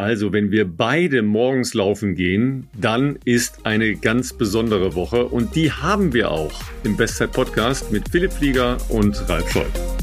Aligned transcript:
Also, 0.00 0.32
wenn 0.32 0.52
wir 0.52 0.64
beide 0.64 1.22
morgens 1.22 1.74
laufen 1.74 2.14
gehen, 2.14 2.68
dann 2.72 3.18
ist 3.24 3.66
eine 3.66 3.96
ganz 3.96 4.32
besondere 4.32 4.94
Woche 4.94 5.24
und 5.26 5.56
die 5.56 5.72
haben 5.72 6.12
wir 6.12 6.30
auch 6.30 6.52
im 6.84 6.96
Bestzeit 6.96 7.32
Podcast 7.32 7.90
mit 7.90 8.08
Philipp 8.08 8.32
Flieger 8.32 8.76
und 8.90 9.28
Ralf 9.28 9.50
Scholz. 9.50 9.97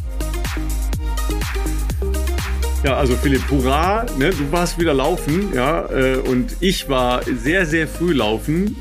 Ja, 2.86 2.98
also 2.98 3.16
Philipp, 3.16 3.42
hurra, 3.50 4.06
ne, 4.20 4.30
du 4.30 4.52
warst 4.52 4.80
wieder 4.80 4.94
laufen, 4.94 5.52
ja, 5.56 5.90
äh, 5.90 6.18
und 6.18 6.56
ich 6.60 6.88
war 6.88 7.24
sehr, 7.24 7.66
sehr 7.66 7.88
früh 7.88 8.14
laufen. 8.14 8.76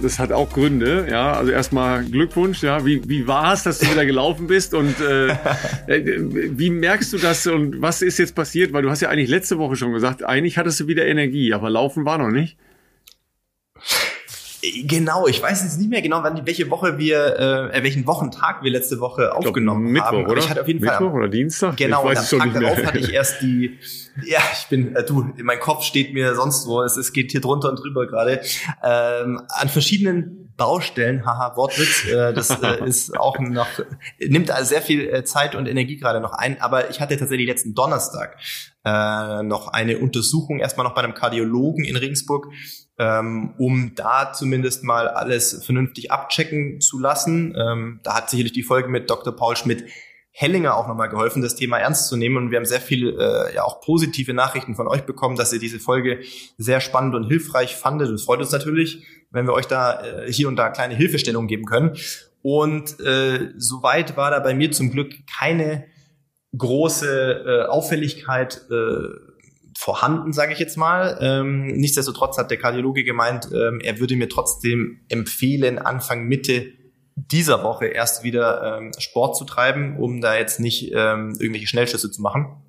Das 0.00 0.20
hat 0.20 0.30
auch 0.30 0.50
Gründe, 0.50 1.08
ja. 1.10 1.32
Also 1.32 1.50
erstmal 1.50 2.04
Glückwunsch, 2.04 2.62
ja. 2.62 2.86
Wie, 2.86 3.02
wie 3.08 3.26
war 3.26 3.52
es, 3.52 3.64
dass 3.64 3.80
du 3.80 3.90
wieder 3.90 4.06
gelaufen 4.06 4.46
bist 4.46 4.72
und 4.72 4.94
äh, 5.00 5.30
äh, 5.88 6.20
wie 6.56 6.70
merkst 6.70 7.12
du 7.12 7.18
das 7.18 7.44
und 7.48 7.82
was 7.82 8.02
ist 8.02 8.18
jetzt 8.18 8.36
passiert? 8.36 8.72
Weil 8.72 8.82
du 8.82 8.90
hast 8.90 9.00
ja 9.00 9.08
eigentlich 9.08 9.30
letzte 9.30 9.58
Woche 9.58 9.74
schon 9.74 9.92
gesagt, 9.92 10.24
eigentlich 10.24 10.56
hattest 10.56 10.78
du 10.78 10.86
wieder 10.86 11.04
Energie, 11.04 11.52
aber 11.54 11.70
laufen 11.70 12.04
war 12.04 12.18
noch 12.18 12.30
nicht. 12.30 12.56
Genau, 14.86 15.26
ich 15.26 15.42
weiß 15.42 15.62
jetzt 15.64 15.78
nicht 15.78 15.90
mehr 15.90 16.02
genau, 16.02 16.22
wann, 16.22 16.46
welche 16.46 16.70
Woche 16.70 16.98
wir, 16.98 17.72
äh, 17.72 17.82
welchen 17.82 18.06
Wochentag 18.06 18.62
wir 18.62 18.70
letzte 18.70 19.00
Woche 19.00 19.34
aufgenommen 19.34 19.92
Mittwoch, 19.92 20.06
haben. 20.06 20.26
Oder? 20.26 20.38
ich 20.38 20.48
hatte 20.48 20.62
auf 20.62 20.68
jeden 20.68 20.80
Mittwoch 20.80 20.98
Fall 20.98 21.06
oder 21.08 21.28
Dienstag? 21.28 21.76
Genau, 21.76 22.10
ich 22.10 22.16
weiß 22.16 22.32
und 22.32 22.40
am 22.40 22.52
Tag 22.52 22.62
nicht 22.62 22.70
darauf 22.70 22.86
hatte 22.86 22.98
ich 22.98 23.12
erst 23.12 23.42
die, 23.42 23.78
ja, 24.24 24.40
ich 24.52 24.66
bin, 24.68 24.94
äh, 24.94 25.04
du, 25.04 25.32
mein 25.42 25.60
Kopf 25.60 25.84
steht 25.84 26.14
mir 26.14 26.34
sonst 26.34 26.66
wo, 26.66 26.82
es, 26.82 26.96
es 26.96 27.12
geht 27.12 27.32
hier 27.32 27.40
drunter 27.40 27.70
und 27.70 27.76
drüber 27.76 28.06
gerade, 28.06 28.40
ähm, 28.82 29.42
an 29.48 29.68
verschiedenen 29.68 30.44
Baustellen, 30.56 31.26
haha, 31.26 31.56
Wortwitz, 31.56 32.06
äh, 32.06 32.32
das 32.32 32.50
äh, 32.62 32.84
ist 32.86 33.18
auch 33.18 33.38
noch, 33.38 33.66
nimmt 34.20 34.50
also 34.50 34.68
sehr 34.68 34.82
viel 34.82 35.08
äh, 35.08 35.24
Zeit 35.24 35.54
und 35.54 35.66
Energie 35.66 35.96
gerade 35.96 36.20
noch 36.20 36.32
ein, 36.32 36.60
aber 36.60 36.90
ich 36.90 37.00
hatte 37.00 37.16
tatsächlich 37.16 37.48
letzten 37.48 37.74
Donnerstag 37.74 38.36
äh, 38.84 39.42
noch 39.42 39.68
eine 39.68 39.98
Untersuchung, 39.98 40.60
erstmal 40.60 40.86
noch 40.86 40.94
bei 40.94 41.02
einem 41.02 41.14
Kardiologen 41.14 41.84
in 41.84 41.96
Regensburg, 41.96 42.46
ähm, 42.98 43.54
um 43.58 43.92
da 43.94 44.32
zumindest 44.32 44.84
mal 44.84 45.08
alles 45.08 45.64
vernünftig 45.64 46.12
abchecken 46.12 46.80
zu 46.80 46.98
lassen. 46.98 47.54
Ähm, 47.56 48.00
da 48.02 48.16
hat 48.16 48.30
sicherlich 48.30 48.52
die 48.52 48.62
Folge 48.62 48.88
mit 48.88 49.10
Dr. 49.10 49.34
Paul 49.34 49.56
Schmidt 49.56 49.84
Hellinger 50.36 50.76
auch 50.76 50.88
nochmal 50.88 51.08
geholfen, 51.08 51.42
das 51.42 51.54
Thema 51.54 51.78
ernst 51.78 52.08
zu 52.08 52.16
nehmen. 52.16 52.36
Und 52.36 52.50
wir 52.50 52.58
haben 52.58 52.64
sehr 52.64 52.80
viel, 52.80 53.16
äh, 53.18 53.54
ja 53.54 53.62
auch 53.62 53.80
positive 53.80 54.34
Nachrichten 54.34 54.74
von 54.74 54.88
euch 54.88 55.02
bekommen, 55.02 55.36
dass 55.36 55.52
ihr 55.52 55.60
diese 55.60 55.78
Folge 55.78 56.20
sehr 56.58 56.80
spannend 56.80 57.14
und 57.14 57.24
hilfreich 57.24 57.76
fandet. 57.76 58.12
Das 58.12 58.24
freut 58.24 58.40
uns 58.40 58.50
natürlich, 58.50 59.04
wenn 59.30 59.46
wir 59.46 59.52
euch 59.52 59.66
da 59.66 60.02
äh, 60.02 60.32
hier 60.32 60.48
und 60.48 60.56
da 60.56 60.70
kleine 60.70 60.96
Hilfestellungen 60.96 61.46
geben 61.46 61.66
können. 61.66 61.96
Und 62.42 62.98
äh, 63.00 63.52
soweit 63.56 64.16
war 64.16 64.32
da 64.32 64.40
bei 64.40 64.54
mir 64.54 64.72
zum 64.72 64.90
Glück 64.90 65.14
keine 65.38 65.84
große 66.58 67.44
äh, 67.46 67.68
Auffälligkeit 67.68 68.60
äh, 68.70 69.23
vorhanden, 69.76 70.32
sage 70.32 70.52
ich 70.52 70.58
jetzt 70.58 70.76
mal. 70.76 71.18
Ähm, 71.20 71.66
nichtsdestotrotz 71.66 72.38
hat 72.38 72.50
der 72.50 72.58
Kardiologe 72.58 73.04
gemeint, 73.04 73.48
ähm, 73.52 73.80
er 73.82 73.98
würde 73.98 74.16
mir 74.16 74.28
trotzdem 74.28 75.00
empfehlen, 75.08 75.78
Anfang 75.78 76.24
Mitte 76.24 76.72
dieser 77.16 77.62
Woche 77.62 77.86
erst 77.86 78.24
wieder 78.24 78.78
ähm, 78.78 78.92
Sport 78.98 79.36
zu 79.36 79.44
treiben, 79.44 79.96
um 79.98 80.20
da 80.20 80.36
jetzt 80.36 80.60
nicht 80.60 80.92
ähm, 80.94 81.36
irgendwelche 81.38 81.66
Schnellschüsse 81.66 82.10
zu 82.10 82.22
machen. 82.22 82.64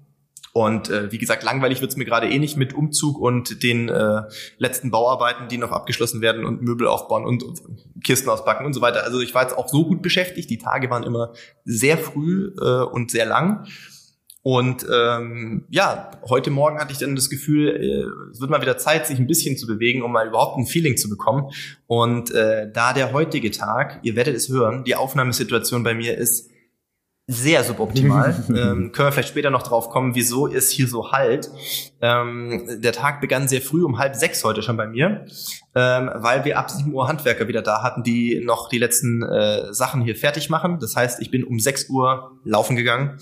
Und 0.53 0.89
äh, 0.89 1.11
wie 1.11 1.17
gesagt, 1.17 1.44
langweilig 1.44 1.81
wird's 1.81 1.98
mir 1.98 2.06
gerade 2.06 2.30
eh 2.30 2.39
nicht 2.39 2.56
mit 2.56 2.73
Umzug 2.73 3.20
und 3.20 3.61
den 3.61 3.89
äh, 3.89 4.22
letzten 4.58 4.89
Bauarbeiten, 4.89 5.50
die 5.50 5.58
noch 5.58 5.72
abgeschlossen 5.72 6.22
werden 6.22 6.45
und 6.45 6.61
Möbel 6.61 6.88
aufbauen 6.88 7.26
und, 7.26 7.44
und 7.44 7.61
Kisten 8.06 8.30
auspacken 8.30 8.66
und 8.66 8.72
so 8.72 8.80
weiter. 8.80 9.03
Also 9.03 9.20
ich 9.20 9.33
war 9.36 9.42
jetzt 9.42 9.58
auch 9.58 9.67
so 9.67 9.86
gut 9.86 10.02
beschäftigt. 10.02 10.50
Die 10.50 10.58
Tage 10.58 10.89
waren 10.89 11.03
immer 11.03 11.33
sehr 11.66 11.98
früh 11.98 12.53
äh, 12.61 12.83
und 12.83 13.11
sehr 13.11 13.26
lang. 13.26 13.67
Und 14.47 14.85
ähm, 14.93 15.63
ja, 15.71 16.11
heute 16.29 16.51
Morgen 16.51 16.77
hatte 16.77 16.91
ich 16.91 16.99
dann 16.99 17.15
das 17.15 17.31
Gefühl, 17.31 17.67
äh, 17.69 18.31
es 18.31 18.39
wird 18.39 18.52
mal 18.52 18.61
wieder 18.61 18.77
Zeit, 18.77 19.07
sich 19.07 19.17
ein 19.17 19.25
bisschen 19.25 19.57
zu 19.57 19.65
bewegen, 19.65 20.03
um 20.03 20.11
mal 20.11 20.27
überhaupt 20.27 20.59
ein 20.59 20.67
Feeling 20.67 20.97
zu 20.97 21.09
bekommen. 21.09 21.49
Und 21.87 22.29
äh, 22.29 22.71
da 22.71 22.93
der 22.93 23.11
heutige 23.11 23.49
Tag, 23.49 24.02
ihr 24.03 24.15
werdet 24.15 24.35
es 24.35 24.47
hören, 24.47 24.83
die 24.83 24.93
Aufnahmesituation 24.93 25.81
bei 25.81 25.95
mir 25.95 26.15
ist 26.15 26.52
sehr 27.25 27.64
suboptimal. 27.64 28.36
ähm, 28.49 28.92
können 28.92 29.08
wir 29.08 29.11
vielleicht 29.14 29.30
später 29.30 29.49
noch 29.49 29.64
drauf 29.64 29.89
kommen, 29.89 30.14
wieso 30.14 30.47
es 30.47 30.70
hier 30.70 30.87
so 30.87 31.11
halt. 31.11 31.49
Ähm, 31.99 32.67
der 32.83 32.91
Tag 32.93 33.21
begann 33.21 33.47
sehr 33.47 33.64
früh, 33.64 33.83
um 33.83 33.97
halb 33.97 34.15
sechs 34.15 34.43
heute 34.43 34.61
schon 34.61 34.77
bei 34.77 34.86
mir, 34.86 35.25
ähm, 35.73 36.11
weil 36.14 36.45
wir 36.45 36.59
ab 36.59 36.70
sieben 36.70 36.93
Uhr 36.93 37.08
Handwerker 37.08 37.47
wieder 37.47 37.64
da 37.64 37.81
hatten, 37.81 38.03
die 38.03 38.43
noch 38.45 38.70
die 38.70 38.77
letzten 38.77 39.23
äh, 39.23 39.73
Sachen 39.73 40.03
hier 40.03 40.15
fertig 40.15 40.52
machen. 40.52 40.77
Das 40.80 40.95
heißt, 40.95 41.20
ich 41.20 41.31
bin 41.31 41.43
um 41.43 41.59
sechs 41.59 41.89
Uhr 41.89 42.37
laufen 42.43 42.75
gegangen 42.75 43.17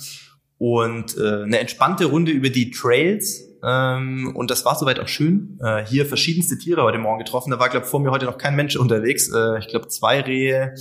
und 0.64 1.18
äh, 1.18 1.44
eine 1.44 1.60
entspannte 1.60 2.06
Runde 2.06 2.32
über 2.32 2.50
die 2.50 2.72
Trails. 2.72 3.50
Ähm, 3.62 4.32
und 4.34 4.50
das 4.50 4.64
war 4.64 4.76
soweit 4.76 4.98
auch 4.98 5.10
schön. 5.10 5.60
Äh, 5.62 5.86
hier 5.86 6.06
verschiedenste 6.06 6.58
Tiere 6.58 6.84
heute 6.84 7.00
Morgen 7.00 7.20
getroffen. 7.20 7.52
Da 7.52 7.60
war, 7.60 7.68
glaube 7.68 7.86
vor 7.86 8.00
mir 8.00 8.12
heute 8.12 8.26
noch 8.28 8.38
kein 8.38 8.56
Mensch 8.56 8.78
unterwegs. 8.78 9.30
Äh, 9.30 9.60
ich 9.60 9.68
glaube, 9.68 9.90
zwei 9.90 10.22
Rehe, 10.22 10.74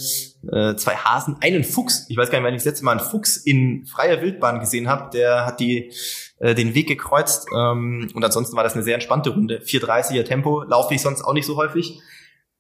äh, 0.53 0.77
zwei 0.77 0.95
Hasen, 0.95 1.37
einen 1.41 1.65
Fuchs. 1.65 2.07
Ich 2.09 2.17
weiß 2.17 2.31
gar 2.31 2.39
nicht, 2.39 2.47
wann 2.47 2.55
ich 2.55 2.61
das 2.61 2.67
letzte 2.67 2.85
Mal 2.85 2.93
einen 2.93 3.01
Fuchs 3.01 3.37
in 3.39 3.85
freier 3.85 4.23
Wildbahn 4.23 4.61
gesehen 4.61 4.89
habe. 4.89 5.11
Der 5.11 5.47
hat 5.47 5.59
die 5.59 5.91
äh, 6.39 6.55
den 6.55 6.77
Weg 6.77 6.87
gekreuzt. 6.87 7.49
Ähm, 7.53 8.09
und 8.15 8.25
ansonsten 8.25 8.57
war 8.57 8.63
das 8.63 8.75
eine 8.75 8.85
sehr 8.85 8.95
entspannte 8.95 9.31
Runde. 9.31 9.63
4,30er 9.65 10.23
Tempo 10.23 10.63
laufe 10.63 10.95
ich 10.95 11.03
sonst 11.03 11.23
auch 11.23 11.35
nicht 11.35 11.47
so 11.47 11.57
häufig. 11.57 11.99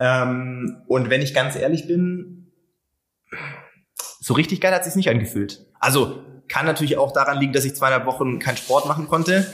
Ähm, 0.01 0.83
und 0.89 1.09
wenn 1.09 1.23
ich 1.23 1.35
ganz 1.35 1.55
ehrlich 1.55 1.87
bin, 1.87 2.51
so 4.19 4.35
richtig 4.35 4.61
geil 4.61 4.75
hat 4.75 4.81
es 4.81 4.89
sich 4.89 4.97
nicht 4.97 5.09
angefühlt. 5.09 5.67
Also 5.79 6.25
kann 6.53 6.67
natürlich 6.67 6.99
auch 6.99 7.13
daran 7.13 7.41
liegen, 7.41 7.55
dass 7.55 7.65
ich 7.65 7.75
zweieinhalb 7.75 8.05
Wochen 8.05 8.39
keinen 8.39 8.59
Sport 8.59 8.87
machen 8.87 9.09
konnte. 9.09 9.51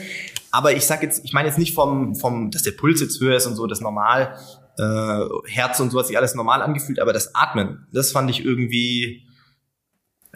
Aber 0.50 0.72
ich 0.72 0.84
sag 0.84 1.03
jetzt, 1.03 1.25
ich 1.25 1.32
meine 1.32 1.47
jetzt 1.48 1.59
nicht 1.59 1.72
vom, 1.72 2.16
vom, 2.16 2.50
dass 2.50 2.64
der 2.64 2.72
Puls 2.72 3.00
jetzt 3.00 3.20
höher 3.20 3.36
ist 3.36 3.47
und 3.47 3.54
so, 3.54 3.69
das 3.69 3.81
normal, 3.81 4.36
äh, 4.78 5.25
Herz 5.47 5.78
und 5.78 5.91
so 5.91 5.98
hat 6.00 6.09
sich 6.09 6.16
alles 6.16 6.34
normal 6.34 6.60
angefühlt, 6.60 6.98
aber 6.98 7.12
das 7.12 7.36
Atmen, 7.36 7.86
das 7.92 8.10
fand 8.10 8.28
ich 8.31 8.44
irgendwie 8.44 9.22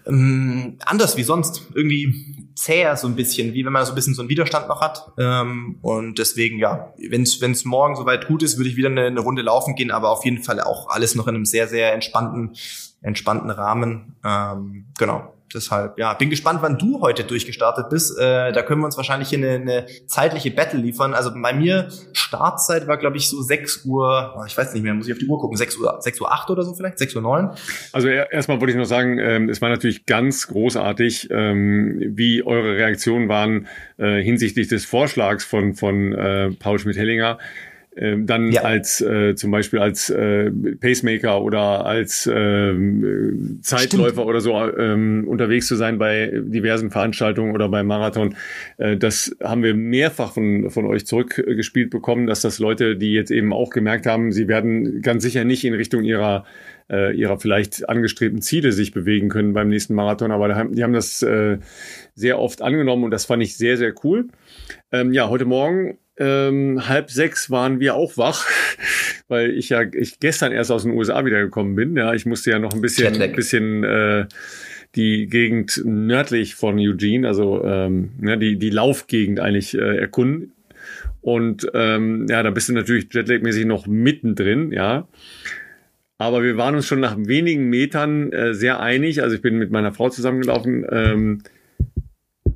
ähm, 0.07 0.79
anders 0.85 1.17
wie 1.17 1.25
sonst. 1.25 1.63
Irgendwie 1.75 2.53
zäher 2.55 2.97
so 2.97 3.09
ein 3.09 3.17
bisschen, 3.17 3.55
wie 3.55 3.65
wenn 3.65 3.73
man 3.73 3.85
so 3.85 3.93
ein 3.93 3.95
bisschen 3.97 4.15
so 4.15 4.23
einen 4.23 4.29
Widerstand 4.29 4.69
noch 4.69 4.81
hat. 4.81 5.11
Ähm, 5.19 5.79
und 5.83 6.21
deswegen, 6.21 6.59
ja, 6.59 6.95
wenn 7.09 7.23
es 7.23 7.65
morgen 7.65 7.97
soweit 7.97 8.29
gut 8.29 8.45
ist, 8.45 8.57
würde 8.57 8.71
ich 8.71 8.77
wieder 8.77 8.89
eine, 8.89 9.07
eine 9.07 9.21
Runde 9.21 9.43
laufen 9.43 9.75
gehen, 9.75 9.91
aber 9.91 10.11
auf 10.11 10.25
jeden 10.25 10.45
Fall 10.45 10.61
auch 10.61 10.91
alles 10.91 11.17
noch 11.17 11.27
in 11.27 11.35
einem 11.35 11.45
sehr, 11.45 11.67
sehr 11.67 11.93
entspannten, 11.93 12.55
entspannten 13.01 13.51
Rahmen. 13.51 14.15
Ähm, 14.25 14.87
genau 14.97 15.33
deshalb, 15.55 15.99
ja, 15.99 16.15
bin 16.15 16.31
gespannt, 16.31 16.61
wann 16.63 16.79
du 16.79 17.01
heute 17.01 17.25
durchgestartet 17.25 17.89
bist. 17.91 18.19
Äh, 18.19 18.53
da 18.53 18.63
können 18.63 18.81
wir 18.81 18.87
uns 18.87 18.97
wahrscheinlich 18.97 19.29
hier 19.29 19.39
eine, 19.39 19.55
eine 19.55 19.87
zeitliche 20.07 20.51
Battle 20.51 20.81
liefern. 20.81 21.15
Also 21.15 21.31
bei 21.35 21.53
mir 21.53 21.89
Startzeit 22.13 22.87
war, 22.87 22.97
glaube 22.97 23.17
ich, 23.17 23.29
so 23.29 23.43
6 23.43 23.85
Uhr, 23.85 24.45
ich 24.47 24.57
weiß 24.57 24.73
nicht 24.75 24.83
mehr, 24.83 24.95
muss 24.95 25.07
ich 25.07 25.13
auf 25.13 25.19
die 25.19 25.27
Uhr 25.27 25.39
gucken, 25.39 25.57
6 25.57 25.79
Uhr, 25.79 25.97
6 26.01 26.21
Uhr 26.21 26.33
8 26.33 26.51
oder 26.51 26.63
so 26.63 26.75
vielleicht, 26.75 26.99
6 26.99 27.17
Uhr 27.17 27.23
9. 27.23 27.51
Also 27.93 28.09
erstmal 28.09 28.61
wollte 28.61 28.73
ich 28.73 28.79
noch 28.79 28.85
sagen, 28.85 29.19
ähm, 29.19 29.49
es 29.49 29.61
war 29.61 29.69
natürlich 29.69 30.07
ganz 30.07 30.47
großartig, 30.49 31.29
ähm, 31.31 32.01
wie 32.01 32.43
eure 32.43 32.77
Reaktionen 32.77 33.29
waren 33.29 33.67
äh, 33.99 34.23
hinsichtlich 34.23 34.69
des 34.69 34.85
Vorschlags 34.85 35.45
von, 35.45 35.75
von 35.75 36.13
äh, 36.13 36.51
Paul 36.53 36.79
Schmidt-Hellinger 36.79 37.39
ähm, 37.97 38.27
dann 38.27 38.53
ja. 38.53 38.63
als 38.63 39.01
äh, 39.03 39.35
zum 39.35 39.51
Beispiel 39.51 39.79
als 39.79 40.09
äh, 40.09 40.51
Pacemaker 40.51 41.43
oder 41.43 41.85
als 41.85 42.31
ähm, 42.33 43.59
Zeitläufer 43.63 44.13
Stimmt. 44.13 44.27
oder 44.27 44.41
so 44.41 44.59
ähm, 44.59 45.25
unterwegs 45.29 45.67
zu 45.67 45.77
sein 45.77 45.99
bei 45.99 46.33
diversen 46.43 46.91
Veranstaltungen 46.91 47.55
oder 47.55 47.69
beim 47.69 47.87
Marathon. 47.87 48.35
Äh, 48.79 48.97
das 48.97 49.37
haben 49.43 49.63
wir 49.63 49.75
mehrfach 49.75 50.33
von, 50.33 50.71
von 50.71 50.87
euch 50.87 51.07
zurückgespielt 51.07 51.91
bekommen, 51.91 52.27
dass 52.27 52.41
das 52.41 52.59
Leute, 52.59 52.97
die 52.97 53.13
jetzt 53.13 53.31
eben 53.31 53.53
auch 53.53 53.71
gemerkt 53.71 54.07
haben, 54.07 54.33
sie 54.33 54.49
werden 54.49 55.03
ganz 55.03 55.23
sicher 55.23 55.45
nicht 55.45 55.65
in 55.65 55.75
Richtung 55.75 56.03
ihrer 56.03 56.45
äh, 56.91 57.15
ihrer 57.15 57.39
vielleicht 57.39 57.89
angestrebten 57.89 58.43
Ziele 58.43 58.73
sich 58.73 58.93
bewegen 58.93 59.29
können 59.29 59.53
beim 59.53 59.69
nächsten 59.69 59.95
Marathon, 59.95 60.31
aber 60.31 60.49
die 60.65 60.83
haben 60.83 60.93
das 60.93 61.23
äh, 61.23 61.59
sehr 62.15 62.39
oft 62.39 62.63
angenommen 62.63 63.05
und 63.05 63.11
das 63.11 63.25
fand 63.25 63.43
ich 63.43 63.57
sehr, 63.57 63.77
sehr 63.77 63.95
cool. 64.05 64.29
Ähm, 64.91 65.13
ja, 65.13 65.29
heute 65.29 65.45
Morgen 65.45 65.99
ähm, 66.23 66.89
halb 66.89 67.11
sechs 67.11 67.51
waren 67.51 67.81
wir 67.81 67.95
auch 67.95 68.17
wach, 68.17 68.47
weil 69.29 69.51
ich 69.51 69.71
ja 69.71 69.83
ich 69.83 70.21
gestern 70.21 70.53
erst 70.53 70.71
aus 70.71 70.85
den 70.85 70.93
USA 70.93 71.25
wiedergekommen 71.25 71.75
bin. 71.75 71.97
Ja, 71.97 72.15
ich 72.15 72.27
musste 72.27 72.51
ja 72.51 72.59
noch 72.59 72.73
ein 72.73 72.81
bisschen, 72.81 73.21
ein 73.21 73.33
bisschen 73.33 73.83
äh, 73.83 74.27
die 74.95 75.27
Gegend 75.27 75.83
nördlich 75.85 76.55
von 76.55 76.79
Eugene, 76.79 77.27
also 77.27 77.65
ähm, 77.65 78.11
ja, 78.23 78.37
die 78.37 78.57
die 78.57 78.71
Laufgegend 78.71 79.41
eigentlich 79.41 79.75
äh, 79.75 79.97
erkunden. 79.97 80.53
Und 81.21 81.69
ähm, 81.75 82.27
ja, 82.29 82.43
da 82.43 82.51
bist 82.51 82.69
du 82.69 82.73
natürlich 82.73 83.07
Jetlag-mäßig 83.13 83.65
noch 83.65 83.87
mittendrin, 83.87 84.73
ja. 84.73 85.09
Aber 86.19 86.45
wir 86.45 86.57
waren 86.57 86.77
uns 86.77 86.87
schon 86.87 87.01
nach 87.01 87.17
wenigen 87.19 87.69
Metern 87.69 88.33
äh, 88.33 88.55
sehr 88.55 88.81
einig. 88.81 89.23
Also 89.23 89.35
ich 89.35 89.43
bin 89.43 89.59
mit 89.59 89.73
meiner 89.73 89.93
Frau 89.93 90.09
zusammengelaufen. 90.09 90.87
Ähm, 90.91 91.43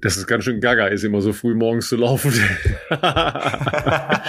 dass 0.06 0.16
es 0.16 0.26
ganz 0.28 0.44
schön 0.44 0.60
gaga 0.60 0.86
ist, 0.86 1.02
immer 1.02 1.20
so 1.20 1.32
früh 1.32 1.54
morgens 1.54 1.88
zu 1.88 1.96
laufen. 1.96 2.32
naja, 2.90 4.22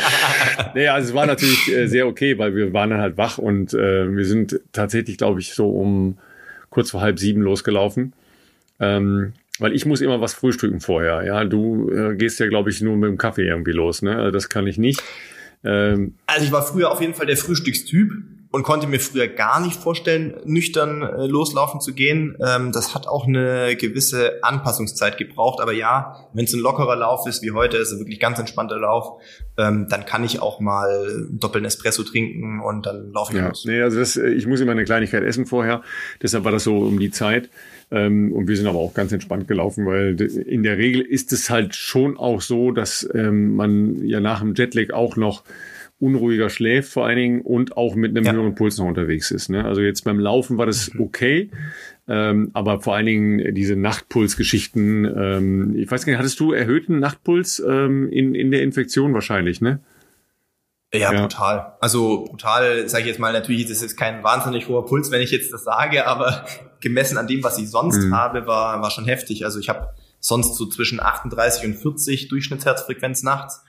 also 0.95 1.09
es 1.09 1.13
war 1.13 1.27
natürlich 1.27 1.71
äh, 1.71 1.85
sehr 1.85 2.07
okay, 2.07 2.39
weil 2.39 2.56
wir 2.56 2.74
waren 2.74 2.89
dann 2.89 3.00
halt 3.00 3.18
wach 3.18 3.38
und 3.38 3.75
äh, 3.75 4.12
wir 4.12 4.25
sind 4.25 4.59
tatsächlich, 4.71 5.18
glaube 5.18 5.39
ich, 5.39 5.53
so 5.53 5.69
um 5.69 6.18
kurz 6.71 6.89
vor 6.89 7.01
halb 7.01 7.19
sieben 7.19 7.41
losgelaufen. 7.41 8.13
Ähm, 8.79 9.33
weil 9.59 9.74
ich 9.74 9.85
muss 9.85 10.01
immer 10.01 10.19
was 10.19 10.33
frühstücken 10.33 10.79
vorher. 10.79 11.24
Ja, 11.24 11.45
du 11.45 11.91
äh, 11.91 12.15
gehst 12.15 12.39
ja, 12.39 12.47
glaube 12.47 12.71
ich, 12.71 12.81
nur 12.81 12.97
mit 12.97 13.12
dem 13.12 13.19
Kaffee 13.19 13.47
irgendwie 13.47 13.71
los. 13.71 14.01
Ne? 14.01 14.15
Also 14.15 14.31
das 14.31 14.50
kann 14.50 14.65
ich 14.65 14.79
nicht. 14.79 15.03
Ähm, 15.63 16.15
also 16.25 16.44
ich 16.44 16.51
war 16.51 16.65
früher 16.65 16.89
auf 16.89 17.01
jeden 17.01 17.13
Fall 17.13 17.27
der 17.27 17.38
Frühstückstyp 17.38 18.13
und 18.51 18.63
konnte 18.63 18.88
mir 18.88 18.99
früher 18.99 19.27
gar 19.27 19.59
nicht 19.59 19.79
vorstellen, 19.79 20.35
nüchtern 20.45 21.01
äh, 21.01 21.27
loslaufen 21.27 21.81
zu 21.81 21.94
gehen. 21.94 22.38
Ähm, 22.45 22.71
das 22.71 22.95
hat 22.95 23.07
auch 23.07 23.27
eine 23.27 23.75
gewisse 23.75 24.41
Anpassungszeit 24.41 25.17
gebraucht. 25.17 25.61
Aber 25.61 25.73
ja, 25.73 26.27
wenn 26.33 26.45
es 26.45 26.53
ein 26.53 26.59
lockerer 26.59 26.95
Lauf 26.95 27.27
ist 27.27 27.44
wie 27.44 27.51
heute, 27.51 27.77
ist 27.77 27.91
es 27.91 27.99
wirklich 27.99 28.19
ganz 28.19 28.39
entspannter 28.39 28.79
Lauf, 28.79 29.21
ähm, 29.57 29.88
dann 29.89 30.05
kann 30.05 30.23
ich 30.23 30.41
auch 30.41 30.59
mal 30.59 30.88
einen 30.89 31.39
doppelten 31.39 31.65
Espresso 31.65 32.03
trinken 32.03 32.61
und 32.61 32.85
dann 32.85 33.11
laufe 33.11 33.33
ich 33.33 33.39
ja. 33.39 33.47
los. 33.47 33.65
Nee, 33.65 33.81
also 33.81 33.99
das, 33.99 34.15
äh, 34.15 34.29
ich 34.29 34.47
muss 34.47 34.61
immer 34.61 34.71
eine 34.71 34.85
Kleinigkeit 34.85 35.23
essen 35.23 35.45
vorher. 35.45 35.81
Deshalb 36.21 36.45
war 36.45 36.51
das 36.51 36.63
so 36.63 36.77
um 36.77 37.00
die 37.00 37.11
Zeit. 37.11 37.50
Ähm, 37.89 38.31
und 38.33 38.47
wir 38.47 38.55
sind 38.55 38.67
aber 38.67 38.79
auch 38.79 38.93
ganz 38.93 39.11
entspannt 39.11 39.47
gelaufen, 39.47 39.85
weil 39.85 40.19
in 40.19 40.63
der 40.63 40.77
Regel 40.77 41.01
ist 41.01 41.31
es 41.31 41.50
halt 41.50 41.75
schon 41.75 42.17
auch 42.17 42.41
so, 42.41 42.71
dass 42.71 43.07
ähm, 43.13 43.55
man 43.55 44.05
ja 44.05 44.19
nach 44.19 44.39
dem 44.39 44.55
Jetlag 44.55 44.93
auch 44.93 45.15
noch 45.15 45.43
unruhiger 45.99 46.49
schläft 46.49 46.91
vor 46.91 47.05
allen 47.05 47.17
Dingen 47.17 47.41
und 47.41 47.75
auch 47.75 47.95
mit 47.95 48.11
einem 48.11 48.25
ja. 48.25 48.33
höheren 48.33 48.55
Puls 48.55 48.77
noch 48.77 48.85
unterwegs 48.85 49.31
ist. 49.31 49.49
Ne? 49.49 49.65
Also 49.65 49.81
jetzt 49.81 50.03
beim 50.03 50.19
Laufen 50.19 50.57
war 50.57 50.65
das 50.65 50.94
mhm. 50.94 51.01
okay, 51.01 51.49
ähm, 52.07 52.51
aber 52.53 52.81
vor 52.81 52.95
allen 52.95 53.05
Dingen 53.05 53.55
diese 53.55 53.75
Nachtpulsgeschichten. 53.75 55.05
Ähm, 55.05 55.75
ich 55.75 55.89
weiß 55.89 56.05
gar 56.05 56.11
nicht, 56.11 56.19
hattest 56.19 56.39
du 56.39 56.53
erhöhten 56.53 56.99
Nachtpuls 56.99 57.63
ähm, 57.67 58.09
in, 58.11 58.35
in 58.35 58.51
der 58.51 58.61
Infektion 58.61 59.13
wahrscheinlich, 59.13 59.59
ne? 59.59 59.79
Ja, 60.94 61.11
ja, 61.11 61.21
brutal. 61.21 61.73
Also 61.81 62.25
brutal, 62.25 62.88
sage 62.88 63.03
ich 63.03 63.09
jetzt 63.09 63.19
mal, 63.19 63.33
natürlich 63.33 63.65
ist 63.65 63.71
es 63.71 63.81
jetzt 63.81 63.97
kein 63.97 64.23
wahnsinnig 64.23 64.69
hoher 64.69 64.85
Puls, 64.85 65.11
wenn 65.11 65.21
ich 65.21 65.31
jetzt 65.31 65.51
das 65.51 65.65
sage, 65.65 66.07
aber 66.07 66.45
gemessen 66.79 67.17
an 67.17 67.27
dem, 67.27 67.43
was 67.43 67.57
ich 67.57 67.69
sonst 67.69 68.05
mhm. 68.05 68.15
habe, 68.15 68.47
war, 68.47 68.81
war 68.81 68.91
schon 68.91 69.05
heftig. 69.05 69.43
Also 69.43 69.59
ich 69.59 69.67
habe 69.67 69.89
sonst 70.19 70.55
so 70.55 70.65
zwischen 70.67 71.00
38 71.01 71.65
und 71.65 71.75
40 71.75 72.29
Durchschnittsherzfrequenz 72.29 73.23
nachts. 73.23 73.63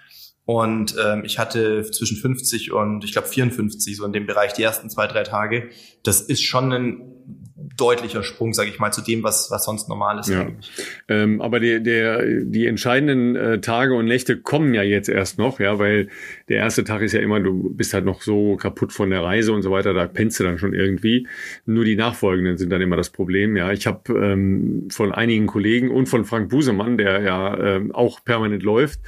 Und 0.48 0.96
ähm, 0.98 1.26
ich 1.26 1.38
hatte 1.38 1.84
zwischen 1.90 2.16
50 2.16 2.72
und 2.72 3.04
ich 3.04 3.12
glaube 3.12 3.28
54 3.28 3.94
so 3.94 4.06
in 4.06 4.14
dem 4.14 4.24
Bereich 4.24 4.54
die 4.54 4.62
ersten 4.62 4.88
zwei, 4.88 5.06
drei 5.06 5.22
Tage. 5.22 5.68
Das 6.04 6.22
ist 6.22 6.42
schon 6.42 6.72
ein 6.72 7.38
deutlicher 7.76 8.22
Sprung, 8.22 8.55
sage 8.55 8.70
ich 8.70 8.78
mal, 8.78 8.93
zu 8.93 9.02
dem, 9.02 9.22
was, 9.25 9.50
was 9.50 9.64
sonst 9.64 9.88
normal 9.88 10.20
ist. 10.20 10.28
Ja. 10.28 10.46
Ähm, 11.08 11.40
aber 11.40 11.58
der, 11.58 11.81
der, 11.81 12.25
die 12.43 12.66
entscheidenden 12.66 13.34
äh, 13.34 13.60
Tage 13.60 13.94
und 13.94 14.06
Nächte 14.06 14.37
kommen 14.37 14.75
ja 14.75 14.82
jetzt 14.82 15.08
erst 15.08 15.38
noch, 15.38 15.58
ja, 15.58 15.78
weil 15.78 16.08
der 16.49 16.58
erste 16.58 16.84
Tag 16.84 17.02
ist 17.02 17.12
ja 17.12 17.20
immer, 17.20 17.40
du 17.40 17.70
bist 17.75 17.94
halt 17.94 18.05
noch 18.05 18.22
so 18.22 18.56
kaputt 18.56 18.93
von 18.93 19.10
der 19.10 19.25
Reise 19.25 19.52
und 19.52 19.62
so 19.62 19.72
weiter, 19.72 19.93
da 19.93 20.06
pennst 20.06 20.38
du 20.38 20.44
dann 20.44 20.58
schon 20.58 20.72
irgendwie. 20.72 21.26
Nur 21.66 21.84
die 21.84 21.96
nachfolgenden 21.96 22.58
sind 22.58 22.70
dann 22.70 22.81
immer 22.81 22.96
das 22.96 23.10
Problem. 23.10 23.56
Ja, 23.56 23.72
ich 23.72 23.87
habe 23.87 24.12
ähm, 24.12 24.88
von 24.90 25.12
einigen 25.12 25.46
Kollegen 25.46 25.90
und 25.90 26.06
von 26.06 26.25
Frank 26.25 26.50
Busemann, 26.50 26.96
der 26.96 27.22
ja 27.22 27.58
ähm, 27.58 27.93
auch 27.93 28.25
permanent 28.25 28.62
läuft, 28.62 29.00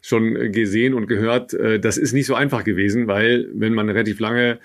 schon 0.00 0.52
gesehen 0.52 0.94
und 0.94 1.08
gehört, 1.08 1.54
äh, 1.54 1.80
das 1.80 1.98
ist 1.98 2.12
nicht 2.12 2.26
so 2.26 2.36
einfach 2.36 2.62
gewesen, 2.62 3.08
weil 3.08 3.48
wenn 3.52 3.74
man 3.74 3.88
relativ 3.88 4.20
lange 4.20 4.60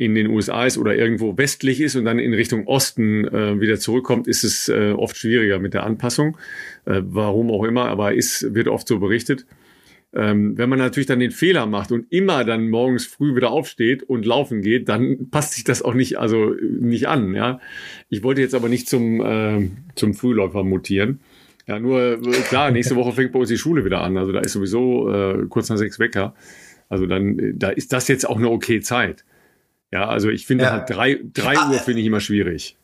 in 0.00 0.14
den 0.14 0.28
USA 0.28 0.64
ist 0.64 0.78
oder 0.78 0.94
irgendwo 0.94 1.36
westlich 1.36 1.78
ist 1.82 1.94
und 1.94 2.06
dann 2.06 2.18
in 2.18 2.32
Richtung 2.32 2.66
Osten 2.66 3.28
äh, 3.28 3.60
wieder 3.60 3.78
zurückkommt, 3.78 4.28
ist 4.28 4.44
es 4.44 4.70
äh, 4.70 4.92
oft 4.92 5.14
schwieriger 5.14 5.58
mit 5.58 5.74
der 5.74 5.84
Anpassung. 5.84 6.38
Äh, 6.86 7.02
warum 7.04 7.50
auch 7.50 7.64
immer, 7.64 7.88
aber 7.88 8.14
ist, 8.14 8.54
wird 8.54 8.66
oft 8.66 8.88
so 8.88 8.98
berichtet. 8.98 9.44
Ähm, 10.14 10.56
wenn 10.56 10.70
man 10.70 10.78
natürlich 10.78 11.06
dann 11.06 11.18
den 11.18 11.32
Fehler 11.32 11.66
macht 11.66 11.92
und 11.92 12.10
immer 12.10 12.44
dann 12.44 12.70
morgens 12.70 13.04
früh 13.04 13.36
wieder 13.36 13.50
aufsteht 13.50 14.02
und 14.02 14.24
laufen 14.24 14.62
geht, 14.62 14.88
dann 14.88 15.28
passt 15.30 15.52
sich 15.52 15.64
das 15.64 15.82
auch 15.82 15.92
nicht, 15.92 16.18
also 16.18 16.54
nicht 16.62 17.06
an. 17.06 17.34
Ja, 17.34 17.60
ich 18.08 18.22
wollte 18.22 18.40
jetzt 18.40 18.54
aber 18.54 18.70
nicht 18.70 18.88
zum 18.88 19.20
äh, 19.20 19.68
zum 19.96 20.14
Frühläufer 20.14 20.64
mutieren. 20.64 21.20
Ja, 21.66 21.78
nur 21.78 22.00
äh, 22.00 22.40
klar, 22.48 22.70
nächste 22.70 22.96
Woche 22.96 23.12
fängt 23.12 23.32
bei 23.32 23.38
uns 23.38 23.50
die 23.50 23.58
Schule 23.58 23.84
wieder 23.84 24.00
an. 24.00 24.16
Also 24.16 24.32
da 24.32 24.40
ist 24.40 24.54
sowieso 24.54 25.12
äh, 25.12 25.46
kurz 25.50 25.68
nach 25.68 25.76
sechs 25.76 25.98
Wecker. 25.98 26.34
Also 26.88 27.04
dann, 27.04 27.38
äh, 27.38 27.52
da 27.54 27.68
ist 27.68 27.92
das 27.92 28.08
jetzt 28.08 28.26
auch 28.26 28.38
eine 28.38 28.48
okay 28.48 28.80
Zeit. 28.80 29.26
Ja, 29.92 30.08
also 30.08 30.28
ich 30.28 30.46
finde 30.46 30.64
ja. 30.64 30.70
halt 30.72 30.90
drei, 30.90 31.20
drei 31.32 31.56
ah, 31.56 31.70
Uhr 31.70 31.78
finde 31.78 32.00
ich 32.00 32.06
immer 32.06 32.20
schwierig. 32.20 32.76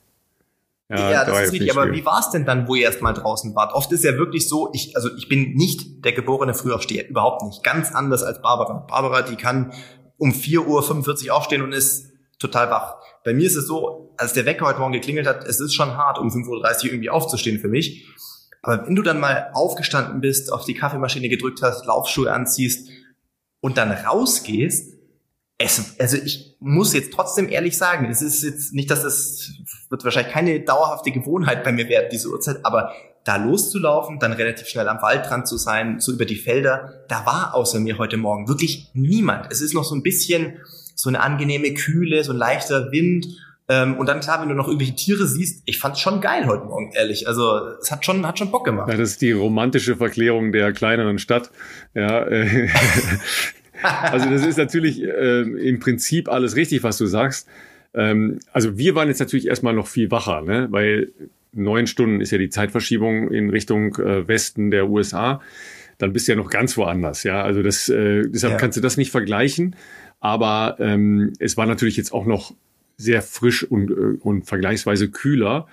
Ja, 0.89 1.11
ja 1.11 1.25
das 1.25 1.47
ist 1.47 1.53
richtig. 1.53 1.77
Aber 1.77 1.93
wie 1.93 2.05
war 2.05 2.21
es 2.21 2.31
denn 2.31 2.45
dann, 2.45 2.69
wo 2.69 2.75
ihr 2.75 2.85
erst 2.85 3.03
mal 3.03 3.13
draußen 3.13 3.55
wart? 3.55 3.73
Oft 3.73 3.91
ist 3.93 4.05
ja 4.05 4.17
wirklich 4.17 4.49
so, 4.49 4.71
ich, 4.73 4.97
also 4.97 5.09
ich 5.17 5.29
bin 5.29 5.55
nicht 5.55 6.05
der 6.05 6.13
geborene 6.13 6.55
Frühaufsteher, 6.55 7.09
überhaupt 7.09 7.43
nicht. 7.43 7.63
Ganz 7.63 7.93
anders 7.93 8.23
als 8.23 8.41
Barbara. 8.43 8.87
Barbara, 8.89 9.23
die 9.23 9.37
kann 9.37 9.73
um 10.19 10.31
4.45 10.33 11.29
Uhr 11.29 11.35
aufstehen 11.35 11.63
und 11.63 11.73
ist 11.73 12.13
total 12.39 12.71
wach. 12.71 12.97
Bei 13.25 13.35
mir 13.35 13.47
ist 13.47 13.57
es 13.57 13.67
so, 13.67 14.15
als 14.17 14.33
der 14.33 14.47
Wecker 14.47 14.67
heute 14.67 14.79
Morgen 14.79 14.93
geklingelt 14.93 15.27
hat, 15.27 15.45
es 15.45 15.61
ist 15.61 15.75
schon 15.75 15.97
hart, 15.97 16.19
um 16.19 16.29
5.30 16.29 16.49
Uhr 16.49 16.85
irgendwie 16.85 17.11
aufzustehen 17.11 17.59
für 17.59 17.69
mich. 17.69 18.07
Aber 18.63 18.87
wenn 18.87 18.97
du 18.97 19.03
dann 19.03 19.21
mal 19.21 19.51
aufgestanden 19.53 20.21
bist, 20.21 20.53
auf 20.53 20.65
die 20.65 20.75
Kaffeemaschine 20.75 21.29
gedrückt 21.29 21.63
hast, 21.63 21.87
Laufschuhe 21.87 22.33
anziehst 22.33 22.89
und 23.61 23.79
dann 23.79 23.93
rausgehst, 23.93 24.96
es, 25.59 25.99
also 25.99 26.19
ich 26.19 26.57
muss 26.61 26.93
jetzt 26.93 27.13
trotzdem 27.13 27.49
ehrlich 27.49 27.79
sagen, 27.79 28.11
es 28.11 28.21
ist 28.21 28.43
jetzt 28.43 28.75
nicht, 28.75 28.91
dass 28.91 29.05
es 29.05 29.53
wird 29.89 30.05
wahrscheinlich 30.05 30.33
keine 30.33 30.61
dauerhafte 30.61 31.11
Gewohnheit 31.11 31.65
bei 31.65 31.73
mir 31.73 31.89
werden, 31.89 32.09
diese 32.13 32.29
Uhrzeit, 32.29 32.59
aber 32.65 32.93
da 33.25 33.37
loszulaufen, 33.37 34.19
dann 34.19 34.33
relativ 34.33 34.69
schnell 34.69 34.89
am 34.89 35.03
Waldrand 35.03 35.49
zu 35.49 35.57
sein, 35.57 35.99
so 35.99 36.13
über 36.13 36.27
die 36.27 36.37
Felder, 36.37 37.05
da 37.09 37.27
war 37.27 37.55
außer 37.55 37.81
mir 37.81 37.99
heute 37.99 38.17
Morgen 38.17 38.49
wirklich 38.49 38.91
niemand. 38.95 39.47
Es 39.51 39.61
ist 39.61 39.75
noch 39.75 39.85
so 39.85 39.95
ein 39.95 40.03
bisschen 40.03 40.59
so 40.95 41.09
eine 41.09 41.21
angenehme 41.21 41.75
Kühle, 41.75 42.23
so 42.23 42.33
ein 42.33 42.39
leichter 42.39 42.93
Wind. 42.93 43.27
Ähm, 43.69 43.97
und 43.99 44.07
dann 44.07 44.21
klar, 44.21 44.41
wenn 44.41 44.49
du 44.49 44.55
noch 44.55 44.69
irgendwelche 44.69 44.95
Tiere 44.95 45.27
siehst, 45.27 45.63
ich 45.67 45.81
fand's 45.81 46.01
schon 46.01 46.21
geil 46.21 46.47
heute 46.47 46.67
Morgen, 46.67 46.93
ehrlich. 46.93 47.27
Also 47.27 47.67
es 47.81 47.91
hat 47.91 48.05
schon, 48.05 48.25
hat 48.27 48.39
schon 48.39 48.53
Bock 48.53 48.65
gemacht. 48.65 48.89
Ja, 48.89 48.97
das 48.97 49.11
ist 49.11 49.23
die 49.23 49.33
romantische 49.33 49.97
Verklärung 49.97 50.53
der 50.53 50.73
kleineren 50.73 51.19
Stadt. 51.19 51.51
Ja, 51.95 52.23
äh, 52.23 52.69
also 53.87 54.31
das 54.31 54.45
ist 54.45 54.59
natürlich 54.59 55.03
äh, 55.03 55.43
im 55.43 55.79
Prinzip 55.79 56.29
alles 56.29 56.57
richtig, 56.57 56.83
was 56.83 56.99
du 56.99 57.07
sagst. 57.07 57.49
Ähm, 57.95 58.39
also 58.53 58.79
wir 58.79 58.95
waren 58.95 59.09
jetzt 59.09 59.21
natürlich 59.21 59.47
erstmal 59.47 59.75
noch 59.75 59.87
viel 59.87 60.11
wacher, 60.11 60.43
ne? 60.43 60.69
weil 60.71 61.13
neun 61.53 61.87
Stunden 61.87 62.21
ist 62.21 62.31
ja 62.31 62.39
die 62.39 62.51
Zeitverschiebung 62.51 63.31
in 63.31 63.51
Richtung 63.51 63.95
äh, 63.97 64.29
Westen 64.29 64.71
der 64.71 64.89
USA. 64.89 65.41
Dann 65.99 66.13
bist 66.13 66.29
du 66.29 66.33
ja 66.33 66.37
noch 66.37 66.51
ganz 66.51 66.77
woanders, 66.77 67.23
ja. 67.23 67.43
Also 67.43 67.63
das, 67.63 67.89
äh, 67.89 68.29
deshalb 68.29 68.53
ja. 68.53 68.59
kannst 68.59 68.77
du 68.77 68.83
das 68.83 68.99
nicht 68.99 69.11
vergleichen. 69.11 69.75
Aber 70.21 70.77
ähm, 70.79 71.33
es 71.39 71.57
war 71.57 71.67
natürlich 71.67 71.97
jetzt 71.97 72.13
auch 72.13 72.27
noch 72.27 72.55
sehr 72.97 73.23
frisch 73.23 73.65
und, 73.65 73.91
äh, 73.91 74.19
und 74.21 74.45
vergleichsweise 74.45 75.11
kühler. 75.11 75.67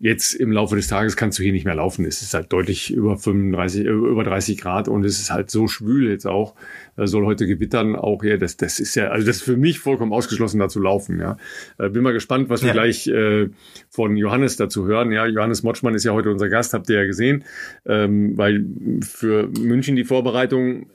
Jetzt 0.00 0.34
im 0.34 0.52
Laufe 0.52 0.76
des 0.76 0.86
Tages 0.86 1.16
kannst 1.16 1.40
du 1.40 1.42
hier 1.42 1.52
nicht 1.52 1.64
mehr 1.64 1.74
laufen. 1.74 2.04
Es 2.04 2.22
ist 2.22 2.32
halt 2.32 2.52
deutlich 2.52 2.92
über 2.92 3.16
35, 3.16 3.84
äh, 3.84 3.88
über 3.88 4.22
30 4.22 4.56
Grad 4.56 4.86
und 4.86 5.04
es 5.04 5.18
ist 5.18 5.32
halt 5.32 5.50
so 5.50 5.66
schwül 5.66 6.08
jetzt 6.08 6.26
auch. 6.26 6.54
Soll 6.96 7.26
heute 7.26 7.48
gewittern 7.48 7.96
auch. 7.96 8.22
Ja, 8.22 8.36
das, 8.36 8.56
das 8.56 8.78
ist 8.78 8.94
ja, 8.94 9.08
also 9.08 9.26
das 9.26 9.36
ist 9.38 9.42
für 9.42 9.56
mich 9.56 9.80
vollkommen 9.80 10.12
ausgeschlossen, 10.12 10.60
da 10.60 10.68
zu 10.68 10.80
laufen. 10.80 11.18
Ja, 11.18 11.36
äh, 11.78 11.88
bin 11.88 12.04
mal 12.04 12.12
gespannt, 12.12 12.48
was 12.48 12.60
ja. 12.60 12.68
wir 12.68 12.72
gleich 12.74 13.08
äh, 13.08 13.48
von 13.90 14.16
Johannes 14.16 14.56
dazu 14.56 14.86
hören. 14.86 15.10
Ja, 15.10 15.26
Johannes 15.26 15.64
Motschmann 15.64 15.94
ist 15.94 16.04
ja 16.04 16.12
heute 16.12 16.30
unser 16.30 16.48
Gast, 16.48 16.74
habt 16.74 16.88
ihr 16.90 17.00
ja 17.00 17.06
gesehen, 17.06 17.44
ähm, 17.84 18.38
weil 18.38 18.64
für 19.00 19.48
München 19.48 19.96
die 19.96 20.04
Vorbereitung 20.04 20.86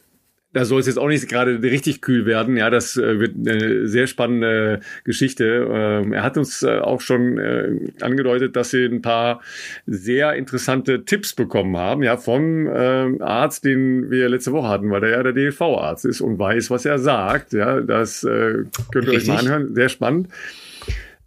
da 0.54 0.66
soll 0.66 0.80
es 0.80 0.88
jetzt 0.88 0.98
auch 0.98 1.08
nicht 1.08 1.28
gerade 1.28 1.62
richtig 1.62 2.02
kühl 2.02 2.26
werden. 2.26 2.56
Ja, 2.58 2.70
das 2.70 2.96
äh, 2.96 3.20
wird 3.20 3.36
eine 3.36 3.88
sehr 3.88 4.08
spannende 4.08 4.80
Geschichte. 5.04 5.68
Ähm, 5.70 6.14
er 6.14 6.24
hat 6.24 6.38
uns 6.38 6.64
äh, 6.64 6.80
auch 6.80 7.02
schon 7.02 7.38
äh, 7.38 7.72
angedeutet, 8.02 8.56
dass 8.56 8.70
sie 8.70 8.86
ein 8.86 9.02
paar 9.02 9.42
sehr 9.88 10.34
interessante 10.34 11.06
Tipps 11.06 11.34
bekommen 11.34 11.76
haben, 11.76 12.04
ja, 12.04 12.18
vom 12.18 12.70
ähm, 12.72 13.22
Arzt, 13.22 13.66
den 13.66 14.12
wir 14.12 14.30
letzte 14.30 14.52
Woche 14.52 14.70
hatten, 14.70 14.92
weil 14.92 15.02
der 15.02 15.10
ja 15.10 15.24
der 15.24 15.34
DLV-Arzt 15.34 16.06
ist 16.06 16.22
und 16.22 16.38
weiß, 16.38 16.70
was 16.70 16.86
er 16.86 17.00
sagt. 17.00 17.54
Ja, 17.54 17.82
das 17.82 18.24
äh, 18.24 18.64
könnt 18.92 19.08
ihr 19.08 19.14
richtig. 19.14 19.16
euch 19.16 19.28
mal 19.28 19.40
anhören. 19.40 19.76
Sehr 19.76 19.90
spannend. 19.90 20.28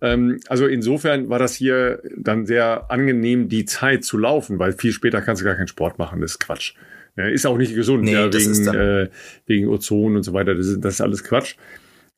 Ähm, 0.00 0.40
also 0.48 0.66
insofern 0.66 1.28
war 1.28 1.38
das 1.38 1.54
hier 1.54 2.00
dann 2.16 2.46
sehr 2.46 2.90
angenehm, 2.90 3.48
die 3.48 3.64
Zeit 3.64 4.04
zu 4.04 4.18
laufen, 4.18 4.58
weil 4.58 4.72
viel 4.72 4.92
später 4.92 5.20
kannst 5.20 5.42
du 5.42 5.46
gar 5.46 5.56
keinen 5.56 5.68
Sport 5.68 5.98
machen. 5.98 6.20
Das 6.20 6.32
ist 6.32 6.38
Quatsch. 6.38 6.74
Ist 7.16 7.46
auch 7.46 7.56
nicht 7.56 7.74
gesund, 7.74 8.04
nee, 8.04 8.12
ja, 8.12 8.32
wegen, 8.32 8.68
äh, 8.68 9.08
wegen 9.46 9.68
Ozon 9.68 10.16
und 10.16 10.22
so 10.22 10.32
weiter. 10.32 10.54
Das 10.54 10.66
ist, 10.66 10.84
das 10.84 10.94
ist 10.94 11.00
alles 11.00 11.24
Quatsch. 11.24 11.56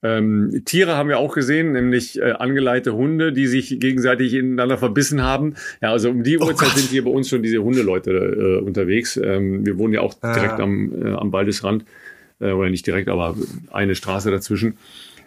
Ähm, 0.01 0.63
Tiere 0.65 0.97
haben 0.97 1.09
wir 1.09 1.19
auch 1.19 1.35
gesehen, 1.35 1.73
nämlich 1.73 2.21
äh, 2.21 2.33
angeleitete 2.33 2.95
Hunde, 2.95 3.33
die 3.33 3.47
sich 3.49 3.81
gegenseitig 3.81 4.35
ineinander 4.35 4.79
verbissen 4.79 5.23
haben. 5.23 5.55
Ja, 5.83 5.91
also 5.91 6.11
um 6.11 6.23
die 6.23 6.39
oh 6.39 6.47
Uhrzeit 6.47 6.71
sind 6.71 6.91
hier 6.91 7.05
bei 7.05 7.11
uns 7.11 7.29
schon 7.29 7.43
diese 7.43 7.63
Hundeleute 7.63 8.11
äh, 8.11 8.65
unterwegs. 8.65 9.17
Ähm, 9.17 9.67
wir 9.67 9.77
wohnen 9.79 9.95
ja 9.95 10.01
auch 10.01 10.15
ah. 10.21 10.35
direkt 10.35 10.61
am, 10.61 10.93
äh, 11.03 11.13
am 11.13 11.33
Waldesrand. 11.33 11.85
Äh, 12.41 12.53
oder 12.53 12.71
nicht 12.71 12.87
direkt, 12.87 13.09
aber 13.09 13.37
eine 13.71 13.95
Straße 13.95 14.31
dazwischen. 14.31 14.79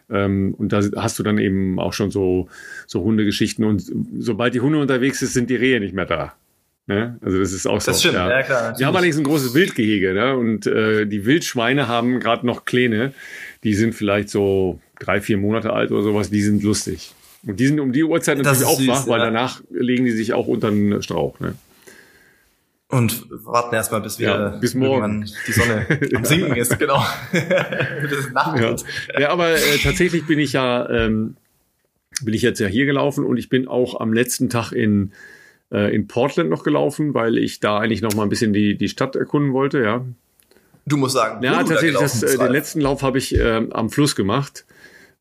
Ähm, 0.10 0.54
und 0.58 0.72
da 0.72 0.82
hast 0.96 1.20
du 1.20 1.24
dann 1.24 1.38
eben 1.38 1.80
auch 1.80 1.94
schon 1.94 2.12
so, 2.12 2.48
so 2.88 3.02
Hundegeschichten. 3.02 3.66
Und 3.66 3.84
sobald 4.20 4.54
die 4.54 4.62
Hunde 4.62 4.80
unterwegs 4.80 5.22
ist, 5.22 5.34
sind 5.34 5.50
die 5.50 5.56
Rehe 5.56 5.80
nicht 5.80 5.94
mehr 5.94 6.06
da. 6.06 6.34
Ne? 6.92 7.18
Also 7.22 7.40
das 7.40 7.54
ist 7.54 7.68
auch 7.68 7.76
das 7.76 7.86
so. 7.86 7.92
Das 7.92 8.00
stimmt, 8.02 8.16
ja, 8.16 8.30
ja 8.30 8.44
klar. 8.44 8.74
Die 8.78 8.86
haben 8.86 8.96
allerdings 8.96 9.18
ein 9.18 9.24
großes 9.24 9.54
Wildgehege, 9.54 10.14
ne? 10.14 10.36
Und 10.36 10.68
äh, 10.68 11.06
die 11.06 11.26
Wildschweine 11.26 11.88
haben 11.88 12.20
gerade 12.20 12.46
noch 12.46 12.66
Kleine, 12.66 13.14
die 13.64 13.74
sind 13.74 13.96
vielleicht 13.96 14.30
so 14.30 14.80
drei, 15.00 15.22
vier 15.22 15.38
Monate 15.38 15.72
alt 15.72 15.92
oder 15.92 16.04
sowas, 16.04 16.30
die 16.30 16.42
sind 16.42 16.64
lustig. 16.64 17.14
Und 17.48 17.60
die 17.60 17.68
sind 17.68 17.80
um 17.80 17.92
die 17.92 18.04
Uhrzeit 18.04 18.38
natürlich 18.38 18.66
auch 18.66 18.78
süß, 18.78 18.88
wach, 18.88 19.08
weil 19.08 19.20
ja. 19.20 19.26
danach 19.26 19.62
legen 19.72 20.06
die 20.06 20.12
sich 20.12 20.34
auch 20.34 20.48
unter 20.48 20.70
den 20.70 21.02
Strauch. 21.02 21.40
Ne? 21.40 21.56
Und 22.92 23.26
warten 23.30 23.74
erstmal, 23.74 24.02
bis 24.02 24.20
wir 24.20 24.28
ja, 24.28 24.50
bis 24.50 24.76
morgen 24.76 25.26
die 25.48 25.52
Sonne 25.54 25.88
am 26.16 26.26
Sinken 26.26 26.56
ist, 26.58 26.78
genau. 26.78 27.04
ja. 27.34 28.76
ja, 29.18 29.30
aber 29.30 29.54
äh, 29.54 29.78
tatsächlich 29.82 30.28
bin 30.28 30.40
ich 30.40 30.54
ja, 30.54 30.90
ähm, 30.90 31.38
bin 32.22 32.34
ich 32.34 32.42
jetzt 32.42 32.60
ja 32.60 32.68
hier 32.68 32.86
gelaufen 32.86 33.24
und 33.24 33.38
ich 33.38 33.48
bin 33.48 33.70
auch 33.70 34.02
am 34.02 34.12
letzten 34.12 34.50
Tag 34.50 34.74
in, 34.74 35.14
äh, 35.72 35.94
in 35.94 36.08
Portland 36.08 36.50
noch 36.50 36.64
gelaufen, 36.64 37.14
weil 37.14 37.38
ich 37.38 37.60
da 37.60 37.80
eigentlich 37.80 38.02
noch 38.02 38.14
mal 38.16 38.24
ein 38.24 38.30
bisschen 38.30 38.54
die, 38.54 38.76
die 38.76 38.90
Stadt 38.90 39.16
erkunden 39.16 39.54
wollte, 39.54 39.82
ja. 39.82 40.06
Du 40.86 40.98
musst 40.98 41.14
sagen, 41.14 41.44
ja, 41.44 41.64
tatsächlich, 41.64 41.94
das, 41.94 42.24
äh, 42.24 42.38
den 42.38 42.52
letzten 42.52 42.82
Lauf 42.82 43.04
habe 43.04 43.18
ich 43.18 43.36
äh, 43.36 43.68
am 43.72 43.90
Fluss 43.90 44.16
gemacht. 44.16 44.66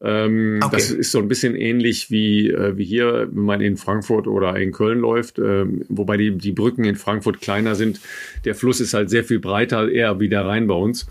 Ähm, 0.02 0.61
okay. 0.62 0.76
Das 0.76 0.90
ist 0.90 1.12
so 1.12 1.19
ein 1.19 1.28
bisschen 1.28 1.54
ähnlich 1.54 2.11
wie, 2.11 2.49
äh, 2.49 2.76
wie 2.78 2.85
hier, 2.85 3.28
wenn 3.30 3.45
man 3.45 3.61
in 3.61 3.76
Frankfurt 3.76 4.26
oder 4.26 4.57
in 4.57 4.73
Köln 4.73 5.00
läuft, 5.00 5.38
ähm, 5.38 5.85
wobei 5.90 6.16
die, 6.16 6.38
die 6.38 6.52
Brücken 6.52 6.85
in 6.85 6.97
Frankfurt 6.97 7.42
kleiner 7.42 7.75
sind. 7.75 8.00
Der 8.47 8.54
Fluss 8.54 8.80
ist 8.80 8.95
halt 8.95 9.11
sehr 9.11 9.25
viel 9.25 9.40
breiter, 9.40 9.90
eher 9.90 10.19
wie 10.19 10.30
der 10.30 10.47
Rhein 10.47 10.66
bei 10.66 10.75
uns. 10.75 11.07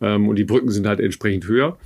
Ähm, 0.00 0.28
und 0.28 0.36
die 0.36 0.44
Brücken 0.44 0.70
sind 0.70 0.86
halt 0.88 0.98
entsprechend 0.98 1.46
höher. 1.46 1.78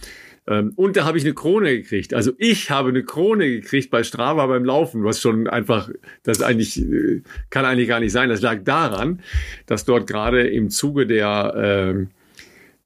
Ähm, 0.48 0.72
und 0.76 0.96
da 0.96 1.04
habe 1.04 1.18
ich 1.18 1.24
eine 1.24 1.34
Krone 1.34 1.76
gekriegt. 1.76 2.14
Also 2.14 2.32
ich 2.38 2.70
habe 2.70 2.88
eine 2.88 3.04
Krone 3.04 3.48
gekriegt 3.48 3.90
bei 3.90 4.02
Strava 4.02 4.46
beim 4.46 4.64
Laufen, 4.64 5.04
was 5.04 5.20
schon 5.20 5.46
einfach, 5.46 5.90
das 6.22 6.40
eigentlich, 6.40 6.80
äh, 6.80 7.22
kann 7.50 7.64
eigentlich 7.64 7.88
gar 7.88 8.00
nicht 8.00 8.12
sein. 8.12 8.30
Das 8.30 8.40
lag 8.40 8.64
daran, 8.64 9.20
dass 9.66 9.84
dort 9.84 10.06
gerade 10.06 10.48
im 10.48 10.70
Zuge 10.70 11.06
der, 11.06 11.54
äh, 11.54 12.06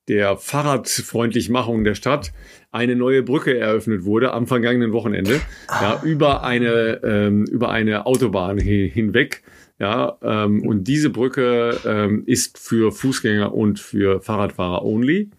der 0.08 0.36
Fahrradfreundlichmachung 0.36 1.84
der 1.84 1.94
Stadt 1.94 2.32
eine 2.72 2.96
neue 2.96 3.22
Brücke 3.22 3.56
eröffnet 3.56 4.04
wurde 4.04 4.32
am 4.32 4.46
vergangenen 4.46 4.92
Wochenende, 4.92 5.40
ja, 5.68 6.00
über 6.02 6.42
eine, 6.42 7.00
ähm, 7.04 7.44
über 7.44 7.70
eine 7.70 8.06
Autobahn 8.06 8.58
hinweg. 8.58 9.42
Ja, 9.78 10.16
ähm, 10.22 10.64
und 10.66 10.84
diese 10.84 11.10
Brücke 11.10 11.76
ähm, 11.84 12.22
ist 12.26 12.58
für 12.58 12.92
Fußgänger 12.92 13.52
und 13.52 13.80
für 13.80 14.20
Fahrradfahrer 14.20 14.84
only. 14.84 15.30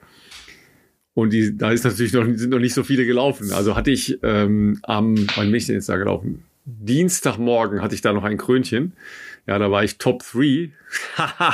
Und 1.14 1.32
die, 1.32 1.56
da 1.56 1.72
ist 1.72 1.84
natürlich 1.84 2.14
noch, 2.14 2.26
sind 2.26 2.50
noch 2.50 2.60
nicht 2.60 2.74
so 2.74 2.84
viele 2.84 3.06
gelaufen. 3.06 3.52
Also 3.52 3.76
hatte 3.76 3.92
ich 3.92 4.20
ähm, 4.24 4.80
am, 4.84 5.16
wann 5.36 5.48
bin 5.48 5.56
ich 5.56 5.68
denn 5.68 5.76
jetzt 5.76 5.90
da 5.90 5.98
gelaufen? 5.98 6.44
Dienstagmorgen 6.66 7.82
hatte 7.82 7.94
ich 7.94 8.02
da 8.02 8.14
noch 8.14 8.24
ein 8.24 8.38
Krönchen. 8.38 8.94
Ja, 9.46 9.60
da 9.60 9.70
war 9.70 9.84
ich 9.84 9.98
Top 9.98 10.24
3. 10.32 10.72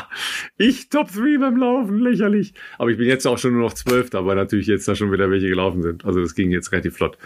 ich 0.58 0.89
Top 0.89 1.12
3 1.12 1.39
beim 1.39 1.58
Laufen, 1.58 2.00
lächerlich. 2.00 2.54
Aber 2.78 2.92
ich 2.92 2.98
bin 2.98 3.08
jetzt 3.08 3.25
auch 3.25 3.39
schon 3.39 3.54
nur 3.54 3.63
noch 3.63 3.74
Zwölfter, 3.74 4.25
weil 4.28 4.36
natürlich 4.36 4.68
jetzt 4.68 4.88
da 4.88 4.96
schon 4.96 5.12
wieder 5.12 5.32
welche 5.32 5.50
gelaufen 5.50 5.82
sind. 5.82 6.06
Also 6.06 6.22
das 6.22 6.36
ging 6.36 6.51
jetzt 6.51 6.72
relativ 6.72 6.96
flott. 6.96 7.18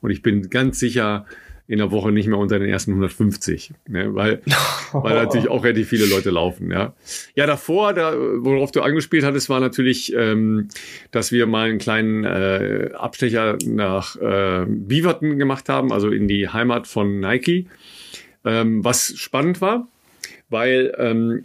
Und 0.00 0.10
ich 0.10 0.22
bin 0.22 0.48
ganz 0.48 0.78
sicher 0.78 1.26
in 1.68 1.78
der 1.78 1.90
Woche 1.90 2.12
nicht 2.12 2.28
mehr 2.28 2.38
unter 2.38 2.58
den 2.58 2.68
ersten 2.68 2.92
150, 2.92 3.72
ne? 3.88 4.14
weil, 4.14 4.42
weil 4.92 5.14
natürlich 5.14 5.48
auch 5.48 5.64
relativ 5.64 5.88
viele 5.88 6.06
Leute 6.06 6.30
laufen. 6.30 6.70
Ja, 6.70 6.94
ja 7.34 7.46
davor, 7.46 7.92
da, 7.92 8.14
worauf 8.16 8.70
du 8.70 8.82
angespielt 8.82 9.24
hattest, 9.24 9.48
war 9.48 9.60
natürlich, 9.60 10.12
ähm, 10.14 10.68
dass 11.10 11.32
wir 11.32 11.46
mal 11.46 11.68
einen 11.68 11.78
kleinen 11.78 12.24
äh, 12.24 12.90
Abstecher 12.94 13.58
nach 13.66 14.16
äh, 14.16 14.64
Beaverton 14.68 15.38
gemacht 15.38 15.68
haben, 15.68 15.92
also 15.92 16.10
in 16.10 16.28
die 16.28 16.48
Heimat 16.48 16.86
von 16.86 17.20
Nike, 17.20 17.66
ähm, 18.44 18.84
was 18.84 19.14
spannend 19.16 19.60
war 19.60 19.88
weil 20.48 20.94
ähm, 20.98 21.44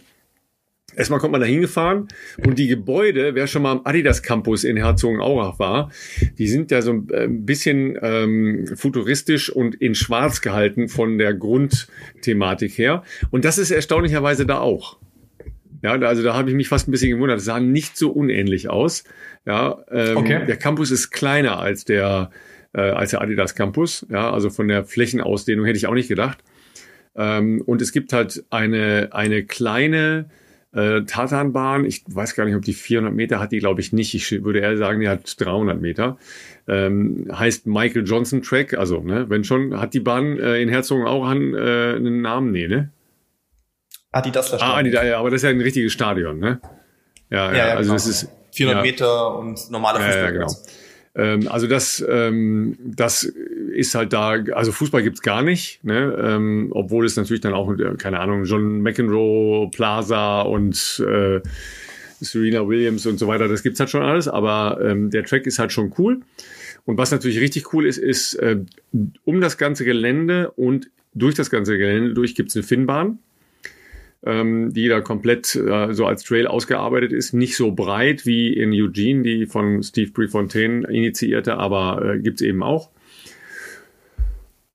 Erstmal 0.94 1.20
kommt 1.20 1.32
man 1.32 1.40
da 1.40 1.46
hingefahren 1.46 2.08
und 2.44 2.58
die 2.58 2.68
Gebäude, 2.68 3.34
wer 3.34 3.46
schon 3.46 3.62
mal 3.62 3.72
am 3.72 3.80
Adidas 3.84 4.22
Campus 4.22 4.64
in 4.64 4.76
Herzogenaurach 4.76 5.58
war, 5.58 5.90
die 6.38 6.48
sind 6.48 6.70
ja 6.70 6.82
so 6.82 7.04
äh, 7.10 7.24
ein 7.24 7.46
bisschen 7.46 7.98
ähm, 8.02 8.66
futuristisch 8.74 9.50
und 9.50 9.74
in 9.74 9.94
schwarz 9.94 10.40
gehalten 10.40 10.88
von 10.88 11.18
der 11.18 11.34
Grundthematik 11.34 12.76
her. 12.76 13.02
Und 13.30 13.44
das 13.44 13.58
ist 13.58 13.70
erstaunlicherweise 13.70 14.44
da 14.46 14.58
auch. 14.58 14.98
Ja, 15.82 15.92
also 15.92 16.22
da 16.22 16.34
habe 16.34 16.50
ich 16.50 16.56
mich 16.56 16.68
fast 16.68 16.88
ein 16.88 16.92
bisschen 16.92 17.10
gewundert. 17.10 17.38
Das 17.38 17.44
sah 17.44 17.58
nicht 17.58 17.96
so 17.96 18.10
unähnlich 18.10 18.70
aus. 18.70 19.04
Ja, 19.44 19.78
ähm, 19.90 20.16
okay. 20.16 20.46
der 20.46 20.56
Campus 20.56 20.90
ist 20.90 21.10
kleiner 21.10 21.58
als 21.58 21.84
der, 21.84 22.30
äh, 22.72 22.80
als 22.80 23.10
der 23.10 23.20
Adidas 23.20 23.54
Campus. 23.54 24.06
Ja, 24.08 24.30
also 24.30 24.50
von 24.50 24.68
der 24.68 24.84
Flächenausdehnung 24.84 25.64
hätte 25.64 25.78
ich 25.78 25.88
auch 25.88 25.94
nicht 25.94 26.08
gedacht. 26.08 26.38
Ähm, 27.16 27.62
und 27.66 27.82
es 27.82 27.92
gibt 27.92 28.12
halt 28.12 28.44
eine, 28.50 29.08
eine 29.12 29.44
kleine 29.44 30.30
äh, 30.74 31.02
Tatanbahn. 31.02 31.84
Ich 31.84 32.02
weiß 32.06 32.34
gar 32.34 32.44
nicht, 32.44 32.56
ob 32.56 32.62
die 32.62 32.72
400 32.72 33.12
Meter 33.14 33.40
hat, 33.40 33.52
die 33.52 33.58
glaube 33.58 33.80
ich 33.80 33.92
nicht. 33.92 34.14
Ich 34.14 34.44
würde 34.44 34.60
eher 34.60 34.76
sagen, 34.76 35.00
die 35.00 35.08
hat 35.08 35.40
300 35.40 35.80
Meter. 35.80 36.18
Ähm, 36.68 37.28
heißt 37.32 37.66
Michael 37.66 38.04
Johnson 38.06 38.42
Track. 38.42 38.74
Also, 38.74 39.00
ne, 39.00 39.28
wenn 39.28 39.44
schon, 39.44 39.80
hat 39.80 39.94
die 39.94 40.00
Bahn 40.00 40.38
äh, 40.38 40.60
in 40.60 40.68
Herzogenaurach 40.68 41.34
äh, 41.34 41.96
einen 41.96 42.22
Namen? 42.22 42.52
Nee, 42.52 42.68
ne? 42.68 42.90
Adidas 44.12 44.48
Stadion. 44.48 44.68
Ah, 44.68 44.76
Adidas, 44.76 45.04
ja, 45.04 45.18
aber 45.18 45.30
das 45.30 45.38
ist 45.38 45.44
ja 45.44 45.50
ein 45.50 45.60
richtiges 45.60 45.92
Stadion, 45.92 46.38
ne? 46.38 46.60
Ja, 47.30 47.50
ja, 47.50 47.56
ja 47.56 47.64
also 47.74 47.82
genau. 47.82 47.94
das 47.94 48.06
ist 48.06 48.28
400 48.52 48.84
ja, 48.84 48.90
Meter 48.90 49.38
und 49.38 49.70
normaler 49.70 50.00
Fußball. 50.00 50.16
Ja, 50.16 50.24
ja, 50.24 50.30
genau. 50.30 50.52
Ähm, 51.14 51.48
also 51.48 51.66
das, 51.66 52.04
ähm, 52.08 52.78
das 52.82 53.30
ist 53.72 53.94
halt 53.94 54.12
da, 54.12 54.32
also 54.52 54.72
Fußball 54.72 55.02
gibt's 55.02 55.22
gar 55.22 55.42
nicht, 55.42 55.82
ne? 55.84 56.16
ähm, 56.22 56.68
obwohl 56.70 57.04
es 57.04 57.16
natürlich 57.16 57.40
dann 57.40 57.54
auch, 57.54 57.72
äh, 57.72 57.94
keine 57.96 58.20
Ahnung, 58.20 58.44
John 58.44 58.80
McEnroe, 58.80 59.70
Plaza 59.70 60.42
und 60.42 61.04
äh, 61.06 61.40
Serena 62.20 62.66
Williams 62.66 63.06
und 63.06 63.18
so 63.18 63.26
weiter, 63.26 63.48
das 63.48 63.62
gibt's 63.62 63.80
halt 63.80 63.90
schon 63.90 64.02
alles, 64.02 64.28
aber 64.28 64.78
ähm, 64.82 65.10
der 65.10 65.24
Track 65.24 65.46
ist 65.46 65.58
halt 65.58 65.72
schon 65.72 65.92
cool. 65.98 66.20
Und 66.84 66.98
was 66.98 67.10
natürlich 67.10 67.40
richtig 67.40 67.72
cool 67.72 67.86
ist, 67.86 67.98
ist, 67.98 68.34
äh, 68.34 68.58
um 69.24 69.40
das 69.40 69.58
ganze 69.58 69.84
Gelände 69.84 70.50
und 70.52 70.90
durch 71.14 71.34
das 71.34 71.50
ganze 71.50 71.78
Gelände 71.78 72.14
durch 72.14 72.34
gibt's 72.34 72.56
eine 72.56 72.64
Finnbahn 72.64 73.18
ähm, 74.24 74.72
die 74.72 74.88
da 74.88 75.00
komplett 75.00 75.54
äh, 75.54 75.92
so 75.92 76.06
als 76.06 76.22
Trail 76.22 76.46
ausgearbeitet 76.46 77.12
ist. 77.12 77.32
Nicht 77.32 77.56
so 77.56 77.72
breit 77.72 78.24
wie 78.24 78.52
in 78.52 78.72
Eugene, 78.72 79.22
die 79.22 79.46
von 79.46 79.82
Steve 79.82 80.12
Prefontaine 80.12 80.86
initiierte, 80.86 81.56
aber 81.56 82.14
äh, 82.14 82.18
gibt's 82.18 82.42
eben 82.42 82.62
auch. 82.62 82.90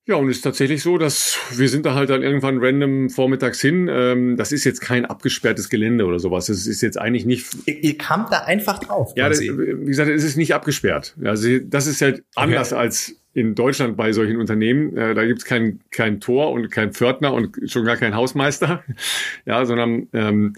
Ja, 0.07 0.15
und 0.15 0.29
es 0.29 0.37
ist 0.37 0.43
tatsächlich 0.43 0.81
so, 0.81 0.97
dass 0.97 1.37
wir 1.51 1.67
sind 1.67 1.85
da 1.85 1.93
halt 1.93 2.09
dann 2.09 2.23
irgendwann 2.23 2.59
random 2.59 3.09
vormittags 3.09 3.59
hin. 3.59 3.89
Ähm, 3.91 4.37
das 4.37 4.53
ist 4.53 4.63
jetzt 4.63 4.79
kein 4.79 5.05
abgesperrtes 5.05 5.67
Gelände 5.69 6.05
oder 6.05 6.17
sowas. 6.17 6.47
Es 6.47 6.65
ist 6.65 6.81
jetzt 6.81 6.97
eigentlich 6.97 7.25
nicht. 7.25 7.45
Ihr, 7.65 7.83
ihr 7.83 7.97
kamt 7.97 8.31
da 8.31 8.45
einfach 8.45 8.79
drauf. 8.79 9.11
Ja, 9.17 9.27
das, 9.27 9.41
wie 9.41 9.85
gesagt, 9.85 10.09
es 10.09 10.23
ist 10.23 10.37
nicht 10.37 10.53
abgesperrt. 10.53 11.17
Also 11.21 11.59
das 11.59 11.87
ist 11.87 12.01
halt 12.01 12.23
anders 12.35 12.71
okay. 12.71 12.81
als 12.81 13.15
in 13.33 13.53
Deutschland 13.53 13.97
bei 13.97 14.13
solchen 14.13 14.37
Unternehmen. 14.37 14.95
Äh, 14.95 15.13
da 15.13 15.25
gibt's 15.25 15.43
kein, 15.43 15.81
kein 15.91 16.21
Tor 16.21 16.51
und 16.51 16.71
kein 16.71 16.93
Pförtner 16.93 17.33
und 17.33 17.57
schon 17.69 17.83
gar 17.83 17.97
kein 17.97 18.15
Hausmeister. 18.15 18.85
ja, 19.45 19.65
sondern 19.65 20.07
ähm, 20.13 20.53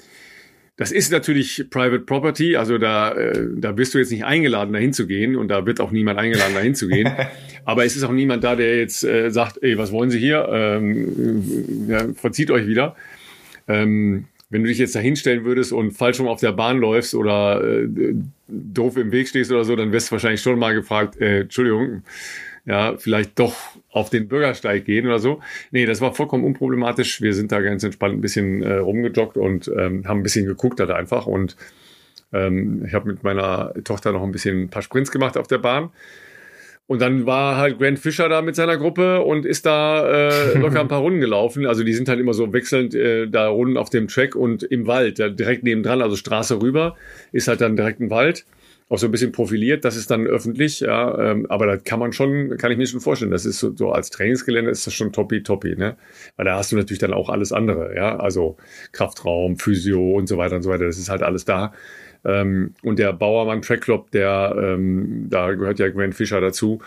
das 0.79 0.93
ist 0.93 1.12
natürlich 1.12 1.65
Private 1.69 2.00
Property, 2.00 2.55
also 2.55 2.77
da, 2.77 3.12
äh, 3.12 3.48
da 3.57 3.74
bist 3.74 3.93
du 3.93 3.98
jetzt 3.98 4.12
nicht 4.12 4.24
eingeladen, 4.24 4.71
dahin 4.71 4.93
zu 4.93 5.07
gehen 5.07 5.36
und 5.36 5.50
da 5.50 5.65
wird 5.65 5.81
auch 5.81 5.91
niemand 5.91 6.17
eingeladen, 6.17 6.53
dahin 6.53 6.74
zu 6.74 6.88
gehen. 6.88 7.12
Aber 7.65 7.83
es 7.83 7.98
ist 7.98 8.03
auch 8.03 8.13
niemand 8.13 8.45
da, 8.45 8.55
der 8.55 8.77
jetzt 8.77 9.03
äh, 9.03 9.29
sagt, 9.29 9.62
ey, 9.62 9.77
was 9.77 9.91
wollen 9.91 10.09
Sie 10.09 10.19
hier? 10.19 10.48
Ähm, 10.50 11.89
ja, 11.89 12.07
verzieht 12.13 12.50
euch 12.50 12.65
wieder. 12.65 12.95
Ähm, 13.67 14.27
wenn 14.50 14.63
du 14.63 14.69
dich 14.69 14.77
jetzt 14.77 14.95
da 14.95 15.01
hinstellen 15.01 15.43
würdest 15.43 15.74
und 15.74 15.91
falsch 15.91 16.21
rum 16.21 16.29
auf 16.29 16.39
der 16.39 16.53
Bahn 16.53 16.77
läufst 16.77 17.13
oder 17.13 17.62
äh, 17.62 18.15
doof 18.48 18.95
im 18.95 19.12
Weg 19.12 19.27
stehst 19.27 19.51
oder 19.51 19.65
so, 19.65 19.75
dann 19.75 19.91
wirst 19.91 20.07
du 20.07 20.12
wahrscheinlich 20.13 20.41
schon 20.41 20.57
mal 20.57 20.74
gefragt, 20.74 21.19
äh, 21.19 21.41
Entschuldigung, 21.41 22.03
ja, 22.69 22.95
vielleicht 22.97 23.39
doch 23.39 23.55
auf 23.91 24.11
den 24.11 24.27
Bürgersteig 24.27 24.85
gehen 24.85 25.07
oder 25.07 25.17
so. 25.17 25.41
Nee, 25.71 25.88
das 25.88 26.01
war 26.01 26.13
vollkommen 26.13 26.43
unproblematisch. 26.43 27.19
Wir 27.19 27.33
sind 27.33 27.51
da 27.51 27.61
ganz 27.61 27.83
entspannt 27.83 28.13
ein 28.13 28.21
bisschen 28.21 28.61
äh, 28.61 28.75
rumgejoggt 28.75 29.38
und 29.38 29.67
ähm, 29.75 30.07
haben 30.07 30.19
ein 30.19 30.23
bisschen 30.23 30.45
geguckt 30.45 30.79
halt 30.79 30.91
einfach. 30.91 31.25
Und 31.25 31.57
ähm, 32.31 32.85
ich 32.85 32.93
habe 32.93 33.07
mit 33.07 33.23
meiner 33.23 33.73
Tochter 33.83 34.11
noch 34.11 34.21
ein 34.21 34.31
bisschen 34.31 34.61
ein 34.61 34.69
paar 34.69 34.83
Sprints 34.83 35.09
gemacht 35.09 35.35
auf 35.35 35.47
der 35.47 35.57
Bahn. 35.57 35.89
Und 36.85 37.01
dann 37.01 37.25
war 37.25 37.57
halt 37.57 37.79
Grant 37.79 37.97
Fischer 37.97 38.29
da 38.29 38.43
mit 38.43 38.55
seiner 38.55 38.77
Gruppe 38.77 39.21
und 39.21 39.47
ist 39.47 39.65
da 39.65 40.29
äh, 40.29 40.57
locker 40.59 40.81
ein 40.81 40.88
paar 40.88 41.01
Runden 41.01 41.21
gelaufen. 41.21 41.65
Also 41.65 41.83
die 41.83 41.93
sind 41.93 42.07
halt 42.07 42.19
immer 42.19 42.35
so 42.35 42.53
wechselnd 42.53 42.93
äh, 42.93 43.27
da 43.27 43.47
Runden 43.47 43.77
auf 43.77 43.89
dem 43.89 44.07
Track 44.07 44.35
und 44.35 44.61
im 44.61 44.85
Wald, 44.85 45.17
da 45.17 45.29
direkt 45.29 45.63
nebendran, 45.63 46.03
also 46.03 46.15
Straße 46.15 46.61
rüber, 46.61 46.95
ist 47.31 47.47
halt 47.47 47.61
dann 47.61 47.75
direkt 47.75 47.99
ein 47.99 48.11
Wald 48.11 48.45
auch 48.89 48.98
so 48.98 49.08
ein 49.08 49.12
bisschen 49.12 49.31
profiliert. 49.31 49.86
Das 49.86 49.96
ist 49.96 50.10
dann 50.10 50.25
öffentlich, 50.25 50.79
ja. 50.81 51.31
Ähm, 51.31 51.46
aber 51.48 51.67
da 51.67 51.77
kann 51.77 52.00
man 52.00 52.12
schon, 52.12 52.58
kann 52.58 52.72
ich 52.72 52.77
mir 52.77 52.88
schon 52.88 53.00
vorstellen, 53.00 53.31
das 53.31 53.46
ist 53.46 53.60
so, 53.60 53.75
so 53.75 53.91
als 53.91 54.10
Trainingsgelände 54.10 54.72
ist 54.72 54.86
das 54.88 54.93
schon 54.96 55.13
toppi 55.13 55.43
toppi, 55.43 55.75
ne? 55.75 55.96
Weil 56.36 56.46
da 56.46 56.58
hast 56.58 56.72
du 56.72 56.75
natürlich 56.75 57.00
dann 57.00 57.13
auch 57.13 57.29
alles 57.29 57.53
andere, 57.53 57.96
ja. 57.96 58.17
Also 58.17 58.58
Kraftraum, 58.91 59.58
Physio 59.58 60.17
und 60.17 60.27
so 60.27 60.38
weiter 60.38 60.55
und 60.55 60.63
so 60.63 60.72
weiter. 60.72 60.86
Das 60.86 60.98
ist 60.98 61.10
halt 61.10 61.22
alles 61.22 61.46
da. 61.46 61.72
Ähm, 62.25 62.74
und 62.81 63.00
der 63.00 63.13
Bauermann 63.13 63.62
Track 63.62 63.81
Club, 63.81 64.12
der, 64.12 64.55
ähm, 64.58 65.27
da 65.29 65.53
gehört 65.53 65.79
ja 65.79 65.89
Grant 65.89 66.15
Fischer 66.15 66.41
dazu. 66.41 66.81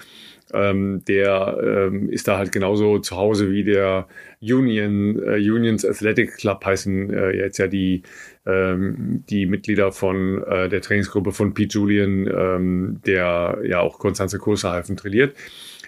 Ähm, 0.52 1.04
der 1.06 1.58
ähm, 1.62 2.08
ist 2.08 2.28
da 2.28 2.38
halt 2.38 2.52
genauso 2.52 2.98
zu 2.98 3.16
Hause 3.16 3.50
wie 3.50 3.64
der 3.64 4.06
Union, 4.40 5.22
äh, 5.22 5.36
Unions 5.36 5.84
Athletic 5.84 6.36
Club 6.36 6.64
heißen 6.64 7.10
äh, 7.10 7.30
jetzt 7.36 7.58
ja 7.58 7.66
die 7.66 8.02
ähm, 8.46 9.24
die 9.28 9.46
Mitglieder 9.46 9.92
von 9.92 10.42
äh, 10.44 10.68
der 10.68 10.80
Trainingsgruppe 10.80 11.32
von 11.32 11.54
Pete 11.54 11.78
Julian, 11.78 12.26
ähm, 12.26 13.00
der 13.06 13.58
ja 13.64 13.80
auch 13.80 13.98
Konstanze 13.98 14.38
Kursehalfen 14.38 14.96
trainiert. 14.96 15.34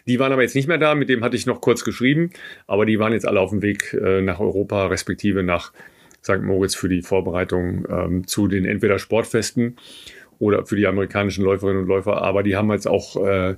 Die 0.06 0.18
waren 0.18 0.33
aber 0.33 0.42
jetzt 0.42 0.54
nicht 0.54 0.68
mehr 0.68 0.78
da, 0.78 0.94
mit 0.94 1.09
dem 1.09 1.25
hatte 1.25 1.37
ich 1.37 1.47
noch 1.47 1.61
kurz 1.61 1.83
geschrieben, 1.85 2.30
aber 2.66 2.85
die 2.85 2.99
waren 2.99 3.12
jetzt 3.12 3.26
alle 3.26 3.40
auf 3.40 3.50
dem 3.50 3.62
Weg 3.62 3.94
äh, 3.94 4.21
nach 4.21 4.38
Europa, 4.38 4.87
respektive 4.87 5.42
nach 5.42 5.73
St. 6.23 6.42
Moritz 6.42 6.75
für 6.75 6.88
die 6.88 7.02
Vorbereitung 7.02 7.87
ähm, 7.88 8.26
zu 8.26 8.49
den 8.49 8.64
entweder 8.64 8.99
Sportfesten 8.99 9.76
oder 10.38 10.66
für 10.66 10.76
die 10.76 10.87
amerikanischen 10.87 11.44
Läuferinnen 11.44 11.83
und 11.83 11.88
Läufer. 11.88 12.23
Aber 12.23 12.42
die 12.42 12.56
haben 12.56 12.71
jetzt 12.71 12.87
auch, 12.87 13.16
äh, 13.25 13.56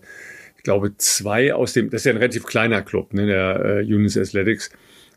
glaube, 0.66 0.96
zwei 0.96 1.54
aus 1.54 1.72
dem, 1.72 1.90
das 1.90 2.00
ist 2.00 2.06
ja 2.06 2.12
ein 2.12 2.18
relativ 2.18 2.44
kleiner 2.44 2.82
Club, 2.82 3.14
ne, 3.14 3.26
der 3.26 3.64
äh, 3.64 3.94
Unis 3.94 4.18
Athletics. 4.18 4.70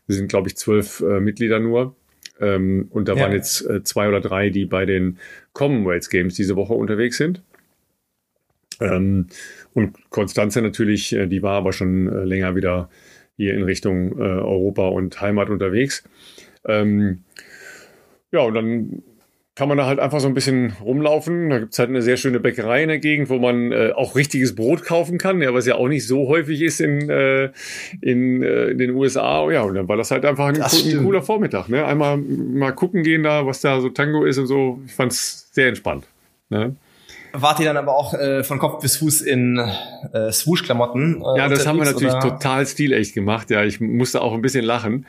Wir 0.06 0.14
sind, 0.14 0.28
glaube 0.28 0.48
ich, 0.48 0.56
zwölf 0.56 1.00
äh, 1.00 1.18
Mitglieder 1.18 1.58
nur. 1.58 1.96
Ähm, 2.40 2.86
und 2.90 3.08
da 3.08 3.14
ja. 3.14 3.22
waren 3.22 3.32
jetzt 3.32 3.68
äh, 3.68 3.82
zwei 3.82 4.08
oder 4.08 4.20
drei, 4.20 4.50
die 4.50 4.64
bei 4.64 4.86
den 4.86 5.18
Commonwealth 5.52 6.08
Games 6.08 6.34
diese 6.34 6.54
Woche 6.54 6.74
unterwegs 6.74 7.16
sind. 7.16 7.42
Ähm, 8.80 9.26
und 9.74 10.10
Konstanze 10.10 10.62
natürlich, 10.62 11.12
äh, 11.12 11.26
die 11.26 11.42
war 11.42 11.56
aber 11.56 11.72
schon 11.72 12.06
äh, 12.06 12.24
länger 12.24 12.54
wieder 12.54 12.88
hier 13.36 13.54
in 13.54 13.64
Richtung 13.64 14.18
äh, 14.18 14.22
Europa 14.22 14.86
und 14.86 15.20
Heimat 15.20 15.50
unterwegs. 15.50 16.04
Ähm, 16.64 17.24
ja, 18.30 18.40
und 18.42 18.54
dann 18.54 19.02
kann 19.60 19.68
man 19.68 19.76
da 19.76 19.84
halt 19.84 19.98
einfach 19.98 20.20
so 20.20 20.26
ein 20.26 20.32
bisschen 20.32 20.74
rumlaufen. 20.82 21.50
Da 21.50 21.58
gibt's 21.58 21.78
halt 21.78 21.90
eine 21.90 22.00
sehr 22.00 22.16
schöne 22.16 22.40
Bäckerei 22.40 22.82
in 22.82 22.88
der 22.88 22.98
Gegend, 22.98 23.28
wo 23.28 23.38
man 23.38 23.72
äh, 23.72 23.92
auch 23.94 24.16
richtiges 24.16 24.54
Brot 24.54 24.84
kaufen 24.84 25.18
kann, 25.18 25.42
ja, 25.42 25.52
was 25.52 25.66
ja 25.66 25.74
auch 25.74 25.88
nicht 25.88 26.06
so 26.06 26.28
häufig 26.28 26.62
ist 26.62 26.80
in, 26.80 27.10
äh, 27.10 27.50
in, 28.00 28.42
äh, 28.42 28.68
in 28.68 28.78
den 28.78 28.92
USA. 28.92 29.50
Ja, 29.50 29.60
und 29.60 29.74
dann 29.74 29.86
war 29.86 29.98
das 29.98 30.12
halt 30.12 30.24
einfach 30.24 30.46
ein, 30.46 30.62
ein 30.62 31.04
cooler 31.04 31.20
Vormittag. 31.20 31.68
Ne? 31.68 31.84
Einmal 31.84 32.16
mal 32.16 32.72
gucken 32.72 33.02
gehen 33.02 33.22
da, 33.22 33.44
was 33.44 33.60
da 33.60 33.82
so 33.82 33.90
Tango 33.90 34.24
ist 34.24 34.38
und 34.38 34.46
so. 34.46 34.80
Ich 34.86 34.94
fand's 34.94 35.50
sehr 35.52 35.68
entspannt. 35.68 36.06
Ne? 36.48 36.74
Wart 37.34 37.60
ihr 37.60 37.66
dann 37.66 37.76
aber 37.76 37.94
auch 37.94 38.14
äh, 38.14 38.42
von 38.42 38.58
Kopf 38.58 38.80
bis 38.80 38.96
Fuß 38.96 39.20
in 39.20 39.58
äh, 40.14 40.32
Swoosh-Klamotten? 40.32 41.20
Äh, 41.20 41.38
ja, 41.38 41.48
das 41.50 41.66
haben 41.66 41.76
wir 41.76 41.84
natürlich 41.84 42.14
oder? 42.14 42.38
total 42.38 42.66
stilecht 42.66 43.12
gemacht. 43.12 43.50
Ja, 43.50 43.62
ich 43.62 43.78
musste 43.78 44.22
auch 44.22 44.32
ein 44.32 44.40
bisschen 44.40 44.64
lachen. 44.64 45.04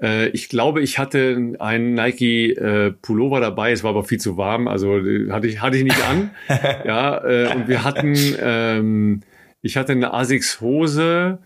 Äh, 0.00 0.28
ich 0.28 0.48
glaube, 0.48 0.80
ich 0.82 0.98
hatte 0.98 1.54
einen 1.58 1.94
Nike 1.94 2.52
äh, 2.52 2.92
Pullover 2.92 3.40
dabei, 3.40 3.72
es 3.72 3.82
war 3.82 3.90
aber 3.90 4.04
viel 4.04 4.18
zu 4.20 4.36
warm, 4.36 4.68
also 4.68 4.98
äh, 4.98 5.30
hatte 5.30 5.46
ich, 5.46 5.60
hatte 5.60 5.76
ich 5.76 5.84
nicht 5.84 6.02
an. 6.08 6.30
ja, 6.84 7.24
äh, 7.24 7.54
und 7.54 7.68
wir 7.68 7.84
hatten, 7.84 8.14
ähm, 8.40 9.20
ich 9.62 9.76
hatte 9.76 9.92
eine 9.92 10.12
Asics 10.12 10.60
Hose, 10.60 11.38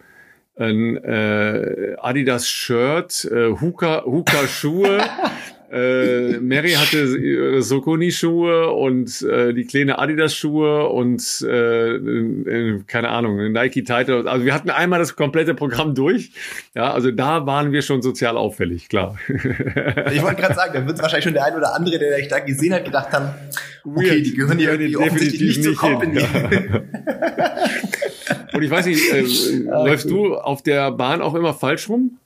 ein 0.56 0.96
äh, 0.98 1.96
Adidas 1.98 2.48
Shirt, 2.48 3.24
äh, 3.24 3.52
Huka, 3.60 4.04
Huka 4.04 4.46
Schuhe 4.46 5.00
äh, 5.72 6.38
Mary 6.38 6.72
hatte 6.72 7.62
Sokoni-Schuhe 7.62 8.70
und 8.72 9.22
äh, 9.22 9.54
die 9.54 9.64
kleine 9.64 9.98
Adidas-Schuhe 9.98 10.88
und 10.88 11.22
äh, 11.48 11.94
äh, 11.96 12.82
keine 12.86 13.08
Ahnung, 13.08 13.52
Nike 13.52 13.82
Title. 13.82 14.30
Also 14.30 14.44
wir 14.44 14.52
hatten 14.52 14.68
einmal 14.68 14.98
das 14.98 15.16
komplette 15.16 15.54
Programm 15.54 15.94
durch. 15.94 16.32
Ja, 16.74 16.92
also 16.92 17.10
da 17.10 17.46
waren 17.46 17.72
wir 17.72 17.80
schon 17.80 18.02
sozial 18.02 18.36
auffällig, 18.36 18.90
klar. 18.90 19.16
Ich 20.12 20.22
wollte 20.22 20.42
gerade 20.42 20.54
sagen, 20.54 20.74
da 20.74 20.86
wird 20.86 21.00
wahrscheinlich 21.00 21.24
schon 21.24 21.32
der 21.32 21.46
ein 21.46 21.54
oder 21.54 21.74
andere, 21.74 21.98
der 21.98 22.18
dich 22.18 22.28
da 22.28 22.40
gesehen 22.40 22.74
hat, 22.74 22.84
gedacht 22.84 23.10
haben, 23.10 23.30
okay, 23.84 24.10
Weird. 24.10 24.26
die 24.26 24.34
gehören 24.34 24.58
hier 24.58 24.72
irgendwie 24.72 24.96
offensichtlich 24.98 25.40
nicht, 25.40 25.56
nicht 25.58 25.64
zur 25.64 25.76
Company. 25.76 26.20
Ja. 26.20 26.82
und 28.52 28.62
ich 28.62 28.70
weiß 28.70 28.84
nicht, 28.84 29.10
äh, 29.10 29.22
läufst 29.64 30.10
du 30.10 30.34
auf 30.34 30.62
der 30.62 30.90
Bahn 30.90 31.22
auch 31.22 31.34
immer 31.34 31.54
falsch 31.54 31.88
rum? 31.88 32.18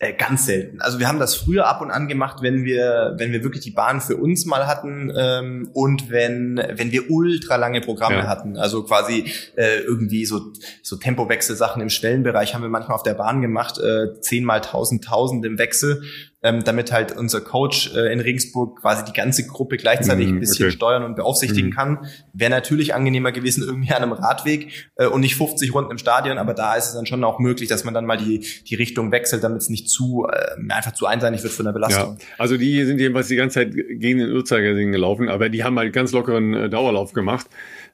Äh, 0.00 0.12
ganz 0.12 0.46
selten. 0.46 0.80
Also 0.80 1.00
wir 1.00 1.08
haben 1.08 1.18
das 1.18 1.34
früher 1.34 1.66
ab 1.66 1.80
und 1.80 1.90
an 1.90 2.06
gemacht, 2.06 2.38
wenn 2.40 2.64
wir, 2.64 3.14
wenn 3.16 3.32
wir 3.32 3.42
wirklich 3.42 3.64
die 3.64 3.72
Bahn 3.72 4.00
für 4.00 4.16
uns 4.16 4.46
mal 4.46 4.68
hatten 4.68 5.12
ähm, 5.16 5.70
und 5.72 6.08
wenn, 6.08 6.62
wenn 6.74 6.92
wir 6.92 7.10
ultra 7.10 7.56
lange 7.56 7.80
Programme 7.80 8.18
ja. 8.18 8.26
hatten. 8.28 8.56
Also 8.56 8.84
quasi 8.84 9.24
äh, 9.56 9.80
irgendwie 9.80 10.24
so, 10.24 10.52
so 10.84 10.94
Tempowechselsachen 10.94 11.82
im 11.82 11.90
Schwellenbereich 11.90 12.54
haben 12.54 12.62
wir 12.62 12.68
manchmal 12.68 12.94
auf 12.94 13.02
der 13.02 13.14
Bahn 13.14 13.40
gemacht, 13.40 13.78
äh, 13.78 14.20
zehnmal 14.20 14.60
tausend, 14.60 15.02
tausend 15.04 15.44
im 15.44 15.58
Wechsel 15.58 16.04
ähm, 16.42 16.62
damit 16.62 16.92
halt 16.92 17.16
unser 17.16 17.40
Coach 17.40 17.94
äh, 17.96 18.12
in 18.12 18.20
Regensburg 18.20 18.80
quasi 18.80 19.04
die 19.04 19.12
ganze 19.12 19.46
Gruppe 19.46 19.76
gleichzeitig 19.76 20.28
mm, 20.28 20.34
ein 20.34 20.40
bisschen 20.40 20.66
okay. 20.66 20.76
steuern 20.76 21.02
und 21.02 21.16
beaufsichtigen 21.16 21.70
mm. 21.70 21.74
kann. 21.74 22.06
Wäre 22.32 22.50
natürlich 22.50 22.94
angenehmer 22.94 23.32
gewesen 23.32 23.64
irgendwie 23.64 23.90
an 23.90 24.02
einem 24.02 24.12
Radweg 24.12 24.90
äh, 24.96 25.06
und 25.06 25.22
nicht 25.22 25.34
50 25.34 25.74
Runden 25.74 25.90
im 25.90 25.98
Stadion, 25.98 26.38
aber 26.38 26.54
da 26.54 26.76
ist 26.76 26.88
es 26.88 26.94
dann 26.94 27.06
schon 27.06 27.24
auch 27.24 27.40
möglich, 27.40 27.68
dass 27.68 27.84
man 27.84 27.92
dann 27.92 28.06
mal 28.06 28.18
die, 28.18 28.46
die 28.68 28.74
Richtung 28.76 29.10
wechselt, 29.10 29.42
damit 29.42 29.62
es 29.62 29.68
nicht 29.68 29.88
zu 29.88 30.28
äh, 30.30 30.72
einfach 30.72 30.92
zu 30.92 31.06
einseitig 31.06 31.42
wird 31.42 31.52
von 31.52 31.64
der 31.64 31.72
Belastung. 31.72 32.18
Ja. 32.20 32.26
Also 32.38 32.56
die 32.56 32.84
sind 32.84 33.00
jedenfalls 33.00 33.26
die 33.26 33.36
ganze 33.36 33.54
Zeit 33.54 33.72
gegen 33.72 34.18
den 34.20 34.30
Uhrzeigersinn 34.30 34.92
gelaufen, 34.92 35.28
aber 35.28 35.48
die 35.48 35.64
haben 35.64 35.76
halt 35.76 35.92
ganz 35.92 36.12
lockeren 36.12 36.54
äh, 36.54 36.70
Dauerlauf 36.70 37.12
gemacht 37.12 37.48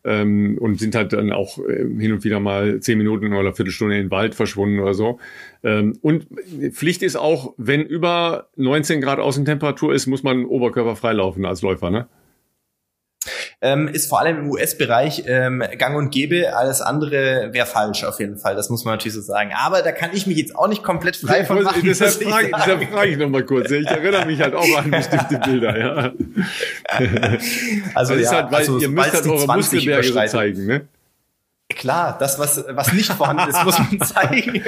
ähm, 0.04 0.58
und 0.60 0.78
sind 0.78 0.94
halt 0.94 1.12
dann 1.12 1.32
auch 1.32 1.58
äh, 1.58 1.86
hin 1.98 2.12
und 2.12 2.24
wieder 2.24 2.40
mal 2.40 2.80
zehn 2.80 2.98
Minuten 2.98 3.32
oder 3.32 3.54
Viertelstunde 3.54 3.96
in 3.96 4.06
den 4.06 4.10
Wald 4.10 4.34
verschwunden 4.34 4.80
oder 4.80 4.94
so. 4.94 5.18
Ähm, 5.62 5.98
und 6.02 6.26
Pflicht 6.72 7.02
ist 7.02 7.16
auch, 7.16 7.54
wenn 7.56 7.82
über 7.82 8.48
19 8.56 9.00
Grad 9.00 9.18
Außentemperatur 9.18 9.94
ist, 9.94 10.06
muss 10.06 10.22
man 10.22 10.44
Oberkörper 10.44 10.96
freilaufen 10.96 11.44
als 11.44 11.62
Läufer, 11.62 11.90
ne? 11.90 12.06
Ähm, 13.64 13.88
ist 13.88 14.10
vor 14.10 14.20
allem 14.20 14.40
im 14.40 14.50
US-Bereich 14.50 15.24
ähm, 15.26 15.64
gang 15.78 15.96
und 15.96 16.10
gäbe. 16.10 16.54
Alles 16.54 16.82
andere 16.82 17.48
wäre 17.52 17.64
falsch 17.64 18.04
auf 18.04 18.20
jeden 18.20 18.36
Fall. 18.36 18.56
Das 18.56 18.68
muss 18.68 18.84
man 18.84 18.92
natürlich 18.92 19.14
so 19.14 19.22
sagen. 19.22 19.52
Aber 19.56 19.80
da 19.80 19.90
kann 19.90 20.10
ich 20.12 20.26
mich 20.26 20.36
jetzt 20.36 20.54
auch 20.54 20.68
nicht 20.68 20.82
komplett 20.82 21.16
frei 21.16 21.46
von 21.46 21.62
machen. 21.62 21.80
Deshalb 21.82 22.12
frage, 22.22 22.50
deshalb 22.54 22.90
frage 22.90 23.10
ich 23.10 23.16
noch 23.16 23.30
mal 23.30 23.42
kurz. 23.42 23.70
Ich 23.70 23.86
erinnere 23.86 24.26
mich 24.26 24.38
halt 24.42 24.54
auch 24.54 24.76
an 24.76 24.90
bestimmte 24.90 25.38
Bilder. 25.38 25.78
Ja. 25.78 26.12
Also, 27.94 28.14
ja, 28.14 28.30
halt, 28.30 28.52
weil 28.52 28.58
also, 28.58 28.78
ihr 28.78 28.90
müsst 28.90 29.14
halt 29.14 29.26
eure 29.26 29.56
Muskelberge 29.56 30.12
so 30.12 30.26
zeigen, 30.26 30.66
ne? 30.66 30.88
Klar, 31.70 32.18
das, 32.18 32.38
was, 32.38 32.62
was 32.68 32.92
nicht 32.92 33.10
vorhanden 33.10 33.48
ist, 33.48 33.64
muss 33.64 33.78
man 33.78 34.00
zeigen. 34.02 34.62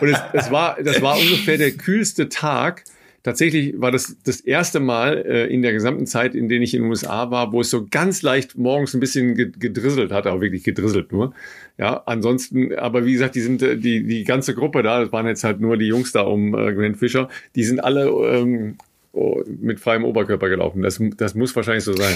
Und 0.00 0.08
es, 0.08 0.18
es 0.32 0.50
war, 0.50 0.76
das 0.82 1.00
war 1.00 1.16
ungefähr 1.16 1.56
der 1.56 1.70
kühlste 1.70 2.28
Tag, 2.28 2.82
tatsächlich 3.24 3.80
war 3.80 3.90
das 3.90 4.16
das 4.22 4.40
erste 4.40 4.78
Mal 4.78 5.24
äh, 5.26 5.46
in 5.52 5.62
der 5.62 5.72
gesamten 5.72 6.06
Zeit, 6.06 6.36
in 6.36 6.48
der 6.48 6.60
ich 6.60 6.74
in 6.74 6.82
den 6.82 6.90
USA 6.90 7.32
war, 7.32 7.52
wo 7.52 7.62
es 7.62 7.70
so 7.70 7.86
ganz 7.90 8.22
leicht 8.22 8.56
morgens 8.56 8.94
ein 8.94 9.00
bisschen 9.00 9.34
gedrisselt 9.34 10.12
hat, 10.12 10.28
auch 10.28 10.40
wirklich 10.40 10.62
gedrisselt 10.62 11.10
nur. 11.10 11.34
Ja, 11.76 12.04
ansonsten, 12.06 12.72
aber 12.76 13.04
wie 13.04 13.14
gesagt, 13.14 13.34
die 13.34 13.40
sind 13.40 13.62
äh, 13.62 13.76
die 13.76 14.04
die 14.04 14.22
ganze 14.22 14.54
Gruppe 14.54 14.84
da, 14.84 15.00
das 15.00 15.10
waren 15.10 15.26
jetzt 15.26 15.42
halt 15.42 15.60
nur 15.60 15.76
die 15.76 15.86
Jungs 15.88 16.12
da 16.12 16.20
um 16.20 16.54
äh, 16.54 16.72
Glenn 16.72 16.94
Fischer, 16.94 17.28
die 17.56 17.64
sind 17.64 17.82
alle 17.82 18.06
ähm, 18.06 18.76
oh, 19.12 19.42
mit 19.60 19.80
freiem 19.80 20.04
Oberkörper 20.04 20.48
gelaufen. 20.48 20.82
Das 20.82 21.00
das 21.16 21.34
muss 21.34 21.56
wahrscheinlich 21.56 21.84
so 21.84 21.94
sein. 21.94 22.14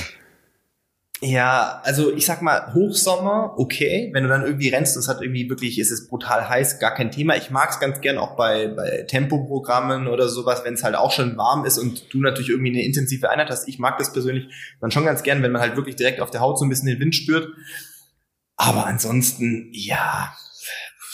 Ja, 1.21 1.81
also 1.83 2.15
ich 2.15 2.27
sag 2.27 2.43
mal, 2.43 2.73
Hochsommer, 2.75 3.55
okay. 3.57 4.11
Wenn 4.13 4.23
du 4.23 4.29
dann 4.29 4.45
irgendwie 4.45 4.69
rennst 4.69 4.97
und 4.97 5.01
es 5.01 5.09
hat 5.09 5.21
irgendwie 5.21 5.51
wirklich, 5.51 5.79
ist 5.81 5.91
es 5.91 6.07
brutal 6.07 6.49
heiß, 6.49 6.79
gar 6.79 6.95
kein 6.95 7.11
Thema. 7.11 7.37
Ich 7.37 7.51
mag 7.51 7.71
es 7.71 7.81
ganz 7.81 8.01
gern 8.01 8.19
auch 8.19 8.37
bei, 8.37 8.69
bei 8.69 9.05
Tempoprogrammen 9.09 10.07
oder 10.07 10.29
sowas, 10.29 10.63
wenn 10.65 10.75
es 10.75 10.85
halt 10.85 10.95
auch 10.95 11.11
schon 11.11 11.37
warm 11.37 11.65
ist 11.65 11.77
und 11.79 12.13
du 12.15 12.21
natürlich 12.21 12.51
irgendwie 12.51 12.71
eine 12.71 12.85
intensive 12.85 13.31
Einheit 13.31 13.51
hast. 13.51 13.67
Ich 13.67 13.81
mag 13.81 13.99
das 13.99 14.13
persönlich 14.13 14.47
dann 14.81 14.93
schon 14.93 15.05
ganz 15.05 15.25
gern, 15.25 15.43
wenn 15.43 15.51
man 15.51 15.61
halt 15.61 15.75
wirklich 15.75 15.97
direkt 15.97 16.21
auf 16.21 16.31
der 16.31 16.41
Haut 16.41 16.59
so 16.59 16.65
ein 16.65 16.69
bisschen 16.69 16.87
den 16.87 17.01
Wind 17.01 17.17
spürt. 17.17 17.49
Aber 18.57 18.87
ansonsten, 18.87 19.71
ja, 19.73 20.33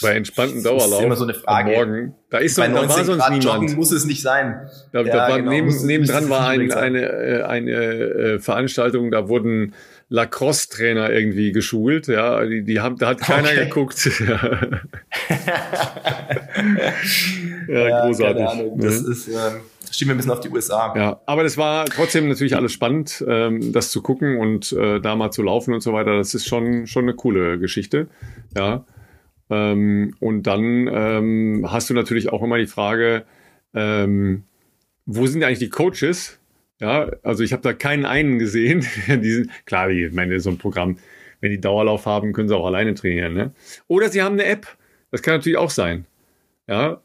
bei 0.01 0.11
entspannten 0.15 0.61
Dauerlauf 0.61 0.89
das 0.89 0.99
ist 0.99 1.05
immer 1.05 1.15
so 1.15 1.23
eine 1.23 1.33
Frage. 1.33 1.71
Morgen, 1.71 2.15
da 2.29 2.39
ist 2.39 2.55
so, 2.55 2.61
Bei 2.61 2.67
90 2.67 2.89
da 2.89 2.97
war 2.97 3.05
sonst 3.05 3.19
Grad 3.19 3.29
niemand. 3.31 3.61
Joggen 3.61 3.75
muss 3.75 3.91
es 3.91 4.05
nicht 4.05 4.21
sein. 4.21 4.69
Da, 4.91 5.01
ja, 5.01 5.13
da 5.13 5.29
war 5.29 5.37
genau, 5.37 5.51
neben, 5.51 5.85
nebendran 5.85 6.29
war 6.29 6.49
ein, 6.49 6.71
eine, 6.71 7.01
äh, 7.01 7.43
eine 7.43 7.71
äh, 7.71 8.39
Veranstaltung, 8.39 9.11
da 9.11 9.29
wurden 9.29 9.73
Lacrosse-Trainer 10.09 11.11
irgendwie 11.11 11.51
geschult, 11.51 12.07
ja, 12.07 12.45
die, 12.45 12.63
die 12.63 12.79
haben, 12.79 12.97
da 12.97 13.09
hat 13.09 13.21
keiner 13.21 13.49
okay. 13.49 13.65
geguckt. 13.65 14.05
ja, 17.67 17.87
ja, 17.87 18.05
großartig. 18.05 18.45
Das 18.77 19.01
ne? 19.01 19.11
ist, 19.11 19.27
ähm, 19.27 19.61
schieben 19.91 20.09
wir 20.09 20.15
ein 20.15 20.17
bisschen 20.17 20.31
auf 20.31 20.41
die 20.41 20.49
USA. 20.49 20.93
Ja, 20.95 21.21
aber 21.25 21.43
das 21.43 21.57
war 21.57 21.85
trotzdem 21.85 22.27
natürlich 22.29 22.55
alles 22.55 22.71
spannend, 22.71 23.23
ähm, 23.27 23.71
das 23.73 23.89
zu 23.89 24.01
gucken 24.01 24.37
und 24.37 24.71
äh, 24.73 24.99
da 24.99 25.15
mal 25.15 25.31
zu 25.31 25.41
laufen 25.41 25.73
und 25.73 25.81
so 25.81 25.93
weiter. 25.93 26.17
Das 26.17 26.35
ist 26.35 26.47
schon, 26.47 26.85
schon 26.85 27.05
eine 27.05 27.15
coole 27.15 27.57
Geschichte, 27.59 28.07
ja. 28.55 28.85
Ähm, 29.49 30.15
und 30.19 30.43
dann 30.43 30.87
ähm, 30.91 31.67
hast 31.69 31.89
du 31.89 31.93
natürlich 31.93 32.31
auch 32.31 32.41
immer 32.41 32.57
die 32.57 32.67
Frage, 32.67 33.25
ähm, 33.73 34.43
wo 35.05 35.27
sind 35.27 35.43
eigentlich 35.43 35.59
die 35.59 35.69
Coaches? 35.69 36.39
Ja, 36.79 37.09
also 37.23 37.43
ich 37.43 37.53
habe 37.53 37.63
da 37.63 37.73
keinen 37.73 38.05
einen 38.05 38.39
gesehen. 38.39 38.85
die 39.07 39.31
sind, 39.31 39.65
klar, 39.65 39.89
ich 39.89 40.11
meine, 40.11 40.39
so 40.39 40.49
ein 40.49 40.57
Programm, 40.57 40.97
wenn 41.41 41.51
die 41.51 41.61
Dauerlauf 41.61 42.05
haben, 42.05 42.33
können 42.33 42.47
sie 42.47 42.55
auch 42.55 42.65
alleine 42.65 42.93
trainieren. 42.93 43.33
Ne? 43.33 43.51
Oder 43.87 44.09
sie 44.09 44.21
haben 44.21 44.33
eine 44.33 44.45
App. 44.45 44.67
Das 45.11 45.21
kann 45.21 45.35
natürlich 45.35 45.57
auch 45.57 45.69
sein. 45.69 46.05
Ja. 46.67 47.01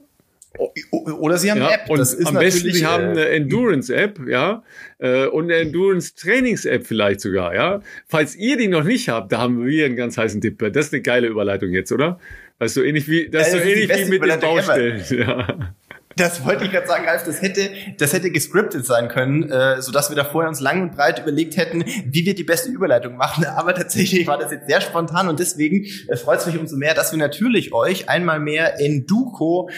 Oder 0.91 1.39
sie 1.39 1.51
haben 1.51 1.59
ja, 1.59 1.69
eine 1.69 1.83
App. 1.83 1.91
Und 1.91 2.27
am 2.27 2.35
besten, 2.35 2.73
sie 2.73 2.85
haben 2.85 3.11
eine 3.11 3.27
äh, 3.27 3.37
Endurance-App, 3.37 4.21
ja, 4.27 4.65
äh, 4.99 5.27
und 5.27 5.45
eine 5.45 5.57
Endurance-Trainings-App 5.57 6.87
vielleicht 6.87 7.21
sogar, 7.21 7.55
ja. 7.55 7.81
Falls 8.09 8.35
ihr 8.35 8.57
die 8.57 8.67
noch 8.67 8.83
nicht 8.83 9.09
habt, 9.09 9.31
da 9.31 9.39
haben 9.39 9.65
wir 9.65 9.87
einen 9.87 9.95
ganz 9.95 10.19
heißen 10.19 10.41
Tipp. 10.41 10.59
Das 10.73 10.87
ist 10.87 10.93
eine 10.93 11.03
geile 11.03 11.29
Überleitung 11.29 11.71
jetzt, 11.71 11.93
oder? 11.93 12.19
Das 12.59 12.73
ist 12.73 12.75
so 12.75 12.83
ähnlich 12.83 13.09
wie, 13.09 13.31
das 13.31 13.47
ist 13.47 13.53
so 13.53 13.59
ähnlich 13.59 13.89
wie 13.89 14.11
mit 14.11 14.25
den 14.25 14.41
Baustellen. 14.41 15.05
Ja. 15.11 15.75
Das 16.17 16.45
wollte 16.45 16.65
ich 16.65 16.73
gerade 16.73 16.89
sagen, 16.89 17.07
Ralf, 17.07 17.23
das 17.25 17.41
hätte, 17.41 17.71
das 17.99 18.13
hätte 18.13 18.31
gescriptet 18.31 18.85
sein 18.85 19.09
können, 19.09 19.49
äh, 19.49 19.81
sodass 19.81 20.11
wir 20.11 20.17
da 20.17 20.25
vorher 20.25 20.49
uns 20.49 20.61
lang 20.61 20.83
und 20.83 20.97
breit 20.97 21.21
überlegt 21.21 21.57
hätten, 21.57 21.85
wie 22.05 22.27
wir 22.27 22.35
die 22.35 22.43
beste 22.45 22.69
Überleitung 22.69 23.17
machen. 23.17 23.45
Aber 23.57 23.75
tatsächlich 23.75 24.27
war 24.27 24.37
das 24.37 24.51
jetzt 24.51 24.69
sehr 24.69 24.81
spontan 24.81 25.29
und 25.29 25.39
deswegen 25.39 25.87
äh, 26.09 26.17
freut 26.17 26.41
es 26.41 26.47
mich 26.47 26.59
umso 26.59 26.77
mehr, 26.77 26.95
dass 26.95 27.13
wir 27.13 27.19
natürlich 27.19 27.73
euch 27.73 28.09
einmal 28.09 28.41
mehr 28.41 28.81
Enduko 28.81 29.71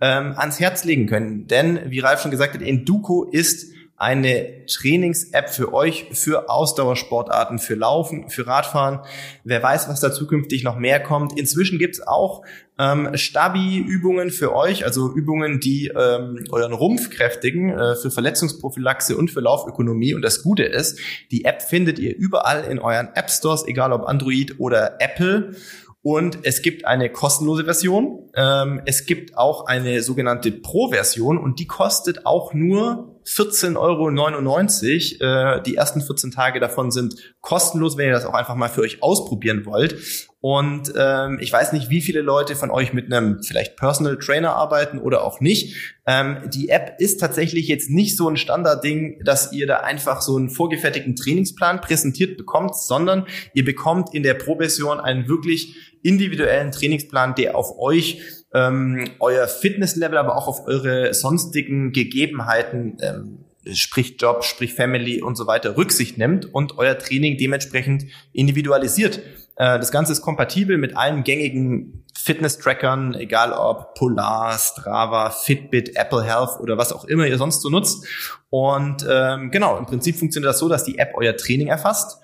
ähm, 0.00 0.34
ans 0.36 0.60
Herz 0.60 0.84
legen 0.84 1.06
können. 1.06 1.48
Denn, 1.48 1.80
wie 1.90 1.98
Ralf 1.98 2.22
schon 2.22 2.30
gesagt 2.30 2.54
hat, 2.54 2.62
Enduko 2.62 3.24
ist 3.24 3.72
eine 4.00 4.64
Trainings-App 4.64 5.50
für 5.50 5.74
euch, 5.74 6.06
für 6.12 6.48
Ausdauersportarten, 6.48 7.58
für 7.58 7.74
Laufen, 7.74 8.30
für 8.30 8.46
Radfahren. 8.46 9.00
Wer 9.44 9.62
weiß, 9.62 9.90
was 9.90 10.00
da 10.00 10.10
zukünftig 10.10 10.64
noch 10.64 10.78
mehr 10.78 11.00
kommt. 11.00 11.38
Inzwischen 11.38 11.78
gibt's 11.78 12.00
auch 12.00 12.42
ähm, 12.78 13.10
Stabi-Übungen 13.14 14.30
für 14.30 14.54
euch, 14.54 14.86
also 14.86 15.12
Übungen, 15.12 15.60
die 15.60 15.88
ähm, 15.88 16.42
euren 16.50 16.72
Rumpf 16.72 17.10
kräftigen, 17.10 17.78
äh, 17.78 17.94
für 17.94 18.10
Verletzungsprophylaxe 18.10 19.18
und 19.18 19.30
für 19.30 19.40
Laufökonomie. 19.40 20.14
Und 20.14 20.22
das 20.22 20.42
Gute 20.42 20.62
ist, 20.62 20.98
die 21.30 21.44
App 21.44 21.60
findet 21.60 21.98
ihr 21.98 22.16
überall 22.16 22.64
in 22.64 22.78
euren 22.78 23.10
App-Stores, 23.14 23.66
egal 23.66 23.92
ob 23.92 24.08
Android 24.08 24.58
oder 24.58 24.96
Apple. 24.98 25.54
Und 26.00 26.38
es 26.44 26.62
gibt 26.62 26.86
eine 26.86 27.10
kostenlose 27.10 27.64
Version. 27.64 28.30
Ähm, 28.34 28.80
es 28.86 29.04
gibt 29.04 29.36
auch 29.36 29.66
eine 29.66 30.00
sogenannte 30.00 30.52
Pro-Version 30.52 31.36
und 31.36 31.58
die 31.58 31.66
kostet 31.66 32.24
auch 32.24 32.54
nur 32.54 33.09
14,99 33.24 35.20
Euro. 35.20 35.58
Äh, 35.58 35.62
die 35.62 35.76
ersten 35.76 36.00
14 36.00 36.30
Tage 36.30 36.60
davon 36.60 36.90
sind 36.90 37.34
kostenlos, 37.40 37.96
wenn 37.96 38.06
ihr 38.06 38.12
das 38.12 38.24
auch 38.24 38.34
einfach 38.34 38.54
mal 38.54 38.68
für 38.68 38.82
euch 38.82 39.02
ausprobieren 39.02 39.66
wollt. 39.66 40.28
Und 40.42 40.92
ähm, 40.96 41.38
ich 41.40 41.52
weiß 41.52 41.74
nicht, 41.74 41.90
wie 41.90 42.00
viele 42.00 42.22
Leute 42.22 42.56
von 42.56 42.70
euch 42.70 42.94
mit 42.94 43.12
einem 43.12 43.42
vielleicht 43.42 43.76
Personal 43.76 44.16
Trainer 44.16 44.56
arbeiten 44.56 44.98
oder 44.98 45.22
auch 45.22 45.40
nicht. 45.40 45.98
Ähm, 46.06 46.38
die 46.52 46.70
App 46.70 46.94
ist 46.98 47.20
tatsächlich 47.20 47.68
jetzt 47.68 47.90
nicht 47.90 48.16
so 48.16 48.26
ein 48.28 48.38
Standardding, 48.38 49.22
dass 49.22 49.52
ihr 49.52 49.66
da 49.66 49.80
einfach 49.80 50.22
so 50.22 50.36
einen 50.36 50.48
vorgefertigten 50.48 51.14
Trainingsplan 51.14 51.82
präsentiert 51.82 52.38
bekommt, 52.38 52.74
sondern 52.74 53.26
ihr 53.52 53.66
bekommt 53.66 54.14
in 54.14 54.22
der 54.22 54.34
Pro-Version 54.34 54.98
einen 54.98 55.28
wirklich 55.28 55.76
individuellen 56.02 56.72
Trainingsplan, 56.72 57.34
der 57.34 57.54
auf 57.54 57.78
euch 57.78 58.22
ähm, 58.54 59.10
euer 59.20 59.46
Fitnesslevel, 59.46 60.18
aber 60.18 60.36
auch 60.36 60.48
auf 60.48 60.66
eure 60.66 61.14
sonstigen 61.14 61.92
Gegebenheiten, 61.92 62.96
ähm, 63.00 63.44
sprich 63.72 64.16
Job, 64.18 64.44
sprich 64.44 64.74
Family 64.74 65.22
und 65.22 65.36
so 65.36 65.46
weiter, 65.46 65.76
Rücksicht 65.76 66.18
nimmt 66.18 66.52
und 66.52 66.78
euer 66.78 66.98
Training 66.98 67.36
dementsprechend 67.36 68.06
individualisiert. 68.32 69.18
Äh, 69.56 69.78
das 69.78 69.92
Ganze 69.92 70.12
ist 70.12 70.22
kompatibel 70.22 70.78
mit 70.78 70.96
allen 70.96 71.22
gängigen 71.22 72.04
Fitness-Trackern, 72.18 73.14
egal 73.14 73.52
ob 73.52 73.94
Polar, 73.94 74.58
Strava, 74.58 75.30
Fitbit, 75.30 75.96
Apple 75.96 76.22
Health 76.22 76.60
oder 76.60 76.76
was 76.76 76.92
auch 76.92 77.04
immer 77.04 77.26
ihr 77.26 77.38
sonst 77.38 77.62
so 77.62 77.70
nutzt. 77.70 78.06
Und 78.50 79.06
ähm, 79.08 79.50
genau, 79.50 79.78
im 79.78 79.86
Prinzip 79.86 80.16
funktioniert 80.16 80.50
das 80.50 80.58
so, 80.58 80.68
dass 80.68 80.84
die 80.84 80.98
App 80.98 81.12
euer 81.14 81.36
Training 81.36 81.68
erfasst 81.68 82.20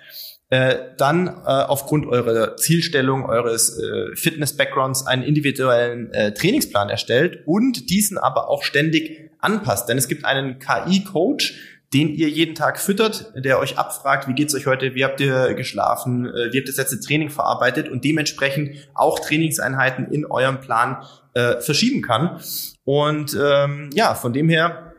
äh, 0.49 0.77
dann 0.97 1.27
äh, 1.27 1.31
aufgrund 1.31 2.07
eurer 2.07 2.57
Zielstellung, 2.57 3.25
eures 3.25 3.79
äh, 3.79 4.15
Fitness-Backgrounds 4.15 5.07
einen 5.07 5.23
individuellen 5.23 6.13
äh, 6.13 6.35
Trainingsplan 6.35 6.89
erstellt 6.89 7.43
und 7.47 7.91
diesen 7.91 8.17
aber 8.17 8.49
auch 8.49 8.63
ständig 8.63 9.31
anpasst. 9.41 9.89
Denn 9.89 9.99
es 9.99 10.09
gibt 10.09 10.25
einen 10.25 10.59
KI-Coach, 10.59 11.77
den 11.93 12.09
ihr 12.09 12.29
jeden 12.29 12.55
Tag 12.55 12.81
füttert, 12.81 13.33
der 13.37 13.59
euch 13.59 13.79
abfragt, 13.79 14.29
wie 14.29 14.35
geht's 14.35 14.55
euch 14.55 14.67
heute, 14.67 14.95
wie 14.95 15.05
habt 15.05 15.21
ihr 15.21 15.55
geschlafen, 15.55 16.27
äh, 16.27 16.53
wie 16.53 16.59
habt 16.59 16.69
ihr 16.69 16.75
das 16.75 16.77
letzte 16.77 17.01
Training 17.01 17.31
verarbeitet 17.31 17.89
und 17.89 18.05
dementsprechend 18.05 18.89
auch 18.95 19.19
Trainingseinheiten 19.19 20.13
in 20.13 20.27
eurem 20.27 20.61
Plan 20.61 21.03
äh, 21.35 21.61
verschieben 21.61 22.03
kann. 22.03 22.41
Und 22.85 23.37
ähm, 23.41 23.91
ja, 23.95 24.15
von 24.15 24.33
dem 24.33 24.49
her 24.49 24.95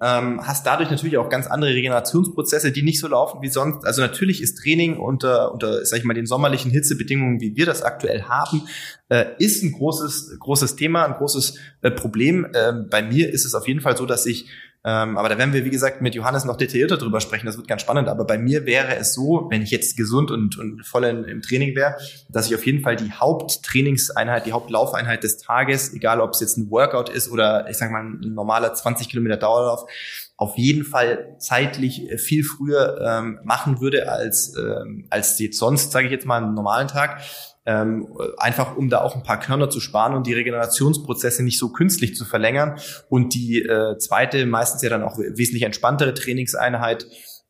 ähm, 0.00 0.46
hast 0.46 0.66
dadurch 0.66 0.90
natürlich 0.90 1.18
auch 1.18 1.28
ganz 1.28 1.46
andere 1.46 1.72
Regenerationsprozesse, 1.72 2.72
die 2.72 2.82
nicht 2.82 3.00
so 3.00 3.08
laufen 3.08 3.42
wie 3.42 3.48
sonst. 3.48 3.84
Also 3.84 4.00
natürlich 4.00 4.40
ist 4.40 4.58
Training 4.58 4.96
unter, 4.96 5.52
unter 5.52 5.84
sag 5.84 5.98
ich 5.98 6.04
mal, 6.04 6.14
den 6.14 6.26
sommerlichen 6.26 6.70
Hitzebedingungen, 6.70 7.40
wie 7.40 7.56
wir 7.56 7.66
das 7.66 7.82
aktuell 7.82 8.22
haben, 8.22 8.62
äh, 9.08 9.26
ist 9.38 9.62
ein 9.62 9.72
großes, 9.72 10.38
großes 10.38 10.76
Thema, 10.76 11.04
ein 11.04 11.14
großes 11.14 11.58
äh, 11.82 11.90
Problem. 11.90 12.46
Ähm, 12.54 12.86
bei 12.90 13.02
mir 13.02 13.32
ist 13.32 13.44
es 13.44 13.54
auf 13.54 13.66
jeden 13.66 13.80
Fall 13.80 13.96
so, 13.96 14.06
dass 14.06 14.26
ich 14.26 14.46
ähm, 14.88 15.18
aber 15.18 15.28
da 15.28 15.36
werden 15.36 15.52
wir, 15.52 15.66
wie 15.66 15.70
gesagt, 15.70 16.00
mit 16.00 16.14
Johannes 16.14 16.46
noch 16.46 16.56
detaillierter 16.56 16.96
drüber 16.96 17.20
sprechen. 17.20 17.44
Das 17.44 17.58
wird 17.58 17.68
ganz 17.68 17.82
spannend. 17.82 18.08
Aber 18.08 18.24
bei 18.24 18.38
mir 18.38 18.64
wäre 18.64 18.96
es 18.96 19.12
so, 19.12 19.46
wenn 19.50 19.60
ich 19.60 19.70
jetzt 19.70 19.98
gesund 19.98 20.30
und, 20.30 20.58
und 20.58 20.86
voll 20.86 21.04
in, 21.04 21.24
im 21.24 21.42
Training 21.42 21.76
wäre, 21.76 21.96
dass 22.30 22.46
ich 22.46 22.54
auf 22.54 22.64
jeden 22.64 22.80
Fall 22.80 22.96
die 22.96 23.12
Haupttrainingseinheit, 23.12 24.46
die 24.46 24.52
Hauptlaufeinheit 24.52 25.24
des 25.24 25.36
Tages, 25.36 25.92
egal 25.92 26.22
ob 26.22 26.30
es 26.30 26.40
jetzt 26.40 26.56
ein 26.56 26.70
Workout 26.70 27.10
ist 27.10 27.30
oder 27.30 27.68
ich 27.68 27.76
sage 27.76 27.92
mal 27.92 28.02
ein 28.02 28.32
normaler 28.32 28.72
20 28.72 29.10
Kilometer 29.10 29.36
Dauerlauf, 29.36 29.90
auf 30.38 30.56
jeden 30.56 30.84
Fall 30.84 31.34
zeitlich 31.38 32.08
viel 32.16 32.44
früher 32.44 32.98
ähm, 33.04 33.40
machen 33.42 33.82
würde 33.82 34.10
als 34.10 34.56
ähm, 34.56 35.06
als 35.10 35.38
jetzt 35.38 35.58
sonst, 35.58 35.92
sage 35.92 36.06
ich 36.06 36.12
jetzt 36.12 36.24
mal, 36.24 36.42
einen 36.42 36.54
normalen 36.54 36.88
Tag 36.88 37.20
ähm, 37.68 38.08
einfach 38.38 38.76
um 38.78 38.88
da 38.88 39.02
auch 39.02 39.14
ein 39.14 39.22
paar 39.22 39.38
Körner 39.38 39.68
zu 39.68 39.78
sparen 39.78 40.14
und 40.14 40.26
die 40.26 40.32
Regenerationsprozesse 40.32 41.42
nicht 41.44 41.58
so 41.58 41.68
künstlich 41.68 42.16
zu 42.16 42.24
verlängern. 42.24 42.78
Und 43.10 43.34
die 43.34 43.60
äh, 43.60 43.98
zweite, 43.98 44.46
meistens 44.46 44.80
ja 44.80 44.88
dann 44.88 45.02
auch 45.02 45.18
wesentlich 45.18 45.64
entspanntere 45.64 46.14
Trainingseinheit, 46.14 47.06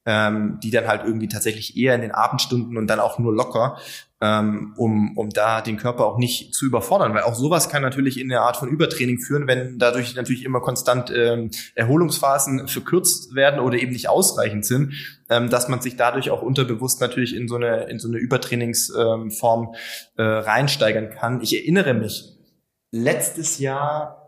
ähm, 0.07 0.59
die 0.61 0.72
dann 0.72 0.88
halt 0.88 1.04
irgendwie 1.04 1.28
tatsächlich 1.28 1.76
eher 1.76 1.94
in 1.94 2.00
den 2.00 2.11
Abendstunden 2.11 2.76
und 2.76 2.88
dann 2.88 2.98
auch 2.98 3.20
nur 3.20 3.33
locker 3.33 3.78
ähm, 4.20 4.74
um, 4.76 5.16
um 5.16 5.31
da 5.31 5.61
den 5.61 5.76
Körper 5.76 6.04
auch 6.04 6.18
nicht 6.18 6.54
zu 6.54 6.66
überfordern, 6.66 7.14
weil 7.14 7.22
auch 7.22 7.37
sowas 7.37 7.68
kann 7.68 7.83
natürlich 7.83 8.18
in 8.18 8.31
eine 8.31 8.40
Art 8.40 8.57
von 8.57 8.68
Übertraining 8.68 9.20
führen, 9.20 9.46
wenn 9.46 9.78
dadurch 9.78 10.16
natürlich 10.16 10.44
immer 10.44 10.61
konstant 10.61 11.12
ähm, 11.14 11.50
Erholungsphasen 11.76 12.66
verkürzt 12.66 13.35
werden 13.37 13.61
oder 13.61 13.78
eben 13.78 13.92
nicht 13.92 14.09
ausreichend 14.09 14.66
sind, 14.66 14.94
ähm, 15.31 15.50
dass 15.50 15.68
man 15.68 15.81
sich 15.81 15.96
dadurch 15.96 16.31
auch 16.31 16.42
unterbewusst 16.42 17.00
natürlich 17.00 17.35
in 17.35 17.46
so 17.46 17.57
eine 17.57 17.85
in 17.85 18.00
so 18.00 18.09
eine 18.09 18.18
Übertrainingsform 18.18 19.74
äh, 20.16 20.22
reinsteigern 20.22 21.11
kann. 21.11 21.40
Ich 21.40 21.54
erinnere 21.54 21.94
mich 21.94 22.37
letztes 22.90 23.59
Jahr 23.59 24.18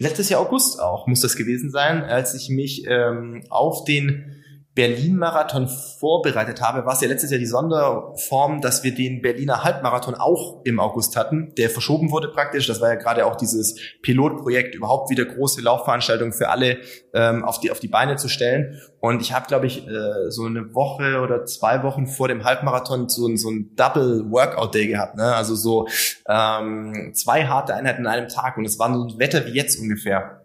letztes 0.00 0.30
Jahr 0.30 0.40
August 0.40 0.80
auch 0.80 1.06
muss 1.06 1.20
das 1.20 1.36
gewesen 1.36 1.70
sein, 1.70 2.02
als 2.02 2.34
ich 2.34 2.48
mich 2.48 2.86
ähm, 2.88 3.44
auf 3.50 3.84
den 3.84 4.41
Berlin-Marathon 4.74 5.68
vorbereitet 5.68 6.62
habe, 6.62 6.86
war 6.86 6.94
es 6.94 7.02
ja 7.02 7.08
letztes 7.08 7.30
Jahr 7.30 7.38
die 7.38 7.46
Sonderform, 7.46 8.62
dass 8.62 8.82
wir 8.82 8.94
den 8.94 9.20
Berliner 9.20 9.64
Halbmarathon 9.64 10.14
auch 10.14 10.62
im 10.64 10.80
August 10.80 11.14
hatten, 11.16 11.52
der 11.58 11.68
verschoben 11.68 12.10
wurde 12.10 12.28
praktisch. 12.28 12.66
Das 12.66 12.80
war 12.80 12.88
ja 12.88 12.94
gerade 12.94 13.26
auch 13.26 13.36
dieses 13.36 13.78
Pilotprojekt, 14.00 14.74
überhaupt 14.74 15.10
wieder 15.10 15.26
große 15.26 15.60
Laufveranstaltungen 15.60 16.32
für 16.32 16.48
alle 16.48 16.78
ähm, 17.12 17.44
auf, 17.44 17.60
die, 17.60 17.70
auf 17.70 17.80
die 17.80 17.88
Beine 17.88 18.16
zu 18.16 18.28
stellen. 18.28 18.80
Und 19.00 19.20
ich 19.20 19.34
habe, 19.34 19.46
glaube 19.46 19.66
ich, 19.66 19.86
äh, 19.86 20.30
so 20.30 20.46
eine 20.46 20.74
Woche 20.74 21.20
oder 21.20 21.44
zwei 21.44 21.82
Wochen 21.82 22.06
vor 22.06 22.28
dem 22.28 22.44
Halbmarathon 22.44 23.10
so, 23.10 23.34
so 23.36 23.50
ein 23.50 23.74
Double 23.76 24.30
Workout 24.30 24.74
Day 24.74 24.86
gehabt. 24.86 25.16
Ne? 25.16 25.34
Also 25.34 25.54
so 25.54 25.86
ähm, 26.26 27.12
zwei 27.14 27.44
harte 27.46 27.74
Einheiten 27.74 28.06
an 28.06 28.12
einem 28.12 28.28
Tag. 28.28 28.56
Und 28.56 28.64
es 28.64 28.78
war 28.78 28.92
so 28.94 29.04
ein 29.04 29.18
Wetter 29.18 29.44
wie 29.44 29.52
jetzt 29.52 29.78
ungefähr. 29.78 30.41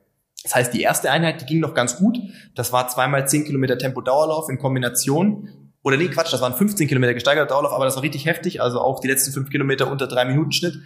Das 0.47 0.55
heißt, 0.55 0.73
die 0.73 0.81
erste 0.81 1.11
Einheit, 1.11 1.41
die 1.41 1.45
ging 1.45 1.59
noch 1.59 1.73
ganz 1.73 1.97
gut. 1.97 2.17
Das 2.55 2.71
war 2.71 2.87
zweimal 2.87 3.27
10 3.27 3.43
Kilometer 3.43 3.77
Tempo-Dauerlauf 3.77 4.47
in 4.47 4.57
Kombination. 4.57 5.49
Oder 5.83 5.97
nee, 5.97 6.07
Quatsch, 6.07 6.31
das 6.31 6.39
waren 6.39 6.53
15 6.53 6.87
Kilometer 6.87 7.13
gesteigerter 7.13 7.49
Dauerlauf, 7.49 7.73
aber 7.73 7.83
das 7.83 7.97
war 7.97 8.03
richtig 8.03 8.25
heftig. 8.25 8.61
Also 8.61 8.79
auch 8.79 9.01
die 9.01 9.09
letzten 9.09 9.33
fünf 9.33 9.49
Kilometer 9.49 9.91
unter 9.91 10.07
drei 10.07 10.23
Minuten 10.23 10.53
Schnitt. 10.53 10.79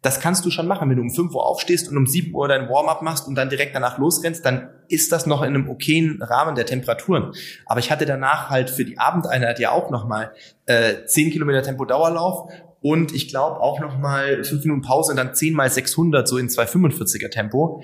Das 0.00 0.18
kannst 0.18 0.46
du 0.46 0.50
schon 0.50 0.66
machen. 0.66 0.88
Wenn 0.88 0.96
du 0.96 1.02
um 1.02 1.10
5 1.10 1.34
Uhr 1.34 1.44
aufstehst 1.44 1.90
und 1.90 1.96
um 1.98 2.06
7 2.06 2.34
Uhr 2.34 2.48
dein 2.48 2.70
Warm-up 2.70 3.02
machst 3.02 3.28
und 3.28 3.34
dann 3.34 3.50
direkt 3.50 3.74
danach 3.74 3.98
losrennst, 3.98 4.46
dann 4.46 4.70
ist 4.88 5.12
das 5.12 5.26
noch 5.26 5.42
in 5.42 5.48
einem 5.48 5.68
okayen 5.68 6.22
Rahmen 6.22 6.54
der 6.54 6.64
Temperaturen. 6.64 7.32
Aber 7.66 7.80
ich 7.80 7.90
hatte 7.90 8.06
danach 8.06 8.48
halt 8.48 8.70
für 8.70 8.86
die 8.86 8.98
Abendeinheit 8.98 9.58
ja 9.58 9.72
auch 9.72 9.90
nochmal 9.90 10.32
äh, 10.64 11.04
10 11.04 11.32
Kilometer 11.32 11.62
Tempo-Dauerlauf 11.62 12.50
und 12.80 13.14
ich 13.14 13.28
glaube 13.28 13.60
auch 13.60 13.78
nochmal 13.78 14.42
5 14.42 14.64
Minuten 14.64 14.82
Pause 14.82 15.12
und 15.12 15.18
dann 15.18 15.34
10 15.34 15.54
mal 15.54 15.70
600 15.70 16.26
so 16.26 16.38
in 16.38 16.48
245er 16.48 17.30
Tempo. 17.30 17.82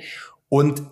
Und 0.49 0.83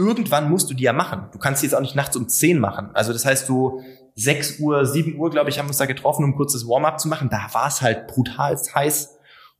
irgendwann 0.00 0.48
musst 0.48 0.70
du 0.70 0.74
die 0.74 0.84
ja 0.84 0.92
machen. 0.92 1.28
Du 1.32 1.38
kannst 1.38 1.62
die 1.62 1.66
jetzt 1.66 1.74
auch 1.74 1.80
nicht 1.80 1.94
nachts 1.94 2.16
um 2.16 2.26
10 2.26 2.58
machen. 2.58 2.90
Also 2.94 3.12
das 3.12 3.26
heißt, 3.26 3.48
du 3.48 3.82
6 4.14 4.58
Uhr, 4.60 4.86
7 4.86 5.16
Uhr, 5.18 5.30
glaube 5.30 5.50
ich, 5.50 5.58
haben 5.58 5.66
wir 5.66 5.70
uns 5.70 5.78
da 5.78 5.86
getroffen, 5.86 6.24
um 6.24 6.30
ein 6.30 6.36
kurzes 6.36 6.66
Warm-up 6.66 6.98
zu 6.98 7.08
machen. 7.08 7.28
Da 7.30 7.48
war 7.52 7.68
es 7.68 7.82
halt 7.82 8.06
brutal 8.06 8.56
heiß. 8.56 9.16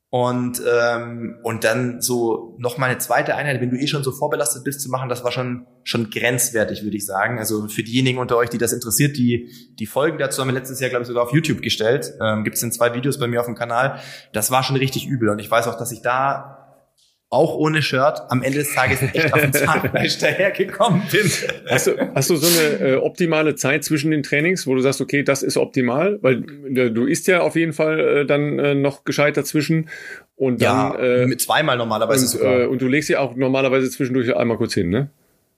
Und, 0.09 0.61
ähm, 0.69 1.37
und 1.41 1.63
dann 1.63 2.01
so 2.01 2.57
noch 2.59 2.77
mal 2.77 2.87
eine 2.87 2.97
zweite 2.97 3.35
Einheit, 3.35 3.61
wenn 3.61 3.69
du 3.69 3.77
eh 3.77 3.87
schon 3.87 4.03
so 4.03 4.11
vorbelastet 4.11 4.65
bist 4.65 4.81
zu 4.81 4.89
machen, 4.89 5.07
das 5.07 5.23
war 5.23 5.31
schon, 5.31 5.65
schon 5.85 6.09
grenzwertig, 6.09 6.83
würde 6.83 6.97
ich 6.97 7.05
sagen. 7.05 7.39
Also 7.39 7.69
für 7.69 7.81
diejenigen 7.81 8.19
unter 8.19 8.35
euch, 8.35 8.49
die 8.49 8.57
das 8.57 8.73
interessiert, 8.73 9.15
die, 9.15 9.49
die 9.79 9.85
Folgen 9.85 10.17
dazu 10.17 10.41
haben 10.41 10.49
wir 10.49 10.53
letztes 10.53 10.81
Jahr, 10.81 10.89
glaube 10.89 11.03
ich, 11.03 11.07
sogar 11.07 11.23
auf 11.23 11.31
YouTube 11.31 11.61
gestellt. 11.61 12.11
Ähm, 12.21 12.43
Gibt 12.43 12.57
es 12.57 12.63
in 12.63 12.73
zwei 12.73 12.93
Videos 12.93 13.19
bei 13.19 13.27
mir 13.27 13.39
auf 13.39 13.45
dem 13.45 13.55
Kanal. 13.55 13.99
Das 14.33 14.51
war 14.51 14.63
schon 14.63 14.75
richtig 14.75 15.07
übel. 15.07 15.29
Und 15.29 15.39
ich 15.39 15.49
weiß 15.49 15.69
auch, 15.69 15.77
dass 15.77 15.93
ich 15.93 16.01
da 16.01 16.60
auch 17.31 17.55
ohne 17.55 17.81
Shirt 17.81 18.21
am 18.27 18.43
Ende 18.43 18.59
des 18.59 18.73
Tages 18.75 19.01
echt 19.01 19.33
auf 19.33 19.39
den 19.39 19.53
Zahnfleisch 19.53 20.17
dahergekommen 20.19 21.01
bin. 21.09 21.31
Hast 21.69 21.87
du, 21.87 21.93
hast 22.13 22.29
du 22.29 22.35
so 22.35 22.45
eine 22.45 22.91
äh, 22.91 22.95
optimale 22.97 23.55
Zeit 23.55 23.85
zwischen 23.85 24.11
den 24.11 24.21
Trainings, 24.21 24.67
wo 24.67 24.75
du 24.75 24.81
sagst, 24.81 24.99
okay, 24.99 25.23
das 25.23 25.41
ist 25.41 25.55
optimal, 25.55 26.19
weil 26.21 26.43
äh, 26.75 26.91
du 26.91 27.05
isst 27.05 27.27
ja 27.27 27.39
auf 27.39 27.55
jeden 27.55 27.71
Fall 27.71 27.99
äh, 27.99 28.25
dann 28.25 28.59
äh, 28.59 28.75
noch 28.75 29.05
gescheit 29.05 29.37
dazwischen 29.37 29.89
und 30.35 30.61
dann 30.61 30.93
ja, 30.93 30.99
äh, 30.99 31.25
mit 31.25 31.39
zweimal 31.39 31.77
normalerweise 31.77 32.25
und, 32.25 32.27
sogar. 32.27 32.59
Äh, 32.59 32.65
und 32.65 32.81
du 32.81 32.87
legst 32.89 33.09
ja 33.09 33.19
auch 33.19 33.33
normalerweise 33.33 33.89
zwischendurch 33.89 34.35
einmal 34.35 34.57
kurz 34.57 34.73
hin, 34.73 34.89
ne? 34.89 35.09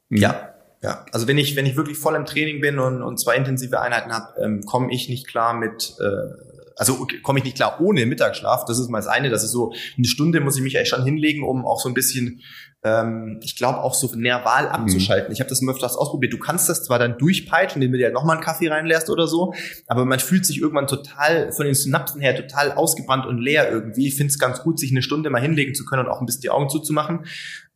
Mhm. 0.09 0.17
Ja. 0.17 0.49
Ja, 0.83 1.05
also 1.13 1.29
wenn 1.29 1.37
ich 1.37 1.55
wenn 1.55 1.65
ich 1.65 1.77
wirklich 1.77 1.97
voll 1.97 2.13
im 2.13 2.25
Training 2.25 2.59
bin 2.59 2.77
und, 2.77 3.01
und 3.01 3.17
zwei 3.17 3.37
intensive 3.37 3.79
Einheiten 3.79 4.11
habe, 4.11 4.33
ähm, 4.43 4.65
komme 4.65 4.91
ich 4.91 5.07
nicht 5.07 5.27
klar 5.27 5.53
mit 5.53 5.95
äh, 6.01 6.52
also 6.77 7.07
komme 7.21 7.39
ich 7.39 7.45
nicht 7.45 7.55
klar 7.55 7.79
ohne 7.79 8.05
Mittagsschlaf. 8.05 8.65
Das 8.65 8.79
ist 8.79 8.89
mal 8.89 8.99
das 8.99 9.07
eine. 9.07 9.29
Das 9.29 9.43
ist 9.43 9.51
so 9.51 9.73
eine 9.97 10.07
Stunde 10.07 10.39
muss 10.39 10.57
ich 10.57 10.63
mich 10.63 10.75
echt 10.75 10.89
schon 10.89 11.03
hinlegen, 11.03 11.43
um 11.43 11.65
auch 11.65 11.79
so 11.79 11.89
ein 11.89 11.93
bisschen, 11.93 12.41
ähm, 12.83 13.39
ich 13.43 13.55
glaube 13.55 13.79
auch 13.79 13.93
so 13.93 14.09
nerval 14.15 14.67
abzuschalten. 14.67 15.29
Mhm. 15.29 15.33
Ich 15.33 15.39
habe 15.39 15.49
das 15.49 15.61
mal 15.61 15.73
öfters 15.73 15.95
ausprobiert. 15.95 16.33
Du 16.33 16.39
kannst 16.39 16.69
das 16.69 16.83
zwar 16.83 16.99
dann 16.99 17.17
durchpeitschen, 17.17 17.81
indem 17.81 17.93
du 17.93 17.97
dir 17.99 18.11
nochmal 18.11 18.37
einen 18.37 18.45
Kaffee 18.45 18.69
reinlässt 18.69 19.09
oder 19.09 19.27
so, 19.27 19.53
aber 19.87 20.05
man 20.05 20.19
fühlt 20.19 20.45
sich 20.45 20.59
irgendwann 20.59 20.87
total 20.87 21.51
von 21.51 21.65
den 21.65 21.75
Synapsen 21.75 22.21
her 22.21 22.35
total 22.35 22.71
ausgebrannt 22.71 23.25
und 23.25 23.37
leer 23.37 23.71
irgendwie. 23.71 24.07
Ich 24.07 24.15
finde 24.15 24.31
es 24.31 24.39
ganz 24.39 24.61
gut, 24.61 24.79
sich 24.79 24.91
eine 24.91 25.01
Stunde 25.01 25.29
mal 25.29 25.41
hinlegen 25.41 25.75
zu 25.75 25.85
können 25.85 26.05
und 26.05 26.11
auch 26.11 26.19
ein 26.19 26.25
bisschen 26.25 26.41
die 26.41 26.49
Augen 26.49 26.69
zuzumachen. 26.69 27.25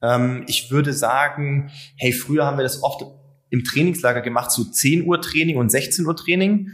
Ähm, 0.01 0.43
ich 0.47 0.71
würde 0.71 0.93
sagen, 0.93 1.71
hey, 1.97 2.11
früher 2.11 2.45
haben 2.45 2.57
wir 2.57 2.63
das 2.63 2.83
oft 2.83 3.03
im 3.49 3.63
Trainingslager 3.63 4.21
gemacht, 4.21 4.51
so 4.51 4.63
10 4.63 5.05
Uhr 5.05 5.21
Training 5.21 5.57
und 5.57 5.71
16 5.71 6.05
Uhr 6.05 6.15
Training. 6.15 6.71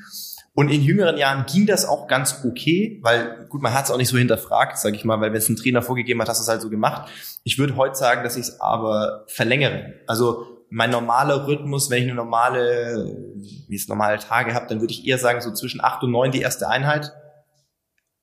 Und 0.56 0.70
in 0.70 0.84
jüngeren 0.84 1.18
Jahren 1.18 1.46
ging 1.48 1.66
das 1.66 1.86
auch 1.86 2.08
ganz 2.08 2.44
okay, 2.46 3.00
weil 3.02 3.48
gut, 3.50 3.62
man 3.64 3.74
hat 3.74 3.86
es 3.86 3.92
auch 3.92 3.98
nicht 3.98 4.10
so 4.10 4.18
hinterfragt, 4.18 4.78
sage 4.78 4.96
ich 4.96 5.04
mal, 5.04 5.20
weil 5.20 5.32
wenn 5.32 5.40
es 5.40 5.50
ein 5.50 5.56
Trainer 5.56 5.82
vorgegeben 5.82 6.22
hat, 6.22 6.30
hast 6.30 6.40
du 6.40 6.44
es 6.44 6.48
halt 6.48 6.62
so 6.62 6.70
gemacht. 6.70 7.10
Ich 7.44 7.58
würde 7.58 7.76
heute 7.76 7.96
sagen, 7.96 8.24
dass 8.24 8.36
ich 8.36 8.44
es 8.44 8.62
aber 8.62 9.26
verlängere. 9.28 9.96
Also 10.06 10.46
mein 10.70 10.92
normaler 10.92 11.48
Rhythmus, 11.48 11.90
wenn 11.90 12.00
ich 12.00 12.06
eine 12.06 12.16
normale, 12.16 13.16
wie 13.68 13.76
es 13.76 13.88
normale 13.88 14.20
Tage 14.20 14.54
habe, 14.54 14.68
dann 14.68 14.80
würde 14.80 14.94
ich 14.94 15.08
eher 15.08 15.18
sagen, 15.18 15.42
so 15.42 15.52
zwischen 15.54 15.84
acht 15.84 16.04
und 16.04 16.12
neun 16.12 16.32
die 16.32 16.42
erste 16.42 16.68
Einheit. 16.68 17.12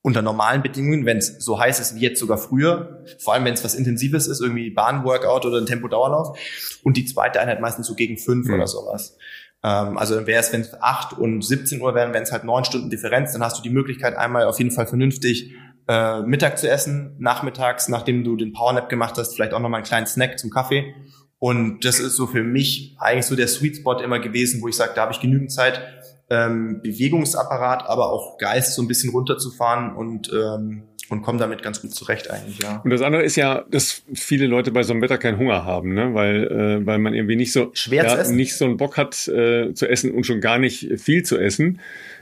Unter 0.01 0.21
normalen 0.21 0.63
Bedingungen, 0.63 1.05
wenn 1.05 1.17
es 1.17 1.43
so 1.43 1.59
heiß 1.59 1.79
ist 1.79 1.95
wie 1.95 1.99
jetzt 1.99 2.19
sogar 2.19 2.37
früher, 2.37 3.05
vor 3.19 3.33
allem 3.33 3.45
wenn 3.45 3.53
es 3.53 3.63
was 3.63 3.75
Intensives 3.75 4.27
ist, 4.27 4.41
irgendwie 4.41 4.69
Bahnworkout 4.69 5.45
oder 5.45 5.59
ein 5.59 5.65
Tempo-Dauerlauf. 5.65 6.37
Und 6.83 6.97
die 6.97 7.05
zweite 7.05 7.39
Einheit 7.39 7.61
meistens 7.61 7.87
so 7.87 7.95
gegen 7.95 8.17
fünf 8.17 8.47
mhm. 8.47 8.55
oder 8.55 8.67
sowas. 8.67 9.17
Ähm, 9.63 9.97
also 9.97 10.15
dann 10.15 10.27
wäre 10.27 10.39
es, 10.39 10.51
wenn 10.53 10.61
es 10.61 10.81
8 10.81 11.17
und 11.17 11.43
17 11.43 11.81
Uhr 11.81 11.95
wären, 11.95 12.13
wenn 12.13 12.23
es 12.23 12.31
halt 12.31 12.43
neun 12.43 12.65
Stunden 12.65 12.89
Differenz, 12.89 13.33
dann 13.33 13.43
hast 13.43 13.57
du 13.57 13.61
die 13.61 13.69
Möglichkeit, 13.69 14.17
einmal 14.17 14.45
auf 14.45 14.59
jeden 14.59 14.71
Fall 14.71 14.87
vernünftig 14.87 15.53
äh, 15.87 16.21
Mittag 16.21 16.57
zu 16.57 16.69
essen, 16.69 17.15
nachmittags, 17.19 17.87
nachdem 17.87 18.23
du 18.23 18.35
den 18.35 18.53
Powernap 18.53 18.89
gemacht 18.89 19.17
hast, 19.17 19.35
vielleicht 19.35 19.53
auch 19.53 19.59
nochmal 19.59 19.79
einen 19.79 19.87
kleinen 19.87 20.07
Snack 20.07 20.39
zum 20.39 20.49
Kaffee. 20.49 20.93
Und 21.37 21.85
das 21.85 21.99
ist 21.99 22.15
so 22.15 22.27
für 22.27 22.43
mich 22.43 22.95
eigentlich 22.99 23.25
so 23.25 23.35
der 23.35 23.47
Sweet 23.47 23.77
Spot 23.77 23.99
immer 23.99 24.19
gewesen, 24.19 24.61
wo 24.61 24.67
ich 24.67 24.75
sage, 24.75 24.91
da 24.95 25.01
habe 25.01 25.11
ich 25.11 25.19
genügend 25.19 25.51
Zeit, 25.51 25.81
ähm, 26.29 26.81
Bewegungsapparat, 26.81 27.89
aber 27.89 28.11
auch 28.11 28.37
Geist 28.37 28.75
so 28.75 28.81
ein 28.81 28.87
bisschen 28.87 29.09
runterzufahren 29.09 29.95
und 29.95 30.31
ähm, 30.31 30.83
und 31.11 31.21
komme 31.23 31.37
damit 31.37 31.61
ganz 31.61 31.81
gut 31.81 31.93
zurecht 31.93 32.31
eigentlich, 32.31 32.59
ja. 32.63 32.81
Und 32.83 32.89
das 32.89 33.01
andere 33.01 33.21
ist 33.21 33.35
ja, 33.35 33.65
dass 33.69 34.03
viele 34.13 34.47
Leute 34.47 34.71
bei 34.71 34.81
so 34.83 34.93
einem 34.93 35.01
Wetter 35.01 35.17
keinen 35.17 35.37
Hunger 35.37 35.65
haben, 35.65 35.93
ne? 35.93 36.13
weil, 36.13 36.47
äh, 36.47 36.85
weil 36.85 36.99
man 36.99 37.13
irgendwie 37.13 37.35
nicht 37.35 37.51
so, 37.51 37.71
Schwer 37.73 38.05
ja, 38.05 38.31
nicht 38.31 38.55
so 38.55 38.63
einen 38.63 38.77
Bock 38.77 38.97
hat 38.97 39.27
äh, 39.27 39.73
zu 39.73 39.87
essen 39.87 40.11
und 40.11 40.25
schon 40.25 40.39
gar 40.39 40.57
nicht 40.57 40.87
viel 40.99 41.23
zu 41.23 41.37
essen. 41.37 41.81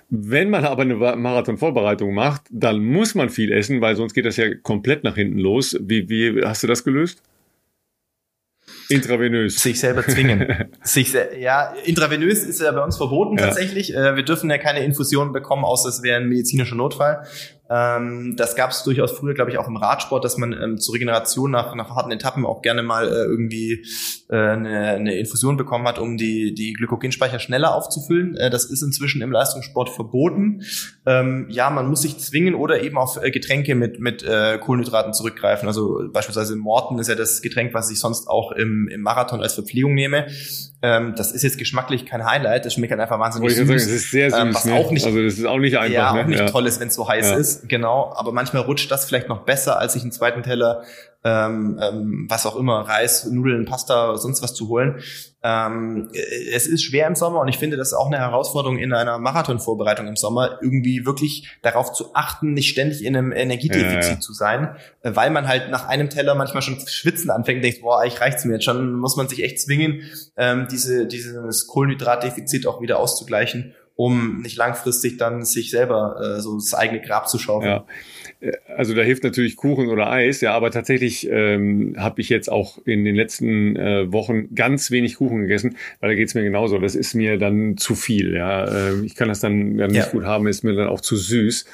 Wenn 0.10 0.50
man 0.50 0.66
aber 0.66 0.82
eine 0.82 0.96
Marathonvorbereitung 0.96 2.16
macht, 2.16 2.42
dann 2.50 2.84
muss 2.84 3.14
man 3.14 3.30
viel 3.30 3.52
essen, 3.52 3.80
weil 3.80 3.96
sonst 3.96 4.16
geht 4.16 4.26
das 4.26 4.38
ja 4.38 4.56
komplett 4.56 5.04
nach 5.04 5.14
hinten 5.14 5.38
los. 5.38 5.78
Wie, 5.80 6.10
wie 6.10 6.44
hast 6.44 6.64
du 6.64 6.68
das 6.68 6.84
gelöst? 6.84 7.22
Intravenös. 8.90 9.62
Sich 9.62 9.80
selber 9.80 10.04
zwingen. 10.04 10.68
sich 10.82 11.12
se 11.12 11.30
ja, 11.40 11.76
intravenös 11.86 12.44
ist 12.44 12.60
ja 12.60 12.72
bei 12.72 12.84
uns 12.84 12.98
verboten 12.98 13.38
ja. 13.38 13.46
tatsächlich. 13.46 13.94
Äh, 13.94 14.16
wir 14.16 14.24
dürfen 14.24 14.50
ja 14.50 14.58
keine 14.58 14.84
Infusionen 14.84 15.32
bekommen, 15.32 15.64
außer 15.64 15.90
es 15.90 16.02
wäre 16.02 16.20
ein 16.20 16.28
medizinischer 16.28 16.76
Notfall. 16.76 17.24
Ähm, 17.70 18.36
das 18.36 18.56
gab 18.56 18.72
es 18.72 18.84
durchaus 18.84 19.12
früher, 19.12 19.34
glaube 19.34 19.52
ich, 19.52 19.58
auch 19.58 19.68
im 19.68 19.78
Radsport, 19.78 20.26
dass 20.26 20.38
man 20.38 20.54
ähm, 20.54 20.78
zur 20.80 20.96
Regeneration 20.96 21.52
nach, 21.52 21.76
nach 21.76 21.96
harten 21.96 22.12
Etappen 22.12 22.46
auch 22.46 22.62
gerne 22.62 22.82
mal 22.82 23.08
äh, 23.08 23.26
irgendwie 23.26 23.86
äh, 24.30 24.36
eine, 24.36 24.88
eine 24.90 25.16
Infusion 25.20 25.56
bekommen 25.56 25.88
hat, 25.88 26.00
um 26.00 26.18
die, 26.18 26.54
die 26.54 26.74
Glykogenspeicher 26.74 27.40
schneller 27.40 27.76
aufzufüllen. 27.76 28.36
Äh, 28.36 28.50
das 28.50 28.66
ist 28.66 28.82
inzwischen 28.82 29.22
im 29.22 29.32
Leistungssport 29.32 29.90
verboten. 29.90 30.64
Ähm, 31.06 31.46
ja, 31.50 31.70
man 31.70 31.88
muss 31.88 32.02
sich 32.02 32.18
zwingen 32.18 32.56
oder 32.56 32.82
eben 32.82 32.98
auf 32.98 33.22
äh, 33.22 33.30
Getränke 33.30 33.76
mit, 33.76 34.00
mit 34.00 34.24
äh, 34.24 34.58
Kohlenhydraten 34.58 35.14
zurückgreifen. 35.14 35.68
Also 35.68 36.02
beispielsweise 36.12 36.56
Morten 36.56 36.98
ist 36.98 37.08
ja 37.08 37.16
das 37.16 37.42
Getränk, 37.42 37.74
was 37.76 37.92
ich 37.92 38.00
sonst 38.00 38.28
auch 38.28 38.52
im, 38.52 38.88
im 38.88 39.02
Marathon 39.02 39.42
als 39.42 39.54
Verpflegung 39.54 39.94
nehme. 39.94 40.26
Ähm, 40.82 41.14
das 41.18 41.34
ist 41.34 41.44
jetzt 41.44 41.58
geschmacklich 41.58 42.06
kein 42.06 42.26
Highlight, 42.26 42.66
das 42.66 42.74
schmeckt 42.74 42.92
halt 42.92 43.02
einfach 43.02 43.20
wahnsinnig 43.20 43.52
süß. 43.52 43.68
Sagen, 43.68 43.74
das 43.74 43.86
ist 43.88 44.12
sehr 44.12 44.32
süß, 44.32 44.40
ähm, 44.40 44.54
was 44.56 44.64
ne? 44.64 44.74
auch 44.76 44.92
nicht, 44.92 45.06
also 45.06 45.22
das 45.22 45.34
ist 45.34 45.46
auch 45.46 45.58
nicht 45.58 45.78
einfach. 45.78 45.94
Ja, 45.94 46.14
ne? 46.14 46.22
auch 46.22 46.28
nicht 46.28 46.40
ja. 46.40 46.50
toll 46.50 46.68
ist, 46.68 46.80
wenn 46.80 46.88
es 46.88 46.96
so 46.96 47.06
heiß 47.06 47.32
ja. 47.32 47.36
ist, 47.36 47.59
genau. 47.68 48.14
Aber 48.16 48.32
manchmal 48.32 48.64
rutscht 48.64 48.92
das 48.92 49.06
vielleicht 49.06 49.30
noch 49.30 49.46
besser, 49.46 49.80
als 49.80 49.94
sich 49.94 50.04
einen 50.04 50.12
zweiten 50.12 50.44
Teller 50.44 50.84
ähm, 51.24 51.78
ähm, 51.82 52.26
was 52.30 52.46
auch 52.46 52.56
immer, 52.56 52.80
Reis, 52.80 53.26
Nudeln, 53.26 53.66
Pasta, 53.66 54.16
sonst 54.16 54.42
was 54.42 54.54
zu 54.54 54.70
holen. 54.70 55.02
Ähm, 55.44 56.10
es 56.54 56.66
ist 56.66 56.84
schwer 56.84 57.08
im 57.08 57.16
Sommer 57.16 57.42
und 57.42 57.50
ich 57.50 57.58
finde, 57.58 57.76
das 57.76 57.90
ist 57.90 57.94
auch 57.94 58.08
eine 58.08 58.20
Herausforderung 58.20 58.78
in 58.78 58.94
einer 58.94 59.20
Marathonvorbereitung 59.20 60.08
im 60.08 60.16
Sommer, 60.16 60.60
irgendwie 60.62 61.06
wirklich 61.06 61.50
darauf 61.62 61.92
zu 61.92 62.16
achten, 62.16 62.54
nicht 62.54 62.70
ständig 62.70 63.04
in 63.04 63.18
einem 63.18 63.34
Energiedefizit 63.34 64.04
ja, 64.04 64.10
ja. 64.12 64.20
zu 64.20 64.34
sein, 64.34 64.76
weil 65.04 65.30
man 65.30 65.48
halt 65.48 65.70
nach 65.72 65.88
einem 65.88 66.10
Teller 66.10 66.36
manchmal 66.36 66.62
schon 66.62 66.80
schwitzen 66.88 67.32
anfängt 67.32 67.58
und 67.58 67.64
denkt, 67.64 67.82
boah, 67.82 68.00
eigentlich 68.00 68.22
reicht's 68.22 68.46
mir 68.46 68.54
jetzt 68.54 68.66
schon, 68.66 68.94
muss 68.94 69.18
man 69.18 69.28
sich 69.28 69.44
echt 69.44 69.60
zwingen, 69.60 70.04
ähm, 70.38 70.68
diese, 70.72 71.06
dieses 71.06 71.68
Kohlenhydratdefizit 71.68 72.66
auch 72.66 72.82
wieder 72.82 72.98
auszugleichen 72.98 73.76
um 74.00 74.40
nicht 74.44 74.56
langfristig 74.56 75.18
dann 75.18 75.44
sich 75.44 75.72
selber 75.72 76.16
äh, 76.38 76.40
so 76.40 76.56
das 76.56 76.74
eigene 76.74 77.02
Grab 77.02 77.28
zu 77.28 77.38
schaufeln. 77.38 77.70
Ja. 77.70 77.86
Äh, 78.40 78.54
also 78.78 78.96
da 78.96 79.02
hilft 79.02 79.26
natürlich 79.26 79.58
Kuchen 79.58 79.90
oder 79.90 80.10
Eis, 80.10 80.40
ja, 80.40 80.54
aber 80.54 80.72
tatsächlich 80.72 81.28
ähm, 81.30 81.96
habe 81.98 82.22
ich 82.22 82.30
jetzt 82.30 82.50
auch 82.50 82.78
in 82.86 83.04
den 83.04 83.14
letzten 83.14 83.76
äh, 83.76 84.10
Wochen 84.14 84.56
ganz 84.56 84.90
wenig 84.90 85.16
Kuchen 85.16 85.42
gegessen, 85.42 85.76
weil 86.00 86.12
da 86.12 86.16
geht's 86.16 86.34
mir 86.34 86.44
genauso. 86.44 86.80
Das 86.80 86.96
ist 86.96 87.14
mir 87.14 87.38
dann 87.38 87.76
zu 87.76 87.94
viel, 87.94 88.36
ja. 88.36 88.64
Äh, 88.64 89.02
ich 89.04 89.16
kann 89.16 89.28
das 89.28 89.42
dann, 89.42 89.76
dann 89.76 89.92
nicht 89.92 90.06
ja. 90.06 90.12
gut 90.12 90.24
haben, 90.24 90.48
ist 90.48 90.64
mir 90.64 90.76
dann 90.76 90.88
auch 90.88 91.02
zu 91.02 91.18
süß. 91.18 91.66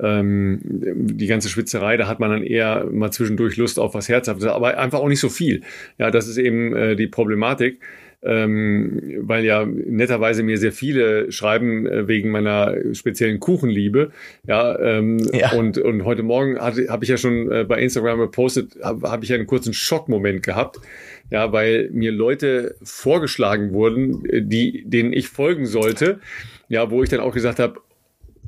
Ähm, 0.00 0.60
die 0.62 1.28
ganze 1.28 1.48
Schwitzerei, 1.48 1.96
da 1.96 2.08
hat 2.08 2.20
man 2.20 2.28
dann 2.28 2.42
eher 2.42 2.88
mal 2.92 3.10
zwischendurch 3.10 3.56
Lust 3.56 3.78
auf 3.78 3.94
was 3.94 4.06
Herzhaftes, 4.10 4.46
aber 4.48 4.76
einfach 4.76 4.98
auch 4.98 5.08
nicht 5.08 5.20
so 5.20 5.30
viel. 5.30 5.62
Ja, 5.96 6.10
das 6.10 6.28
ist 6.28 6.36
eben 6.36 6.76
äh, 6.76 6.94
die 6.94 7.06
Problematik. 7.06 7.80
Ähm, 8.22 9.00
weil 9.20 9.44
ja 9.44 9.64
netterweise 9.64 10.42
mir 10.42 10.58
sehr 10.58 10.72
viele 10.72 11.32
schreiben 11.32 11.86
äh, 11.86 12.06
wegen 12.06 12.30
meiner 12.30 12.74
speziellen 12.92 13.40
Kuchenliebe. 13.40 14.10
Ja, 14.46 14.78
ähm, 14.78 15.18
ja. 15.32 15.52
Und, 15.52 15.78
und 15.78 16.04
heute 16.04 16.22
Morgen 16.22 16.58
habe 16.58 17.02
ich 17.02 17.08
ja 17.08 17.16
schon 17.16 17.50
äh, 17.50 17.64
bei 17.64 17.80
Instagram 17.80 18.18
gepostet, 18.18 18.76
habe 18.82 19.10
hab 19.10 19.22
ich 19.22 19.32
einen 19.32 19.46
kurzen 19.46 19.72
Schockmoment 19.72 20.42
gehabt. 20.42 20.80
Ja, 21.30 21.52
weil 21.52 21.88
mir 21.92 22.10
Leute 22.10 22.74
vorgeschlagen 22.82 23.72
wurden, 23.72 24.24
äh, 24.26 24.42
die, 24.42 24.84
denen 24.86 25.12
ich 25.12 25.28
folgen 25.28 25.66
sollte. 25.66 26.20
Ja, 26.68 26.90
wo 26.90 27.02
ich 27.02 27.08
dann 27.08 27.20
auch 27.20 27.32
gesagt 27.32 27.58
habe, 27.58 27.80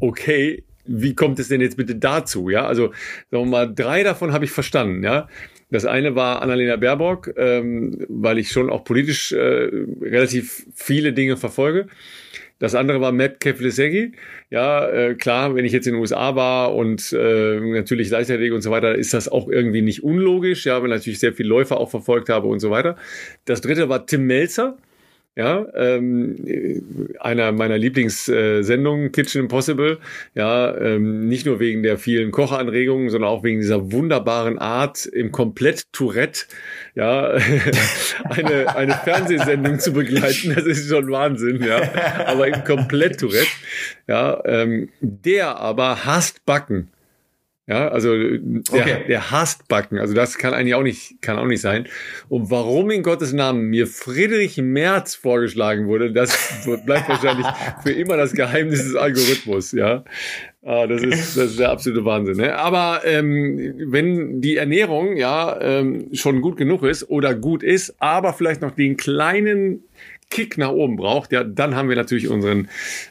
okay, 0.01 0.65
wie 0.85 1.15
kommt 1.15 1.39
es 1.39 1.49
denn 1.49 1.61
jetzt 1.61 1.77
bitte 1.77 1.95
dazu? 1.95 2.49
Ja, 2.51 2.67
also 2.67 2.89
sagen 3.31 3.45
wir 3.45 3.47
mal, 3.47 3.73
drei 3.73 4.03
davon 4.03 4.33
habe 4.33 4.45
ich 4.45 4.51
verstanden. 4.51 5.03
Ja, 5.05 5.29
das 5.73 5.87
eine 5.87 6.15
war 6.15 6.43
Annalena 6.43 6.77
Baerbock, 6.77 7.33
ähm, 7.37 8.05
weil 8.09 8.39
ich 8.39 8.51
schon 8.51 8.71
auch 8.71 8.85
politisch 8.85 9.33
äh, 9.33 9.71
relativ 10.03 10.67
viele 10.75 11.13
Dinge 11.13 11.37
verfolge. 11.37 11.89
Das 12.59 12.77
andere 12.77 13.01
war 13.01 13.11
Matt 13.11 13.41
Keflesegi. 13.41 14.13
Ja, 14.51 14.89
äh, 14.89 15.15
klar, 15.15 15.57
wenn 15.57 15.65
ich 15.65 15.73
jetzt 15.73 15.89
in 15.89 15.95
den 15.95 16.01
USA 16.01 16.37
war 16.37 16.77
und 16.77 17.13
äh, 17.13 17.59
natürlich 17.59 18.11
Leichtathletik 18.11 18.53
und 18.53 18.61
so 18.61 18.71
weiter, 18.71 18.95
ist 18.95 19.15
das 19.15 19.29
auch 19.29 19.49
irgendwie 19.49 19.83
nicht 19.83 20.05
unlogisch. 20.05 20.65
Ja, 20.67 20.81
weil 20.81 20.91
natürlich 20.91 21.19
sehr 21.19 21.33
viele 21.33 21.49
Läufer 21.49 21.79
auch 21.79 21.91
verfolgt 21.91 22.29
habe 22.29 22.47
und 22.47 22.61
so 22.61 22.71
weiter. 22.71 22.97
Das 23.47 23.63
dritte 23.63 23.89
war 23.89 24.07
Tim 24.07 24.27
Melzer. 24.27 24.77
Ja, 25.35 25.67
ähm, 25.75 27.15
einer 27.19 27.53
meiner 27.53 27.79
Lieblingssendungen, 27.79 29.13
Kitchen 29.13 29.41
Impossible. 29.41 29.99
Ja, 30.35 30.77
ähm, 30.77 31.27
nicht 31.27 31.47
nur 31.47 31.59
wegen 31.59 31.83
der 31.83 31.97
vielen 31.97 32.33
Kochanregungen, 32.33 33.09
sondern 33.09 33.31
auch 33.31 33.43
wegen 33.43 33.61
dieser 33.61 33.93
wunderbaren 33.93 34.59
Art, 34.59 35.07
im 35.07 35.33
komplett 35.33 35.91
Tourette, 35.93 36.43
ja, 36.95 37.31
eine, 38.25 38.77
eine 38.77 38.93
Fernsehsendung 38.93 39.79
zu 39.79 39.95
begleiten. 39.95 40.53
Das 40.55 40.67
ist 40.67 40.91
schon 40.91 41.11
Wahnsinn, 41.11 41.65
ja. 41.65 41.81
Aber 42.27 42.47
im 42.47 42.63
komplett 42.65 43.19
Tourette, 43.19 43.49
ja, 44.07 44.39
ähm, 44.45 44.91
der 45.01 45.57
aber 45.57 46.05
hasst 46.05 46.45
Backen. 46.45 46.92
Ja, 47.73 47.89
also 47.89 48.15
der, 48.15 48.61
okay. 48.71 49.05
der 49.09 49.31
hasst 49.31 49.67
Backen. 49.67 49.99
Also 49.99 50.13
das 50.13 50.37
kann 50.37 50.53
eigentlich 50.53 50.75
auch 50.75 50.83
nicht, 50.83 51.23
kann 51.23 51.39
auch 51.39 51.47
nicht 51.47 51.63
sein. 51.63 51.87
Und 52.29 52.51
warum 52.51 52.91
in 52.91 53.03
Gottes 53.03 53.33
Namen 53.33 53.71
mir 53.71 53.87
Friedrich 53.87 54.59
Merz 54.59 55.15
vorgeschlagen 55.15 55.87
wurde, 55.87 56.13
das 56.13 56.37
bleibt 56.85 57.09
wahrscheinlich 57.09 57.47
für 57.83 57.93
immer 57.93 58.19
das 58.19 58.35
Geheimnis 58.35 58.85
des 58.85 58.95
Algorithmus. 58.95 59.73
Ja, 59.73 60.05
ah, 60.63 60.87
das 60.87 61.03
ist 61.03 61.39
das 61.39 61.53
ist 61.53 61.61
der 61.61 61.71
absolute 61.71 62.05
Wahnsinn. 62.05 62.37
Ne? 62.37 62.55
Aber 62.55 63.07
ähm, 63.07 63.75
wenn 63.87 64.43
die 64.43 64.59
Ernährung 64.59 65.17
ja 65.17 65.59
ähm, 65.63 66.11
schon 66.13 66.43
gut 66.43 66.59
genug 66.59 66.83
ist 66.83 67.09
oder 67.09 67.35
gut 67.35 67.63
ist, 67.63 67.95
aber 68.01 68.35
vielleicht 68.35 68.61
noch 68.61 68.73
den 68.73 68.99
kleinen 68.99 69.85
Kick 70.33 70.59
nach 70.59 70.71
oben 70.71 70.97
braucht, 70.97 71.31
ja, 71.31 71.45
dann 71.45 71.77
haben 71.77 71.89
wir 71.89 71.97
natürlich 71.97 72.29
unseren 72.29 72.69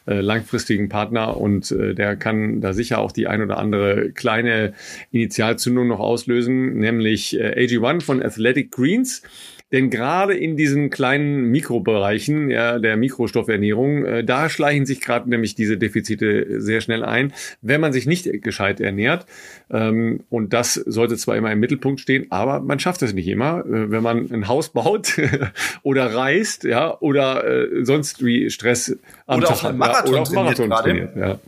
äh, 0.08 0.20
langfristigen 0.20 0.90
Partner 0.90 1.38
und 1.38 1.72
äh, 1.72 1.94
der 1.94 2.16
kann 2.16 2.60
da 2.62 2.74
sicher 2.74 2.98
auch 3.00 3.12
die 3.12 3.28
ein 3.28 3.42
oder 3.42 3.58
andere 3.58 4.12
kleine 4.12 4.74
Initialzündung 5.12 5.88
noch 5.88 6.00
auslösen, 6.00 6.78
nämlich 6.78 7.40
äh, 7.40 7.66
AG1 7.66 8.02
von 8.02 8.22
Athletic 8.22 8.72
Greens. 8.72 9.22
Denn 9.72 9.90
gerade 9.90 10.34
in 10.36 10.58
diesen 10.58 10.90
kleinen 10.90 11.46
Mikrobereichen 11.46 12.50
ja, 12.50 12.80
der 12.80 12.98
Mikrostoffernährung, 12.98 14.06
äh, 14.06 14.24
da 14.24 14.50
schleichen 14.50 14.86
sich 14.86 15.02
gerade 15.02 15.30
nämlich 15.30 15.56
diese 15.56 15.78
Defizite 15.78 16.60
sehr 16.62 16.82
schnell 16.82 17.04
ein, 17.04 17.34
wenn 17.62 17.80
man 17.82 17.94
sich 17.94 18.06
nicht 18.06 18.30
gescheit 18.44 18.82
ernährt. 18.82 19.26
Ähm, 19.70 20.22
und 20.30 20.54
das 20.54 20.74
sollte 20.74 21.16
zwar 21.18 21.38
immer 21.38 21.52
im 21.52 21.60
Mittelpunkt 21.60 22.00
stehen, 22.02 22.28
aber 22.30 22.60
man 22.60 22.80
schafft 22.80 23.02
es 23.02 23.14
nicht 23.14 23.28
immer, 23.28 23.66
äh, 23.66 23.92
wenn 23.92 24.04
man 24.04 24.32
ein 24.32 24.48
Haus 24.48 24.70
baut 24.70 25.20
oder 25.84 26.14
reist, 26.14 26.64
ja, 26.64 27.00
oder 27.00 27.46
äh, 27.46 27.86
sonst 27.86 28.24
wie 28.24 28.50
Stress 28.50 28.98
am 29.26 29.40
oder 29.40 29.48
Tag 29.48 29.64
auf 29.64 29.74
Marathon, 29.74 30.06
ja, 30.06 30.12
oder 30.12 30.22
auf 30.22 30.32
Marathon 30.32 30.70
trainiert. 30.70 31.14
trainiert 31.14 31.16
ja. 31.16 31.40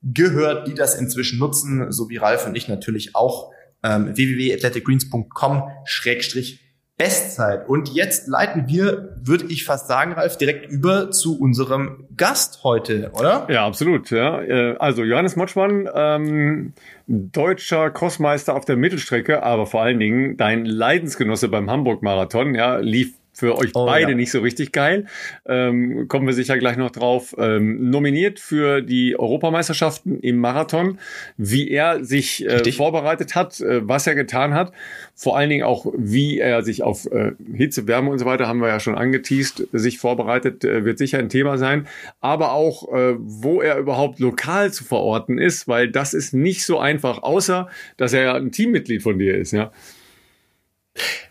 gehört, 0.00 0.68
die 0.68 0.74
das 0.74 0.94
inzwischen 0.94 1.40
nutzen, 1.40 1.90
so 1.90 2.08
wie 2.08 2.18
Ralf 2.18 2.46
und 2.46 2.56
ich 2.56 2.68
natürlich 2.68 3.16
auch. 3.16 3.50
Ähm, 3.82 4.14
www.athleticgreens.com-bestzeit 4.14 6.69
Bestzeit. 7.00 7.66
Und 7.66 7.94
jetzt 7.94 8.28
leiten 8.28 8.68
wir, 8.68 9.16
würde 9.22 9.46
ich 9.48 9.64
fast 9.64 9.88
sagen, 9.88 10.12
Ralf, 10.12 10.36
direkt 10.36 10.70
über 10.70 11.10
zu 11.10 11.40
unserem 11.40 12.04
Gast 12.14 12.62
heute, 12.62 13.10
oder? 13.18 13.46
Ja, 13.48 13.66
absolut. 13.66 14.10
Ja. 14.10 14.42
Äh, 14.42 14.76
also 14.78 15.02
Johannes 15.02 15.34
Motschmann, 15.34 15.88
ähm, 15.94 16.74
deutscher 17.06 17.90
Crossmeister 17.90 18.54
auf 18.54 18.66
der 18.66 18.76
Mittelstrecke, 18.76 19.42
aber 19.42 19.64
vor 19.64 19.80
allen 19.80 19.98
Dingen 19.98 20.36
dein 20.36 20.66
Leidensgenosse 20.66 21.48
beim 21.48 21.70
Hamburg-Marathon, 21.70 22.54
ja, 22.54 22.76
lief 22.76 23.14
für 23.40 23.56
euch 23.56 23.70
oh, 23.74 23.86
beide 23.86 24.10
ja. 24.10 24.16
nicht 24.16 24.30
so 24.30 24.40
richtig 24.40 24.70
geil. 24.70 25.06
Ähm, 25.46 26.08
kommen 26.08 26.26
wir 26.26 26.34
sicher 26.34 26.58
gleich 26.58 26.76
noch 26.76 26.90
drauf. 26.90 27.34
Ähm, 27.38 27.90
nominiert 27.90 28.38
für 28.38 28.82
die 28.82 29.18
Europameisterschaften 29.18 30.20
im 30.20 30.36
Marathon, 30.36 30.98
wie 31.38 31.70
er 31.70 32.04
sich 32.04 32.46
äh, 32.46 32.70
vorbereitet 32.72 33.34
hat, 33.34 33.60
äh, 33.60 33.86
was 33.88 34.06
er 34.06 34.14
getan 34.14 34.52
hat. 34.52 34.72
Vor 35.14 35.38
allen 35.38 35.48
Dingen 35.48 35.64
auch, 35.64 35.86
wie 35.96 36.38
er 36.38 36.62
sich 36.62 36.82
auf 36.82 37.06
äh, 37.06 37.32
Hitze, 37.54 37.86
Wärme 37.86 38.10
und 38.10 38.18
so 38.18 38.26
weiter, 38.26 38.46
haben 38.46 38.60
wir 38.60 38.68
ja 38.68 38.78
schon 38.78 38.94
angeteased, 38.94 39.68
sich 39.72 39.98
vorbereitet, 39.98 40.62
äh, 40.64 40.84
wird 40.84 40.98
sicher 40.98 41.18
ein 41.18 41.30
Thema 41.30 41.56
sein. 41.56 41.88
Aber 42.20 42.52
auch, 42.52 42.92
äh, 42.92 43.14
wo 43.18 43.62
er 43.62 43.78
überhaupt 43.78 44.18
lokal 44.18 44.70
zu 44.70 44.84
verorten 44.84 45.38
ist, 45.38 45.66
weil 45.66 45.90
das 45.90 46.12
ist 46.12 46.34
nicht 46.34 46.64
so 46.66 46.78
einfach, 46.78 47.22
außer 47.22 47.68
dass 47.96 48.12
er 48.12 48.22
ja 48.22 48.34
ein 48.34 48.52
Teammitglied 48.52 49.02
von 49.02 49.18
dir 49.18 49.36
ist, 49.38 49.52
ja. 49.52 49.72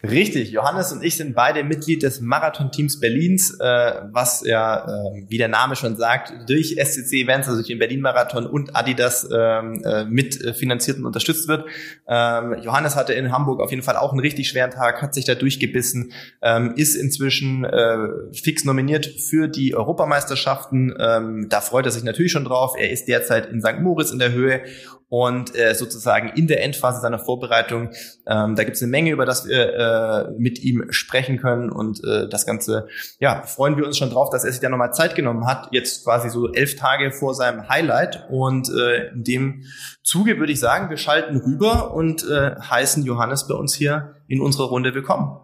Richtig, 0.02 0.52
Johannes 0.52 0.94
und 0.94 1.04
ich 1.04 1.18
sind 1.18 1.36
beide 1.36 1.66
Mitglied 1.66 2.04
des 2.04 2.22
Marathon-Teams 2.22 3.02
Berlins, 3.02 3.60
äh, 3.60 4.02
was 4.12 4.46
ja, 4.46 4.86
äh, 4.86 5.26
wie 5.28 5.38
der 5.38 5.50
Name 5.50 5.76
schon 5.76 5.98
sagt, 5.98 6.32
durch 6.50 6.78
SCC 6.80 7.24
Events, 7.24 7.50
also 7.50 7.60
durch 7.60 7.68
den 7.68 7.80
Berlin-Marathon 7.80 8.46
und 8.46 8.78
Adidas 8.78 9.28
ähm, 9.30 9.84
äh, 9.84 10.06
mit 10.06 10.42
äh, 10.42 10.94
und 10.94 11.06
unterstützt 11.06 11.50
wird. 11.50 11.66
Ähm, 12.08 12.56
Johannes 12.62 12.96
hatte 12.96 13.12
in 13.14 13.34
Hamburg 13.34 13.60
auf 13.60 13.72
jeden 13.72 13.84
Fall 13.84 13.98
auch 13.98 14.12
einen 14.12 14.22
richtig 14.22 14.48
schweren 14.48 14.72
Tag, 14.72 15.02
hat 15.02 15.14
sich 15.14 15.26
da 15.26 15.36
durchgebissen, 15.36 16.14
ähm, 16.42 16.74
ist 16.78 16.96
inzwischen 16.96 17.66
äh, 17.66 17.98
fix 18.32 18.64
nominiert 18.64 19.06
für 19.06 19.50
die 19.50 19.76
Europameisterschaften. 19.76 20.96
Ähm, 20.98 21.48
da 21.50 21.60
freut 21.60 21.86
er 21.86 21.92
sich 21.92 22.04
natürlich 22.04 22.32
schon 22.32 22.46
drauf. 22.46 22.76
Er 22.78 22.90
ist 22.90 23.10
derzeit 23.10 23.48
in 23.48 23.62
St. 23.62 23.82
Moritz 23.82 24.12
in 24.12 24.20
der 24.20 24.32
Höhe 24.32 24.62
und 25.10 25.56
äh, 25.56 25.74
sozusagen 25.74 26.30
in 26.30 26.48
der 26.48 26.64
Endphase 26.64 27.02
seiner 27.02 27.20
Vorbereitung. 27.20 27.90
Ähm, 28.28 28.56
da 28.56 28.64
gibt 28.64 28.78
es 28.78 28.84
eine 28.84 28.92
Menge, 28.92 29.12
über 29.12 29.26
das 29.26 29.48
wir 29.48 29.49
äh, 29.52 30.32
mit 30.38 30.60
ihm 30.64 30.86
sprechen 30.92 31.38
können 31.38 31.72
und 31.72 32.04
äh, 32.04 32.28
das 32.30 32.46
Ganze, 32.46 32.88
ja, 33.20 33.42
freuen 33.44 33.78
wir 33.78 33.86
uns 33.86 33.98
schon 33.98 34.10
drauf, 34.10 34.30
dass 34.30 34.44
er 34.44 34.52
sich 34.52 34.62
da 34.62 34.70
nochmal 34.70 34.94
Zeit 34.94 35.16
genommen 35.16 35.46
hat, 35.46 35.70
jetzt 35.72 36.04
quasi 36.04 36.30
so 36.30 36.52
elf 36.52 36.76
Tage 36.76 37.12
vor 37.12 37.34
seinem 37.34 37.68
Highlight 37.70 38.28
und 38.30 38.70
äh, 38.70 39.10
in 39.10 39.24
dem 39.24 39.64
Zuge 40.04 40.40
würde 40.40 40.52
ich 40.52 40.60
sagen, 40.60 40.90
wir 40.90 40.98
schalten 40.98 41.38
rüber 41.38 41.94
und 41.94 42.24
äh, 42.30 42.56
heißen 42.60 43.04
Johannes 43.04 43.48
bei 43.48 43.56
uns 43.56 43.74
hier 43.74 44.16
in 44.28 44.42
unserer 44.42 44.68
Runde 44.68 44.94
willkommen. 44.94 45.38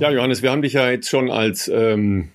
Ja, 0.00 0.10
Johannes, 0.10 0.42
wir 0.42 0.50
haben 0.50 0.62
dich 0.62 0.74
ja 0.74 0.90
jetzt 0.90 1.08
schon 1.08 1.30
als 1.30 1.66
ähm, 1.66 2.30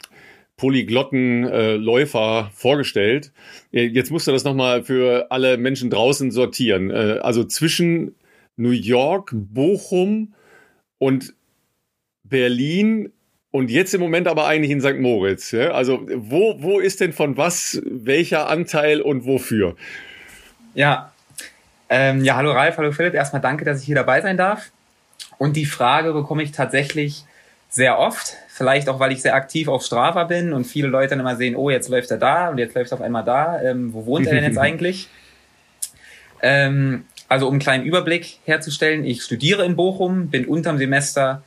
Polyglottenläufer 0.57 2.49
äh, 2.49 2.55
vorgestellt. 2.55 3.31
Äh, 3.71 3.85
jetzt 3.87 4.11
musst 4.11 4.27
du 4.27 4.31
das 4.31 4.43
nochmal 4.43 4.83
für 4.83 5.31
alle 5.31 5.57
Menschen 5.57 5.89
draußen 5.89 6.31
sortieren. 6.31 6.89
Äh, 6.89 7.19
also 7.21 7.43
zwischen 7.43 8.15
New 8.55 8.71
York, 8.71 9.31
Bochum 9.33 10.33
und 10.97 11.33
Berlin 12.23 13.11
und 13.51 13.69
jetzt 13.69 13.93
im 13.93 14.01
Moment 14.01 14.27
aber 14.27 14.47
eigentlich 14.47 14.71
in 14.71 14.81
St. 14.81 14.99
Moritz. 14.99 15.51
Ja? 15.51 15.71
Also 15.71 16.07
wo, 16.15 16.61
wo 16.61 16.79
ist 16.79 17.01
denn 17.01 17.13
von 17.13 17.37
was 17.37 17.81
welcher 17.85 18.49
Anteil 18.49 19.01
und 19.01 19.25
wofür? 19.25 19.75
Ja, 20.73 21.11
ähm, 21.89 22.23
ja, 22.23 22.35
hallo 22.35 22.51
Ralf, 22.51 22.77
hallo 22.77 22.91
Philipp. 22.91 23.13
Erstmal 23.13 23.41
danke, 23.41 23.65
dass 23.65 23.81
ich 23.81 23.85
hier 23.85 23.95
dabei 23.95 24.21
sein 24.21 24.37
darf. 24.37 24.71
Und 25.37 25.55
die 25.55 25.65
Frage 25.65 26.13
bekomme 26.13 26.41
ich 26.41 26.51
tatsächlich 26.51 27.25
sehr 27.69 27.99
oft. 27.99 28.35
Vielleicht 28.47 28.89
auch, 28.89 28.99
weil 28.99 29.11
ich 29.11 29.21
sehr 29.21 29.35
aktiv 29.35 29.67
auf 29.67 29.83
Strava 29.83 30.23
bin 30.23 30.53
und 30.53 30.65
viele 30.65 30.87
Leute 30.87 31.09
dann 31.09 31.19
immer 31.19 31.35
sehen, 31.35 31.55
oh, 31.55 31.69
jetzt 31.69 31.89
läuft 31.89 32.09
er 32.11 32.17
da 32.17 32.49
und 32.49 32.57
jetzt 32.57 32.75
läuft 32.75 32.91
er 32.91 32.95
auf 32.95 33.03
einmal 33.03 33.23
da. 33.23 33.61
Ähm, 33.61 33.93
wo 33.93 34.05
wohnt 34.05 34.25
er 34.25 34.33
denn 34.33 34.43
jetzt 34.43 34.57
eigentlich? 34.59 35.09
Ähm, 36.41 37.05
also 37.33 37.47
um 37.47 37.53
einen 37.53 37.61
kleinen 37.61 37.83
Überblick 37.83 38.37
herzustellen, 38.45 39.03
ich 39.03 39.23
studiere 39.23 39.65
in 39.65 39.75
Bochum, 39.75 40.27
bin 40.27 40.45
unterm 40.45 40.77
Semester 40.77 41.41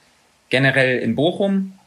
generell 0.49 0.99
in 0.99 1.15
Bochum 1.15 1.79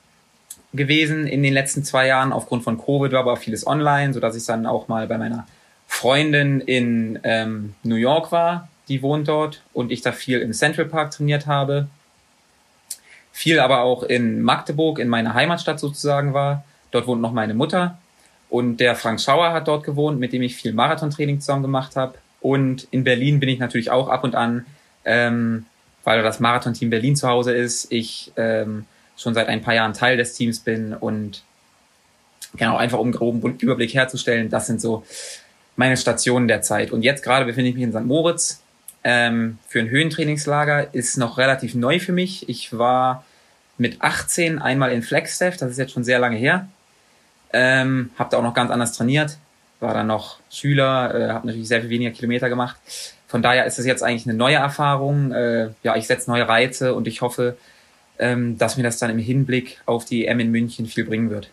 gewesen 0.71 1.27
in 1.27 1.43
den 1.43 1.51
letzten 1.51 1.83
zwei 1.83 2.07
Jahren. 2.07 2.31
Aufgrund 2.31 2.63
von 2.63 2.77
Covid 2.77 3.11
war 3.11 3.19
aber 3.19 3.35
vieles 3.35 3.67
online, 3.67 4.13
sodass 4.13 4.37
ich 4.37 4.45
dann 4.45 4.65
auch 4.65 4.87
mal 4.87 5.05
bei 5.07 5.17
meiner 5.17 5.45
Freundin 5.85 6.61
in 6.61 7.19
ähm, 7.23 7.75
New 7.83 7.95
York 7.95 8.31
war, 8.31 8.69
die 8.87 9.01
wohnt 9.01 9.27
dort 9.27 9.63
und 9.73 9.91
ich 9.91 10.01
da 10.01 10.13
viel 10.13 10.39
im 10.39 10.53
Central 10.53 10.85
Park 10.85 11.11
trainiert 11.11 11.45
habe. 11.45 11.89
Viel 13.33 13.59
aber 13.59 13.81
auch 13.81 14.03
in 14.03 14.41
Magdeburg, 14.41 14.99
in 14.99 15.09
meiner 15.09 15.33
Heimatstadt 15.33 15.77
sozusagen 15.77 16.33
war. 16.33 16.63
Dort 16.91 17.05
wohnt 17.05 17.21
noch 17.21 17.33
meine 17.33 17.53
Mutter. 17.53 17.97
Und 18.49 18.77
der 18.77 18.95
Frank 18.95 19.19
Schauer 19.19 19.51
hat 19.51 19.67
dort 19.67 19.83
gewohnt, 19.83 20.21
mit 20.21 20.31
dem 20.31 20.41
ich 20.41 20.55
viel 20.55 20.71
Marathontraining 20.71 21.41
zusammen 21.41 21.63
gemacht 21.63 21.97
habe. 21.97 22.13
Und 22.41 22.87
in 22.91 23.03
Berlin 23.03 23.39
bin 23.39 23.49
ich 23.49 23.59
natürlich 23.59 23.91
auch 23.91 24.09
ab 24.09 24.23
und 24.23 24.35
an, 24.35 24.65
ähm, 25.05 25.65
weil 26.03 26.21
das 26.23 26.39
Marathonteam 26.39 26.89
Berlin 26.89 27.15
zu 27.15 27.27
Hause 27.27 27.53
ist, 27.53 27.91
ich 27.91 28.31
ähm, 28.37 28.85
schon 29.17 29.33
seit 29.33 29.47
ein 29.47 29.61
paar 29.61 29.73
Jahren 29.73 29.93
Teil 29.93 30.17
des 30.17 30.33
Teams 30.33 30.59
bin 30.59 30.93
und 30.93 31.43
genau 32.55 32.77
einfach 32.77 32.99
um 32.99 33.11
groben 33.11 33.57
Überblick 33.59 33.93
herzustellen, 33.93 34.49
das 34.49 34.67
sind 34.67 34.81
so 34.81 35.03
meine 35.75 35.97
Stationen 35.97 36.47
der 36.47 36.61
Zeit. 36.61 36.91
Und 36.91 37.03
jetzt 37.03 37.23
gerade 37.23 37.45
befinde 37.45 37.69
ich 37.69 37.75
mich 37.75 37.83
in 37.83 37.91
St. 37.91 38.05
Moritz 38.05 38.61
ähm, 39.03 39.59
für 39.67 39.79
ein 39.79 39.89
Höhentrainingslager, 39.89 40.93
ist 40.93 41.17
noch 41.17 41.37
relativ 41.37 41.75
neu 41.75 41.99
für 41.99 42.11
mich. 42.11 42.49
Ich 42.49 42.77
war 42.77 43.23
mit 43.77 44.01
18 44.01 44.59
einmal 44.59 44.91
in 44.91 45.01
Flagstaff, 45.01 45.57
das 45.57 45.71
ist 45.71 45.77
jetzt 45.77 45.93
schon 45.93 46.03
sehr 46.03 46.19
lange 46.19 46.37
her. 46.37 46.67
Ähm, 47.51 48.11
habe 48.17 48.29
da 48.29 48.37
auch 48.37 48.43
noch 48.43 48.53
ganz 48.53 48.71
anders 48.71 48.91
trainiert, 48.93 49.37
war 49.79 49.93
dann 49.93 50.07
noch 50.07 50.39
Schüler, 50.49 51.13
äh, 51.15 51.29
habe 51.31 51.47
natürlich 51.47 51.67
sehr 51.67 51.81
viel 51.81 51.89
weniger 51.89 52.11
Kilometer 52.11 52.49
gemacht. 52.49 52.77
Von 53.27 53.41
daher 53.41 53.65
ist 53.65 53.79
es 53.79 53.85
jetzt 53.85 54.03
eigentlich 54.03 54.25
eine 54.25 54.35
neue 54.35 54.55
Erfahrung. 54.55 55.31
Äh, 55.31 55.69
ja, 55.83 55.95
ich 55.95 56.07
setze 56.07 56.29
neue 56.29 56.47
Reize 56.47 56.93
und 56.95 57.07
ich 57.07 57.21
hoffe, 57.21 57.57
ähm, 58.17 58.57
dass 58.57 58.75
mir 58.75 58.83
das 58.83 58.97
dann 58.97 59.09
im 59.09 59.19
Hinblick 59.19 59.81
auf 59.85 60.05
die 60.05 60.25
EM 60.25 60.39
in 60.39 60.51
München 60.51 60.85
viel 60.85 61.05
bringen 61.05 61.29
wird. 61.29 61.49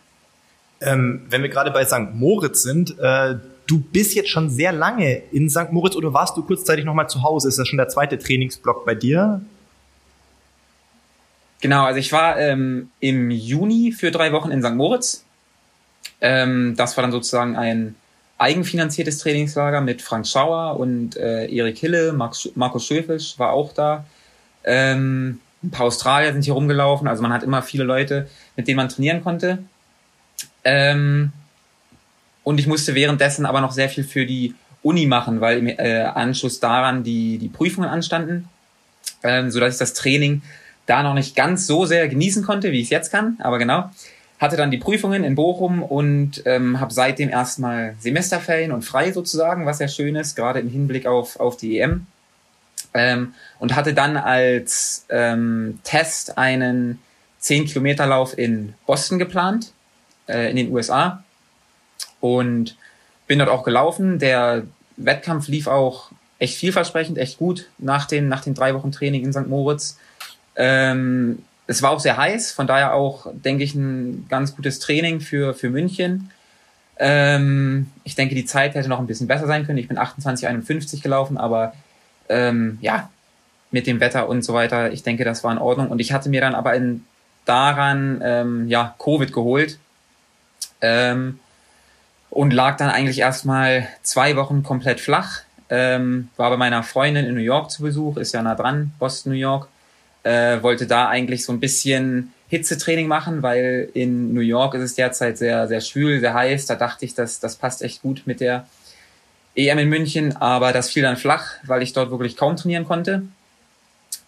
Ähm, 0.81 1.27
wenn 1.31 1.43
wir 1.43 1.49
gerade 1.49 1.71
bei 1.71 1.85
St. 1.85 2.15
Moritz 2.15 2.63
sind, 2.63 2.99
äh, 2.99 3.37
du 3.67 3.79
bist 3.79 4.15
jetzt 4.15 4.29
schon 4.29 4.51
sehr 4.51 4.73
lange 4.73 5.23
in 5.33 5.49
St. 5.49 5.71
Moritz 5.71 5.97
oder 5.97 6.13
warst 6.13 6.37
du 6.37 6.43
kurzzeitig 6.43 6.85
nochmal 6.85 7.09
zu 7.09 7.23
Hause? 7.23 7.49
Ist 7.49 7.59
das 7.59 7.69
schon 7.69 7.79
der 7.79 7.89
zweite 7.89 8.19
Trainingsblock 8.19 8.85
bei 8.85 8.95
dir? 8.95 9.41
Genau, 11.61 11.85
also 11.85 11.99
ich 11.99 12.13
war 12.13 12.39
ähm, 12.39 12.91
im 13.01 13.31
Juni 13.31 13.93
für 13.93 14.11
drei 14.11 14.33
Wochen 14.33 14.51
in 14.51 14.63
St. 14.63 14.75
Moritz. 14.75 15.25
Ähm, 16.21 16.75
das 16.77 16.97
war 16.97 17.03
dann 17.03 17.13
sozusagen 17.13 17.57
ein 17.57 17.95
eigenfinanziertes 18.39 19.19
Trainingslager 19.19 19.81
mit 19.81 20.03
Frank 20.03 20.27
Schauer 20.27 20.79
und 20.79 21.17
äh, 21.17 21.47
Erik 21.47 21.79
Hille, 21.79 22.13
Markus, 22.13 22.87
Schöfisch 22.87 23.39
war 23.39 23.53
auch 23.53 23.73
da. 23.73 24.05
Ähm, 24.65 25.41
ein 25.63 25.71
paar 25.71 25.87
Australier 25.87 26.33
sind 26.33 26.45
hier 26.45 26.55
rumgelaufen, 26.55 27.09
also 27.09 27.23
man 27.23 27.33
hat 27.33 27.43
immer 27.43 27.63
viele 27.63 27.85
Leute, 27.85 28.29
mit 28.57 28.69
denen 28.69 28.77
man 28.77 28.89
trainieren 28.89 29.23
konnte. 29.23 29.59
Ähm, 30.65 31.33
und 32.45 32.61
ich 32.61 32.67
musste 32.67 32.95
währenddessen 32.95 33.47
aber 33.47 33.61
noch 33.61 33.73
sehr 33.73 33.89
viel 33.89 34.05
für 34.05 34.27
die 34.27 34.55
Uni 34.83 35.07
machen, 35.07 35.41
weil 35.41 35.59
im 35.59 35.67
äh, 35.67 36.03
Anschluss 36.03 36.61
daran 36.61 37.03
die, 37.03 37.39
die 37.39 37.49
Prüfungen 37.49 37.89
anstanden, 37.89 38.49
ähm, 39.23 39.51
so 39.51 39.59
dass 39.61 39.75
ich 39.75 39.79
das 39.79 39.95
Training 39.95 40.43
da 40.85 41.03
noch 41.03 41.15
nicht 41.15 41.35
ganz 41.35 41.67
so 41.67 41.87
sehr 41.87 42.07
genießen 42.07 42.45
konnte, 42.45 42.71
wie 42.71 42.79
ich 42.79 42.85
es 42.85 42.91
jetzt 42.91 43.11
kann, 43.11 43.37
aber 43.41 43.59
genau. 43.59 43.91
Hatte 44.39 44.57
dann 44.57 44.71
die 44.71 44.79
Prüfungen 44.79 45.25
in 45.25 45.35
Bochum 45.35 45.83
und 45.83 46.43
ähm, 46.45 46.79
habe 46.79 46.93
seitdem 46.93 47.31
erstmal 47.31 47.95
Semesterferien 48.01 48.73
und 48.73 48.83
frei 48.83 49.13
sozusagen, 49.13 49.65
was 49.65 49.79
sehr 49.79 49.89
schön 49.89 50.15
ist, 50.15 50.37
gerade 50.37 50.61
im 50.61 50.69
Hinblick 50.69 51.07
auf, 51.07 51.41
auf 51.41 51.57
die 51.57 51.79
EM. 51.79 52.07
Ähm, 52.93 53.35
und 53.59 53.75
hatte 53.75 53.95
dann 53.95 54.17
als 54.17 55.07
ähm, 55.09 55.79
Test 55.85 56.39
einen 56.39 56.99
10-Kilometer-Lauf 57.43 58.37
in 58.37 58.75
Boston 58.87 59.19
geplant, 59.19 59.73
äh, 60.29 60.51
in 60.51 60.57
den 60.57 60.73
USA. 60.73 61.23
Und 62.21 62.77
bin 63.27 63.39
dort 63.39 63.51
auch 63.51 63.65
gelaufen. 63.65 64.19
Der 64.19 64.67
Wettkampf 64.97 65.49
lief 65.49 65.67
auch 65.67 66.11
echt 66.39 66.57
vielversprechend, 66.57 67.19
echt 67.19 67.39
gut 67.39 67.69
nach 67.79 68.07
den, 68.07 68.29
nach 68.29 68.43
den 68.43 68.55
drei 68.55 68.75
Wochen 68.75 68.93
Training 68.93 69.25
in 69.25 69.33
St. 69.33 69.47
Moritz. 69.47 69.99
Ähm, 70.57 71.43
es 71.67 71.83
war 71.83 71.91
auch 71.91 72.01
sehr 72.01 72.17
heiß, 72.17 72.53
von 72.53 72.67
daher 72.67 72.95
auch, 72.95 73.27
denke 73.33 73.65
ich, 73.65 73.75
ein 73.75 74.27
ganz 74.29 74.55
gutes 74.55 74.79
Training 74.79 75.21
für, 75.21 75.55
für 75.55 75.71
München. 75.71 76.31
Ähm, 76.99 77.91
ich 78.05 78.15
denke, 78.15 78.35
die 78.35 78.45
Zeit 78.45 78.75
hätte 78.75 78.89
noch 78.89 79.01
ein 79.01 79.07
bisschen 79.07 79.27
besser 79.27 79.47
sein 79.47 79.67
können. 79.67 79.79
Ich 79.79 79.89
bin 79.89 79.99
28,51 79.99 81.03
gelaufen, 81.03 81.37
aber 81.37 81.75
ähm, 82.29 82.79
ja, 82.81 83.11
mit 83.71 83.87
dem 83.87 84.01
Wetter 84.01 84.29
und 84.29 84.43
so 84.43 84.55
weiter, 84.55 84.93
ich 84.93 85.03
denke, 85.03 85.25
das 85.25 85.45
war 85.45 85.53
in 85.53 85.59
Ordnung. 85.59 85.89
Und 85.89 85.99
ich 85.99 86.13
hatte 86.13 86.29
mir 86.29 86.41
dann 86.41 86.55
aber 86.55 86.75
in, 86.75 87.05
daran 87.45 88.21
ähm, 88.23 88.69
ja, 88.69 88.95
Covid 88.99 89.33
geholt 89.33 89.79
ähm, 90.81 91.41
und 92.31 92.53
lag 92.53 92.77
dann 92.77 92.91
eigentlich 92.91 93.19
erstmal 93.19 93.89
zwei 94.03 94.37
Wochen 94.37 94.63
komplett 94.63 95.01
flach. 95.01 95.41
Ähm, 95.69 96.29
war 96.37 96.51
bei 96.51 96.57
meiner 96.57 96.85
Freundin 96.85 97.27
in 97.27 97.35
New 97.35 97.41
York 97.41 97.73
zu 97.73 97.83
Besuch, 97.83 98.19
ist 98.19 98.33
ja 98.33 98.43
nah 98.43 98.55
dran, 98.55 98.93
Boston, 98.99 99.33
New 99.33 99.39
York. 99.39 99.69
Äh, 100.27 100.61
wollte 100.61 100.89
da 100.89 101.09
eigentlich 101.09 101.45
so 101.45 101.53
ein 101.53 101.61
bisschen 101.61 102.33
Hitzetraining 102.49 103.07
machen, 103.07 103.45
weil 103.45 103.89
in 103.95 104.35
New 104.35 104.41
York 104.41 104.75
ist 104.75 104.83
es 104.83 104.95
derzeit 104.97 105.39
sehr, 105.39 105.69
sehr 105.69 105.81
schwül, 105.81 106.19
sehr 106.19 106.35
heiß. 106.35 106.67
Da 106.67 106.75
dachte 106.75 107.05
ich, 107.05 107.15
dass 107.15 107.39
das 107.39 107.55
passt 107.55 107.81
echt 107.81 108.03
gut 108.03 108.23
mit 108.25 108.41
der 108.41 108.67
EM 109.55 109.79
in 109.79 109.89
München, 109.89 110.37
aber 110.37 110.73
das 110.73 110.91
fiel 110.91 111.05
dann 111.05 111.17
flach, 111.17 111.53
weil 111.63 111.81
ich 111.81 111.93
dort 111.93 112.11
wirklich 112.11 112.37
kaum 112.37 112.57
trainieren 112.57 112.85
konnte. 112.85 113.23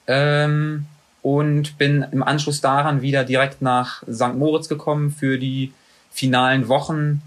Ähm, 0.07 0.87
und 1.23 1.79
bin 1.79 2.07
im 2.13 2.23
Anschluss 2.23 2.61
daran 2.61 3.03
wieder 3.03 3.25
direkt 3.25 3.61
nach 3.61 4.05
St. 4.05 4.35
Moritz 4.37 4.69
gekommen 4.69 5.11
für 5.11 5.37
die 5.37 5.73
finalen 6.13 6.69
Wochen 6.69 7.23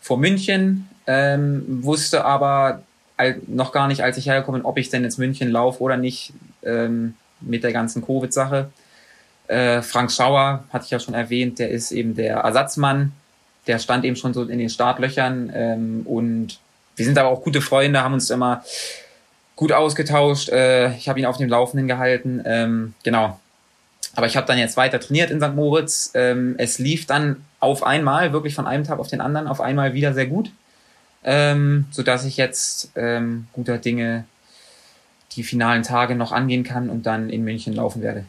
vor 0.00 0.18
München. 0.18 0.88
Ähm, 1.06 1.84
wusste 1.84 2.24
aber 2.24 2.82
noch 3.46 3.70
gar 3.70 3.86
nicht, 3.86 4.02
als 4.02 4.16
ich 4.16 4.26
hergekommen 4.26 4.62
bin, 4.62 4.66
ob 4.66 4.76
ich 4.76 4.90
denn 4.90 5.04
ins 5.04 5.18
München 5.18 5.52
laufe 5.52 5.80
oder 5.80 5.96
nicht 5.96 6.32
ähm, 6.64 7.14
mit 7.40 7.64
der 7.64 7.72
ganzen 7.72 8.04
Covid-Sache. 8.04 8.70
Äh, 9.48 9.82
Frank 9.82 10.12
Schauer, 10.12 10.64
hatte 10.70 10.84
ich 10.84 10.90
ja 10.90 11.00
schon 11.00 11.14
erwähnt, 11.14 11.58
der 11.58 11.70
ist 11.70 11.90
eben 11.90 12.14
der 12.14 12.38
Ersatzmann. 12.38 13.12
Der 13.66 13.78
stand 13.78 14.04
eben 14.04 14.16
schon 14.16 14.34
so 14.34 14.44
in 14.44 14.58
den 14.58 14.70
Startlöchern 14.70 15.50
ähm, 15.54 16.02
und 16.06 16.58
wir 16.96 17.04
sind 17.04 17.18
aber 17.18 17.28
auch 17.28 17.42
gute 17.42 17.60
Freunde, 17.60 18.02
haben 18.02 18.14
uns 18.14 18.30
immer 18.30 18.62
gut 19.56 19.72
ausgetauscht. 19.72 20.48
Äh, 20.48 20.94
ich 20.94 21.08
habe 21.08 21.18
ihn 21.18 21.26
auf 21.26 21.36
dem 21.36 21.48
Laufenden 21.48 21.86
gehalten. 21.86 22.42
Ähm, 22.44 22.94
genau. 23.02 23.38
Aber 24.14 24.26
ich 24.26 24.36
habe 24.36 24.46
dann 24.46 24.58
jetzt 24.58 24.76
weiter 24.76 25.00
trainiert 25.00 25.30
in 25.30 25.40
St. 25.40 25.54
Moritz. 25.54 26.10
Ähm, 26.14 26.54
es 26.58 26.78
lief 26.78 27.06
dann 27.06 27.44
auf 27.60 27.82
einmal, 27.82 28.32
wirklich 28.32 28.54
von 28.54 28.66
einem 28.66 28.84
Tag 28.84 28.98
auf 28.98 29.08
den 29.08 29.20
anderen, 29.20 29.46
auf 29.46 29.60
einmal 29.60 29.94
wieder 29.94 30.12
sehr 30.14 30.26
gut. 30.26 30.50
Ähm, 31.24 31.86
sodass 31.90 32.24
ich 32.24 32.36
jetzt 32.36 32.92
ähm, 32.96 33.48
guter 33.52 33.78
Dinge 33.78 34.24
die 35.38 35.44
finalen 35.44 35.82
Tage 35.82 36.16
noch 36.16 36.32
angehen 36.32 36.64
kann 36.64 36.90
und 36.90 37.06
dann 37.06 37.30
in 37.30 37.44
München 37.44 37.72
laufen 37.72 38.02
werde. 38.02 38.24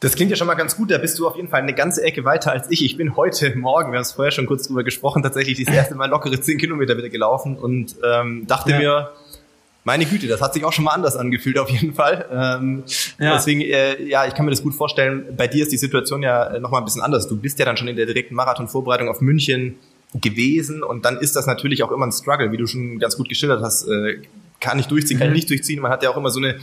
Das 0.00 0.14
klingt 0.14 0.30
ja 0.30 0.36
schon 0.36 0.46
mal 0.46 0.54
ganz 0.54 0.76
gut. 0.76 0.90
Da 0.90 0.98
bist 0.98 1.18
du 1.18 1.26
auf 1.26 1.36
jeden 1.36 1.48
Fall 1.48 1.62
eine 1.62 1.72
ganze 1.72 2.02
Ecke 2.02 2.24
weiter 2.24 2.52
als 2.52 2.66
ich. 2.70 2.84
Ich 2.84 2.96
bin 2.96 3.16
heute 3.16 3.56
Morgen, 3.56 3.92
wir 3.92 3.98
haben 3.98 4.02
es 4.02 4.12
vorher 4.12 4.30
schon 4.30 4.46
kurz 4.46 4.66
drüber 4.66 4.84
gesprochen, 4.84 5.22
tatsächlich 5.22 5.64
das 5.64 5.74
erste 5.74 5.94
Mal 5.94 6.10
lockere 6.10 6.38
zehn 6.40 6.58
Kilometer 6.58 6.98
wieder 6.98 7.08
gelaufen 7.08 7.56
und 7.56 7.96
ähm, 8.04 8.46
dachte 8.46 8.72
ja. 8.72 8.78
mir, 8.78 9.12
meine 9.84 10.04
Güte, 10.04 10.26
das 10.26 10.42
hat 10.42 10.52
sich 10.52 10.64
auch 10.64 10.72
schon 10.72 10.84
mal 10.84 10.92
anders 10.92 11.16
angefühlt 11.16 11.58
auf 11.58 11.70
jeden 11.70 11.94
Fall. 11.94 12.26
Ähm, 12.30 12.82
ja. 13.18 13.34
Deswegen, 13.34 13.60
äh, 13.60 14.02
ja, 14.02 14.26
ich 14.26 14.34
kann 14.34 14.44
mir 14.44 14.50
das 14.50 14.62
gut 14.62 14.74
vorstellen. 14.74 15.34
Bei 15.36 15.46
dir 15.46 15.62
ist 15.62 15.72
die 15.72 15.76
Situation 15.76 16.22
ja 16.22 16.58
noch 16.58 16.70
mal 16.70 16.78
ein 16.78 16.84
bisschen 16.84 17.02
anders. 17.02 17.28
Du 17.28 17.36
bist 17.36 17.58
ja 17.58 17.64
dann 17.64 17.76
schon 17.76 17.88
in 17.88 17.96
der 17.96 18.06
direkten 18.06 18.34
Marathon-Vorbereitung 18.34 19.08
auf 19.08 19.20
München 19.20 19.76
gewesen 20.14 20.82
und 20.82 21.04
dann 21.04 21.18
ist 21.18 21.36
das 21.36 21.46
natürlich 21.46 21.82
auch 21.82 21.92
immer 21.92 22.06
ein 22.06 22.12
Struggle, 22.12 22.52
wie 22.52 22.56
du 22.56 22.66
schon 22.66 22.98
ganz 22.98 23.16
gut 23.16 23.28
geschildert 23.28 23.62
hast. 23.62 23.88
Äh, 23.88 24.22
kann 24.66 24.78
ich 24.80 24.86
durchziehen, 24.86 25.18
kann 25.18 25.28
ich 25.28 25.30
mhm. 25.30 25.36
nicht 25.36 25.50
durchziehen. 25.50 25.80
Man 25.80 25.92
hat 25.92 26.02
ja 26.02 26.10
auch 26.10 26.16
immer 26.16 26.30
so 26.30 26.40
eine 26.40 26.56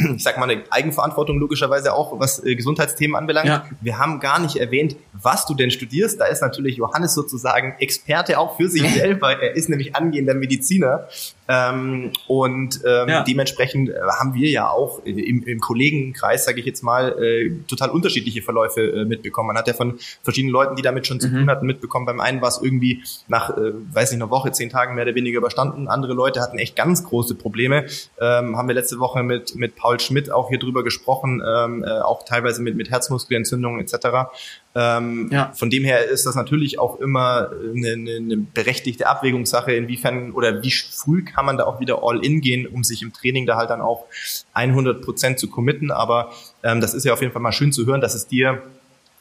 ich 0.16 0.22
sag 0.22 0.38
mal, 0.38 0.48
eine 0.48 0.62
Eigenverantwortung 0.70 1.38
logischerweise 1.38 1.92
auch, 1.92 2.18
was 2.18 2.42
äh, 2.44 2.54
Gesundheitsthemen 2.54 3.16
anbelangt. 3.16 3.48
Ja. 3.48 3.66
Wir 3.80 3.98
haben 3.98 4.20
gar 4.20 4.38
nicht 4.38 4.56
erwähnt, 4.56 4.96
was 5.12 5.46
du 5.46 5.54
denn 5.54 5.70
studierst. 5.70 6.20
Da 6.20 6.26
ist 6.26 6.40
natürlich 6.40 6.76
Johannes 6.76 7.14
sozusagen 7.14 7.74
Experte 7.78 8.38
auch 8.38 8.56
für 8.56 8.68
sich 8.68 8.82
selber. 8.94 9.40
Er 9.40 9.54
ist 9.56 9.68
nämlich 9.68 9.96
angehender 9.96 10.34
Mediziner. 10.34 11.08
Ähm, 11.50 12.12
und 12.28 12.80
ähm, 12.86 13.08
ja. 13.08 13.24
dementsprechend 13.24 13.88
äh, 13.88 13.94
haben 14.20 14.34
wir 14.34 14.48
ja 14.48 14.70
auch 14.70 15.04
im, 15.04 15.42
im 15.42 15.58
Kollegenkreis, 15.58 16.44
sage 16.44 16.60
ich 16.60 16.66
jetzt 16.66 16.82
mal, 16.82 17.20
äh, 17.20 17.50
total 17.66 17.90
unterschiedliche 17.90 18.40
Verläufe 18.40 18.80
äh, 18.80 19.04
mitbekommen. 19.04 19.48
Man 19.48 19.56
hat 19.56 19.66
ja 19.66 19.74
von 19.74 19.98
verschiedenen 20.22 20.52
Leuten, 20.52 20.76
die 20.76 20.82
damit 20.82 21.08
schon 21.08 21.18
zu 21.18 21.28
mhm. 21.28 21.38
tun 21.38 21.50
hatten, 21.50 21.66
mitbekommen. 21.66 22.06
Beim 22.06 22.20
einen 22.20 22.40
war 22.40 22.48
es 22.48 22.60
irgendwie 22.62 23.02
nach, 23.26 23.50
äh, 23.50 23.72
weiß 23.92 24.12
nicht, 24.12 24.22
einer 24.22 24.30
Woche, 24.30 24.52
zehn 24.52 24.70
Tagen 24.70 24.94
mehr 24.94 25.04
oder 25.04 25.16
weniger 25.16 25.38
überstanden. 25.38 25.88
Andere 25.88 26.12
Leute 26.12 26.40
hatten 26.40 26.56
echt 26.58 26.76
ganz 26.76 27.04
große 27.04 27.34
Probleme. 27.34 27.86
Ähm, 28.20 28.56
haben 28.56 28.68
wir 28.68 28.74
letzte 28.76 29.00
Woche 29.00 29.24
mit, 29.24 29.56
mit 29.56 29.74
Paul 29.74 29.98
Schmidt 29.98 30.30
auch 30.30 30.50
hier 30.50 30.60
drüber 30.60 30.84
gesprochen, 30.84 31.42
ähm, 31.44 31.82
äh, 31.82 32.00
auch 32.00 32.24
teilweise 32.24 32.62
mit, 32.62 32.76
mit 32.76 32.90
Herzmuskelentzündungen 32.90 33.80
etc. 33.80 34.30
Ähm, 34.74 35.28
ja. 35.32 35.52
Von 35.56 35.68
dem 35.68 35.84
her 35.84 36.04
ist 36.06 36.26
das 36.26 36.36
natürlich 36.36 36.78
auch 36.78 37.00
immer 37.00 37.50
eine, 37.50 37.92
eine, 37.92 38.16
eine 38.16 38.36
berechtigte 38.36 39.08
Abwägungssache, 39.08 39.72
inwiefern 39.72 40.30
oder 40.32 40.62
wie 40.62 40.70
früh 40.70 41.24
kann 41.24 41.44
man 41.44 41.56
da 41.56 41.64
auch 41.64 41.80
wieder 41.80 42.04
all 42.04 42.24
in 42.24 42.40
gehen, 42.40 42.66
um 42.66 42.84
sich 42.84 43.02
im 43.02 43.12
Training 43.12 43.46
da 43.46 43.56
halt 43.56 43.70
dann 43.70 43.80
auch 43.80 44.06
100 44.52 45.02
Prozent 45.02 45.38
zu 45.40 45.48
committen. 45.48 45.90
Aber 45.90 46.32
ähm, 46.62 46.80
das 46.80 46.94
ist 46.94 47.04
ja 47.04 47.12
auf 47.12 47.20
jeden 47.20 47.32
Fall 47.32 47.42
mal 47.42 47.52
schön 47.52 47.72
zu 47.72 47.84
hören, 47.86 48.00
dass 48.00 48.14
es 48.14 48.28
dir 48.28 48.62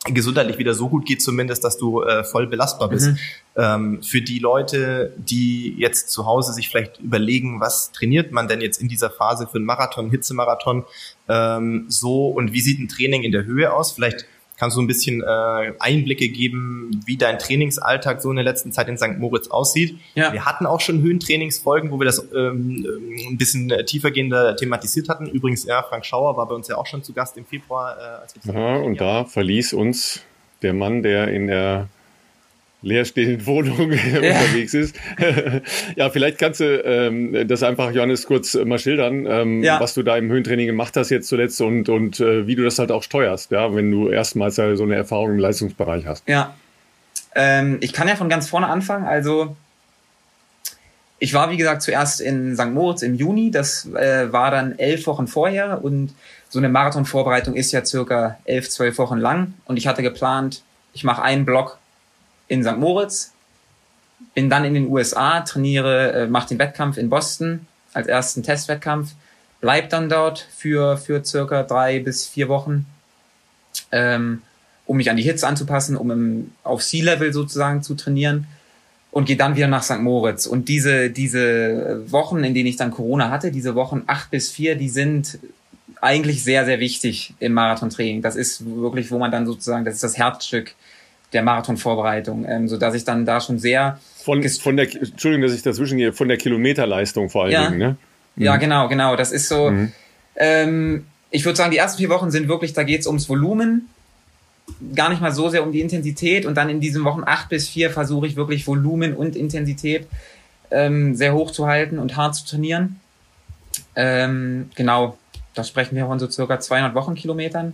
gesundheitlich 0.06 0.58
wieder 0.58 0.74
so 0.74 0.88
gut 0.88 1.06
geht, 1.06 1.22
zumindest, 1.22 1.64
dass 1.64 1.78
du 1.78 2.04
äh, 2.04 2.24
voll 2.24 2.48
belastbar 2.48 2.90
bist. 2.90 3.08
Mhm. 3.08 3.18
Ähm, 3.58 4.04
für 4.04 4.22
die 4.22 4.40
Leute, 4.40 5.14
die 5.18 5.76
jetzt 5.78 6.10
zu 6.10 6.26
Hause 6.26 6.54
sich 6.54 6.70
vielleicht 6.70 7.00
überlegen, 7.00 7.60
was 7.60 7.92
trainiert 7.92 8.32
man 8.32 8.48
denn 8.48 8.62
jetzt 8.62 8.82
in 8.82 8.88
dieser 8.88 9.10
Phase 9.10 9.48
für 9.48 9.58
einen 9.58 9.66
Marathon, 9.66 10.10
Hitzemarathon, 10.10 10.86
ähm, 11.28 11.86
so 11.90 12.28
und 12.28 12.54
wie 12.54 12.62
sieht 12.62 12.80
ein 12.80 12.88
Training 12.88 13.24
in 13.24 13.32
der 13.32 13.44
Höhe 13.44 13.74
aus? 13.74 13.92
Vielleicht 13.92 14.26
Kannst 14.60 14.76
du 14.76 14.82
ein 14.82 14.88
bisschen 14.88 15.22
äh, 15.22 15.72
Einblicke 15.80 16.28
geben, 16.28 17.02
wie 17.06 17.16
dein 17.16 17.40
Trainingsalltag 17.40 18.22
so 18.22 18.30
in 18.30 18.36
der 18.36 18.44
letzten 18.44 18.74
Zeit 18.74 18.90
in 18.90 18.98
St. 18.98 19.18
Moritz 19.18 19.48
aussieht? 19.48 19.98
Ja. 20.16 20.34
Wir 20.34 20.44
hatten 20.44 20.66
auch 20.66 20.82
schon 20.82 21.02
Höhentrainingsfolgen, 21.02 21.92
wo 21.92 22.00
wir 22.00 22.06
das 22.06 22.28
ähm, 22.36 22.86
ein 23.30 23.38
bisschen 23.38 23.72
tiefergehender 23.86 24.58
thematisiert 24.58 25.08
hatten. 25.08 25.28
Übrigens, 25.28 25.66
ja, 25.66 25.82
Frank 25.84 26.06
Schauer 26.06 26.36
war 26.36 26.46
bei 26.48 26.56
uns 26.56 26.68
ja 26.68 26.76
auch 26.76 26.88
schon 26.88 27.04
zu 27.04 27.14
Gast 27.14 27.38
im 27.38 27.46
Februar. 27.46 27.98
Äh, 27.98 28.22
als 28.22 28.36
wir 28.36 28.54
ja, 28.54 28.76
und 28.76 29.00
da 29.00 29.24
verließ 29.24 29.72
uns 29.72 30.24
der 30.62 30.74
Mann, 30.74 31.04
der 31.04 31.30
in 31.30 31.48
der 31.48 31.88
leerstehenden 32.82 33.46
Wohnung 33.46 33.92
ja. 34.22 34.40
unterwegs 34.40 34.74
ist. 34.74 34.96
ja, 35.96 36.10
vielleicht 36.10 36.38
kannst 36.38 36.60
du 36.60 36.82
ähm, 36.84 37.48
das 37.48 37.64
einfach, 37.64 37.92
Johannes, 37.92 38.26
kurz 38.26 38.56
mal 38.56 38.80
schildern, 38.80 39.26
ähm, 39.26 39.64
ja. 39.64 39.80
was 39.80 39.94
du 39.94 40.04
da 40.04 40.18
im 40.18 40.30
Höhentraining 40.30 40.68
gemacht 40.68 40.96
hast 40.96 41.10
jetzt 41.10 41.28
zuletzt 41.28 41.60
und, 41.62 41.90
und 41.90 42.20
äh, 42.20 42.48
wie 42.48 42.56
du 42.56 42.64
das 42.64 42.80
halt 42.80 42.92
auch 42.92 43.04
steuerst, 43.04 43.52
ja, 43.52 43.74
wenn 43.76 43.92
du 43.92 44.10
erstmals 44.10 44.56
so 44.56 44.62
eine 44.62 44.96
Erfahrung 44.96 45.32
im 45.32 45.40
Leistungsbereich 45.40 46.06
hast. 46.06 46.28
Ja. 46.28 46.56
Ähm, 47.36 47.78
ich 47.82 47.94
kann 47.94 48.08
ja 48.08 48.16
von 48.16 48.30
ganz 48.30 48.50
vorne 48.50 48.68
anfangen. 48.68 49.06
Also 49.06 49.56
ich 51.20 51.34
war, 51.34 51.52
wie 51.52 51.58
gesagt, 51.58 51.82
zuerst 51.82 52.22
in 52.22 52.56
St. 52.56 52.72
Moritz 52.72 53.02
im 53.02 53.16
Juni. 53.16 53.52
Das 53.52 53.86
äh, 53.94 54.32
war 54.32 54.52
dann 54.52 54.80
elf 54.80 55.06
Wochen 55.06 55.28
vorher 55.28 55.84
und 55.84 56.14
so 56.48 56.60
eine 56.60 56.70
Marathonvorbereitung 56.70 57.56
ist 57.56 57.72
ja 57.72 57.86
circa 57.86 58.40
elf, 58.46 58.70
zwölf 58.70 58.98
Wochen 58.98 59.18
lang. 59.18 59.54
Und 59.66 59.78
ich 59.78 59.86
hatte 59.86 60.02
geplant, 60.02 60.64
ich 60.94 61.04
mache 61.04 61.22
einen 61.22 61.46
Block 61.46 61.78
in 62.50 62.64
St. 62.64 62.78
Moritz, 62.78 63.32
bin 64.34 64.50
dann 64.50 64.66
in 64.66 64.74
den 64.74 64.90
USA, 64.90 65.40
trainiere, 65.42 66.12
äh, 66.12 66.28
mache 66.28 66.50
den 66.50 66.60
Wettkampf 66.60 66.98
in 66.98 67.10
Boston 67.10 67.66
als 67.94 68.08
ersten 68.08 68.44
Testwettkampf, 68.44 69.14
bleib 69.62 69.90
dann 69.90 70.10
dort 70.10 70.46
für, 70.56 70.98
für 70.98 71.24
circa 71.24 71.64
drei 71.64 72.00
bis 72.00 72.28
vier 72.28 72.50
Wochen, 72.50 72.86
ähm, 73.92 74.42
um 74.86 74.98
mich 74.98 75.10
an 75.10 75.18
die 75.18 75.24
Hits 75.24 75.44
anzupassen, 75.44 75.96
um 75.96 76.12
im, 76.12 76.52
auf 76.64 76.84
Sea-Level 76.84 77.32
sozusagen 77.32 77.82
zu 77.82 77.96
trainieren 77.96 78.48
und 79.12 79.26
gehe 79.26 79.38
dann 79.38 79.56
wieder 79.56 79.68
nach 79.68 79.84
St. 79.84 80.00
Moritz. 80.00 80.46
Und 80.46 80.68
diese, 80.68 81.10
diese 81.10 82.12
Wochen, 82.12 82.44
in 82.44 82.54
denen 82.54 82.68
ich 82.68 82.76
dann 82.76 82.92
Corona 82.92 83.30
hatte, 83.30 83.52
diese 83.52 83.76
Wochen 83.76 84.04
acht 84.08 84.32
bis 84.32 84.50
vier, 84.50 84.76
die 84.76 84.90
sind 84.90 85.40
eigentlich 86.02 86.44
sehr, 86.44 86.66
sehr 86.66 86.80
wichtig 86.80 87.34
im 87.40 87.54
Marathontraining. 87.54 88.22
Das 88.22 88.36
ist 88.36 88.64
wirklich, 88.66 89.12
wo 89.12 89.18
man 89.20 89.32
dann 89.32 89.46
sozusagen, 89.46 89.86
das 89.86 89.96
ist 89.96 90.04
das 90.04 90.18
Herzstück 90.18 90.76
der 91.34 91.44
Marathonvorbereitung, 91.44 92.46
ähm, 92.48 92.68
so 92.68 92.78
dass 92.78 92.96
ich 92.96 93.04
dann 93.04 93.26
da 93.26 93.40
schon 93.40 93.60
sehr 93.60 94.00
von, 94.24 94.44
von 94.48 94.78
der 94.78 94.94
Entschuldigung, 94.94 95.48
dass 95.48 95.56
ich 95.56 95.64
dazwischen 95.64 95.98
gehe, 95.98 96.14
von 96.14 96.28
der 96.28 96.38
Kilometerleistung 96.38 97.30
vor 97.30 97.44
allen 97.44 97.52
ja. 97.52 97.68
Dingen, 97.68 97.78
ne? 97.78 97.98
Mhm. 98.36 98.44
Ja, 98.44 98.58
genau, 98.58 98.88
genau. 98.88 99.16
Das 99.16 99.32
ist 99.32 99.48
so. 99.48 99.70
Mhm. 99.70 99.92
Ähm, 100.36 101.06
ich 101.32 101.46
würde 101.46 101.58
sagen, 101.58 101.72
die 101.72 101.78
ersten 101.78 102.00
vier 102.00 102.10
Wochen 102.10 102.32
sind 102.32 102.48
wirklich, 102.48 102.74
da 102.74 102.84
geht's 102.84 103.06
ums 103.06 103.30
Volumen, 103.30 103.88
gar 104.96 105.10
nicht 105.10 105.22
mal 105.22 105.32
so 105.32 105.50
sehr 105.50 105.64
um 105.64 105.72
die 105.72 105.82
Intensität. 105.82 106.46
Und 106.46 106.56
dann 106.56 106.70
in 106.70 106.80
diesen 106.80 107.04
Wochen 107.04 107.24
acht 107.26 107.50
bis 107.50 107.68
vier 107.68 107.90
versuche 107.92 108.28
ich 108.28 108.36
wirklich 108.36 108.66
Volumen 108.66 109.16
und 109.16 109.36
Intensität 109.36 110.08
ähm, 110.72 111.16
sehr 111.16 111.34
hoch 111.34 111.52
zu 111.52 111.68
halten 111.68 112.00
und 112.00 112.16
hart 112.16 112.36
zu 112.36 112.46
trainieren. 112.46 113.00
Ähm, 113.96 114.70
genau, 114.76 115.18
da 115.54 115.64
sprechen 115.64 115.96
wir 115.96 116.06
von 116.06 116.20
so 116.20 116.30
circa 116.30 116.60
200 116.60 116.96
Wochenkilometern. 116.96 117.74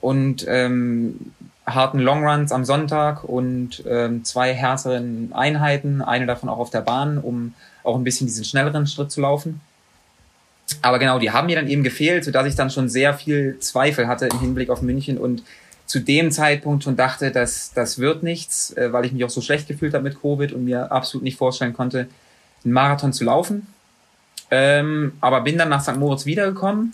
Und 0.00 0.44
ähm, 0.48 1.32
harten 1.66 1.98
Longruns 1.98 2.52
am 2.52 2.64
Sonntag 2.64 3.24
und 3.24 3.82
ähm, 3.88 4.24
zwei 4.24 4.54
härteren 4.54 5.32
Einheiten, 5.32 6.00
eine 6.00 6.26
davon 6.26 6.48
auch 6.48 6.58
auf 6.58 6.70
der 6.70 6.80
Bahn, 6.80 7.18
um 7.18 7.54
auch 7.82 7.96
ein 7.96 8.04
bisschen 8.04 8.26
diesen 8.26 8.44
schnelleren 8.44 8.86
Schritt 8.86 9.10
zu 9.10 9.20
laufen. 9.20 9.60
Aber 10.82 10.98
genau, 10.98 11.18
die 11.18 11.30
haben 11.30 11.46
mir 11.46 11.56
dann 11.56 11.68
eben 11.68 11.82
gefehlt, 11.82 12.24
sodass 12.24 12.46
ich 12.46 12.54
dann 12.54 12.70
schon 12.70 12.88
sehr 12.88 13.14
viel 13.14 13.58
Zweifel 13.60 14.08
hatte 14.08 14.26
im 14.26 14.40
Hinblick 14.40 14.70
auf 14.70 14.82
München 14.82 15.18
und 15.18 15.42
zu 15.86 16.00
dem 16.00 16.32
Zeitpunkt 16.32 16.82
schon 16.82 16.96
dachte, 16.96 17.30
dass 17.30 17.72
das 17.72 17.98
wird 17.98 18.22
nichts, 18.22 18.76
äh, 18.76 18.92
weil 18.92 19.04
ich 19.04 19.12
mich 19.12 19.24
auch 19.24 19.30
so 19.30 19.40
schlecht 19.40 19.68
gefühlt 19.68 19.94
habe 19.94 20.04
mit 20.04 20.20
Covid 20.20 20.52
und 20.52 20.64
mir 20.64 20.90
absolut 20.90 21.22
nicht 21.22 21.36
vorstellen 21.36 21.74
konnte, 21.74 22.08
einen 22.64 22.72
Marathon 22.72 23.12
zu 23.12 23.24
laufen. 23.24 23.68
Ähm, 24.50 25.12
aber 25.20 25.40
bin 25.40 25.58
dann 25.58 25.68
nach 25.68 25.82
St. 25.82 25.96
Moritz 25.96 26.26
wiedergekommen 26.26 26.92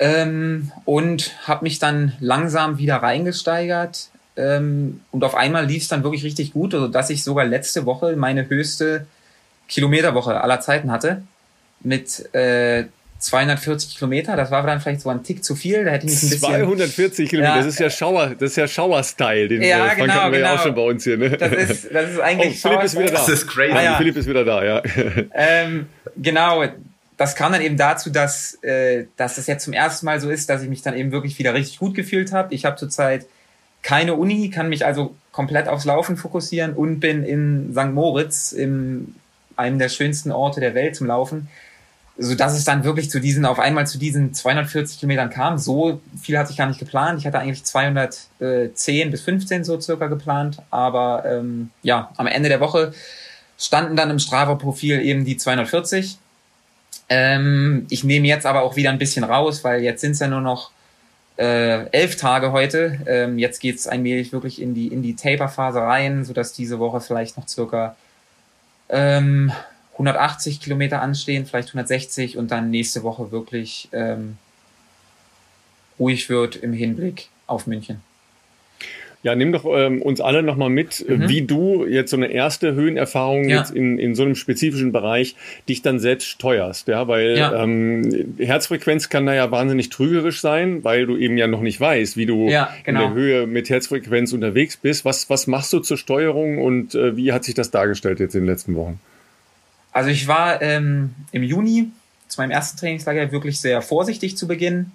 ähm, 0.00 0.72
und 0.86 1.32
habe 1.46 1.64
mich 1.64 1.78
dann 1.78 2.14
langsam 2.20 2.78
wieder 2.78 2.96
reingesteigert. 2.96 4.08
Ähm, 4.36 5.02
und 5.10 5.22
auf 5.22 5.34
einmal 5.34 5.66
lief 5.66 5.82
es 5.82 5.88
dann 5.88 6.02
wirklich 6.02 6.24
richtig 6.24 6.54
gut, 6.54 6.74
also 6.74 6.88
dass 6.88 7.10
ich 7.10 7.22
sogar 7.22 7.44
letzte 7.44 7.84
Woche 7.84 8.16
meine 8.16 8.48
höchste 8.48 9.06
Kilometerwoche 9.68 10.40
aller 10.40 10.60
Zeiten 10.60 10.90
hatte. 10.90 11.22
Mit 11.82 12.34
äh, 12.34 12.84
240 13.18 13.96
Kilometer, 13.96 14.36
das 14.36 14.50
war 14.50 14.66
dann 14.66 14.80
vielleicht 14.80 15.02
so 15.02 15.10
ein 15.10 15.22
Tick 15.22 15.44
zu 15.44 15.54
viel, 15.54 15.84
da 15.84 15.90
hätte 15.90 16.06
ich 16.06 16.12
mich 16.12 16.22
ein 16.22 16.30
bisschen... 16.30 16.54
240 16.54 17.28
Kilometer, 17.28 17.56
ja, 17.56 17.58
das 17.58 17.66
ist 17.66 17.78
ja 17.78 17.90
Schauer, 17.90 18.28
das 18.38 18.52
ist 18.52 18.56
ja 18.56 18.66
Schauer-Style, 18.66 19.48
den 19.48 19.62
ja, 19.62 19.92
äh, 19.92 19.96
genau, 19.96 20.14
hatten 20.14 20.32
wir 20.32 20.38
genau. 20.38 20.52
ja 20.52 20.58
auch 20.58 20.62
schon 20.62 20.74
bei 20.74 20.82
uns 20.82 21.04
hier, 21.04 21.18
ne? 21.18 21.36
Das 21.36 21.52
ist, 21.52 21.88
das 21.92 22.10
ist 22.10 22.20
eigentlich 22.22 22.64
oh, 22.64 22.68
Philipp 22.68 22.84
ist 22.84 22.98
wieder 22.98 23.10
da. 23.10 23.18
Das 23.18 23.28
ist 23.28 23.46
crazy. 23.46 23.72
Ah, 23.72 23.82
ja. 23.82 23.96
Philipp 23.98 24.16
ist 24.16 24.26
wieder 24.26 24.44
da, 24.44 24.64
ja. 24.64 24.82
Ähm, 25.34 25.86
genau, 26.16 26.64
das 27.20 27.36
kam 27.36 27.52
dann 27.52 27.60
eben 27.60 27.76
dazu, 27.76 28.08
dass, 28.08 28.54
äh, 28.62 29.04
dass 29.18 29.36
es 29.36 29.46
jetzt 29.46 29.64
zum 29.64 29.74
ersten 29.74 30.06
Mal 30.06 30.22
so 30.22 30.30
ist, 30.30 30.48
dass 30.48 30.62
ich 30.62 30.70
mich 30.70 30.80
dann 30.80 30.96
eben 30.96 31.12
wirklich 31.12 31.38
wieder 31.38 31.52
richtig 31.52 31.78
gut 31.78 31.94
gefühlt 31.94 32.32
habe. 32.32 32.54
Ich 32.54 32.64
habe 32.64 32.76
zurzeit 32.76 33.26
keine 33.82 34.14
Uni, 34.14 34.48
kann 34.48 34.70
mich 34.70 34.86
also 34.86 35.14
komplett 35.30 35.68
aufs 35.68 35.84
Laufen 35.84 36.16
fokussieren 36.16 36.72
und 36.72 36.98
bin 36.98 37.22
in 37.22 37.74
St. 37.74 37.92
Moritz, 37.92 38.52
in 38.52 39.16
einem 39.54 39.78
der 39.78 39.90
schönsten 39.90 40.32
Orte 40.32 40.60
der 40.60 40.74
Welt 40.74 40.96
zum 40.96 41.08
Laufen, 41.08 41.48
so 42.16 42.34
dass 42.34 42.56
es 42.56 42.64
dann 42.64 42.84
wirklich 42.84 43.10
zu 43.10 43.20
diesen, 43.20 43.44
auf 43.44 43.58
einmal 43.58 43.86
zu 43.86 43.98
diesen 43.98 44.32
240 44.32 45.00
Kilometern 45.00 45.28
kam. 45.28 45.58
So 45.58 46.00
viel 46.22 46.38
hatte 46.38 46.52
ich 46.52 46.56
gar 46.56 46.68
nicht 46.68 46.80
geplant. 46.80 47.18
Ich 47.18 47.26
hatte 47.26 47.38
eigentlich 47.38 47.64
210 47.64 49.10
bis 49.10 49.20
15 49.20 49.64
so 49.64 49.78
circa 49.78 50.06
geplant, 50.06 50.62
aber 50.70 51.24
ähm, 51.26 51.68
ja, 51.82 52.12
am 52.16 52.26
Ende 52.26 52.48
der 52.48 52.60
Woche 52.60 52.94
standen 53.58 53.94
dann 53.94 54.08
im 54.08 54.18
Strava-Profil 54.18 55.02
eben 55.02 55.26
die 55.26 55.36
240 55.36 56.16
ähm, 57.10 57.86
ich 57.90 58.04
nehme 58.04 58.28
jetzt 58.28 58.46
aber 58.46 58.62
auch 58.62 58.76
wieder 58.76 58.90
ein 58.90 58.98
bisschen 58.98 59.24
raus, 59.24 59.64
weil 59.64 59.82
jetzt 59.82 60.00
sind 60.00 60.12
es 60.12 60.20
ja 60.20 60.28
nur 60.28 60.40
noch 60.40 60.70
äh, 61.36 61.86
elf 61.90 62.16
Tage 62.16 62.52
heute. 62.52 63.00
Ähm, 63.06 63.38
jetzt 63.38 63.58
geht's 63.58 63.88
allmählich 63.88 64.32
wirklich 64.32 64.62
in 64.62 64.74
die, 64.74 64.86
in 64.86 65.02
die 65.02 65.16
Taper-Phase 65.16 65.80
rein, 65.80 66.24
sodass 66.24 66.52
diese 66.52 66.78
Woche 66.78 67.00
vielleicht 67.00 67.36
noch 67.36 67.48
circa 67.48 67.96
ähm, 68.88 69.52
180 69.94 70.60
Kilometer 70.60 71.02
anstehen, 71.02 71.46
vielleicht 71.46 71.68
160 71.70 72.38
und 72.38 72.52
dann 72.52 72.70
nächste 72.70 73.02
Woche 73.02 73.32
wirklich 73.32 73.88
ähm, 73.92 74.38
ruhig 75.98 76.28
wird 76.28 76.56
im 76.56 76.72
Hinblick 76.72 77.28
auf 77.48 77.66
München. 77.66 78.02
Ja, 79.22 79.34
nimm 79.34 79.52
doch 79.52 79.66
ähm, 79.66 80.00
uns 80.00 80.22
alle 80.22 80.42
nochmal 80.42 80.70
mit, 80.70 81.04
äh, 81.06 81.16
mhm. 81.16 81.28
wie 81.28 81.42
du 81.42 81.84
jetzt 81.84 82.10
so 82.10 82.16
eine 82.16 82.28
erste 82.28 82.72
Höhenerfahrung 82.72 83.48
ja. 83.48 83.58
jetzt 83.58 83.70
in, 83.70 83.98
in 83.98 84.14
so 84.14 84.22
einem 84.22 84.34
spezifischen 84.34 84.92
Bereich 84.92 85.36
dich 85.68 85.82
dann 85.82 86.00
selbst 86.00 86.26
steuerst. 86.26 86.88
Ja, 86.88 87.06
weil 87.06 87.36
ja. 87.36 87.62
Ähm, 87.62 88.34
Herzfrequenz 88.38 89.10
kann 89.10 89.26
da 89.26 89.34
ja 89.34 89.50
wahnsinnig 89.50 89.90
trügerisch 89.90 90.40
sein, 90.40 90.84
weil 90.84 91.04
du 91.04 91.18
eben 91.18 91.36
ja 91.36 91.46
noch 91.46 91.60
nicht 91.60 91.78
weißt, 91.78 92.16
wie 92.16 92.24
du 92.24 92.48
ja, 92.48 92.74
genau. 92.84 93.08
in 93.08 93.14
der 93.14 93.22
Höhe 93.22 93.46
mit 93.46 93.68
Herzfrequenz 93.68 94.32
unterwegs 94.32 94.78
bist. 94.78 95.04
Was, 95.04 95.28
was 95.28 95.46
machst 95.46 95.72
du 95.74 95.80
zur 95.80 95.98
Steuerung 95.98 96.58
und 96.58 96.94
äh, 96.94 97.14
wie 97.14 97.32
hat 97.32 97.44
sich 97.44 97.54
das 97.54 97.70
dargestellt 97.70 98.20
jetzt 98.20 98.34
in 98.34 98.42
den 98.42 98.48
letzten 98.48 98.74
Wochen? 98.74 99.00
Also 99.92 100.08
ich 100.08 100.28
war 100.28 100.62
ähm, 100.62 101.14
im 101.32 101.42
Juni 101.42 101.90
zu 102.28 102.40
meinem 102.40 102.52
ersten 102.52 102.78
Trainingslager 102.78 103.32
wirklich 103.32 103.60
sehr 103.60 103.82
vorsichtig 103.82 104.36
zu 104.36 104.46
Beginn. 104.46 104.92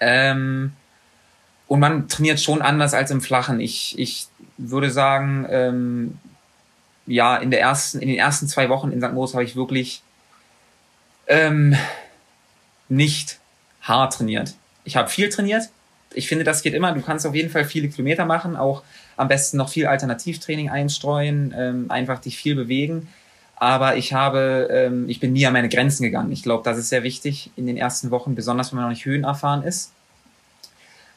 Ähm, 0.00 0.72
und 1.68 1.80
man 1.80 2.08
trainiert 2.08 2.40
schon 2.40 2.62
anders 2.62 2.94
als 2.94 3.10
im 3.10 3.20
Flachen. 3.20 3.60
Ich, 3.60 3.96
ich 3.98 4.26
würde 4.56 4.90
sagen, 4.90 5.46
ähm, 5.50 6.18
ja, 7.06 7.36
in, 7.36 7.50
der 7.50 7.60
ersten, 7.60 8.00
in 8.00 8.08
den 8.08 8.18
ersten 8.18 8.48
zwei 8.48 8.68
Wochen 8.70 8.90
in 8.90 9.00
St. 9.00 9.12
Moritz 9.12 9.34
habe 9.34 9.44
ich 9.44 9.54
wirklich 9.54 10.02
ähm, 11.26 11.76
nicht 12.88 13.38
hart 13.82 14.14
trainiert. 14.14 14.54
Ich 14.84 14.96
habe 14.96 15.08
viel 15.10 15.28
trainiert. 15.28 15.68
Ich 16.14 16.26
finde, 16.26 16.44
das 16.44 16.62
geht 16.62 16.72
immer. 16.72 16.92
Du 16.92 17.02
kannst 17.02 17.26
auf 17.26 17.34
jeden 17.34 17.50
Fall 17.50 17.66
viele 17.66 17.88
Kilometer 17.88 18.24
machen, 18.24 18.56
auch 18.56 18.82
am 19.18 19.28
besten 19.28 19.58
noch 19.58 19.68
viel 19.68 19.86
Alternativtraining 19.86 20.70
einstreuen, 20.70 21.54
ähm, 21.56 21.90
einfach 21.90 22.18
dich 22.18 22.38
viel 22.38 22.54
bewegen. 22.54 23.08
Aber 23.56 23.96
ich 23.96 24.14
habe, 24.14 24.68
ähm, 24.70 25.08
ich 25.08 25.20
bin 25.20 25.34
nie 25.34 25.44
an 25.44 25.52
meine 25.52 25.68
Grenzen 25.68 26.02
gegangen. 26.04 26.32
Ich 26.32 26.42
glaube, 26.42 26.62
das 26.64 26.78
ist 26.78 26.88
sehr 26.88 27.02
wichtig 27.02 27.50
in 27.56 27.66
den 27.66 27.76
ersten 27.76 28.10
Wochen, 28.10 28.34
besonders 28.34 28.72
wenn 28.72 28.76
man 28.76 28.84
noch 28.84 28.90
nicht 28.90 29.04
höhenerfahren 29.04 29.62
ist. 29.64 29.92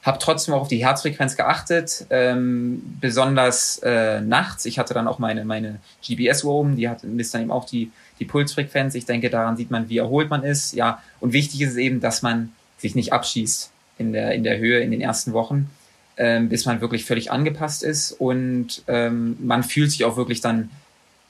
Habe 0.03 0.17
trotzdem 0.19 0.55
auch 0.55 0.61
auf 0.61 0.67
die 0.67 0.83
Herzfrequenz 0.83 1.37
geachtet, 1.37 2.07
ähm, 2.09 2.97
besonders 2.99 3.77
äh, 3.83 4.19
nachts. 4.21 4.65
Ich 4.65 4.79
hatte 4.79 4.95
dann 4.95 5.07
auch 5.07 5.19
meine, 5.19 5.45
meine 5.45 5.79
GPS-Uhr 6.05 6.53
oben, 6.53 6.75
die 6.75 6.89
hat, 6.89 7.03
misst 7.03 7.35
dann 7.35 7.43
eben 7.43 7.51
auch 7.51 7.65
die, 7.65 7.91
die 8.19 8.25
Pulsfrequenz. 8.25 8.95
Ich 8.95 9.05
denke, 9.05 9.29
daran 9.29 9.57
sieht 9.57 9.69
man, 9.69 9.89
wie 9.89 9.99
erholt 9.99 10.29
man 10.29 10.43
ist. 10.43 10.73
Ja, 10.73 11.03
und 11.19 11.33
wichtig 11.33 11.61
ist 11.61 11.77
eben, 11.77 11.99
dass 11.99 12.23
man 12.23 12.51
sich 12.79 12.95
nicht 12.95 13.13
abschießt 13.13 13.71
in 13.99 14.11
der, 14.11 14.33
in 14.33 14.43
der 14.43 14.57
Höhe 14.57 14.79
in 14.79 14.89
den 14.89 15.01
ersten 15.01 15.33
Wochen, 15.33 15.69
ähm, 16.17 16.49
bis 16.49 16.65
man 16.65 16.81
wirklich 16.81 17.05
völlig 17.05 17.31
angepasst 17.31 17.83
ist. 17.83 18.11
Und 18.11 18.83
ähm, 18.87 19.37
man 19.39 19.63
fühlt 19.63 19.91
sich 19.91 20.03
auch 20.03 20.17
wirklich 20.17 20.41
dann 20.41 20.71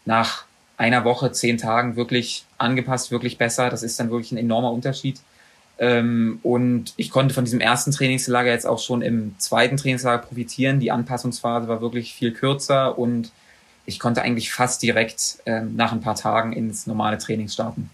nach 0.05 0.45
einer 0.77 1.03
Woche, 1.03 1.31
zehn 1.33 1.57
Tagen 1.57 1.97
wirklich 1.97 2.45
angepasst, 2.57 3.11
wirklich 3.11 3.37
besser. 3.37 3.69
Das 3.69 3.83
ist 3.83 3.99
dann 3.99 4.09
wirklich 4.09 4.31
ein 4.31 4.37
enormer 4.37 4.71
Unterschied. 4.71 5.19
Ähm, 5.81 6.39
und 6.43 6.93
ich 6.95 7.09
konnte 7.09 7.33
von 7.33 7.43
diesem 7.43 7.59
ersten 7.59 7.91
Trainingslager 7.91 8.51
jetzt 8.51 8.67
auch 8.67 8.77
schon 8.77 9.01
im 9.01 9.33
zweiten 9.39 9.77
Trainingslager 9.77 10.21
profitieren. 10.21 10.79
Die 10.79 10.91
Anpassungsphase 10.91 11.67
war 11.67 11.81
wirklich 11.81 12.13
viel 12.13 12.33
kürzer 12.33 12.99
und 12.99 13.31
ich 13.87 13.99
konnte 13.99 14.21
eigentlich 14.21 14.51
fast 14.53 14.83
direkt 14.83 15.39
ähm, 15.47 15.75
nach 15.75 15.91
ein 15.91 16.01
paar 16.01 16.13
Tagen 16.13 16.53
ins 16.53 16.85
normale 16.85 17.17
Training 17.17 17.47
starten. 17.47 17.89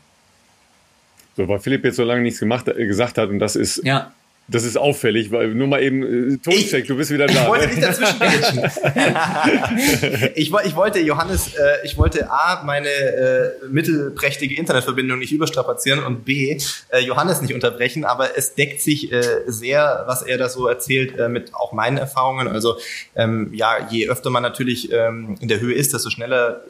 So, 1.38 1.48
weil 1.48 1.60
Philipp 1.60 1.86
jetzt 1.86 1.96
so 1.96 2.04
lange 2.04 2.24
nichts 2.24 2.42
gemacht, 2.42 2.68
äh, 2.68 2.86
gesagt 2.86 3.18
hat 3.18 3.30
und 3.30 3.40
das 3.40 3.56
ist 3.56 3.82
ja. 3.86 4.12
Das 4.50 4.64
ist 4.64 4.78
auffällig, 4.78 5.30
weil 5.32 5.54
nur 5.54 5.68
mal 5.68 5.84
eben 5.84 6.04
äh, 6.04 6.38
Toncheck, 6.38 6.84
ich, 6.84 6.88
du 6.88 6.96
bist 6.96 7.12
wieder 7.12 7.28
da. 7.28 7.34
Ich 7.34 7.48
wollte 7.50 7.68
ne? 7.68 7.74
nicht 7.74 7.84
dazwischen 7.84 8.18
ich, 10.36 10.54
ich 10.54 10.76
wollte 10.76 11.00
Johannes, 11.00 11.54
äh, 11.56 11.86
ich 11.86 11.98
wollte 11.98 12.32
A, 12.32 12.64
meine 12.64 12.88
äh, 12.88 13.50
mittelprächtige 13.70 14.56
Internetverbindung 14.56 15.20
nicht 15.20 15.34
überstrapazieren 15.34 16.02
und 16.02 16.24
B, 16.24 16.58
äh, 16.90 17.00
Johannes 17.00 17.42
nicht 17.42 17.54
unterbrechen, 17.54 18.06
aber 18.06 18.38
es 18.38 18.56
deckt 18.56 18.80
sich 18.82 19.12
äh, 19.12 19.22
sehr, 19.48 20.06
was 20.08 20.22
er 20.22 20.38
da 20.38 20.48
so 20.48 20.68
erzählt, 20.68 21.20
äh, 21.20 21.28
mit 21.28 21.54
auch 21.54 21.74
meinen 21.74 21.98
Erfahrungen. 21.98 22.48
Also 22.48 22.78
ähm, 23.16 23.52
ja, 23.54 23.86
je 23.90 24.08
öfter 24.08 24.30
man 24.30 24.44
natürlich 24.44 24.94
ähm, 24.94 25.36
in 25.42 25.50
der 25.50 25.60
Höhe 25.60 25.74
ist, 25.74 25.94
desto 25.94 26.10
schneller 26.10 26.62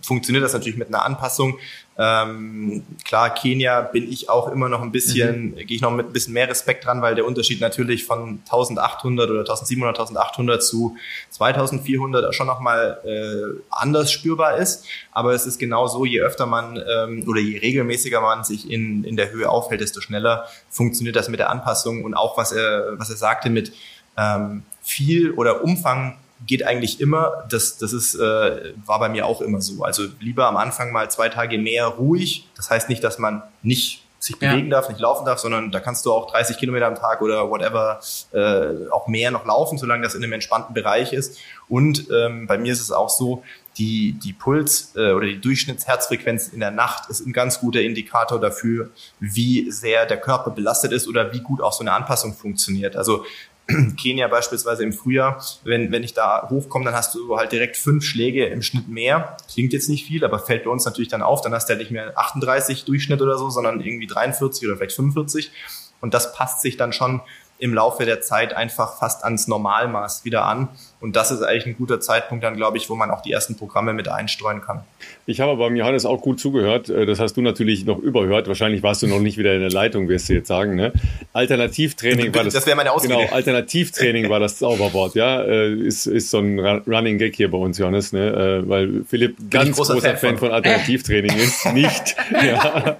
funktioniert 0.00 0.42
das 0.42 0.54
natürlich 0.54 0.78
mit 0.78 0.88
einer 0.88 1.04
Anpassung. 1.04 1.58
Ähm, 1.98 2.82
klar, 3.04 3.32
Kenia 3.32 3.80
bin 3.80 4.10
ich 4.10 4.28
auch 4.28 4.48
immer 4.48 4.68
noch 4.68 4.82
ein 4.82 4.92
bisschen, 4.92 5.52
mhm. 5.52 5.56
gehe 5.56 5.76
ich 5.76 5.80
noch 5.80 5.90
mit 5.90 6.06
ein 6.06 6.12
bisschen 6.12 6.34
mehr 6.34 6.48
Respekt 6.48 6.84
dran, 6.84 7.00
weil 7.00 7.14
der 7.14 7.24
Unterschied 7.24 7.60
natürlich 7.60 8.04
von 8.04 8.40
1800 8.44 9.30
oder 9.30 9.40
1700, 9.40 9.98
1800 9.98 10.62
zu 10.62 10.96
2400 11.30 12.34
schon 12.34 12.46
nochmal 12.46 13.00
äh, 13.04 13.62
anders 13.70 14.12
spürbar 14.12 14.58
ist. 14.58 14.84
Aber 15.12 15.32
es 15.32 15.46
ist 15.46 15.58
genau 15.58 15.86
so, 15.86 16.04
je 16.04 16.20
öfter 16.20 16.44
man 16.44 16.76
ähm, 16.76 17.24
oder 17.26 17.40
je 17.40 17.58
regelmäßiger 17.58 18.20
man 18.20 18.44
sich 18.44 18.70
in, 18.70 19.02
in 19.04 19.16
der 19.16 19.30
Höhe 19.30 19.48
aufhält, 19.48 19.80
desto 19.80 20.02
schneller 20.02 20.46
funktioniert 20.68 21.16
das 21.16 21.30
mit 21.30 21.40
der 21.40 21.48
Anpassung 21.48 22.04
und 22.04 22.14
auch 22.14 22.36
was 22.36 22.52
er, 22.52 22.98
was 22.98 23.08
er 23.08 23.16
sagte 23.16 23.48
mit 23.48 23.72
ähm, 24.18 24.64
viel 24.82 25.32
oder 25.32 25.64
Umfang 25.64 26.18
geht 26.44 26.66
eigentlich 26.66 27.00
immer. 27.00 27.44
Das, 27.48 27.78
das 27.78 27.92
ist, 27.92 28.14
äh, 28.14 28.72
war 28.84 28.98
bei 28.98 29.08
mir 29.08 29.26
auch 29.26 29.40
immer 29.40 29.60
so. 29.60 29.84
Also 29.84 30.04
lieber 30.20 30.46
am 30.46 30.56
Anfang 30.56 30.92
mal 30.92 31.10
zwei 31.10 31.28
Tage 31.28 31.58
mehr 31.58 31.86
ruhig. 31.86 32.48
Das 32.56 32.70
heißt 32.70 32.88
nicht, 32.88 33.02
dass 33.02 33.18
man 33.18 33.42
nicht 33.62 34.02
sich 34.18 34.38
bewegen 34.38 34.70
ja. 34.70 34.76
darf, 34.76 34.88
nicht 34.88 35.00
laufen 35.00 35.24
darf, 35.24 35.38
sondern 35.38 35.70
da 35.70 35.80
kannst 35.80 36.04
du 36.06 36.12
auch 36.12 36.30
30 36.30 36.58
Kilometer 36.58 36.86
am 36.86 36.94
Tag 36.94 37.22
oder 37.22 37.48
whatever 37.50 38.00
äh, 38.32 38.90
auch 38.90 39.08
mehr 39.08 39.30
noch 39.30 39.44
laufen, 39.44 39.78
solange 39.78 40.02
das 40.02 40.14
in 40.14 40.22
einem 40.22 40.32
entspannten 40.32 40.74
Bereich 40.74 41.12
ist. 41.12 41.38
Und 41.68 42.08
ähm, 42.10 42.46
bei 42.46 42.58
mir 42.58 42.72
ist 42.72 42.80
es 42.80 42.90
auch 42.90 43.10
so, 43.10 43.42
die, 43.78 44.12
die 44.22 44.32
Puls 44.32 44.92
äh, 44.96 45.12
oder 45.12 45.26
die 45.26 45.40
Durchschnittsherzfrequenz 45.40 46.48
in 46.48 46.60
der 46.60 46.70
Nacht 46.70 47.10
ist 47.10 47.26
ein 47.26 47.32
ganz 47.32 47.60
guter 47.60 47.80
Indikator 47.82 48.40
dafür, 48.40 48.90
wie 49.20 49.70
sehr 49.70 50.06
der 50.06 50.18
Körper 50.18 50.50
belastet 50.50 50.92
ist 50.92 51.06
oder 51.08 51.32
wie 51.32 51.40
gut 51.40 51.60
auch 51.60 51.72
so 51.72 51.80
eine 51.80 51.92
Anpassung 51.92 52.34
funktioniert. 52.34 52.96
Also 52.96 53.24
Kenia 54.00 54.28
beispielsweise 54.28 54.84
im 54.84 54.92
Frühjahr, 54.92 55.44
wenn, 55.64 55.90
wenn 55.90 56.04
ich 56.04 56.14
da 56.14 56.48
hochkomme, 56.48 56.84
dann 56.84 56.94
hast 56.94 57.14
du 57.14 57.36
halt 57.36 57.52
direkt 57.52 57.76
fünf 57.76 58.04
Schläge 58.04 58.46
im 58.46 58.62
Schnitt 58.62 58.88
mehr. 58.88 59.36
Klingt 59.52 59.72
jetzt 59.72 59.88
nicht 59.88 60.06
viel, 60.06 60.24
aber 60.24 60.38
fällt 60.38 60.64
bei 60.64 60.70
uns 60.70 60.84
natürlich 60.84 61.08
dann 61.08 61.22
auf. 61.22 61.40
Dann 61.40 61.52
hast 61.52 61.68
du 61.68 61.70
halt 61.70 61.80
nicht 61.80 61.90
mehr 61.90 62.16
38 62.16 62.84
Durchschnitt 62.84 63.22
oder 63.22 63.38
so, 63.38 63.50
sondern 63.50 63.80
irgendwie 63.80 64.06
43 64.06 64.68
oder 64.68 64.76
vielleicht 64.76 64.94
45. 64.94 65.50
Und 66.00 66.14
das 66.14 66.32
passt 66.34 66.60
sich 66.60 66.76
dann 66.76 66.92
schon 66.92 67.20
im 67.58 67.72
Laufe 67.72 68.04
der 68.04 68.20
Zeit 68.20 68.54
einfach 68.54 68.98
fast 68.98 69.24
ans 69.24 69.48
Normalmaß 69.48 70.24
wieder 70.24 70.44
an. 70.44 70.68
Und 71.00 71.16
das 71.16 71.30
ist 71.30 71.42
eigentlich 71.42 71.66
ein 71.66 71.76
guter 71.76 72.00
Zeitpunkt 72.00 72.44
dann, 72.44 72.56
glaube 72.56 72.76
ich, 72.78 72.90
wo 72.90 72.96
man 72.96 73.10
auch 73.10 73.22
die 73.22 73.32
ersten 73.32 73.56
Programme 73.56 73.92
mit 73.92 74.08
einstreuen 74.08 74.60
kann. 74.60 74.80
Ich 75.26 75.40
habe 75.40 75.56
beim 75.56 75.76
Johannes 75.76 76.04
auch 76.04 76.20
gut 76.20 76.40
zugehört. 76.40 76.88
Äh, 76.88 77.06
das 77.06 77.20
hast 77.20 77.36
du 77.36 77.42
natürlich 77.42 77.84
noch 77.84 77.98
überhört. 77.98 78.48
Wahrscheinlich 78.48 78.82
warst 78.82 79.02
du 79.02 79.06
noch 79.06 79.20
nicht 79.20 79.38
wieder 79.38 79.54
in 79.54 79.60
der 79.60 79.70
Leitung, 79.70 80.08
wirst 80.08 80.28
du 80.28 80.34
jetzt 80.34 80.48
sagen. 80.48 80.74
Ne? 80.74 80.92
Alternativtraining 81.32 82.34
war 82.34 82.44
das. 82.44 82.54
Das 82.54 82.66
wäre 82.66 82.76
meine 82.76 82.92
Ausrede. 82.92 83.14
Genau, 83.14 83.32
Alternativtraining 83.32 84.28
war 84.28 84.40
das 84.40 84.58
Zauberwort. 84.58 85.14
Ja, 85.14 85.42
äh, 85.42 85.72
ist, 85.72 86.06
ist 86.06 86.30
so 86.30 86.38
ein 86.38 86.58
Running 86.58 87.18
Gag 87.18 87.36
hier 87.36 87.50
bei 87.50 87.58
uns, 87.58 87.78
Johannes, 87.78 88.12
ne? 88.12 88.62
Äh, 88.64 88.68
weil 88.68 89.04
Philipp 89.08 89.36
ganz 89.50 89.76
großer, 89.76 89.94
großer, 89.94 90.08
Fan, 90.10 90.18
Fan 90.18 90.38
von. 90.38 90.48
von 90.48 90.52
Alternativtraining 90.52 91.36
ist. 91.36 91.66
Nicht. 91.72 92.16
Ja. 92.36 92.96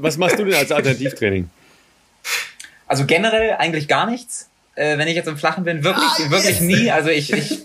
Was 0.00 0.18
machst 0.18 0.38
du 0.38 0.44
denn 0.44 0.54
als 0.54 0.72
Alternativtraining? 0.72 1.48
Also 2.90 3.06
generell 3.06 3.54
eigentlich 3.56 3.86
gar 3.86 4.04
nichts. 4.04 4.48
Äh, 4.74 4.98
wenn 4.98 5.06
ich 5.06 5.14
jetzt 5.14 5.28
im 5.28 5.36
Flachen 5.36 5.62
bin, 5.62 5.84
wirklich, 5.84 6.10
ah, 6.26 6.30
wirklich 6.30 6.58
yes. 6.58 6.60
nie. 6.60 6.90
Also 6.90 7.08
ich, 7.10 7.32
ich 7.32 7.62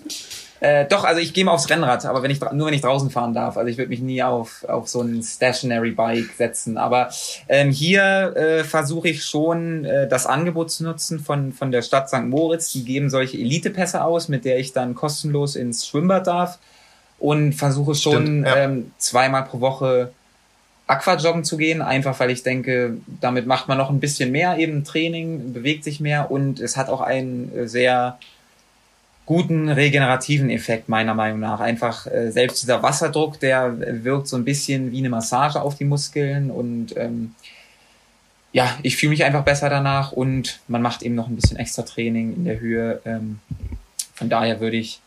äh, 0.60 0.86
doch, 0.86 1.04
also 1.04 1.20
ich 1.20 1.34
gehe 1.34 1.44
mal 1.44 1.52
aufs 1.52 1.68
Rennrad, 1.68 2.06
aber 2.06 2.22
wenn 2.22 2.30
ich 2.30 2.40
nur 2.54 2.68
wenn 2.68 2.76
ich 2.76 2.82
draußen 2.82 3.10
fahren 3.10 3.34
darf. 3.34 3.58
Also 3.58 3.68
ich 3.68 3.80
würde 3.80 3.90
mich 3.90 4.02
nie 4.02 4.22
auf, 4.22 4.64
auf 4.66 4.88
so 4.88 5.02
ein 5.02 5.24
Stationary 5.24 5.92
Bike 5.92 6.30
setzen. 6.38 6.78
Aber 6.78 7.10
ähm, 7.50 7.72
hier 7.72 8.36
äh, 8.36 8.64
versuche 8.64 9.10
ich 9.10 9.26
schon 9.26 9.84
äh, 9.84 10.08
das 10.08 10.28
Angebot 10.28 10.70
zu 10.70 10.84
nutzen 10.84 11.20
von, 11.20 11.54
von 11.54 11.72
der 11.72 11.82
Stadt 11.82 12.08
St. 12.08 12.26
Moritz. 12.26 12.72
Die 12.72 12.86
geben 12.86 13.10
solche 13.10 13.38
Elite-Pässe 13.38 14.04
aus, 14.04 14.28
mit 14.28 14.46
der 14.46 14.60
ich 14.60 14.74
dann 14.74 14.94
kostenlos 14.94 15.56
ins 15.56 15.88
Schwimmbad 15.88 16.28
darf 16.28 16.60
und 17.18 17.54
versuche 17.54 17.96
schon 17.96 18.26
Stimmt, 18.26 18.46
ja. 18.46 18.58
ähm, 18.58 18.92
zweimal 19.00 19.46
pro 19.46 19.60
Woche 19.60 20.12
Aquajoggen 20.88 21.44
zu 21.44 21.58
gehen, 21.58 21.82
einfach 21.82 22.20
weil 22.20 22.30
ich 22.30 22.44
denke, 22.44 22.98
damit 23.20 23.48
macht 23.48 23.68
man 23.68 23.78
noch 23.78 23.90
ein 23.90 24.00
bisschen 24.00 24.32
mehr 24.32 24.58
eben 24.58 24.84
Training, 24.84 25.54
bewegt 25.54 25.84
sich 25.84 26.00
mehr 26.00 26.30
und 26.30 26.60
es 26.60 26.78
hat 26.78 26.90
auch 26.90 27.02
einen 27.02 27.52
äh, 27.56 27.68
sehr 27.68 28.20
guten 29.26 29.70
regenerativen 29.70 30.52
Effekt 30.52 30.88
meiner 30.88 31.16
Meinung 31.16 31.40
nach. 31.40 31.60
Einfach 31.60 32.06
äh, 32.06 32.30
selbst 32.32 32.62
dieser 32.62 32.84
Wasserdruck, 32.84 33.40
der 33.40 34.04
wirkt 34.04 34.28
so 34.28 34.38
ein 34.38 34.46
bisschen 34.46 34.92
wie 34.92 35.00
eine 35.00 35.10
Massage 35.10 35.60
auf 35.60 35.76
die 35.76 35.86
Muskeln 35.86 36.52
und 36.52 36.96
ähm, 36.96 37.34
ja, 38.54 38.78
ich 38.84 38.96
fühle 38.96 39.10
mich 39.10 39.26
einfach 39.26 39.44
besser 39.44 39.70
danach 39.70 40.12
und 40.12 40.60
man 40.68 40.84
macht 40.84 41.02
eben 41.02 41.16
noch 41.16 41.28
ein 41.28 41.36
bisschen 41.36 41.58
extra 41.58 41.82
Training 41.82 42.36
in 42.36 42.46
der 42.46 42.60
Höhe. 42.60 43.02
Ähm, 43.06 43.40
von 44.14 44.30
daher 44.30 44.60
würde 44.62 44.78
ich 44.78 45.02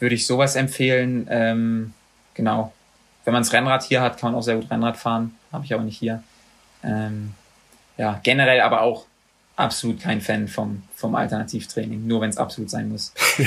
würde 0.00 0.16
ich 0.16 0.26
sowas 0.26 0.56
empfehlen. 0.56 1.28
Ähm, 1.30 1.92
genau 2.34 2.72
wenn 3.24 3.32
man 3.32 3.42
das 3.42 3.52
Rennrad 3.52 3.82
hier 3.82 4.00
hat, 4.00 4.18
kann 4.18 4.32
man 4.32 4.38
auch 4.38 4.42
sehr 4.42 4.56
gut 4.56 4.70
Rennrad 4.70 4.96
fahren. 4.96 5.34
Habe 5.52 5.64
ich 5.64 5.74
aber 5.74 5.82
nicht 5.82 5.98
hier. 5.98 6.22
Ähm, 6.82 7.34
ja, 7.96 8.20
generell 8.22 8.60
aber 8.60 8.82
auch 8.82 9.06
absolut 9.60 10.00
kein 10.00 10.20
Fan 10.20 10.48
vom, 10.48 10.82
vom 10.94 11.14
Alternativtraining, 11.14 12.06
nur 12.06 12.22
wenn 12.22 12.30
es 12.30 12.38
absolut 12.38 12.70
sein 12.70 12.88
muss. 12.88 13.12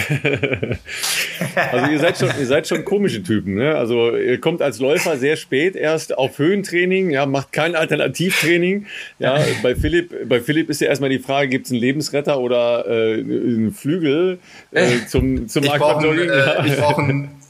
also 1.71 1.91
ihr 1.91 1.99
seid 1.99 2.17
schon, 2.17 2.30
ihr 2.39 2.45
seid 2.45 2.67
schon 2.67 2.86
komische 2.86 3.24
Typen, 3.24 3.55
ne? 3.55 3.76
Also 3.76 4.15
ihr 4.15 4.39
kommt 4.39 4.61
als 4.61 4.80
Läufer 4.80 5.17
sehr 5.17 5.36
spät 5.36 5.76
erst 5.76 6.15
auf 6.15 6.38
Höhentraining, 6.38 7.09
ja, 7.09 7.26
macht 7.26 7.51
kein 7.51 7.76
Alternativtraining. 7.76 8.86
Ja, 9.17 9.39
bei 9.63 9.76
Philipp, 9.76 10.30
bei 10.30 10.39
Philipp 10.39 10.69
ist 10.69 10.82
ja 10.82 10.88
erstmal 10.88 11.09
die 11.09 11.19
Frage, 11.19 11.49
gibt 11.49 11.65
es 11.65 11.71
einen 11.71 11.82
Lebensretter 11.82 12.39
oder 12.39 12.86
äh, 12.88 13.15
einen 13.15 13.74
Flügel 13.74 14.38
äh, 14.71 14.99
zum, 15.07 15.47
zum 15.47 15.63
ich 15.63 15.71
brauche 15.71 16.07
einen, 16.07 16.30
äh, 16.30 16.67
ich 16.67 16.78
brauch 16.78 16.99
einen 16.99 17.42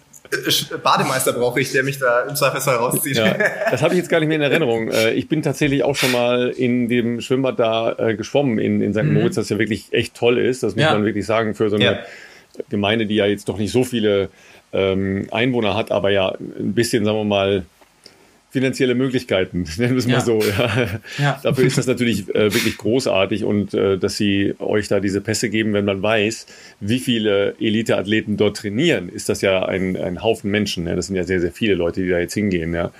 Bademeister 0.83 1.33
brauche 1.33 1.59
ich, 1.59 1.71
der 1.71 1.83
mich 1.83 1.99
da 1.99 2.21
im 2.21 2.35
Zweifelsfall 2.35 2.75
rauszieht. 2.75 3.17
Ja, 3.17 3.35
das 3.71 3.81
habe 3.81 3.93
ich 3.93 3.99
jetzt 3.99 4.09
gar 4.09 4.19
nicht 4.19 4.29
mehr 4.29 4.37
in 4.37 4.43
Erinnerung. 4.43 4.89
Äh, 4.89 5.11
ich 5.11 5.27
bin 5.27 5.41
tatsächlich 5.41 5.83
auch 5.83 5.95
schon 5.95 6.11
mal 6.11 6.49
in 6.49 6.87
dem 6.89 7.21
Schwimmbad 7.21 7.59
da 7.59 7.93
äh, 7.97 8.15
geschwommen 8.15 8.59
in, 8.59 8.81
in 8.81 8.93
St. 8.93 9.03
Mhm. 9.03 9.13
Moritz, 9.13 9.35
das 9.35 9.49
ja 9.49 9.59
wirklich 9.59 9.91
echt 9.91 10.15
toll 10.15 10.37
ist. 10.37 10.63
Das 10.63 10.75
muss 10.75 10.83
ja. 10.83 10.93
man 10.93 11.05
wirklich 11.05 11.25
sagen 11.25 11.55
für 11.55 11.69
so 11.69 11.75
eine 11.75 11.85
ja. 11.85 11.99
Gemeinde, 12.69 13.05
die 13.05 13.15
ja 13.15 13.25
jetzt 13.25 13.49
doch 13.49 13.57
nicht 13.57 13.71
so 13.71 13.83
viele 13.83 14.29
ähm, 14.73 15.27
Einwohner 15.31 15.75
hat, 15.75 15.91
aber 15.91 16.09
ja 16.09 16.29
ein 16.29 16.73
bisschen, 16.73 17.05
sagen 17.05 17.17
wir 17.17 17.23
mal, 17.23 17.65
finanzielle 18.53 18.93
Möglichkeiten, 18.93 19.65
nennen 19.77 19.93
wir 19.93 19.97
es 19.97 20.05
mal 20.05 20.13
ja. 20.13 20.21
so. 20.21 20.39
Ja. 20.39 20.87
ja. 21.17 21.39
Dafür 21.41 21.65
ist 21.65 21.77
das 21.79 21.87
natürlich 21.87 22.29
äh, 22.35 22.53
wirklich 22.53 22.77
großartig 22.77 23.43
und 23.43 23.73
äh, 23.73 23.97
dass 23.97 24.15
sie 24.15 24.53
euch 24.59 24.87
da 24.87 24.99
diese 24.99 25.21
Pässe 25.21 25.49
geben, 25.49 25.73
wenn 25.73 25.85
man 25.85 26.03
weiß, 26.03 26.45
wie 26.79 26.99
viele 26.99 27.55
Elite-Athleten 27.59 28.37
dort 28.37 28.57
trainieren, 28.57 29.09
ist 29.09 29.27
das 29.27 29.41
ja 29.41 29.65
ein, 29.65 29.97
ein 29.97 30.21
Haufen 30.21 30.51
Menschen. 30.51 30.85
Ja. 30.85 30.95
Das 30.95 31.07
sind 31.07 31.15
ja 31.15 31.23
sehr, 31.23 31.41
sehr 31.41 31.51
viele 31.51 31.73
Leute, 31.73 32.03
die 32.03 32.09
da 32.09 32.19
jetzt 32.19 32.35
hingehen. 32.35 32.75
Ja. 32.75 32.91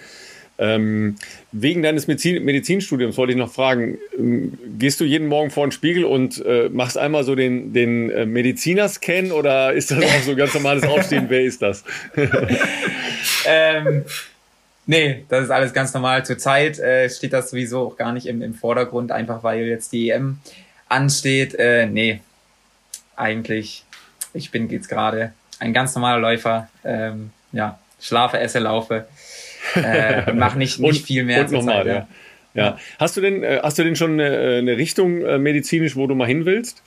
Ähm, 0.57 1.17
wegen 1.51 1.83
deines 1.83 2.07
Medizin 2.07 2.43
Medizinstudiums 2.43 3.15
wollte 3.17 3.33
ich 3.33 3.37
noch 3.37 3.51
fragen, 3.51 3.99
ähm, 4.17 4.57
gehst 4.79 4.99
du 4.99 5.03
jeden 5.03 5.27
Morgen 5.27 5.51
vor 5.51 5.67
den 5.67 5.71
Spiegel 5.71 6.03
und 6.03 6.43
äh, 6.43 6.69
machst 6.69 6.97
einmal 6.97 7.23
so 7.23 7.35
den, 7.35 7.73
den 7.73 8.09
äh, 8.09 8.25
Mediziner-Scan 8.25 9.31
oder 9.31 9.73
ist 9.73 9.91
das 9.91 10.03
auch 10.03 10.23
so 10.25 10.35
ganz 10.35 10.55
normales 10.55 10.83
Aufstehen? 10.83 11.25
Wer 11.29 11.43
ist 11.43 11.61
das? 11.61 11.83
ähm, 13.47 14.03
nee, 14.85 15.25
das 15.29 15.45
ist 15.45 15.49
alles 15.51 15.73
ganz 15.73 15.93
normal. 15.93 16.25
Zurzeit 16.25 16.79
äh, 16.79 17.09
steht 17.09 17.33
das 17.33 17.49
sowieso 17.49 17.87
auch 17.87 17.97
gar 17.97 18.13
nicht 18.13 18.25
im, 18.25 18.41
im 18.41 18.53
Vordergrund, 18.53 19.11
einfach 19.11 19.43
weil 19.43 19.65
jetzt 19.65 19.91
die 19.91 20.09
EM 20.09 20.39
ansteht. 20.89 21.55
Äh, 21.55 21.87
nee, 21.87 22.21
eigentlich, 23.15 23.83
ich 24.33 24.51
bin 24.51 24.69
jetzt 24.69 24.89
gerade 24.89 25.33
ein 25.59 25.73
ganz 25.73 25.95
normaler 25.95 26.19
Läufer. 26.19 26.69
Ähm, 26.83 27.31
ja, 27.51 27.79
schlafe, 27.99 28.39
esse, 28.39 28.59
laufe 28.59 29.05
äh, 29.75 30.33
mach 30.33 30.55
nicht, 30.55 30.79
nicht 30.79 30.99
und, 30.99 31.05
viel 31.05 31.23
mehr 31.23 31.41
und 31.41 31.51
normal, 31.51 31.85
Zeit, 31.85 32.07
ja. 32.53 32.63
ja. 32.63 32.77
Hast 32.99 33.17
du 33.17 33.21
denn, 33.21 33.43
äh, 33.43 33.59
hast 33.63 33.77
du 33.77 33.83
denn 33.83 33.95
schon 33.95 34.19
eine, 34.19 34.57
eine 34.57 34.77
Richtung 34.77 35.21
äh, 35.21 35.37
medizinisch, 35.37 35.95
wo 35.95 36.07
du 36.07 36.15
mal 36.15 36.27
hin 36.27 36.45
willst? 36.45 36.81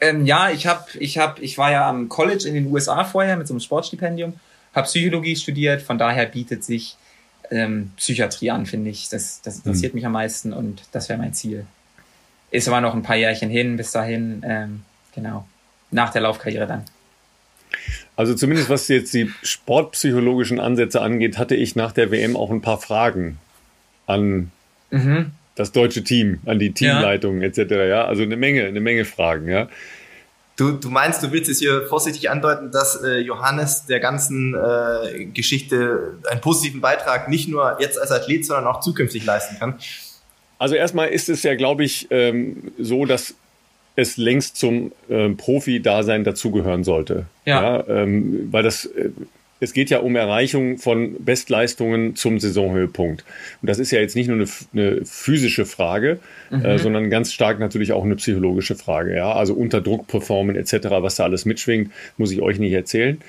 Ähm, 0.00 0.26
ja, 0.26 0.50
ich 0.50 0.66
habe, 0.66 0.84
ich 0.98 1.18
habe, 1.18 1.40
ich 1.40 1.58
war 1.58 1.72
ja 1.72 1.88
am 1.88 2.08
College 2.08 2.46
in 2.46 2.54
den 2.54 2.66
USA 2.72 3.04
vorher 3.04 3.36
mit 3.36 3.48
so 3.48 3.54
einem 3.54 3.60
Sportstipendium, 3.60 4.34
habe 4.78 4.86
Psychologie 4.86 5.36
studiert, 5.36 5.82
von 5.82 5.98
daher 5.98 6.26
bietet 6.26 6.64
sich 6.64 6.96
ähm, 7.50 7.92
Psychiatrie 7.96 8.50
an, 8.50 8.66
finde 8.66 8.90
ich. 8.90 9.08
Das, 9.08 9.42
das 9.42 9.58
interessiert 9.58 9.92
hm. 9.92 9.96
mich 9.96 10.06
am 10.06 10.12
meisten 10.12 10.52
und 10.52 10.82
das 10.92 11.08
wäre 11.08 11.18
mein 11.18 11.34
Ziel. 11.34 11.66
Ist 12.50 12.68
aber 12.68 12.80
noch 12.80 12.94
ein 12.94 13.02
paar 13.02 13.16
Jährchen 13.16 13.50
hin, 13.50 13.76
bis 13.76 13.92
dahin, 13.92 14.42
ähm, 14.46 14.82
genau. 15.14 15.46
Nach 15.90 16.10
der 16.10 16.22
Laufkarriere 16.22 16.66
dann. 16.66 16.84
Also 18.16 18.34
zumindest 18.34 18.68
was 18.68 18.88
jetzt 18.88 19.14
die 19.14 19.30
sportpsychologischen 19.42 20.58
Ansätze 20.58 21.00
angeht, 21.00 21.38
hatte 21.38 21.54
ich 21.54 21.76
nach 21.76 21.92
der 21.92 22.10
WM 22.10 22.36
auch 22.36 22.50
ein 22.50 22.62
paar 22.62 22.80
Fragen 22.80 23.38
an 24.06 24.50
mhm. 24.90 25.32
das 25.54 25.72
deutsche 25.72 26.02
Team, 26.02 26.40
an 26.46 26.58
die 26.58 26.72
Teamleitung 26.72 27.40
ja. 27.42 27.48
etc. 27.48 27.70
Ja, 27.88 28.04
also 28.06 28.22
eine 28.22 28.36
Menge, 28.36 28.64
eine 28.64 28.80
Menge 28.80 29.04
Fragen. 29.04 29.48
Ja. 29.48 29.68
Du, 30.58 30.72
du 30.72 30.90
meinst, 30.90 31.22
du 31.22 31.30
willst 31.30 31.48
es 31.48 31.60
hier 31.60 31.86
vorsichtig 31.86 32.30
andeuten, 32.30 32.72
dass 32.72 33.00
äh, 33.04 33.18
Johannes 33.18 33.86
der 33.86 34.00
ganzen 34.00 34.56
äh, 34.56 35.26
Geschichte 35.26 36.18
einen 36.28 36.40
positiven 36.40 36.80
Beitrag 36.80 37.28
nicht 37.28 37.48
nur 37.48 37.76
jetzt 37.80 37.96
als 37.98 38.10
Athlet, 38.10 38.44
sondern 38.44 38.66
auch 38.66 38.80
zukünftig 38.80 39.24
leisten 39.24 39.56
kann? 39.60 39.78
Also 40.58 40.74
erstmal 40.74 41.10
ist 41.10 41.28
es 41.28 41.44
ja, 41.44 41.54
glaube 41.54 41.84
ich, 41.84 42.08
ähm, 42.10 42.72
so, 42.76 43.04
dass 43.04 43.34
es 43.94 44.16
längst 44.16 44.56
zum 44.56 44.90
äh, 45.08 45.28
Profi-Dasein 45.28 46.24
dazugehören 46.24 46.82
sollte. 46.82 47.26
Ja. 47.44 47.62
ja 47.62 47.88
ähm, 47.88 48.48
weil 48.50 48.64
das, 48.64 48.84
äh, 48.86 49.10
es 49.60 49.72
geht 49.72 49.90
ja 49.90 49.98
um 49.98 50.16
Erreichung 50.16 50.78
von 50.78 51.16
Bestleistungen 51.24 52.14
zum 52.14 52.38
Saisonhöhepunkt. 52.38 53.24
Und 53.60 53.68
das 53.68 53.78
ist 53.78 53.90
ja 53.90 54.00
jetzt 54.00 54.14
nicht 54.14 54.28
nur 54.28 54.36
eine, 54.36 54.48
eine 54.72 55.04
physische 55.04 55.66
Frage, 55.66 56.20
äh, 56.50 56.56
mhm. 56.56 56.64
äh, 56.64 56.78
sondern 56.78 57.10
ganz 57.10 57.32
stark 57.32 57.58
natürlich 57.58 57.92
auch 57.92 58.04
eine 58.04 58.16
psychologische 58.16 58.76
Frage. 58.76 59.16
Ja, 59.16 59.32
also 59.32 59.54
unter 59.54 59.80
Druck 59.80 60.06
performen 60.06 60.56
etc., 60.56 60.88
was 60.90 61.16
da 61.16 61.24
alles 61.24 61.44
mitschwingt, 61.44 61.90
muss 62.16 62.30
ich 62.30 62.40
euch 62.40 62.58
nicht 62.58 62.72
erzählen. 62.72 63.20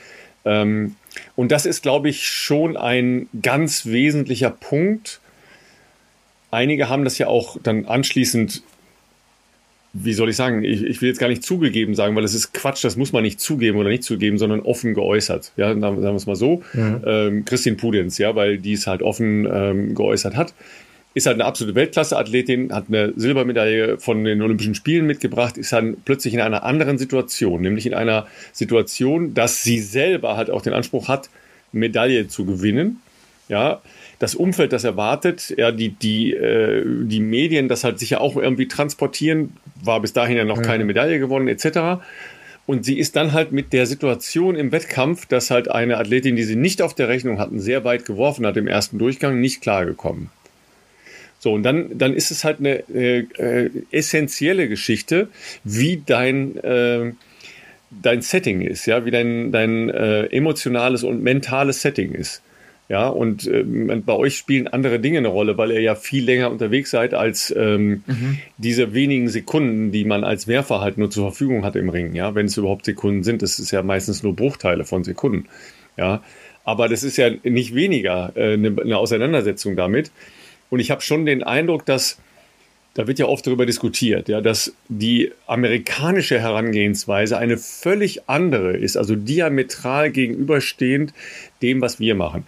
Ähm, 0.46 0.96
und 1.36 1.52
das 1.52 1.66
ist, 1.66 1.82
glaube 1.82 2.10
ich, 2.10 2.28
schon 2.28 2.78
ein 2.78 3.28
ganz 3.42 3.88
wesentlicher 3.88 4.52
Punkt. 4.52 5.20
Einige 6.52 6.90
haben 6.90 7.04
das 7.04 7.18
ja 7.18 7.28
auch 7.28 7.58
dann 7.62 7.86
anschließend 7.86 8.64
wie 9.94 10.14
soll 10.14 10.30
ich 10.30 10.36
sagen, 10.36 10.64
ich, 10.64 10.84
ich, 10.84 11.02
will 11.02 11.10
jetzt 11.10 11.20
gar 11.20 11.30
nicht 11.30 11.44
zugegeben 11.44 11.96
sagen, 11.96 12.16
weil 12.16 12.22
das 12.22 12.36
ist 12.36 12.54
Quatsch, 12.54 12.84
das 12.84 12.96
muss 12.96 13.12
man 13.12 13.24
nicht 13.24 13.40
zugeben 13.40 13.80
oder 13.80 13.90
nicht 13.90 14.04
zugeben, 14.04 14.38
sondern 14.38 14.60
offen 14.62 14.94
geäußert. 14.94 15.52
Ja, 15.58 15.70
sagen 15.70 16.02
wir 16.02 16.14
es 16.14 16.28
mal 16.28 16.36
so. 16.36 16.62
Mhm. 16.74 17.02
Ähm, 17.06 17.46
Christine 17.46 17.76
Pudenz, 17.76 18.18
ja, 18.20 18.36
weil 18.36 18.60
die 18.60 18.74
es 18.74 18.86
halt 18.86 19.02
offen 19.02 19.48
ähm, 19.52 19.96
geäußert 19.96 20.36
hat. 20.36 20.54
Ist 21.16 21.26
halt 21.26 21.36
eine 21.36 21.46
absolute 21.46 21.76
Weltklasse-Athletin, 21.76 22.72
hat 22.72 22.86
eine 22.88 23.14
Silbermedaille 23.16 23.98
von 23.98 24.24
den 24.24 24.44
Olympischen 24.44 24.76
Spielen 24.76 25.08
mitgebracht, 25.08 25.58
ist 25.58 25.74
dann 25.74 25.98
plötzlich 26.06 26.36
in 26.36 26.40
einer 26.40 26.64
anderen 26.64 27.00
Situation, 27.00 27.62
nämlich 27.62 27.88
in 27.88 27.96
einer 27.96 28.28
Situation, 28.54 29.34
dass 29.34 29.64
sie 29.64 29.80
selber 29.80 30.38
halt 30.38 30.52
auch 30.52 30.62
den 30.62 30.74
Anspruch 30.74 31.08
hat, 31.08 31.32
Medaille 31.72 32.28
zu 32.28 32.46
gewinnen. 32.46 33.02
Ja, 33.48 33.82
das 34.20 34.36
Umfeld 34.36 34.74
das 34.74 34.84
erwartet, 34.84 35.54
ja, 35.58 35.72
die, 35.72 35.90
die, 35.90 36.34
äh, 36.34 36.84
die 36.86 37.22
Medien 37.22 37.70
das 37.70 37.84
halt 37.84 38.00
sicher 38.00 38.20
auch 38.20 38.36
irgendwie 38.36 38.68
transportieren, 38.68 39.54
war 39.82 40.02
bis 40.02 40.14
dahin 40.14 40.38
ja 40.38 40.44
noch 40.44 40.58
ja. 40.58 40.64
keine 40.64 40.84
Medaille 40.84 41.20
gewonnen, 41.20 41.48
etc. 41.48 42.02
Und 42.66 42.86
sie 42.86 43.00
ist 43.00 43.16
dann 43.16 43.32
halt 43.32 43.52
mit 43.54 43.72
der 43.74 43.86
Situation 43.88 44.56
im 44.56 44.72
Wettkampf, 44.72 45.26
dass 45.26 45.50
halt 45.50 45.72
eine 45.72 45.98
Athletin, 45.98 46.36
die 46.36 46.44
sie 46.44 46.58
nicht 46.58 46.82
auf 46.82 46.94
der 46.94 47.08
Rechnung 47.08 47.40
hatten, 47.40 47.60
sehr 47.60 47.84
weit 47.86 48.06
geworfen 48.06 48.46
hat 48.46 48.58
im 48.58 48.68
ersten 48.68 49.00
Durchgang, 49.00 49.40
nicht 49.40 49.62
klargekommen. 49.62 50.30
So, 51.40 51.54
und 51.54 51.64
dann, 51.64 51.98
dann 51.98 52.14
ist 52.14 52.32
es 52.32 52.44
halt 52.44 52.60
eine 52.60 52.84
äh, 52.94 53.20
äh, 53.38 53.72
essentielle 53.92 54.68
Geschichte, 54.68 55.30
wie 55.64 56.04
dein, 56.06 56.58
äh, 56.58 57.14
dein 57.90 58.22
Setting 58.22 58.62
ist, 58.62 58.86
ja, 58.86 59.06
wie 59.06 59.12
dein, 59.12 59.54
dein 59.54 59.90
äh, 59.90 60.26
emotionales 60.26 61.04
und 61.06 61.24
mentales 61.24 61.82
Setting 61.82 62.12
ist. 62.12 62.42
Ja, 62.90 63.08
und 63.08 63.46
ähm, 63.46 64.02
bei 64.04 64.14
euch 64.14 64.36
spielen 64.36 64.68
andere 64.68 65.00
Dinge 65.00 65.20
eine 65.20 65.28
Rolle, 65.28 65.60
weil 65.60 65.70
ihr 65.72 65.82
ja 65.82 65.94
viel 65.94 66.26
länger 66.26 66.50
unterwegs 66.50 66.90
seid 66.90 67.14
als 67.14 67.54
ähm, 67.56 68.04
mhm. 68.08 68.40
diese 68.58 68.96
wenigen 68.96 69.30
Sekunden, 69.30 69.92
die 69.92 70.06
man 70.06 70.24
als 70.24 70.48
Werfer 70.48 70.82
halt 70.82 70.98
nur 70.98 71.12
zur 71.12 71.30
Verfügung 71.30 71.64
hat 71.64 71.76
im 71.76 71.90
Ring. 71.90 72.16
Ja, 72.16 72.34
wenn 72.34 72.48
es 72.48 72.58
überhaupt 72.58 72.86
Sekunden 72.86 73.24
sind, 73.24 73.44
das 73.44 73.60
ist 73.60 73.70
ja 73.70 73.84
meistens 73.84 74.24
nur 74.24 74.36
Bruchteile 74.36 74.86
von 74.86 75.04
Sekunden. 75.04 75.46
Ja, 75.98 76.24
aber 76.64 76.90
das 76.90 77.04
ist 77.04 77.18
ja 77.18 77.30
nicht 77.44 77.76
weniger 77.76 78.32
äh, 78.36 78.54
eine, 78.54 78.76
eine 78.82 78.98
Auseinandersetzung 78.98 79.76
damit. 79.76 80.12
Und 80.72 80.80
ich 80.80 80.90
habe 80.90 81.02
schon 81.02 81.28
den 81.28 81.44
Eindruck, 81.44 81.86
dass 81.86 82.18
da 82.96 83.06
wird 83.06 83.20
ja 83.20 83.28
oft 83.28 83.46
darüber 83.46 83.68
diskutiert, 83.68 84.30
ja, 84.30 84.42
dass 84.42 84.74
die 84.88 85.32
amerikanische 85.46 86.40
Herangehensweise 86.40 87.38
eine 87.38 87.58
völlig 87.58 88.28
andere 88.28 88.76
ist, 88.76 88.98
also 88.98 89.16
diametral 89.16 90.10
gegenüberstehend 90.10 91.14
dem, 91.62 91.82
was 91.82 92.00
wir 92.00 92.16
machen 92.16 92.48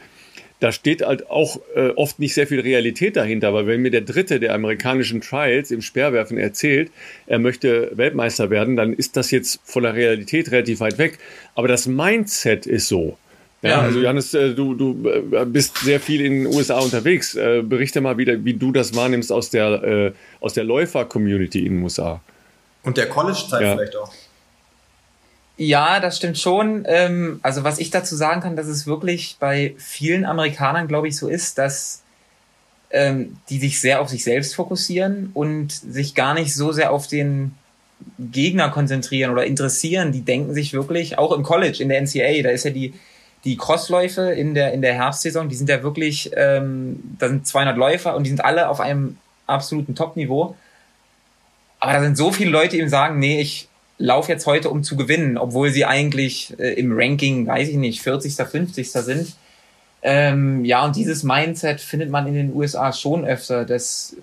da 0.62 0.72
steht 0.72 1.02
halt 1.02 1.30
auch 1.30 1.60
äh, 1.76 1.90
oft 1.90 2.20
nicht 2.20 2.36
sehr 2.36 2.46
viel 2.46 2.60
Realität 2.60 3.16
dahinter, 3.16 3.52
weil 3.52 3.66
wenn 3.66 3.82
mir 3.82 3.90
der 3.90 4.02
Dritte 4.02 4.40
der 4.40 4.54
amerikanischen 4.54 5.20
Trials 5.20 5.72
im 5.72 5.82
Speerwerfen 5.82 6.38
erzählt, 6.38 6.92
er 7.26 7.40
möchte 7.40 7.92
Weltmeister 7.96 8.52
werden, 8.52 8.76
dann 8.76 8.94
ist 8.94 9.18
das 9.18 9.32
jetzt 9.32 9.60
von 9.64 9.82
der 9.82 9.96
Realität 9.96 10.52
relativ 10.52 10.80
weit 10.80 11.00
weg. 11.00 11.18
Aber 11.56 11.68
das 11.68 11.88
Mindset 11.88 12.68
ist 12.68 12.88
so. 12.88 13.18
Ja, 13.64 13.82
also 13.82 14.02
Johannes, 14.02 14.36
äh, 14.36 14.54
du, 14.54 14.76
du 14.76 15.10
äh, 15.10 15.46
bist 15.46 15.80
sehr 15.80 16.00
viel 16.00 16.24
in 16.24 16.44
den 16.44 16.48
USA 16.48 16.80
unterwegs. 16.80 17.34
Äh, 17.34 17.64
berichte 17.64 18.00
mal 18.00 18.20
wieder, 18.20 18.46
wie 18.46 18.54
du 18.54 18.72
das 18.72 18.96
wahrnimmst 18.96 19.32
aus 19.32 19.50
der, 19.50 20.14
aus 20.40 20.54
der 20.54 20.64
Läufer-Community 20.64 21.66
in 21.66 21.78
den 21.78 21.84
USA. 21.84 22.22
Und 22.84 22.98
der 22.98 23.10
College-Zeit 23.10 23.62
ja. 23.62 23.76
vielleicht 23.76 23.96
auch. 23.96 24.12
Ja, 25.64 26.00
das 26.00 26.18
stimmt 26.18 26.40
schon. 26.40 26.86
Ähm, 26.88 27.40
also 27.44 27.64
was 27.64 27.78
ich 27.78 27.92
dazu 27.92 28.16
sagen 28.16 28.42
kann, 28.42 28.56
dass 28.56 28.66
es 28.66 28.88
wirklich 28.88 29.38
bei 29.40 29.76
vielen 29.78 30.26
Amerikanern, 30.26 30.88
glaube 30.88 31.08
ich, 31.08 31.16
so 31.16 31.28
ist, 31.28 31.60
dass 31.60 32.02
ähm, 32.90 33.38
die 33.48 33.60
sich 33.60 33.80
sehr 33.80 34.02
auf 34.02 34.10
sich 34.10 34.24
selbst 34.24 34.56
fokussieren 34.56 35.30
und 35.36 35.72
sich 35.72 36.16
gar 36.16 36.34
nicht 36.34 36.56
so 36.56 36.72
sehr 36.72 36.92
auf 36.92 37.06
den 37.06 37.54
Gegner 38.18 38.70
konzentrieren 38.70 39.30
oder 39.30 39.46
interessieren. 39.46 40.12
Die 40.12 40.24
denken 40.24 40.56
sich 40.56 40.74
wirklich, 40.74 41.20
auch 41.20 41.32
im 41.32 41.44
College, 41.44 41.78
in 41.80 41.90
der 41.90 42.02
NCAA, 42.02 42.42
da 42.42 42.50
ist 42.50 42.66
ja 42.66 42.72
die, 42.72 42.96
die 43.44 43.56
Crossläufe 43.56 44.32
in 44.32 44.56
der, 44.56 44.74
in 44.74 44.82
der 44.82 44.96
Herbstsaison, 44.96 45.48
die 45.48 45.56
sind 45.56 45.70
ja 45.70 45.84
wirklich, 45.84 46.32
ähm, 46.36 47.04
da 47.20 47.28
sind 47.28 47.46
200 47.46 47.78
Läufer 47.78 48.16
und 48.16 48.24
die 48.24 48.32
sind 48.32 48.44
alle 48.44 48.68
auf 48.68 48.80
einem 48.80 49.18
absoluten 49.46 49.94
Top-Niveau. 49.94 50.56
Aber 51.80 51.94
da 51.94 52.02
sind 52.02 52.18
so 52.18 52.32
viele 52.32 52.50
Leute, 52.50 52.78
die 52.78 52.82
ihm 52.82 52.90
sagen, 52.90 53.20
nee, 53.20 53.40
ich, 53.40 53.68
lauf 54.02 54.28
jetzt 54.30 54.48
heute, 54.48 54.70
um 54.70 54.84
zu 54.84 54.98
gewinnen, 54.98 55.38
obwohl 55.38 55.70
sie 55.70 55.86
eigentlich 55.86 56.54
äh, 56.60 56.74
im 56.74 56.92
Ranking, 56.94 57.48
weiß 57.48 57.70
ich 57.70 57.78
nicht, 57.78 58.02
40., 58.02 58.36
50. 58.36 58.92
sind. 58.92 59.36
Ähm, 60.02 60.66
ja, 60.66 60.84
und 60.84 60.96
dieses 60.96 61.24
Mindset 61.24 61.80
findet 61.80 62.10
man 62.10 62.26
in 62.28 62.34
den 62.34 62.54
USA 62.56 62.92
schon 62.92 63.24
öfter, 63.24 63.66
dass, 63.66 64.16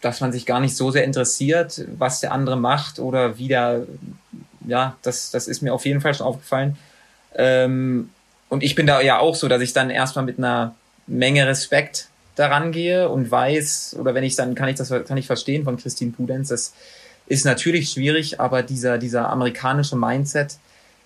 dass 0.00 0.20
man 0.20 0.32
sich 0.32 0.46
gar 0.46 0.60
nicht 0.60 0.76
so 0.76 0.92
sehr 0.92 1.04
interessiert, 1.04 1.84
was 1.98 2.20
der 2.20 2.32
andere 2.32 2.56
macht 2.56 3.00
oder 3.00 3.36
wie 3.36 3.48
der, 3.48 3.82
ja, 4.66 4.96
das, 5.02 5.32
das 5.32 5.48
ist 5.48 5.62
mir 5.62 5.74
auf 5.74 5.84
jeden 5.84 6.00
Fall 6.00 6.14
schon 6.14 6.26
aufgefallen. 6.26 6.76
Ähm, 7.34 8.10
und 8.48 8.62
ich 8.62 8.76
bin 8.76 8.86
da 8.86 9.00
ja 9.00 9.18
auch 9.18 9.34
so, 9.34 9.48
dass 9.48 9.60
ich 9.60 9.72
dann 9.72 9.90
erstmal 9.90 10.24
mit 10.24 10.38
einer 10.38 10.76
Menge 11.08 11.48
Respekt 11.48 12.08
daran 12.36 12.70
gehe 12.70 13.08
und 13.08 13.28
weiß, 13.28 13.96
oder 13.98 14.14
wenn 14.14 14.22
ich 14.22 14.36
dann, 14.36 14.54
kann 14.54 14.68
ich 14.68 14.76
das, 14.76 14.90
kann 14.90 15.16
ich 15.16 15.26
verstehen 15.26 15.64
von 15.64 15.76
Christine 15.76 16.12
Pudenz, 16.12 16.48
dass 16.48 16.72
ist 17.26 17.44
natürlich 17.44 17.90
schwierig, 17.90 18.40
aber 18.40 18.62
dieser, 18.62 18.98
dieser 18.98 19.28
amerikanische 19.28 19.96
Mindset 19.96 20.56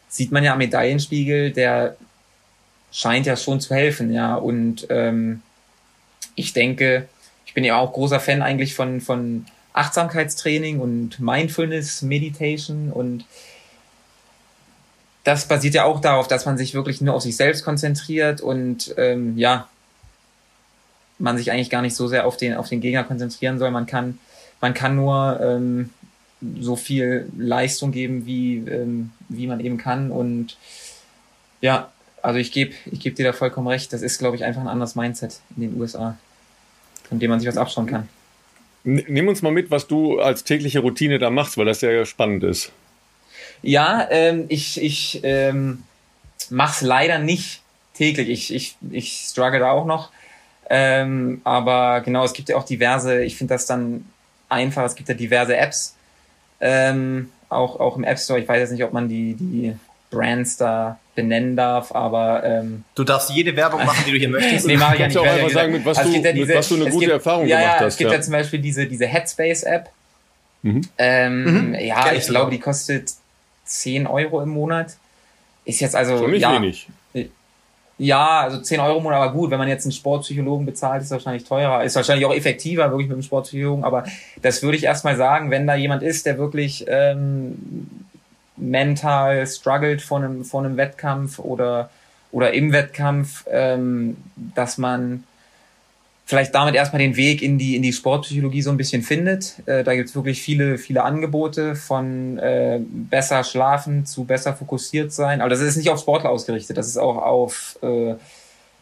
sieht 0.09 0.33
man 0.33 0.45
ja 0.45 0.53
am 0.53 0.59
Medaillenspiegel, 0.59 1.53
der 1.53 1.97
scheint 2.93 3.27
ja 3.27 3.37
schon 3.37 3.61
zu 3.61 3.75
helfen, 3.75 4.13
ja. 4.13 4.35
Und 4.35 4.87
ähm, 4.91 5.43
ich 6.35 6.53
denke, 6.53 7.09
ich 7.47 7.55
bin 7.55 7.65
ja 7.65 7.77
auch 7.77 7.93
großer 7.93 8.21
Fan 8.21 8.43
eigentlich 8.43 8.75
von, 8.75 9.01
von 9.01 9.47
Achtsamkeitstraining 9.73 10.81
und 10.81 11.21
Mindfulness 11.21 12.03
Meditation 12.03 12.91
und 12.91 13.25
das 15.25 15.47
basiert 15.47 15.75
ja 15.75 15.85
auch 15.85 16.01
darauf, 16.01 16.29
dass 16.29 16.47
man 16.47 16.57
sich 16.57 16.75
wirklich 16.75 17.01
nur 17.01 17.15
auf 17.15 17.23
sich 17.23 17.37
selbst 17.37 17.65
konzentriert 17.65 18.41
und 18.41 18.95
ähm, 18.97 19.37
ja, 19.37 19.69
man 21.19 21.37
sich 21.37 21.53
eigentlich 21.53 21.71
gar 21.71 21.83
nicht 21.83 21.95
so 21.95 22.09
sehr 22.09 22.27
auf 22.27 22.37
den, 22.37 22.55
auf 22.55 22.69
den 22.69 22.81
Gegner 22.81 23.05
konzentrieren 23.05 23.59
soll. 23.59 23.71
Man 23.71 23.87
kann, 23.87 24.19
man 24.61 24.73
kann 24.75 24.97
nur 24.97 25.39
ähm, 25.43 25.91
so 26.61 26.77
viel 26.77 27.29
Leistung 27.37 27.93
geben, 27.93 28.27
wie, 28.27 28.59
ähm, 28.59 29.11
wie 29.29 29.47
man 29.47 29.61
eben 29.61 29.77
kann. 29.77 30.11
Und 30.11 30.57
ja, 31.61 31.91
also 32.23 32.39
ich 32.39 32.53
gebe 32.53 32.75
ich 32.91 33.01
geb 33.01 33.17
dir 33.17 33.25
da 33.25 33.33
vollkommen 33.33 33.69
recht. 33.69 33.93
Das 33.93 34.03
ist, 34.03 34.19
glaube 34.19 34.37
ich, 34.37 34.45
einfach 34.45 34.61
ein 34.61 34.69
anderes 34.69 34.95
Mindset 34.95 35.41
in 35.57 35.63
den 35.63 35.81
USA, 35.81 36.17
von 37.09 37.19
dem 37.19 37.31
man 37.31 37.41
sich 37.41 37.49
was 37.49 37.57
abschauen 37.57 37.87
kann. 37.87 38.09
Nimm 38.83 39.29
uns 39.29 39.43
mal 39.43 39.53
mit, 39.53 39.71
was 39.71 39.87
du 39.87 40.21
als 40.21 40.45
tägliche 40.45 40.81
Routine 40.81 41.19
da 41.19 41.29
machst, 41.29 41.59
weil 41.59 41.67
das 41.67 41.81
sehr 41.81 42.07
spannend 42.07 42.45
ist. 42.45 42.73
Ja, 43.63 44.09
ähm, 44.11 44.47
ich, 44.49 44.81
ich 44.81 45.21
ähm, 45.23 45.83
mache 46.49 46.73
es 46.73 46.81
leider 46.81 47.19
nicht 47.19 47.61
täglich. 47.93 48.31
Ich, 48.31 48.55
ich, 48.55 48.77
ich 48.91 49.27
struggle 49.29 49.61
da 49.61 49.71
auch 49.71 49.85
noch. 49.85 50.11
Ähm, 50.71 51.41
aber 51.45 52.01
genau, 52.01 52.25
es 52.25 52.33
gibt 52.33 52.49
ja 52.49 52.57
auch 52.57 52.65
diverse, 52.65 53.23
ich 53.23 53.37
finde 53.37 53.55
das 53.55 53.67
dann 53.67 54.07
einfach, 54.49 54.85
es 54.85 54.95
gibt 54.95 55.09
ja 55.09 55.15
diverse 55.15 55.57
Apps, 55.57 55.97
ähm, 56.61 57.31
auch, 57.49 57.81
auch 57.81 57.97
im 57.97 58.05
App 58.05 58.19
Store. 58.19 58.39
Ich 58.39 58.49
weiß 58.49 58.61
jetzt 58.61 58.71
nicht, 58.71 58.85
ob 58.85 58.93
man 58.93 59.09
die, 59.09 59.35
die 59.35 59.75
Brands 60.11 60.57
da 60.57 60.99
benennen 61.15 61.57
darf, 61.57 61.93
aber 61.93 62.43
ähm, 62.45 62.85
du 62.95 63.05
darfst 63.05 63.31
jede 63.31 63.55
Werbung 63.57 63.85
machen, 63.85 64.05
die 64.07 64.13
du 64.13 64.19
hier 64.19 64.29
möchtest. 64.29 64.67
nee, 64.67 64.77
mach 64.77 64.95
ich 64.95 65.01
ja 65.01 65.07
nicht. 65.07 65.19
auch 65.19 65.27
einfach 65.27 65.51
sagen, 65.51 65.73
mit 65.73 65.85
was, 65.85 65.99
also 65.99 66.11
du, 66.11 66.19
ja 66.19 66.33
diese, 66.33 66.47
mit 66.47 66.57
was 66.57 66.69
du 66.69 66.75
eine 66.77 66.85
gute 66.85 66.99
gibt, 67.01 67.13
Erfahrung 67.13 67.47
ja, 67.47 67.59
gemacht 67.59 67.75
ja, 67.75 67.87
hast. 67.87 67.93
Es 67.95 67.99
gibt 67.99 68.11
ja. 68.11 68.17
ja 68.17 68.23
zum 68.23 68.33
Beispiel 68.33 68.61
diese, 68.61 68.87
diese 68.87 69.07
Headspace 69.07 69.63
App. 69.65 69.91
Mhm. 70.63 70.83
Ähm, 70.99 71.69
mhm. 71.69 71.75
Ja, 71.75 72.13
ich 72.13 72.27
glaube, 72.27 72.51
die 72.51 72.59
kostet 72.59 73.13
10 73.65 74.07
Euro 74.07 74.43
im 74.43 74.51
Monat. 74.51 74.97
Ist 75.65 75.81
jetzt 75.81 75.95
also. 75.95 76.19
Schon 76.19 76.31
nicht 76.33 76.43
ja, 76.43 76.55
wenig. 76.55 76.89
Ja, 78.01 78.41
also 78.41 78.59
10 78.59 78.81
Euro 78.81 78.97
im 78.97 79.03
Monat, 79.03 79.21
aber 79.21 79.33
gut, 79.35 79.51
wenn 79.51 79.59
man 79.59 79.69
jetzt 79.69 79.85
einen 79.85 79.93
Sportpsychologen 79.93 80.65
bezahlt, 80.65 81.03
ist 81.03 81.11
wahrscheinlich 81.11 81.45
teurer. 81.45 81.85
Ist 81.85 81.97
wahrscheinlich 81.97 82.25
auch 82.25 82.35
effektiver, 82.35 82.91
wirklich 82.91 83.09
mit 83.09 83.17
einem 83.17 83.23
Sportpsychologen, 83.23 83.85
aber 83.85 84.05
das 84.41 84.63
würde 84.63 84.79
ich 84.79 84.85
erstmal 84.85 85.17
sagen, 85.17 85.51
wenn 85.51 85.67
da 85.67 85.75
jemand 85.75 86.03
ist, 86.03 86.25
der 86.25 86.39
wirklich 86.39 86.87
ähm, 86.89 88.07
mental 88.57 89.47
struggelt 89.47 90.01
vor 90.01 90.17
einem, 90.17 90.47
vor 90.47 90.65
einem 90.65 90.79
Wettkampf 90.79 91.41
oder, 91.41 91.91
oder 92.33 92.55
im 92.55 92.73
Wettkampf, 92.73 93.45
ähm, 93.51 94.17
dass 94.35 94.79
man 94.79 95.25
vielleicht 96.31 96.55
damit 96.55 96.77
erstmal 96.77 97.01
den 97.01 97.17
Weg 97.17 97.43
in 97.43 97.59
die, 97.59 97.75
in 97.75 97.83
die 97.83 97.93
Sportpsychologie 97.93 98.63
so 98.63 98.71
ein 98.71 98.77
bisschen 98.77 99.03
findet. 99.03 99.57
Äh, 99.67 99.83
da 99.83 99.97
gibt 99.97 100.09
es 100.09 100.15
wirklich 100.15 100.41
viele, 100.41 100.79
viele 100.79 101.03
Angebote 101.03 101.75
von 101.75 102.39
äh, 102.39 102.81
besser 102.89 103.43
schlafen 103.43 104.07
zu 104.07 104.25
besser 104.25 104.55
fokussiert 104.55 105.13
sein. 105.13 105.41
Aber 105.41 105.51
das 105.51 105.61
ist 105.61 105.77
nicht 105.77 105.91
auf 105.91 105.99
Sportler 105.99 106.31
ausgerichtet, 106.31 106.77
das 106.77 106.87
ist 106.87 106.99
auch 106.99 107.17
auf, 107.17 107.79
äh, 107.83 108.15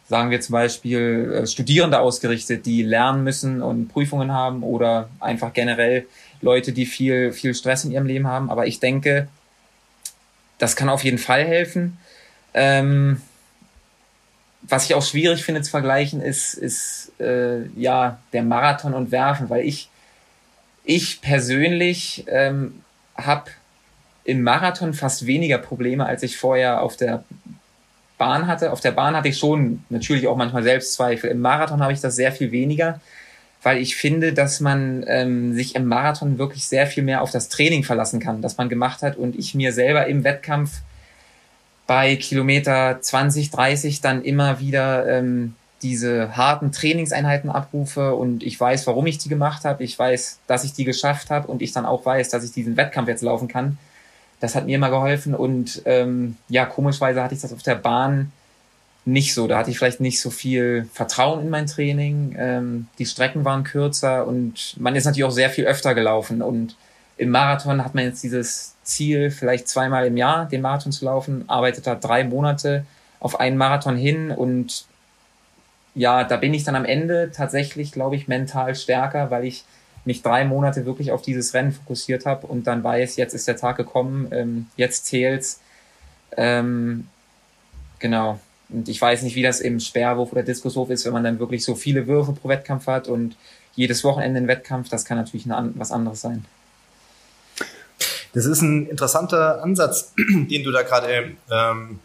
sagen 0.07 0.29
wir 0.29 0.39
zum 0.41 0.53
Beispiel, 0.53 1.41
äh, 1.41 1.47
Studierende 1.47 1.99
ausgerichtet, 1.99 2.67
die 2.67 2.83
lernen 2.83 3.23
müssen 3.23 3.63
und 3.63 3.87
Prüfungen 3.87 4.31
haben 4.31 4.61
oder 4.61 5.09
einfach 5.19 5.51
generell 5.51 6.05
Leute, 6.41 6.71
die 6.71 6.85
viel, 6.85 7.31
viel 7.31 7.55
Stress 7.55 7.83
in 7.83 7.91
ihrem 7.91 8.05
Leben 8.05 8.27
haben. 8.27 8.51
Aber 8.51 8.67
ich 8.67 8.79
denke, 8.79 9.27
das 10.59 10.75
kann 10.75 10.87
auf 10.87 11.03
jeden 11.03 11.17
Fall 11.17 11.43
helfen. 11.43 11.97
Ähm, 12.53 13.21
was 14.61 14.85
ich 14.85 14.95
auch 14.95 15.03
schwierig 15.03 15.43
finde 15.43 15.61
zu 15.61 15.71
vergleichen, 15.71 16.21
ist, 16.21 16.53
ist 16.53 17.11
äh, 17.19 17.65
ja 17.75 18.19
der 18.33 18.43
Marathon 18.43 18.93
und 18.93 19.11
Werfen, 19.11 19.49
weil 19.49 19.65
ich, 19.65 19.89
ich 20.83 21.21
persönlich 21.21 22.25
ähm, 22.27 22.81
habe 23.15 23.51
im 24.25 24.43
Marathon 24.43 24.93
fast 24.93 25.25
weniger 25.25 25.57
Probleme, 25.57 26.05
als 26.05 26.23
ich 26.23 26.37
vorher 26.37 26.81
auf 26.81 26.97
der 26.97 27.23
Bahn 28.17 28.47
hatte. 28.47 28.71
Auf 28.71 28.81
der 28.81 28.91
Bahn 28.91 29.15
hatte 29.15 29.29
ich 29.29 29.37
schon 29.37 29.83
natürlich 29.89 30.27
auch 30.27 30.35
manchmal 30.35 30.63
Selbstzweifel. 30.63 31.31
Im 31.31 31.39
Marathon 31.39 31.81
habe 31.81 31.93
ich 31.93 32.01
das 32.01 32.15
sehr 32.15 32.31
viel 32.31 32.51
weniger, 32.51 32.99
weil 33.63 33.79
ich 33.79 33.95
finde, 33.95 34.33
dass 34.33 34.59
man 34.59 35.03
ähm, 35.07 35.55
sich 35.55 35.75
im 35.75 35.85
Marathon 35.85 36.37
wirklich 36.37 36.65
sehr 36.65 36.85
viel 36.85 37.03
mehr 37.03 37.21
auf 37.21 37.31
das 37.31 37.49
Training 37.49 37.83
verlassen 37.83 38.19
kann, 38.19 38.41
das 38.41 38.57
man 38.57 38.69
gemacht 38.69 39.01
hat 39.01 39.15
und 39.15 39.37
ich 39.37 39.55
mir 39.55 39.73
selber 39.73 40.05
im 40.07 40.23
Wettkampf 40.23 40.81
bei 41.89 42.17
Kilometer 42.17 43.01
20, 43.01 43.49
30 43.49 43.99
dann 43.99 44.23
immer 44.23 44.59
wieder 44.59 45.09
ähm, 45.09 45.55
diese 45.81 46.37
harten 46.37 46.71
Trainingseinheiten 46.71 47.49
abrufe 47.49 48.13
und 48.13 48.43
ich 48.43 48.59
weiß, 48.59 48.85
warum 48.85 49.07
ich 49.07 49.17
die 49.17 49.27
gemacht 49.27 49.65
habe. 49.65 49.83
Ich 49.83 49.97
weiß, 49.97 50.37
dass 50.45 50.63
ich 50.63 50.73
die 50.73 50.83
geschafft 50.83 51.31
habe 51.31 51.47
und 51.47 51.63
ich 51.63 51.71
dann 51.71 51.87
auch 51.87 52.05
weiß, 52.05 52.29
dass 52.29 52.43
ich 52.43 52.51
diesen 52.51 52.77
Wettkampf 52.77 53.07
jetzt 53.07 53.23
laufen 53.23 53.47
kann. 53.47 53.79
Das 54.39 54.53
hat 54.53 54.67
mir 54.67 54.75
immer 54.75 54.91
geholfen 54.91 55.33
und 55.33 55.81
ähm, 55.85 56.37
ja, 56.47 56.67
komischweise 56.67 57.23
hatte 57.23 57.33
ich 57.33 57.41
das 57.41 57.53
auf 57.53 57.63
der 57.63 57.73
Bahn 57.73 58.31
nicht 59.03 59.33
so. 59.33 59.47
Da 59.47 59.57
hatte 59.57 59.71
ich 59.71 59.79
vielleicht 59.79 59.99
nicht 59.99 60.21
so 60.21 60.29
viel 60.29 60.87
Vertrauen 60.93 61.41
in 61.41 61.49
mein 61.49 61.65
Training. 61.65 62.35
Ähm, 62.37 62.87
die 62.99 63.07
Strecken 63.07 63.45
waren 63.45 63.63
kürzer 63.63 64.27
und 64.27 64.75
man 64.77 64.95
ist 64.95 65.05
natürlich 65.05 65.25
auch 65.25 65.31
sehr 65.31 65.49
viel 65.49 65.65
öfter 65.65 65.95
gelaufen 65.95 66.43
und 66.43 66.75
im 67.19 67.31
Marathon 67.31 67.83
hat 67.83 67.95
man 67.95 68.05
jetzt 68.05 68.23
dieses 68.23 68.75
Ziel, 68.81 69.29
vielleicht 69.29 69.67
zweimal 69.67 70.07
im 70.07 70.15
Jahr 70.15 70.47
den 70.47 70.61
Marathon 70.61 70.93
zu 70.93 71.03
laufen, 71.03 71.43
arbeitet 71.47 71.85
da 71.85 71.95
drei 71.95 72.23
Monate 72.23 72.85
auf 73.19 73.41
einen 73.41 73.57
Marathon 73.57 73.97
hin 73.97 74.31
und 74.31 74.85
ja, 75.95 76.23
da 76.23 76.37
bin 76.37 76.53
ich 76.53 76.63
dann 76.63 76.77
am 76.77 76.85
Ende 76.85 77.31
tatsächlich, 77.35 77.91
glaube 77.91 78.15
ich, 78.15 78.29
mental 78.29 78.73
stärker, 78.73 79.31
weil 79.31 79.43
ich 79.43 79.65
mich 80.05 80.21
drei 80.21 80.45
Monate 80.45 80.85
wirklich 80.85 81.11
auf 81.11 81.21
dieses 81.21 81.53
Rennen 81.53 81.73
fokussiert 81.73 82.25
habe 82.25 82.47
und 82.47 82.67
dann 82.67 82.85
weiß, 82.85 83.17
jetzt 83.17 83.33
ist 83.33 83.49
der 83.49 83.57
Tag 83.57 83.75
gekommen, 83.75 84.29
ähm, 84.31 84.67
jetzt 84.77 85.05
zählt's. 85.05 85.59
Ähm, 86.37 87.07
genau. 87.99 88.39
Und 88.69 88.87
ich 88.87 89.01
weiß 89.01 89.23
nicht, 89.23 89.35
wie 89.35 89.43
das 89.43 89.59
im 89.59 89.81
Sperrwurf 89.81 90.31
oder 90.31 90.43
Diskuswurf 90.43 90.89
ist, 90.89 91.05
wenn 91.05 91.11
man 91.11 91.25
dann 91.25 91.39
wirklich 91.39 91.65
so 91.65 91.75
viele 91.75 92.07
Würfe 92.07 92.31
pro 92.31 92.47
Wettkampf 92.47 92.87
hat 92.87 93.09
und 93.09 93.35
jedes 93.75 94.05
Wochenende 94.05 94.39
ein 94.39 94.47
Wettkampf, 94.47 94.87
das 94.87 95.03
kann 95.03 95.17
natürlich 95.17 95.49
was 95.49 95.91
anderes 95.91 96.21
sein. 96.21 96.45
Das 98.33 98.45
ist 98.45 98.61
ein 98.61 98.87
interessanter 98.87 99.63
Ansatz, 99.63 100.13
den 100.17 100.63
du 100.63 100.71
da 100.71 100.83
gerade 100.83 101.31
ähm, 101.51 101.99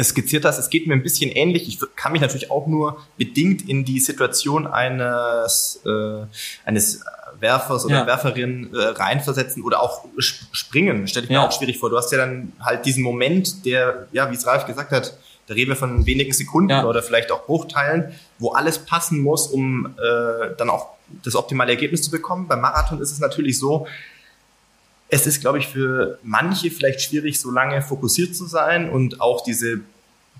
skizziert 0.00 0.44
hast. 0.44 0.58
Es 0.58 0.70
geht 0.70 0.86
mir 0.86 0.94
ein 0.94 1.02
bisschen 1.02 1.30
ähnlich. 1.30 1.68
Ich 1.68 1.78
kann 1.96 2.12
mich 2.12 2.20
natürlich 2.20 2.50
auch 2.50 2.66
nur 2.66 2.98
bedingt 3.16 3.68
in 3.68 3.84
die 3.84 4.00
Situation 4.00 4.66
eines, 4.66 5.80
äh, 5.84 6.24
eines 6.64 7.02
Werfers 7.40 7.84
oder 7.84 8.00
ja. 8.00 8.06
Werferin 8.06 8.72
äh, 8.74 8.78
reinversetzen 8.78 9.62
oder 9.62 9.82
auch 9.82 10.04
springen. 10.18 11.08
Stelle 11.08 11.24
ich 11.24 11.30
mir 11.30 11.36
ja. 11.36 11.46
auch 11.46 11.52
schwierig 11.52 11.78
vor. 11.78 11.90
Du 11.90 11.96
hast 11.96 12.12
ja 12.12 12.18
dann 12.18 12.52
halt 12.60 12.86
diesen 12.86 13.02
Moment, 13.02 13.64
der, 13.64 14.08
ja, 14.12 14.30
wie 14.30 14.34
es 14.34 14.46
Ralf 14.46 14.66
gesagt 14.66 14.92
hat, 14.92 15.16
da 15.46 15.54
reden 15.54 15.70
wir 15.70 15.76
von 15.76 16.06
wenigen 16.06 16.32
Sekunden 16.32 16.70
ja. 16.70 16.84
oder 16.84 17.02
vielleicht 17.02 17.32
auch 17.32 17.44
Bruchteilen, 17.44 18.12
wo 18.38 18.52
alles 18.52 18.78
passen 18.78 19.20
muss, 19.20 19.48
um 19.48 19.96
äh, 19.98 20.54
dann 20.56 20.70
auch 20.70 20.90
das 21.24 21.34
optimale 21.34 21.72
Ergebnis 21.72 22.02
zu 22.02 22.10
bekommen. 22.12 22.46
Beim 22.46 22.60
Marathon 22.60 23.00
ist 23.00 23.10
es 23.10 23.18
natürlich 23.18 23.58
so, 23.58 23.88
es 25.10 25.26
ist, 25.26 25.40
glaube 25.40 25.58
ich, 25.58 25.68
für 25.68 26.18
manche 26.22 26.70
vielleicht 26.70 27.02
schwierig, 27.02 27.40
so 27.40 27.50
lange 27.50 27.82
fokussiert 27.82 28.34
zu 28.34 28.46
sein 28.46 28.88
und 28.88 29.20
auch 29.20 29.42
diese 29.42 29.80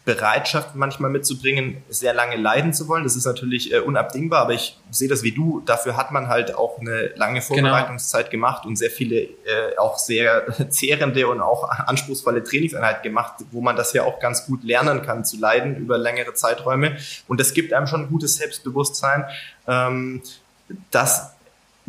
Bereitschaft 0.04 0.76
manchmal 0.76 1.10
mitzubringen, 1.10 1.82
sehr 1.90 2.14
lange 2.14 2.36
leiden 2.36 2.72
zu 2.72 2.88
wollen. 2.88 3.04
Das 3.04 3.16
ist 3.16 3.26
natürlich 3.26 3.72
äh, 3.72 3.80
unabdingbar, 3.80 4.40
aber 4.40 4.54
ich 4.54 4.78
sehe 4.90 5.08
das 5.08 5.22
wie 5.22 5.32
du. 5.32 5.60
Dafür 5.66 5.96
hat 5.96 6.10
man 6.10 6.28
halt 6.28 6.54
auch 6.54 6.78
eine 6.80 7.08
lange 7.16 7.40
genau. 7.40 7.46
Vorbereitungszeit 7.46 8.30
genau. 8.30 8.46
gemacht 8.46 8.64
und 8.64 8.76
sehr 8.76 8.90
viele 8.90 9.20
äh, 9.20 9.76
auch 9.76 9.98
sehr 9.98 10.46
zehrende 10.70 11.28
und 11.28 11.40
auch 11.40 11.68
anspruchsvolle 11.68 12.42
Trainingseinheiten 12.42 13.02
gemacht, 13.02 13.44
wo 13.50 13.60
man 13.60 13.76
das 13.76 13.92
ja 13.92 14.04
auch 14.04 14.20
ganz 14.20 14.46
gut 14.46 14.64
lernen 14.64 15.02
kann 15.02 15.24
zu 15.24 15.36
leiden 15.38 15.76
über 15.76 15.98
längere 15.98 16.32
Zeiträume. 16.32 16.96
Und 17.28 17.38
das 17.38 17.52
gibt 17.52 17.72
einem 17.74 17.86
schon 17.86 18.02
ein 18.02 18.08
gutes 18.08 18.36
Selbstbewusstsein, 18.36 19.26
ähm, 19.66 20.22
dass 20.90 21.34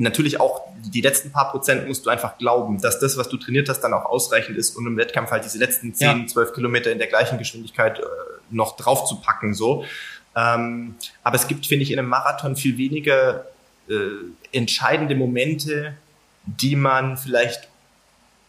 natürlich 0.02 0.40
auch 0.40 0.64
die 0.84 1.02
letzten 1.02 1.32
paar 1.32 1.52
Prozent 1.52 1.88
musst 1.88 2.06
du 2.06 2.10
einfach 2.10 2.38
glauben, 2.38 2.82
dass 2.82 3.00
das, 3.00 3.18
was 3.18 3.30
du 3.30 3.38
trainiert 3.38 3.70
hast, 3.70 3.82
dann 3.82 3.94
auch 3.94 4.06
ausreichend 4.06 4.58
ist, 4.58 4.76
um 4.76 4.88
im 4.88 4.98
Wettkampf 4.98 5.32
halt 5.32 5.46
diese 5.46 5.58
letzten 5.58 5.94
10, 5.94 6.22
ja. 6.22 6.28
12 6.28 6.54
Kilometer 6.54 6.92
in 6.92 6.98
der 6.98 7.08
gleichen 7.08 7.38
Geschwindigkeit 7.38 8.00
äh, 8.00 8.04
noch 8.50 8.76
drauf 8.76 9.06
zu 9.06 9.22
packen, 9.22 9.54
so. 9.54 9.86
Ähm, 10.36 10.96
aber 11.24 11.36
es 11.36 11.48
gibt, 11.48 11.66
finde 11.66 11.84
ich, 11.84 11.92
in 11.92 12.00
einem 12.00 12.10
Marathon 12.10 12.56
viel 12.56 12.78
weniger 12.78 13.46
äh, 13.90 13.94
entscheidende 14.52 15.16
Momente, 15.16 15.94
die 16.46 16.76
man 16.76 17.18
vielleicht 17.18 17.68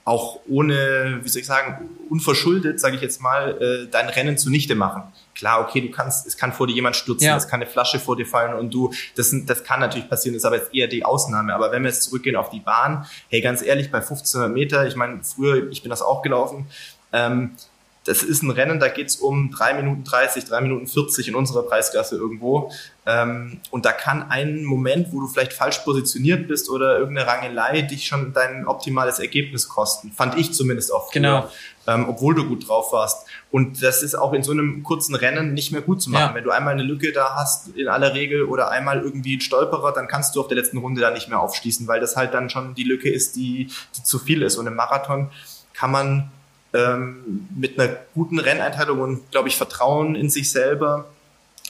auch 0.04 0.40
ohne, 0.48 1.20
wie 1.22 1.28
soll 1.28 1.40
ich 1.40 1.46
sagen, 1.46 1.88
unverschuldet, 2.08 2.80
sage 2.80 2.96
ich 2.96 3.02
jetzt 3.02 3.20
mal, 3.20 3.60
äh, 3.60 3.90
dein 3.90 4.08
Rennen 4.08 4.38
zunichte 4.38 4.74
machen. 4.74 5.02
Klar, 5.42 5.60
okay, 5.60 5.80
du 5.80 5.90
kannst, 5.90 6.24
es 6.24 6.36
kann 6.36 6.52
vor 6.52 6.68
dir 6.68 6.72
jemand 6.72 6.94
stürzen, 6.94 7.26
ja. 7.26 7.36
es 7.36 7.48
kann 7.48 7.60
eine 7.60 7.68
Flasche 7.68 7.98
vor 7.98 8.14
dir 8.14 8.26
fallen 8.26 8.54
und 8.54 8.72
du, 8.72 8.92
das, 9.16 9.34
das 9.44 9.64
kann 9.64 9.80
natürlich 9.80 10.08
passieren, 10.08 10.36
ist 10.36 10.44
aber 10.44 10.54
jetzt 10.54 10.72
eher 10.72 10.86
die 10.86 11.04
Ausnahme. 11.04 11.52
Aber 11.52 11.72
wenn 11.72 11.82
wir 11.82 11.90
jetzt 11.90 12.04
zurückgehen 12.04 12.36
auf 12.36 12.48
die 12.50 12.60
Bahn, 12.60 13.06
hey, 13.28 13.40
ganz 13.40 13.60
ehrlich, 13.60 13.90
bei 13.90 13.98
1500 13.98 14.52
Meter, 14.52 14.86
ich 14.86 14.94
meine, 14.94 15.24
früher, 15.24 15.68
ich 15.72 15.82
bin 15.82 15.90
das 15.90 16.00
auch 16.00 16.22
gelaufen, 16.22 16.68
ähm, 17.12 17.56
das 18.04 18.22
ist 18.22 18.42
ein 18.42 18.50
Rennen, 18.50 18.78
da 18.78 18.86
geht's 18.86 19.16
um 19.16 19.50
drei 19.50 19.74
Minuten 19.74 20.04
30, 20.04 20.44
drei 20.44 20.60
Minuten 20.60 20.86
40 20.86 21.26
in 21.26 21.34
unserer 21.34 21.62
Preisklasse 21.62 22.16
irgendwo. 22.16 22.70
Ähm, 23.04 23.60
und 23.70 23.84
da 23.84 23.92
kann 23.92 24.30
ein 24.30 24.64
Moment, 24.64 25.12
wo 25.12 25.20
du 25.20 25.26
vielleicht 25.26 25.52
falsch 25.52 25.78
positioniert 25.78 26.46
bist 26.46 26.68
oder 26.68 26.98
irgendeine 26.98 27.28
Rangelei 27.28 27.82
dich 27.82 28.06
schon 28.06 28.32
dein 28.32 28.66
optimales 28.66 29.18
Ergebnis 29.18 29.68
kosten. 29.68 30.12
Fand 30.12 30.36
ich 30.36 30.52
zumindest 30.52 30.90
oft. 30.90 31.12
Genau. 31.12 31.48
Ähm, 31.86 32.08
obwohl 32.08 32.34
du 32.34 32.46
gut 32.46 32.68
drauf 32.68 32.92
warst. 32.92 33.26
Und 33.52 33.82
das 33.82 34.02
ist 34.02 34.14
auch 34.14 34.32
in 34.32 34.42
so 34.42 34.50
einem 34.50 34.82
kurzen 34.82 35.14
Rennen 35.14 35.52
nicht 35.52 35.72
mehr 35.72 35.82
gut 35.82 36.00
zu 36.00 36.08
machen. 36.08 36.30
Ja. 36.30 36.34
Wenn 36.34 36.42
du 36.42 36.50
einmal 36.50 36.72
eine 36.72 36.82
Lücke 36.82 37.12
da 37.12 37.34
hast, 37.36 37.68
in 37.76 37.86
aller 37.86 38.14
Regel, 38.14 38.44
oder 38.44 38.70
einmal 38.70 39.02
irgendwie 39.02 39.36
ein 39.36 39.42
Stolperer, 39.42 39.92
dann 39.92 40.08
kannst 40.08 40.34
du 40.34 40.40
auf 40.40 40.48
der 40.48 40.56
letzten 40.56 40.78
Runde 40.78 41.02
da 41.02 41.10
nicht 41.10 41.28
mehr 41.28 41.38
aufschließen, 41.38 41.86
weil 41.86 42.00
das 42.00 42.16
halt 42.16 42.32
dann 42.32 42.48
schon 42.48 42.74
die 42.74 42.84
Lücke 42.84 43.10
ist, 43.10 43.36
die, 43.36 43.68
die 43.94 44.02
zu 44.02 44.18
viel 44.18 44.40
ist. 44.40 44.56
Und 44.56 44.66
im 44.66 44.74
Marathon 44.74 45.30
kann 45.74 45.90
man 45.90 46.32
ähm, 46.72 47.46
mit 47.54 47.78
einer 47.78 47.94
guten 48.14 48.38
Renneinteilung 48.38 49.00
und, 49.00 49.30
glaube 49.30 49.48
ich, 49.48 49.56
Vertrauen 49.58 50.14
in 50.14 50.30
sich 50.30 50.50
selber, 50.50 51.10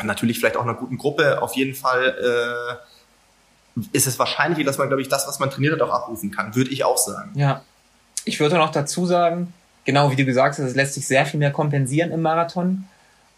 natürlich 0.05 0.39
vielleicht 0.39 0.57
auch 0.57 0.62
einer 0.62 0.74
guten 0.74 0.99
Gruppe, 0.99 1.43
auf 1.43 1.57
jeden 1.57 1.74
Fall 1.74 2.78
äh, 3.76 3.91
ist 3.93 4.07
es 4.07 4.20
wahrscheinlich, 4.20 4.64
dass 4.64 4.78
man, 4.78 4.87
glaube 4.87 5.03
ich, 5.03 5.09
das, 5.09 5.26
was 5.26 5.41
man 5.41 5.51
trainiert 5.51 5.72
hat, 5.72 5.83
auch 5.83 5.93
abrufen 5.93 6.30
kann, 6.30 6.55
würde 6.55 6.70
ich 6.70 6.85
auch 6.85 6.99
sagen. 6.99 7.33
Ja. 7.35 7.62
Ich 8.24 8.39
würde 8.39 8.57
noch 8.57 8.70
dazu 8.70 9.05
sagen, 9.05 9.53
genau 9.85 10.11
wie 10.11 10.16
du 10.16 10.24
gesagt 10.24 10.59
hast, 10.59 10.64
es 10.64 10.74
lässt 10.74 10.95
sich 10.95 11.07
sehr 11.07 11.26
viel 11.26 11.39
mehr 11.39 11.51
kompensieren 11.51 12.11
im 12.11 12.22
Marathon. 12.22 12.85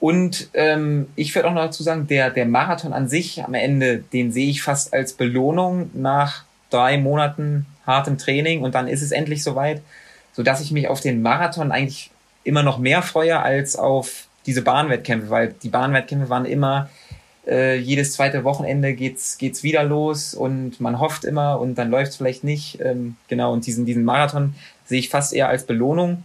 Und 0.00 0.50
ähm, 0.54 1.08
ich 1.16 1.34
würde 1.34 1.48
auch 1.48 1.54
noch 1.54 1.64
dazu 1.64 1.82
sagen, 1.82 2.06
der, 2.06 2.30
der 2.30 2.46
Marathon 2.46 2.92
an 2.92 3.08
sich 3.08 3.42
am 3.42 3.54
Ende, 3.54 3.98
den 3.98 4.32
sehe 4.32 4.50
ich 4.50 4.62
fast 4.62 4.92
als 4.92 5.14
Belohnung 5.14 5.90
nach 5.94 6.44
drei 6.70 6.98
Monaten 6.98 7.66
hartem 7.86 8.18
Training 8.18 8.62
und 8.62 8.74
dann 8.74 8.88
ist 8.88 9.02
es 9.02 9.12
endlich 9.12 9.42
soweit 9.42 9.80
so 10.34 10.42
dass 10.42 10.60
ich 10.60 10.72
mich 10.72 10.88
auf 10.88 11.00
den 11.00 11.22
Marathon 11.22 11.72
eigentlich 11.72 12.10
immer 12.42 12.62
noch 12.62 12.78
mehr 12.78 13.02
freue 13.02 13.40
als 13.40 13.76
auf 13.76 14.26
diese 14.46 14.62
Bahnwettkämpfe, 14.62 15.30
weil 15.30 15.54
die 15.62 15.70
Bahnwettkämpfe 15.70 16.28
waren 16.28 16.44
immer 16.44 16.90
äh, 17.46 17.78
jedes 17.78 18.12
zweite 18.12 18.44
Wochenende 18.44 18.94
geht's 18.94 19.38
geht's 19.38 19.62
wieder 19.62 19.84
los 19.84 20.34
und 20.34 20.80
man 20.80 20.98
hofft 20.98 21.24
immer 21.24 21.60
und 21.60 21.76
dann 21.76 21.90
läuft's 21.90 22.16
vielleicht 22.16 22.44
nicht. 22.44 22.80
Ähm, 22.80 23.16
genau 23.28 23.52
und 23.52 23.66
diesen 23.66 23.86
diesen 23.86 24.04
Marathon 24.04 24.54
sehe 24.84 24.98
ich 24.98 25.08
fast 25.08 25.32
eher 25.32 25.48
als 25.48 25.64
Belohnung. 25.64 26.24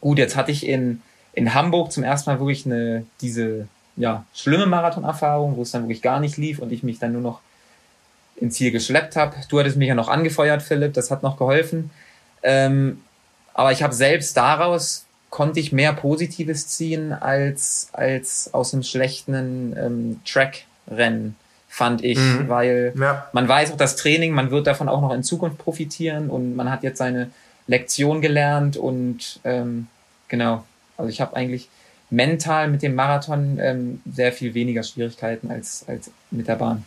Gut, 0.00 0.18
jetzt 0.18 0.36
hatte 0.36 0.52
ich 0.52 0.66
in 0.66 1.02
in 1.32 1.54
Hamburg 1.54 1.92
zum 1.92 2.02
ersten 2.02 2.30
Mal 2.30 2.40
wirklich 2.40 2.66
eine 2.66 3.06
diese 3.20 3.68
ja 3.96 4.24
schlimme 4.34 4.66
Marathonerfahrung, 4.66 5.56
wo 5.56 5.62
es 5.62 5.70
dann 5.70 5.82
wirklich 5.82 6.02
gar 6.02 6.20
nicht 6.20 6.36
lief 6.36 6.58
und 6.58 6.72
ich 6.72 6.82
mich 6.82 6.98
dann 6.98 7.12
nur 7.12 7.22
noch 7.22 7.40
ins 8.36 8.54
Ziel 8.54 8.70
geschleppt 8.70 9.16
habe. 9.16 9.36
Du 9.48 9.58
hattest 9.58 9.76
mich 9.76 9.88
ja 9.88 9.94
noch 9.94 10.08
angefeuert, 10.08 10.62
Philipp, 10.62 10.94
das 10.94 11.10
hat 11.10 11.22
noch 11.22 11.36
geholfen. 11.36 11.90
Ähm, 12.42 13.02
aber 13.52 13.72
ich 13.72 13.82
habe 13.82 13.94
selbst 13.94 14.36
daraus 14.36 15.04
konnte 15.28 15.60
ich 15.60 15.72
mehr 15.72 15.92
Positives 15.92 16.68
ziehen 16.68 17.12
als, 17.12 17.88
als 17.92 18.52
aus 18.52 18.72
einem 18.72 18.82
schlechten 18.82 19.76
ähm, 19.78 20.20
Track-Rennen, 20.24 21.36
fand 21.68 22.02
ich, 22.02 22.18
mhm. 22.18 22.48
weil 22.48 22.94
ja. 22.98 23.28
man 23.32 23.46
weiß 23.46 23.70
auch 23.70 23.76
das 23.76 23.94
Training, 23.94 24.32
man 24.32 24.50
wird 24.50 24.66
davon 24.66 24.88
auch 24.88 25.00
noch 25.00 25.12
in 25.12 25.22
Zukunft 25.22 25.58
profitieren 25.58 26.30
und 26.30 26.56
man 26.56 26.70
hat 26.70 26.82
jetzt 26.82 26.98
seine 26.98 27.30
Lektion 27.70 28.20
gelernt 28.20 28.76
und 28.76 29.38
ähm, 29.44 29.86
genau, 30.28 30.64
also 30.96 31.08
ich 31.08 31.20
habe 31.20 31.36
eigentlich 31.36 31.68
mental 32.10 32.68
mit 32.68 32.82
dem 32.82 32.96
Marathon 32.96 33.58
ähm, 33.60 34.00
sehr 34.12 34.32
viel 34.32 34.54
weniger 34.54 34.82
Schwierigkeiten 34.82 35.50
als, 35.50 35.84
als 35.86 36.10
mit 36.32 36.48
der 36.48 36.56
Bahn. 36.56 36.84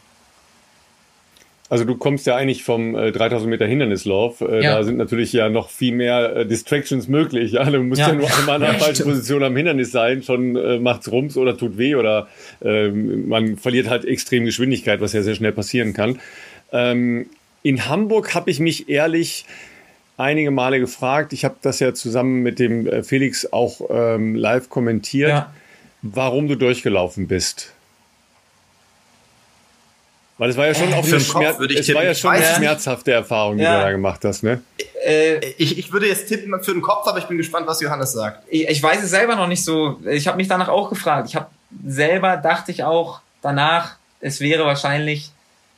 Also 1.70 1.86
du 1.86 1.96
kommst 1.96 2.28
ja 2.28 2.36
eigentlich 2.36 2.64
vom 2.64 2.96
äh, 2.96 3.14
3000 3.14 3.50
Meter 3.50 3.66
Hindernislauf. 3.66 4.42
Äh, 4.42 4.62
ja. 4.62 4.76
Da 4.76 4.84
sind 4.84 4.98
natürlich 4.98 5.32
ja 5.32 5.48
noch 5.48 5.70
viel 5.70 5.94
mehr 5.94 6.36
äh, 6.36 6.46
Distractions 6.46 7.08
möglich. 7.08 7.54
Ja? 7.54 7.64
Du 7.64 7.82
musst 7.82 8.02
ja, 8.02 8.10
ja 8.10 8.16
nur 8.16 8.28
einmal 8.38 8.58
in 8.58 8.62
der 8.64 8.74
falschen 8.74 9.06
Position 9.06 9.42
am 9.42 9.56
Hindernis 9.56 9.92
sein, 9.92 10.22
schon 10.22 10.58
äh, 10.58 10.80
macht's 10.80 11.10
rums 11.10 11.38
oder 11.38 11.58
tut 11.58 11.78
weh 11.78 11.96
oder 11.96 12.28
äh, 12.62 12.90
man 12.90 13.56
verliert 13.56 13.90
halt 13.90 14.04
extrem 14.04 14.44
Geschwindigkeit, 14.44 15.00
was 15.00 15.14
ja 15.14 15.24
sehr 15.24 15.36
schnell 15.36 15.54
passieren 15.54 15.94
kann. 15.94 16.20
Ähm, 16.74 17.28
in 17.64 17.88
Hamburg 17.88 18.36
habe 18.36 18.52
ich 18.52 18.60
mich 18.60 18.90
ehrlich 18.90 19.46
einige 20.18 20.52
Male 20.52 20.80
gefragt. 20.80 21.34
Ich 21.34 21.46
habe 21.46 21.56
das 21.62 21.80
ja 21.80 21.94
zusammen 21.94 22.44
mit 22.44 22.60
dem 22.60 22.88
äh, 22.88 23.04
Felix 23.04 23.52
auch 23.52 23.82
ähm, 23.90 24.36
live 24.36 24.70
kommentiert, 24.70 25.30
ja. 25.30 25.54
warum 26.02 26.48
du 26.48 26.56
durchgelaufen 26.56 27.28
bist. 27.28 27.74
Weil 30.38 30.50
es 30.50 30.58
war 30.58 30.66
ja 30.66 30.74
schon 30.74 30.92
äh, 30.92 30.96
auch 30.96 31.06
eine, 31.06 31.20
Schmerz, 31.20 31.58
es 31.60 31.94
war 31.94 32.04
ja 32.04 32.16
schon 32.16 32.32
eine 32.32 32.56
schmerzhafte 32.56 33.12
Erfahrung, 33.12 33.58
die 33.58 33.64
ja. 33.64 33.78
du 33.78 33.84
da 33.84 33.92
gemacht 33.92 34.26
hast, 34.26 34.44
ne? 34.44 34.62
Äh, 35.06 35.38
ich, 35.58 35.78
ich 35.78 35.94
würde 35.94 36.08
jetzt 36.08 36.28
tippen 36.28 36.52
für 36.64 36.74
den 36.74 36.82
Kopf, 36.82 37.08
aber 37.08 37.20
ich 37.20 37.26
bin 37.26 37.38
gespannt, 37.38 37.68
was 37.68 37.80
Johannes 37.82 38.14
sagt. 38.14 38.44
Ich, 38.50 38.68
ich 38.68 38.82
weiß 38.82 39.04
es 39.04 39.12
selber 39.12 39.36
noch 39.36 39.48
nicht 39.48 39.64
so. 39.64 40.00
Ich 40.06 40.28
habe 40.28 40.38
mich 40.38 40.48
danach 40.48 40.70
auch 40.70 40.90
gefragt. 40.90 41.28
Ich 41.30 41.36
habe 41.36 41.48
selber 41.86 42.38
dachte 42.38 42.72
ich 42.72 42.84
auch 42.84 43.22
danach, 43.42 43.98
es 44.22 44.40
wäre 44.40 44.66
wahrscheinlich 44.66 45.32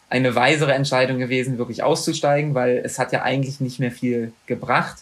eine 0.10 0.36
weisere 0.36 0.74
Entscheidung 0.74 1.18
gewesen, 1.18 1.58
wirklich 1.58 1.84
auszusteigen, 1.84 2.54
weil 2.54 2.82
es 2.84 3.00
hat 3.00 3.12
ja 3.12 3.24
eigentlich 3.24 3.60
nicht 3.60 3.80
mehr 3.80 3.92
viel 3.92 4.32
gebracht. 4.46 4.98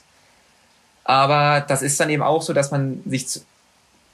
Aber 1.03 1.61
das 1.67 1.81
ist 1.81 1.99
dann 1.99 2.09
eben 2.09 2.23
auch 2.23 2.41
so, 2.41 2.53
dass 2.53 2.71
man 2.71 3.01
sich 3.05 3.27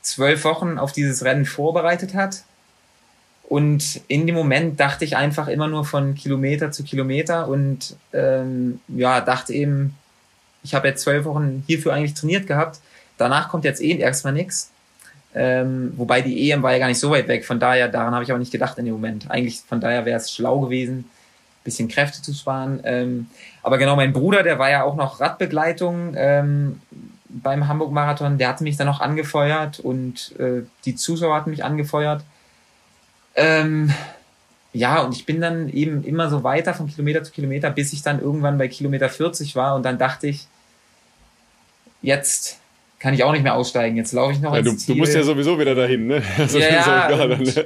zwölf 0.02 0.44
Wochen 0.44 0.78
auf 0.78 0.92
dieses 0.92 1.24
Rennen 1.24 1.46
vorbereitet 1.46 2.14
hat 2.14 2.44
und 3.50 4.02
in 4.08 4.28
dem 4.28 4.36
Moment 4.36 4.80
dachte 4.80 5.04
ich 5.04 5.18
einfach 5.18 5.48
immer 5.48 5.68
nur 5.68 5.84
von 5.84 6.14
Kilometer 6.14 6.72
zu 6.72 6.84
Kilometer 6.84 7.48
und 7.48 7.96
ähm, 8.14 8.80
ja, 8.88 9.22
dachte 9.22 9.54
eben, 9.54 9.96
ich 10.64 10.76
habe 10.76 10.88
jetzt 10.88 11.02
zwölf 11.02 11.26
Wochen 11.26 11.64
hierfür 11.66 11.94
eigentlich 11.94 12.14
trainiert 12.14 12.46
gehabt. 12.46 12.80
Danach 13.18 13.50
kommt 13.50 13.66
jetzt 13.66 13.82
eh 13.82 13.98
erstmal 13.98 14.34
nichts. 14.34 14.70
Ähm, 15.36 15.93
wobei 15.95 16.21
die 16.21 16.49
EM 16.49 16.63
war 16.63 16.73
ja 16.73 16.80
gar 16.80 16.88
nicht 16.88 16.99
so 16.99 17.11
weit 17.11 17.27
weg. 17.27 17.45
Von 17.45 17.59
daher, 17.59 17.88
daran 17.88 18.13
habe 18.13 18.23
ich 18.23 18.32
aber 18.32 18.39
nicht 18.39 18.51
gedacht 18.51 18.77
in 18.77 18.86
dem 18.86 18.95
Moment. 18.95 19.30
Eigentlich, 19.30 19.61
von 19.61 19.80
daher 19.80 20.05
wäre 20.05 20.17
es 20.17 20.34
schlau 20.34 20.59
gewesen, 20.59 21.05
bisschen 21.63 21.88
Kräfte 21.88 22.21
zu 22.21 22.34
sparen. 22.34 22.80
Ähm, 22.84 23.27
aber 23.61 23.77
genau, 23.77 23.95
mein 23.95 24.13
Bruder, 24.13 24.43
der 24.43 24.57
war 24.57 24.69
ja 24.69 24.84
auch 24.84 24.95
noch 24.95 25.19
Radbegleitung 25.19 26.13
ähm, 26.15 26.82
beim 27.30 27.67
Hamburg-Marathon. 27.67 28.38
Der 28.38 28.49
hatte 28.49 28.63
mich 28.63 28.77
dann 28.77 28.88
noch 28.88 29.01
angefeuert 29.01 29.80
und 29.80 30.38
äh, 30.39 30.63
die 30.86 30.95
Zuschauer 30.95 31.36
hatten 31.36 31.51
mich 31.51 31.63
angefeuert. 31.63 32.23
Ähm, 33.36 33.93
ja, 34.73 35.01
und 35.01 35.15
ich 35.15 35.25
bin 35.25 35.41
dann 35.41 35.69
eben 35.69 36.03
immer 36.03 36.30
so 36.30 36.43
weiter 36.43 36.73
von 36.73 36.88
Kilometer 36.88 37.23
zu 37.23 37.32
Kilometer, 37.32 37.69
bis 37.69 37.93
ich 37.93 38.01
dann 38.01 38.19
irgendwann 38.19 38.57
bei 38.57 38.67
Kilometer 38.67 39.09
40 39.09 39.55
war 39.55 39.75
und 39.75 39.84
dann 39.84 39.97
dachte 39.97 40.27
ich, 40.27 40.47
jetzt 42.01 42.59
kann 43.00 43.14
ich 43.14 43.24
auch 43.24 43.32
nicht 43.32 43.43
mehr 43.43 43.56
aussteigen. 43.56 43.95
Jetzt 43.95 44.12
laufe 44.12 44.34
ich 44.34 44.41
noch 44.41 44.54
ja, 44.54 44.62
du, 44.62 44.74
du, 44.74 44.95
musst 44.95 45.16
ja 45.16 45.24
sowieso 45.24 45.58
wieder 45.58 45.74
dahin, 45.74 46.08
ne? 46.08 46.22
Also 46.38 46.60
ja, 46.60 47.08
und, 47.08 47.56
ne? 47.56 47.66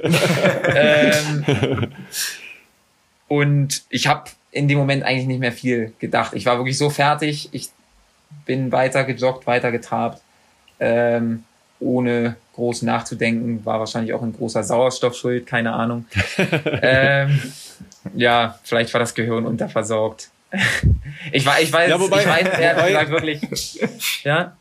ähm, 1.44 1.88
und 3.28 3.82
ich 3.90 4.06
habe 4.06 4.30
in 4.52 4.68
dem 4.68 4.78
Moment 4.78 5.02
eigentlich 5.02 5.26
nicht 5.26 5.40
mehr 5.40 5.52
viel 5.52 5.92
gedacht. 5.98 6.34
Ich 6.34 6.46
war 6.46 6.58
wirklich 6.58 6.78
so 6.78 6.88
fertig. 6.88 7.48
Ich 7.52 7.70
bin 8.46 8.70
weiter 8.70 9.04
gejoggt, 9.04 9.46
weiter 9.46 9.72
getrabt. 9.72 10.22
Ähm, 10.78 11.44
ohne 11.80 12.36
groß 12.54 12.82
nachzudenken, 12.82 13.64
war 13.64 13.80
wahrscheinlich 13.80 14.14
auch 14.14 14.22
ein 14.22 14.32
großer 14.32 14.62
Sauerstoffschuld, 14.62 15.46
keine 15.46 15.72
Ahnung. 15.72 16.06
ähm, 16.64 17.40
ja, 18.14 18.58
vielleicht 18.62 18.92
war 18.94 19.00
das 19.00 19.14
Gehirn 19.14 19.44
unterversorgt. 19.44 20.30
ich, 21.32 21.44
war, 21.44 21.60
ich 21.60 21.72
weiß, 21.72 21.90
ja, 21.90 21.98
wobei, 21.98 22.20
ich 22.20 22.28
weiß, 22.28 22.48
er 22.58 23.00
hat 23.00 23.10
wirklich, 23.10 23.40
ja. 24.22 24.56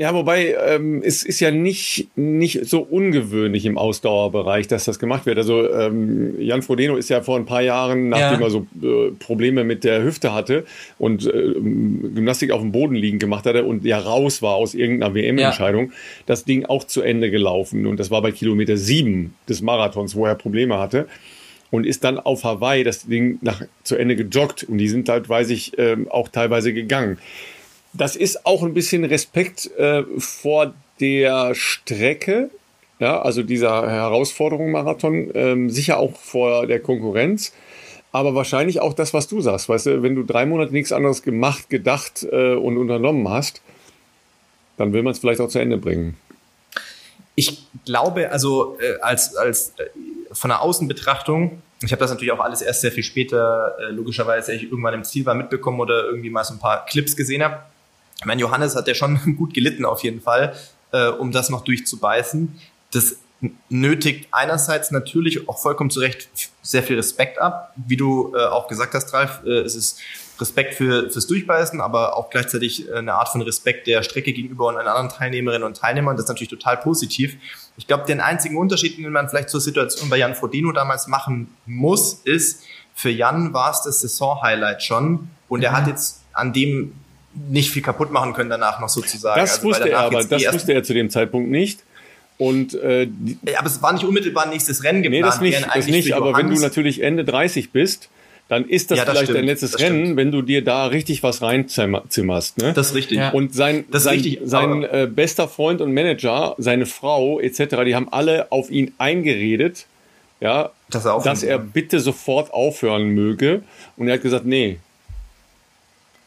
Ja, 0.00 0.14
wobei 0.14 0.56
ähm, 0.66 1.02
es 1.04 1.24
ist 1.24 1.40
ja 1.40 1.50
nicht, 1.50 2.08
nicht 2.16 2.64
so 2.64 2.80
ungewöhnlich 2.80 3.66
im 3.66 3.76
Ausdauerbereich, 3.76 4.66
dass 4.66 4.86
das 4.86 4.98
gemacht 4.98 5.26
wird. 5.26 5.36
Also 5.36 5.70
ähm, 5.70 6.40
Jan 6.40 6.62
Frodeno 6.62 6.96
ist 6.96 7.10
ja 7.10 7.20
vor 7.20 7.36
ein 7.36 7.44
paar 7.44 7.60
Jahren, 7.60 8.08
nachdem 8.08 8.40
ja. 8.40 8.46
er 8.46 8.50
so 8.50 8.66
äh, 8.82 9.10
Probleme 9.18 9.62
mit 9.62 9.84
der 9.84 10.02
Hüfte 10.02 10.32
hatte 10.32 10.64
und 10.98 11.26
äh, 11.26 11.52
Gymnastik 11.52 12.50
auf 12.50 12.62
dem 12.62 12.72
Boden 12.72 12.94
liegen 12.94 13.18
gemacht 13.18 13.44
hatte 13.44 13.64
und 13.64 13.84
ja 13.84 13.98
raus 13.98 14.40
war 14.40 14.54
aus 14.54 14.72
irgendeiner 14.72 15.14
WM-Entscheidung, 15.14 15.90
ja. 15.90 15.96
das 16.24 16.46
Ding 16.46 16.64
auch 16.64 16.84
zu 16.84 17.02
Ende 17.02 17.30
gelaufen. 17.30 17.84
Und 17.86 18.00
das 18.00 18.10
war 18.10 18.22
bei 18.22 18.32
Kilometer 18.32 18.78
sieben 18.78 19.34
des 19.50 19.60
Marathons, 19.60 20.16
wo 20.16 20.24
er 20.24 20.34
Probleme 20.34 20.78
hatte 20.78 21.08
und 21.70 21.84
ist 21.84 22.04
dann 22.04 22.18
auf 22.18 22.44
Hawaii 22.44 22.84
das 22.84 23.06
Ding 23.06 23.38
nach, 23.42 23.60
zu 23.82 23.96
Ende 23.96 24.16
gejoggt. 24.16 24.64
Und 24.64 24.78
die 24.78 24.88
sind 24.88 25.10
halt, 25.10 25.28
weiß 25.28 25.50
ich, 25.50 25.78
äh, 25.78 25.98
auch 26.08 26.28
teilweise 26.28 26.72
gegangen. 26.72 27.18
Das 27.92 28.16
ist 28.16 28.46
auch 28.46 28.62
ein 28.62 28.74
bisschen 28.74 29.04
Respekt 29.04 29.70
äh, 29.76 30.04
vor 30.18 30.74
der 31.00 31.54
Strecke, 31.54 32.50
ja, 32.98 33.20
also 33.20 33.42
dieser 33.42 33.90
Herausforderung 33.90 34.70
Marathon, 34.70 35.30
ähm, 35.34 35.70
sicher 35.70 35.98
auch 35.98 36.16
vor 36.16 36.66
der 36.66 36.80
Konkurrenz, 36.80 37.52
aber 38.12 38.34
wahrscheinlich 38.34 38.80
auch 38.80 38.92
das, 38.92 39.14
was 39.14 39.26
du 39.26 39.40
sagst, 39.40 39.68
weißt 39.68 39.86
du, 39.86 40.02
wenn 40.02 40.14
du 40.14 40.22
drei 40.22 40.46
Monate 40.46 40.72
nichts 40.72 40.92
anderes 40.92 41.22
gemacht, 41.22 41.70
gedacht 41.70 42.26
äh, 42.30 42.54
und 42.54 42.76
unternommen 42.76 43.28
hast, 43.28 43.62
dann 44.76 44.92
will 44.92 45.02
man 45.02 45.12
es 45.12 45.18
vielleicht 45.18 45.40
auch 45.40 45.48
zu 45.48 45.58
Ende 45.58 45.78
bringen. 45.78 46.16
Ich 47.34 47.66
glaube, 47.86 48.30
also 48.30 48.76
äh, 48.80 49.00
als, 49.00 49.36
als 49.36 49.74
äh, 49.78 49.86
von 50.32 50.50
der 50.50 50.60
Außenbetrachtung, 50.60 51.62
ich 51.82 51.92
habe 51.92 52.00
das 52.00 52.10
natürlich 52.10 52.32
auch 52.32 52.40
alles 52.40 52.60
erst 52.60 52.82
sehr 52.82 52.92
viel 52.92 53.02
später, 53.02 53.76
äh, 53.80 53.90
logischerweise, 53.92 54.52
ich 54.52 54.64
irgendwann 54.64 54.94
im 54.94 55.04
Ziel 55.04 55.24
war, 55.24 55.34
mitbekommen 55.34 55.80
oder 55.80 56.04
irgendwie 56.04 56.30
mal 56.30 56.44
so 56.44 56.54
ein 56.54 56.60
paar 56.60 56.84
Clips 56.86 57.16
gesehen 57.16 57.42
habe. 57.42 57.60
Ich 58.20 58.26
meine, 58.26 58.40
Johannes 58.40 58.76
hat 58.76 58.86
ja 58.86 58.94
schon 58.94 59.36
gut 59.36 59.54
gelitten 59.54 59.84
auf 59.84 60.02
jeden 60.02 60.20
Fall. 60.20 60.54
äh, 60.92 61.08
um 61.08 61.32
das 61.32 61.50
noch 61.50 61.62
durchzubeißen. 61.62 62.60
Das 62.92 63.16
nötigt 63.70 64.28
einerseits 64.32 64.90
natürlich 64.90 65.48
auch 65.48 65.58
vollkommen 65.58 65.90
zu 65.90 66.00
Recht 66.00 66.28
sehr 66.62 66.82
viel 66.82 66.96
Respekt 66.96 67.38
ab. 67.38 67.72
Wie 67.76 67.96
du 67.96 68.34
äh, 68.34 68.44
auch 68.46 68.68
gesagt 68.68 68.94
hast, 68.94 69.12
Ralf, 69.14 69.40
äh, 69.44 69.60
es 69.60 69.74
ist 69.74 69.98
Respekt 70.38 70.74
für, 70.74 71.10
fürs 71.10 71.26
Durchbeißen, 71.26 71.80
aber 71.80 72.16
auch 72.16 72.28
gleichzeitig 72.30 72.88
äh, 72.88 72.94
eine 72.96 73.14
Art 73.14 73.28
von 73.28 73.40
Respekt 73.40 73.86
der 73.86 74.02
Strecke 74.02 74.32
gegenüber 74.32 74.66
und 74.66 74.76
anderen 74.76 75.08
Teilnehmerinnen 75.08 75.66
und 75.66 75.76
Teilnehmern. 75.76 76.16
Das 76.16 76.24
ist 76.24 76.28
natürlich 76.28 76.50
total 76.50 76.76
positiv. 76.76 77.36
Ich 77.78 77.86
glaube, 77.86 78.04
den 78.04 78.20
einzigen 78.20 78.58
Unterschied, 78.58 78.98
den 78.98 79.10
man 79.10 79.28
vielleicht 79.28 79.48
zur 79.48 79.60
Situation 79.60 80.10
bei 80.10 80.18
Jan 80.18 80.34
Frodeno 80.34 80.72
damals 80.72 81.06
machen 81.06 81.54
muss, 81.64 82.20
ist, 82.24 82.64
für 82.94 83.10
Jan 83.10 83.54
war 83.54 83.70
es 83.70 83.82
das 83.82 84.00
Saison-Highlight 84.00 84.82
schon 84.82 85.30
und 85.48 85.60
mhm. 85.60 85.64
er 85.64 85.72
hat 85.72 85.86
jetzt 85.86 86.22
an 86.34 86.52
dem 86.52 86.92
nicht 87.34 87.70
viel 87.70 87.82
kaputt 87.82 88.10
machen 88.10 88.32
können 88.32 88.50
danach 88.50 88.80
noch 88.80 88.88
sozusagen. 88.88 89.40
Das 89.40 89.56
also, 89.56 89.68
wusste 89.68 89.90
er 89.90 90.00
aber, 90.00 90.24
das 90.24 90.52
wusste 90.52 90.72
er 90.72 90.82
zu 90.82 90.94
dem 90.94 91.10
Zeitpunkt 91.10 91.50
nicht. 91.50 91.80
Und, 92.38 92.74
äh, 92.74 93.06
aber 93.58 93.66
es 93.66 93.82
war 93.82 93.92
nicht 93.92 94.04
unmittelbar 94.04 94.48
nächstes 94.48 94.82
Rennen 94.82 95.02
geplant. 95.02 95.24
Nee, 95.24 95.30
das 95.30 95.40
nicht, 95.40 95.68
das 95.74 95.86
nicht 95.86 96.14
aber 96.14 96.36
wenn 96.36 96.48
du 96.48 96.58
natürlich 96.58 97.02
Ende 97.02 97.24
30 97.24 97.70
bist, 97.70 98.08
dann 98.48 98.66
ist 98.66 98.90
das, 98.90 98.98
ja, 98.98 99.04
das 99.04 99.12
vielleicht 99.12 99.26
stimmt, 99.26 99.38
dein 99.38 99.46
letztes 99.46 99.78
Rennen, 99.78 100.04
stimmt. 100.06 100.16
wenn 100.16 100.32
du 100.32 100.42
dir 100.42 100.64
da 100.64 100.86
richtig 100.86 101.22
was 101.22 101.40
reinzimmerst. 101.40 102.58
Ne? 102.58 102.72
Das 102.72 102.88
ist 102.88 102.94
richtig. 102.94 103.18
Ja. 103.18 103.30
Und 103.30 103.54
sein, 103.54 103.84
sein, 103.92 104.14
richtig, 104.14 104.40
sein 104.42 104.82
äh, 104.82 105.06
bester 105.08 105.46
Freund 105.48 105.80
und 105.80 105.94
Manager, 105.94 106.56
seine 106.58 106.86
Frau 106.86 107.38
etc., 107.38 107.84
die 107.86 107.94
haben 107.94 108.08
alle 108.10 108.50
auf 108.50 108.70
ihn 108.70 108.92
eingeredet, 108.98 109.86
ja, 110.40 110.70
dass 110.88 111.04
er, 111.04 111.20
dass 111.22 111.42
er 111.42 111.58
bitte 111.58 112.00
sofort 112.00 112.52
aufhören 112.52 113.10
möge. 113.10 113.62
Und 113.96 114.08
er 114.08 114.14
hat 114.14 114.22
gesagt, 114.22 114.46
nee, 114.46 114.78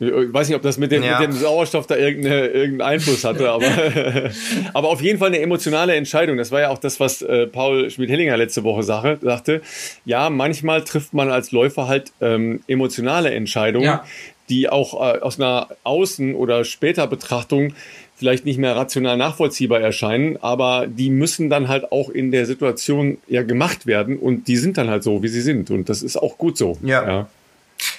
ich 0.08 0.34
weiß 0.34 0.48
nicht, 0.48 0.56
ob 0.56 0.62
das 0.62 0.78
mit 0.78 0.92
dem, 0.92 1.04
ja. 1.04 1.20
mit 1.20 1.30
dem 1.30 1.36
Sauerstoff 1.36 1.88
da 1.88 1.96
irgendeine, 1.96 2.48
irgendeinen 2.48 2.94
Einfluss 2.94 3.24
hatte, 3.24 3.50
aber, 3.50 3.66
aber 4.74 4.90
auf 4.90 5.02
jeden 5.02 5.20
Fall 5.20 5.30
eine 5.30 5.40
emotionale 5.40 5.96
Entscheidung. 5.96 6.38
Das 6.38 6.52
war 6.52 6.62
ja 6.62 6.70
auch 6.70 6.78
das, 6.78 7.00
was 7.00 7.22
äh, 7.22 7.48
Paul 7.48 7.90
Schmidt-Hellinger 7.90 8.38
letzte 8.38 8.64
Woche 8.64 8.84
sache, 8.84 9.18
sagte. 9.22 9.62
Ja, 10.06 10.30
manchmal 10.30 10.84
trifft 10.84 11.14
man 11.14 11.32
als 11.32 11.52
Läufer 11.52 11.88
halt 11.88 12.12
ähm, 12.22 12.62
emotionale 12.68 13.32
Entscheidungen, 13.32 13.86
ja. 13.86 14.06
die 14.50 14.70
auch 14.70 14.94
äh, 14.94 15.20
aus 15.20 15.40
einer 15.40 15.70
Außen- 15.84 16.36
oder 16.36 16.64
später 16.66 17.08
Betrachtung 17.08 17.74
vielleicht 18.16 18.46
nicht 18.46 18.58
mehr 18.58 18.76
rational 18.76 19.18
nachvollziehbar 19.18 19.82
erscheinen, 19.82 20.38
aber 20.42 20.88
die 20.88 21.10
müssen 21.10 21.50
dann 21.50 21.68
halt 21.68 21.92
auch 21.92 22.10
in 22.10 22.32
der 22.32 22.46
Situation 22.46 23.18
ja 23.28 23.44
gemacht 23.44 23.86
werden 23.86 24.18
und 24.18 24.48
die 24.48 24.58
sind 24.58 24.78
dann 24.78 24.90
halt 24.90 25.04
so, 25.04 25.24
wie 25.24 25.28
sie 25.28 25.42
sind 25.42 25.72
und 25.72 25.90
das 25.90 26.04
ist 26.04 26.18
auch 26.18 26.38
gut 26.38 26.58
so. 26.58 26.78
ja. 26.82 27.06
ja. 27.06 27.28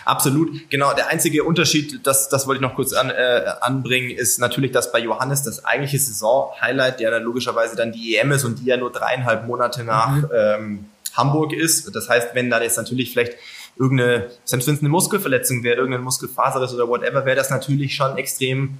Absolut. 0.04 0.70
Genau. 0.70 0.92
Der 0.94 1.08
einzige 1.08 1.44
Unterschied, 1.44 2.06
das, 2.06 2.28
das 2.28 2.46
wollte 2.46 2.62
ich 2.62 2.68
noch 2.68 2.74
kurz 2.74 2.92
an, 2.92 3.10
äh, 3.10 3.44
anbringen, 3.60 4.10
ist 4.10 4.38
natürlich, 4.38 4.72
dass 4.72 4.92
bei 4.92 4.98
Johannes 4.98 5.42
das 5.42 5.64
eigentliche 5.64 5.98
Saison-Highlight 5.98 7.00
ja 7.00 7.10
dann 7.10 7.22
logischerweise 7.22 7.76
dann 7.76 7.92
die 7.92 8.16
EM 8.16 8.32
ist 8.32 8.44
und 8.44 8.60
die 8.60 8.66
ja 8.66 8.76
nur 8.76 8.92
dreieinhalb 8.92 9.46
Monate 9.46 9.84
nach 9.84 10.16
mhm. 10.16 10.28
ähm, 10.34 10.84
Hamburg 11.14 11.52
ist. 11.52 11.94
Das 11.94 12.08
heißt, 12.08 12.34
wenn 12.34 12.50
da 12.50 12.60
jetzt 12.62 12.76
natürlich 12.76 13.12
vielleicht 13.12 13.34
irgendeine, 13.76 14.30
selbst 14.44 14.66
wenn 14.66 14.74
es 14.74 14.80
eine 14.80 14.88
Muskelverletzung 14.88 15.62
wäre, 15.62 15.76
irgendeine 15.76 16.04
Muskelfaser 16.04 16.62
ist 16.62 16.74
oder 16.74 16.88
whatever, 16.88 17.24
wäre 17.24 17.36
das 17.36 17.50
natürlich 17.50 17.94
schon 17.94 18.16
extrem 18.16 18.78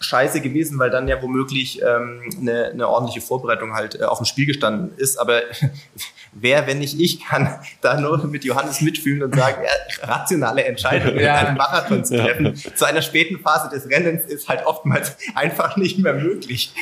scheiße 0.00 0.40
gewesen, 0.40 0.78
weil 0.78 0.90
dann 0.90 1.08
ja 1.08 1.20
womöglich 1.22 1.80
ähm, 1.82 2.22
eine, 2.40 2.66
eine 2.66 2.88
ordentliche 2.88 3.20
Vorbereitung 3.20 3.74
halt 3.74 4.00
äh, 4.00 4.04
auf 4.04 4.18
dem 4.18 4.26
Spiel 4.26 4.46
gestanden 4.46 4.96
ist. 4.96 5.16
Aber 5.18 5.40
wer, 6.34 6.66
wenn 6.66 6.78
nicht 6.78 7.00
ich, 7.00 7.24
kann 7.24 7.58
da 7.80 8.00
nur 8.00 8.24
mit 8.26 8.44
Johannes 8.44 8.80
mitfühlen 8.80 9.22
und 9.22 9.34
sagen, 9.34 9.62
ja, 9.62 10.06
rationale 10.06 10.64
Entscheidungen 10.64 11.18
ja. 11.18 11.40
in 11.40 11.46
einem 11.46 11.56
Marathon 11.56 12.04
zu 12.04 12.16
treffen. 12.16 12.54
Ja. 12.54 12.74
Zu 12.74 12.84
einer 12.84 13.02
späten 13.02 13.38
Phase 13.38 13.68
des 13.70 13.88
Rennens 13.88 14.26
ist 14.26 14.48
halt 14.48 14.66
oftmals 14.66 15.16
einfach 15.34 15.76
nicht 15.76 15.98
mehr 15.98 16.14
möglich. 16.14 16.74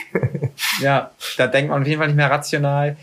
ja, 0.81 1.11
da 1.37 1.47
denkt 1.47 1.71
man 1.71 1.83
auf 1.83 1.89
jeden 1.89 1.99
Fall 1.99 2.09
nicht 2.09 2.17
mehr 2.17 2.31
rational. 2.31 2.97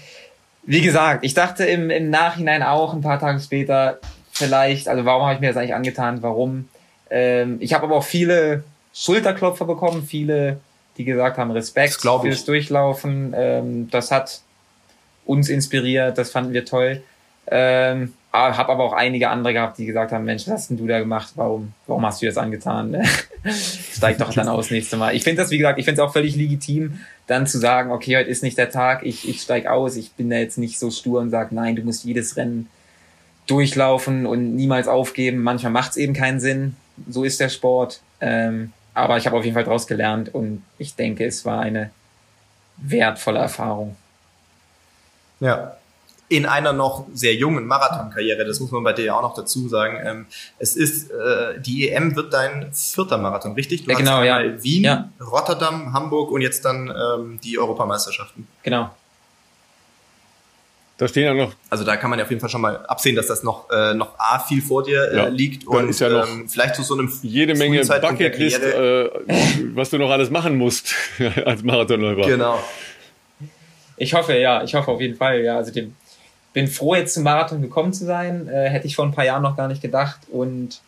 Wie 0.64 0.82
gesagt, 0.82 1.24
ich 1.24 1.34
dachte 1.34 1.66
im, 1.66 1.90
im 1.90 2.10
Nachhinein 2.10 2.64
auch 2.64 2.94
ein 2.94 3.02
paar 3.02 3.20
Tage 3.20 3.40
später 3.40 4.00
vielleicht, 4.32 4.88
also 4.88 5.06
warum 5.06 5.24
habe 5.24 5.34
ich 5.36 5.40
mir 5.40 5.48
das 5.48 5.58
eigentlich 5.58 5.76
angetan, 5.76 6.22
warum? 6.22 6.70
Ähm, 7.10 7.58
ich 7.60 7.74
habe 7.74 7.86
aber 7.86 7.96
auch 7.96 8.04
viele 8.04 8.64
Schulterklopfer 8.94 9.66
bekommen, 9.66 10.04
viele, 10.04 10.60
die 10.98 11.06
gesagt 11.06 11.38
haben, 11.38 11.52
Respekt 11.52 12.02
fürs 12.02 12.46
Durchlaufen. 12.46 13.34
Ähm, 13.36 13.90
das 13.90 14.12
hat 14.12 14.42
uns 15.30 15.48
inspiriert, 15.48 16.18
das 16.18 16.32
fanden 16.32 16.54
wir 16.54 16.66
toll. 16.66 17.04
Ähm, 17.52 18.14
habe 18.34 18.72
aber 18.72 18.84
auch 18.84 18.94
einige 18.94 19.30
andere 19.30 19.54
gehabt, 19.54 19.78
die 19.78 19.86
gesagt 19.86 20.12
haben, 20.12 20.26
Mensch, 20.26 20.48
was 20.48 20.54
hast 20.54 20.70
denn 20.72 20.78
du 20.78 20.88
da 20.88 21.00
gemacht? 21.00 21.34
Warum, 21.36 21.74
warum 21.86 22.06
hast 22.06 22.22
du 22.22 22.26
das 22.26 22.38
angetan? 22.38 22.98
Steig 23.94 24.18
doch 24.18 24.34
dann 24.34 24.48
aus 24.48 24.72
nächste 24.72 24.98
Mal. 24.98 25.16
Ich 25.16 25.24
finde 25.24 25.42
das, 25.42 25.52
wie 25.52 25.58
gesagt, 25.58 25.78
ich 25.78 25.86
finde 25.86 26.02
es 26.02 26.08
auch 26.08 26.14
völlig 26.14 26.36
legitim, 26.36 27.00
dann 27.28 27.46
zu 27.46 27.60
sagen, 27.60 27.92
okay, 27.92 28.18
heute 28.18 28.30
ist 28.30 28.42
nicht 28.42 28.58
der 28.58 28.72
Tag, 28.72 29.04
ich, 29.04 29.30
ich 29.30 29.42
steig 29.42 29.68
aus, 29.68 29.98
ich 29.98 30.12
bin 30.14 30.32
da 30.32 30.38
jetzt 30.38 30.58
nicht 30.58 30.80
so 30.80 30.90
stur 30.90 31.22
und 31.22 31.30
sage, 31.30 31.54
nein, 31.54 31.76
du 31.76 31.84
musst 31.84 32.04
jedes 32.04 32.36
Rennen 32.36 32.68
durchlaufen 33.46 34.26
und 34.26 34.56
niemals 34.56 34.88
aufgeben. 34.88 35.40
Manchmal 35.44 35.72
macht 35.72 35.92
es 35.92 35.98
eben 35.98 36.14
keinen 36.14 36.40
Sinn. 36.40 36.76
So 37.08 37.24
ist 37.24 37.40
der 37.40 37.50
Sport. 37.50 38.02
Ähm, 38.20 38.74
aber 38.96 39.18
ich 39.18 39.26
habe 39.26 39.38
auf 39.38 39.44
jeden 39.44 39.54
Fall 39.54 39.64
daraus 39.64 39.88
gelernt 39.88 40.34
und 40.34 40.64
ich 40.78 40.96
denke, 40.96 41.26
es 41.26 41.46
war 41.46 41.62
eine 41.62 41.92
wertvolle 42.78 43.40
Erfahrung. 43.40 43.96
Ja. 45.40 45.76
In 46.28 46.46
einer 46.46 46.74
noch 46.74 47.08
sehr 47.14 47.34
jungen 47.34 47.66
Marathonkarriere, 47.66 48.46
das 48.46 48.60
muss 48.60 48.70
man 48.70 48.84
bei 48.84 48.94
dir 48.94 49.06
ja 49.06 49.18
auch 49.18 49.24
noch 49.24 49.34
dazu 49.34 49.68
sagen. 49.68 49.98
Ähm, 50.06 50.26
es 50.60 50.76
ist, 50.76 51.10
äh, 51.10 51.60
die 51.60 51.90
EM 51.90 52.16
wird 52.16 52.34
dein 52.34 52.72
vierter 52.72 53.18
Marathon, 53.18 53.54
richtig? 53.54 53.86
Du 53.86 53.92
ja, 53.92 53.98
genau, 53.98 54.22
ja. 54.22 54.64
Wien, 54.64 54.84
ja. 54.84 55.10
Rotterdam, 55.20 55.92
Hamburg 55.94 56.30
und 56.30 56.42
jetzt 56.42 56.66
dann 56.66 56.94
ähm, 56.96 57.40
die 57.44 57.58
Europameisterschaften. 57.58 58.48
Genau. 58.62 58.92
Da 61.00 61.08
stehen 61.08 61.24
ja 61.24 61.34
noch. 61.34 61.54
Also 61.70 61.86
da 61.86 61.96
kann 61.96 62.10
man 62.10 62.20
ja 62.20 62.26
auf 62.26 62.30
jeden 62.30 62.42
Fall 62.42 62.50
schon 62.50 62.60
mal 62.60 62.86
absehen, 62.86 63.16
dass 63.16 63.28
das 63.28 63.42
noch, 63.42 63.70
äh, 63.70 63.94
noch 63.94 64.20
A 64.20 64.38
viel 64.38 64.62
vor 64.62 64.84
dir 64.84 65.10
äh, 65.10 65.16
ja, 65.16 65.28
liegt 65.30 65.66
und 65.66 65.88
ist 65.88 66.02
ja 66.02 66.10
noch 66.10 66.28
ähm, 66.28 66.50
vielleicht 66.50 66.76
zu 66.76 66.84
so 66.84 66.94
einem 66.94 67.10
jede 67.22 67.56
Menge 67.56 67.82
Bucketlist, 67.86 68.62
äh, 68.62 69.10
was 69.74 69.92
du 69.92 69.98
noch 69.98 70.10
alles 70.10 70.30
machen 70.30 70.58
musst 70.58 70.94
als 71.46 71.64
Marathonläufer. 71.64 72.28
Genau. 72.28 72.60
Ich 74.00 74.14
hoffe, 74.14 74.38
ja, 74.38 74.64
ich 74.64 74.74
hoffe 74.74 74.92
auf 74.92 75.02
jeden 75.02 75.16
Fall, 75.16 75.42
ja. 75.42 75.58
Also 75.58 75.72
dem, 75.72 75.96
bin 76.54 76.68
froh, 76.68 76.96
jetzt 76.96 77.14
zum 77.14 77.24
Marathon 77.24 77.62
gekommen 77.62 77.94
zu 77.94 78.06
sein. 78.06 78.48
Äh, 78.48 78.70
hätte 78.70 78.88
ich 78.88 78.96
vor 78.96 79.06
ein 79.06 79.12
paar 79.12 79.26
Jahren 79.26 79.44
noch 79.44 79.58
gar 79.58 79.68
nicht 79.68 79.82
gedacht. 79.82 80.20
Und 80.32 80.82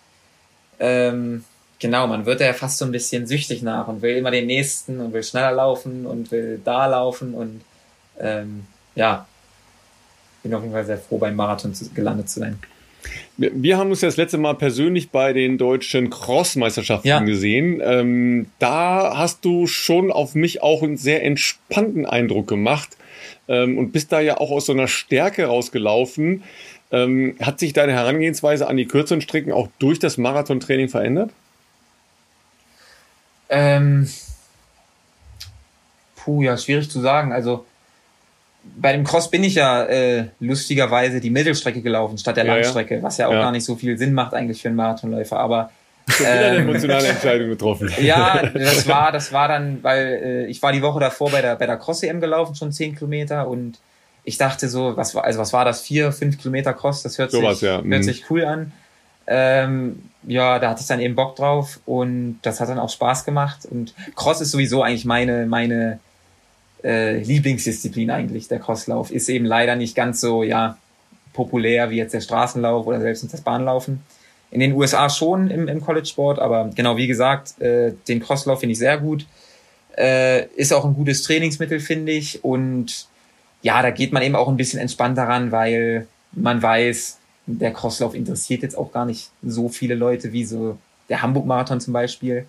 ähm, 0.79 1.43
genau, 1.79 2.07
man 2.07 2.25
wird 2.25 2.41
ja 2.41 2.53
fast 2.53 2.77
so 2.77 2.85
ein 2.85 2.91
bisschen 2.91 3.27
süchtig 3.27 3.61
nach 3.61 3.87
und 3.87 4.01
will 4.01 4.15
immer 4.15 4.31
den 4.31 4.47
nächsten 4.47 4.99
und 4.99 5.13
will 5.13 5.23
schneller 5.23 5.51
laufen 5.51 6.05
und 6.05 6.31
will 6.31 6.59
da 6.63 6.87
laufen 6.87 7.33
und 7.33 7.61
ähm, 8.19 8.65
ja, 8.95 9.27
bin 10.43 10.53
auf 10.53 10.61
jeden 10.61 10.73
Fall 10.73 10.85
sehr 10.85 10.97
froh, 10.97 11.17
beim 11.17 11.35
Marathon 11.35 11.73
zu, 11.73 11.89
gelandet 11.89 12.29
zu 12.29 12.39
sein. 12.39 12.59
Wir 13.37 13.77
haben 13.77 13.89
uns 13.89 14.01
ja 14.01 14.07
das 14.07 14.17
letzte 14.17 14.37
Mal 14.37 14.53
persönlich 14.53 15.09
bei 15.09 15.33
den 15.33 15.57
deutschen 15.57 16.11
Cross-Meisterschaften 16.11 17.07
ja. 17.07 17.19
gesehen. 17.19 17.81
Ähm, 17.83 18.47
da 18.59 19.17
hast 19.17 19.43
du 19.43 19.65
schon 19.65 20.11
auf 20.11 20.35
mich 20.35 20.61
auch 20.61 20.83
einen 20.83 20.97
sehr 20.97 21.23
entspannten 21.23 22.05
Eindruck 22.05 22.47
gemacht 22.47 22.89
ähm, 23.47 23.77
und 23.77 23.91
bist 23.91 24.11
da 24.11 24.19
ja 24.19 24.37
auch 24.37 24.51
aus 24.51 24.65
so 24.65 24.73
einer 24.73 24.87
Stärke 24.87 25.45
rausgelaufen. 25.45 26.43
Ähm, 26.91 27.35
hat 27.41 27.59
sich 27.59 27.73
deine 27.73 27.93
Herangehensweise 27.93 28.67
an 28.67 28.77
die 28.77 28.85
kürzeren 28.85 29.21
Strecken 29.21 29.51
auch 29.51 29.69
durch 29.79 29.99
das 29.99 30.17
Marathontraining 30.17 30.89
verändert? 30.89 31.31
Ähm, 33.49 34.09
puh, 36.15 36.41
ja, 36.41 36.57
schwierig 36.57 36.89
zu 36.89 36.99
sagen. 36.99 37.31
Also 37.31 37.65
bei 38.63 38.93
dem 38.93 39.03
Cross 39.03 39.31
bin 39.31 39.43
ich 39.43 39.55
ja 39.55 39.83
äh, 39.85 40.27
lustigerweise 40.39 41.19
die 41.19 41.29
Mittelstrecke 41.29 41.81
gelaufen 41.81 42.17
statt 42.17 42.37
der 42.37 42.45
ja, 42.45 42.55
Langstrecke, 42.55 42.97
ja. 42.97 43.03
was 43.03 43.17
ja 43.17 43.27
auch 43.27 43.33
ja. 43.33 43.41
gar 43.41 43.51
nicht 43.51 43.65
so 43.65 43.75
viel 43.75 43.97
Sinn 43.97 44.13
macht 44.13 44.33
eigentlich 44.33 44.61
für 44.61 44.67
einen 44.67 44.77
Marathonläufer. 44.77 45.39
Aber 45.39 45.71
ähm, 46.19 46.25
eine 46.25 46.57
emotionale 46.57 47.07
Entscheidung 47.07 47.49
getroffen. 47.49 47.91
Ja, 48.01 48.45
das 48.53 48.87
war, 48.87 49.11
das 49.11 49.31
war 49.31 49.47
dann, 49.47 49.83
weil 49.83 50.21
äh, 50.23 50.45
ich 50.47 50.61
war 50.61 50.71
die 50.71 50.81
Woche 50.81 50.99
davor 50.99 51.31
bei 51.31 51.41
der 51.41 51.55
bei 51.55 51.65
der 51.65 51.77
Cross 51.77 52.03
EM 52.03 52.21
gelaufen, 52.21 52.55
schon 52.55 52.71
zehn 52.71 52.95
Kilometer 52.95 53.47
und 53.47 53.79
ich 54.23 54.37
dachte 54.37 54.69
so, 54.69 54.95
was 54.95 55.15
war, 55.15 55.23
also 55.23 55.39
was 55.39 55.53
war 55.53 55.65
das, 55.65 55.81
vier, 55.81 56.11
fünf 56.11 56.37
Kilometer 56.37 56.73
Cross, 56.73 57.03
das 57.03 57.17
hört, 57.17 57.31
so 57.31 57.39
sich, 57.39 57.47
was, 57.47 57.61
ja. 57.61 57.73
hört 57.73 57.85
mhm. 57.85 58.03
sich 58.03 58.29
cool 58.29 58.45
an. 58.45 58.71
Ähm, 59.27 60.03
ja, 60.23 60.59
da 60.59 60.69
hatte 60.69 60.81
ich 60.81 60.87
dann 60.87 60.99
eben 60.99 61.15
Bock 61.15 61.35
drauf 61.35 61.79
und 61.85 62.39
das 62.43 62.59
hat 62.59 62.69
dann 62.69 62.79
auch 62.79 62.89
Spaß 62.89 63.25
gemacht. 63.25 63.65
Und 63.69 63.93
Cross 64.15 64.41
ist 64.41 64.51
sowieso 64.51 64.83
eigentlich 64.83 65.05
meine, 65.05 65.45
meine 65.47 65.99
äh, 66.83 67.17
Lieblingsdisziplin 67.17 68.11
eigentlich, 68.11 68.47
der 68.47 68.59
Crosslauf. 68.59 69.11
Ist 69.11 69.29
eben 69.29 69.45
leider 69.45 69.75
nicht 69.75 69.95
ganz 69.95 70.21
so, 70.21 70.43
ja, 70.43 70.77
populär 71.33 71.89
wie 71.89 71.97
jetzt 71.97 72.13
der 72.13 72.21
Straßenlauf 72.21 72.85
oder 72.85 72.99
selbst 72.99 73.31
das 73.31 73.41
Bahnlaufen. 73.41 74.01
In 74.51 74.59
den 74.59 74.73
USA 74.73 75.09
schon 75.09 75.49
im, 75.49 75.67
im 75.67 75.81
College-Sport, 75.81 76.39
aber 76.39 76.69
genau 76.75 76.97
wie 76.97 77.07
gesagt, 77.07 77.59
äh, 77.61 77.93
den 78.07 78.19
Crosslauf 78.19 78.59
finde 78.59 78.73
ich 78.73 78.79
sehr 78.79 78.97
gut. 78.97 79.25
Äh, 79.97 80.45
ist 80.55 80.73
auch 80.73 80.85
ein 80.85 80.93
gutes 80.93 81.23
Trainingsmittel, 81.23 81.79
finde 81.79 82.11
ich. 82.11 82.43
Und 82.43 83.07
ja, 83.61 83.81
da 83.81 83.91
geht 83.91 84.11
man 84.13 84.23
eben 84.23 84.35
auch 84.35 84.47
ein 84.47 84.57
bisschen 84.57 84.79
entspannt 84.79 85.17
daran, 85.17 85.51
weil 85.51 86.07
man 86.33 86.61
weiß, 86.61 87.17
der 87.45 87.73
Crosslauf 87.73 88.13
interessiert 88.13 88.63
jetzt 88.63 88.77
auch 88.77 88.91
gar 88.91 89.05
nicht 89.05 89.29
so 89.43 89.69
viele 89.69 89.95
Leute 89.95 90.31
wie 90.31 90.45
so 90.45 90.77
der 91.09 91.21
Hamburg-Marathon 91.21 91.81
zum 91.81 91.93
Beispiel. 91.93 92.45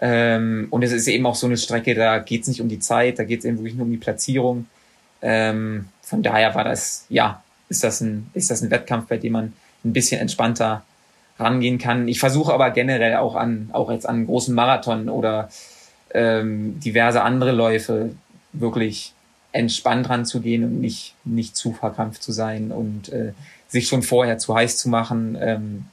Ähm, 0.00 0.68
und 0.70 0.82
es 0.82 0.92
ist 0.92 1.08
eben 1.08 1.26
auch 1.26 1.34
so 1.34 1.46
eine 1.46 1.56
Strecke, 1.56 1.94
da 1.94 2.18
geht 2.18 2.42
es 2.42 2.48
nicht 2.48 2.60
um 2.60 2.68
die 2.68 2.78
Zeit, 2.78 3.18
da 3.18 3.24
geht 3.24 3.40
es 3.40 3.44
eben 3.44 3.58
wirklich 3.58 3.74
nur 3.74 3.84
um 3.84 3.90
die 3.90 3.98
Platzierung. 3.98 4.66
Ähm, 5.22 5.88
von 6.02 6.22
daher 6.22 6.54
war 6.54 6.64
das, 6.64 7.04
ja, 7.08 7.42
ist 7.68 7.84
das 7.84 8.00
ein, 8.00 8.30
ist 8.32 8.50
das 8.50 8.62
ein 8.62 8.70
Wettkampf, 8.70 9.08
bei 9.08 9.18
dem 9.18 9.32
man 9.32 9.52
ein 9.84 9.92
bisschen 9.92 10.20
entspannter 10.20 10.84
rangehen 11.40 11.78
kann. 11.78 12.08
Ich 12.08 12.20
versuche 12.20 12.52
aber 12.52 12.70
generell 12.70 13.16
auch 13.16 13.34
an, 13.34 13.70
auch 13.72 13.90
jetzt 13.90 14.08
an 14.08 14.26
großen 14.26 14.54
Marathon 14.54 15.08
oder 15.08 15.48
ähm, 16.12 16.78
diverse 16.80 17.22
andere 17.22 17.52
Läufe 17.52 18.10
wirklich 18.52 19.14
entspannt 19.52 20.08
ranzugehen 20.08 20.64
und 20.64 20.80
nicht, 20.80 21.14
nicht 21.24 21.56
zu 21.56 21.72
verkrampft 21.72 22.22
zu 22.22 22.32
sein 22.32 22.70
und 22.70 23.08
äh, 23.08 23.32
sich 23.68 23.88
schon 23.88 24.02
vorher 24.02 24.38
zu 24.38 24.54
heiß 24.54 24.76
zu 24.76 24.88
machen. 24.88 25.36
Ähm, 25.40 25.86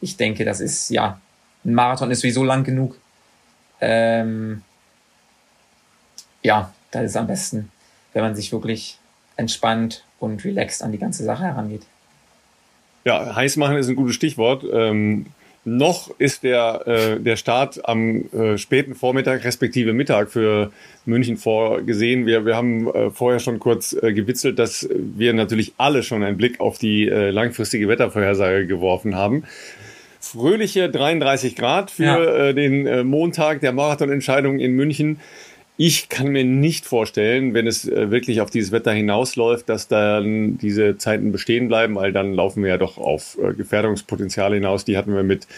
ich 0.00 0.16
denke, 0.16 0.44
das 0.44 0.60
ist, 0.60 0.90
ja, 0.90 1.20
ein 1.64 1.74
Marathon 1.74 2.10
ist 2.10 2.20
sowieso 2.20 2.44
lang 2.44 2.64
genug. 2.64 2.98
Ähm, 3.80 4.62
ja, 6.42 6.72
da 6.90 7.00
ist 7.00 7.16
am 7.16 7.26
besten, 7.26 7.70
wenn 8.12 8.22
man 8.22 8.34
sich 8.34 8.52
wirklich 8.52 8.98
entspannt 9.36 10.04
und 10.18 10.44
relaxed 10.44 10.82
an 10.82 10.92
die 10.92 10.98
ganze 10.98 11.24
Sache 11.24 11.44
herangeht. 11.44 11.82
Ja, 13.04 13.34
heiß 13.34 13.56
machen 13.56 13.76
ist 13.76 13.88
ein 13.88 13.96
gutes 13.96 14.14
Stichwort. 14.14 14.64
Ähm, 14.72 15.26
noch 15.64 16.10
ist 16.18 16.42
der, 16.42 16.86
äh, 16.86 17.20
der 17.20 17.36
Start 17.36 17.88
am 17.88 18.24
äh, 18.32 18.58
späten 18.58 18.96
Vormittag 18.96 19.44
respektive 19.44 19.92
Mittag 19.92 20.30
für 20.30 20.72
München 21.04 21.36
vorgesehen. 21.36 22.26
Wir, 22.26 22.44
wir 22.44 22.56
haben 22.56 22.88
äh, 22.88 23.10
vorher 23.10 23.38
schon 23.38 23.60
kurz 23.60 23.92
äh, 23.92 24.12
gewitzelt, 24.12 24.58
dass 24.58 24.88
wir 24.92 25.32
natürlich 25.34 25.72
alle 25.78 26.02
schon 26.02 26.24
einen 26.24 26.36
Blick 26.36 26.60
auf 26.60 26.78
die 26.78 27.08
äh, 27.08 27.30
langfristige 27.30 27.86
Wettervorhersage 27.86 28.66
geworfen 28.66 29.14
haben. 29.14 29.44
Fröhliche 30.18 30.88
33 30.88 31.54
Grad 31.54 31.92
für 31.92 32.04
ja. 32.04 32.48
äh, 32.48 32.54
den 32.54 33.06
Montag 33.06 33.60
der 33.60 33.72
Marathonentscheidung 33.72 34.58
in 34.58 34.72
München. 34.72 35.20
Ich 35.84 36.08
kann 36.08 36.28
mir 36.28 36.44
nicht 36.44 36.86
vorstellen, 36.86 37.54
wenn 37.54 37.66
es 37.66 37.88
äh, 37.88 38.12
wirklich 38.12 38.40
auf 38.40 38.50
dieses 38.50 38.70
Wetter 38.70 38.92
hinausläuft, 38.92 39.68
dass 39.68 39.88
dann 39.88 40.56
diese 40.56 40.96
Zeiten 40.96 41.32
bestehen 41.32 41.66
bleiben, 41.66 41.96
weil 41.96 42.12
dann 42.12 42.34
laufen 42.34 42.62
wir 42.62 42.70
ja 42.70 42.78
doch 42.78 42.98
auf 42.98 43.36
äh, 43.42 43.52
Gefährdungspotenziale 43.52 44.54
hinaus. 44.54 44.84
Die 44.84 44.96
hatten 44.96 45.12
wir 45.12 45.24
mit 45.24 45.48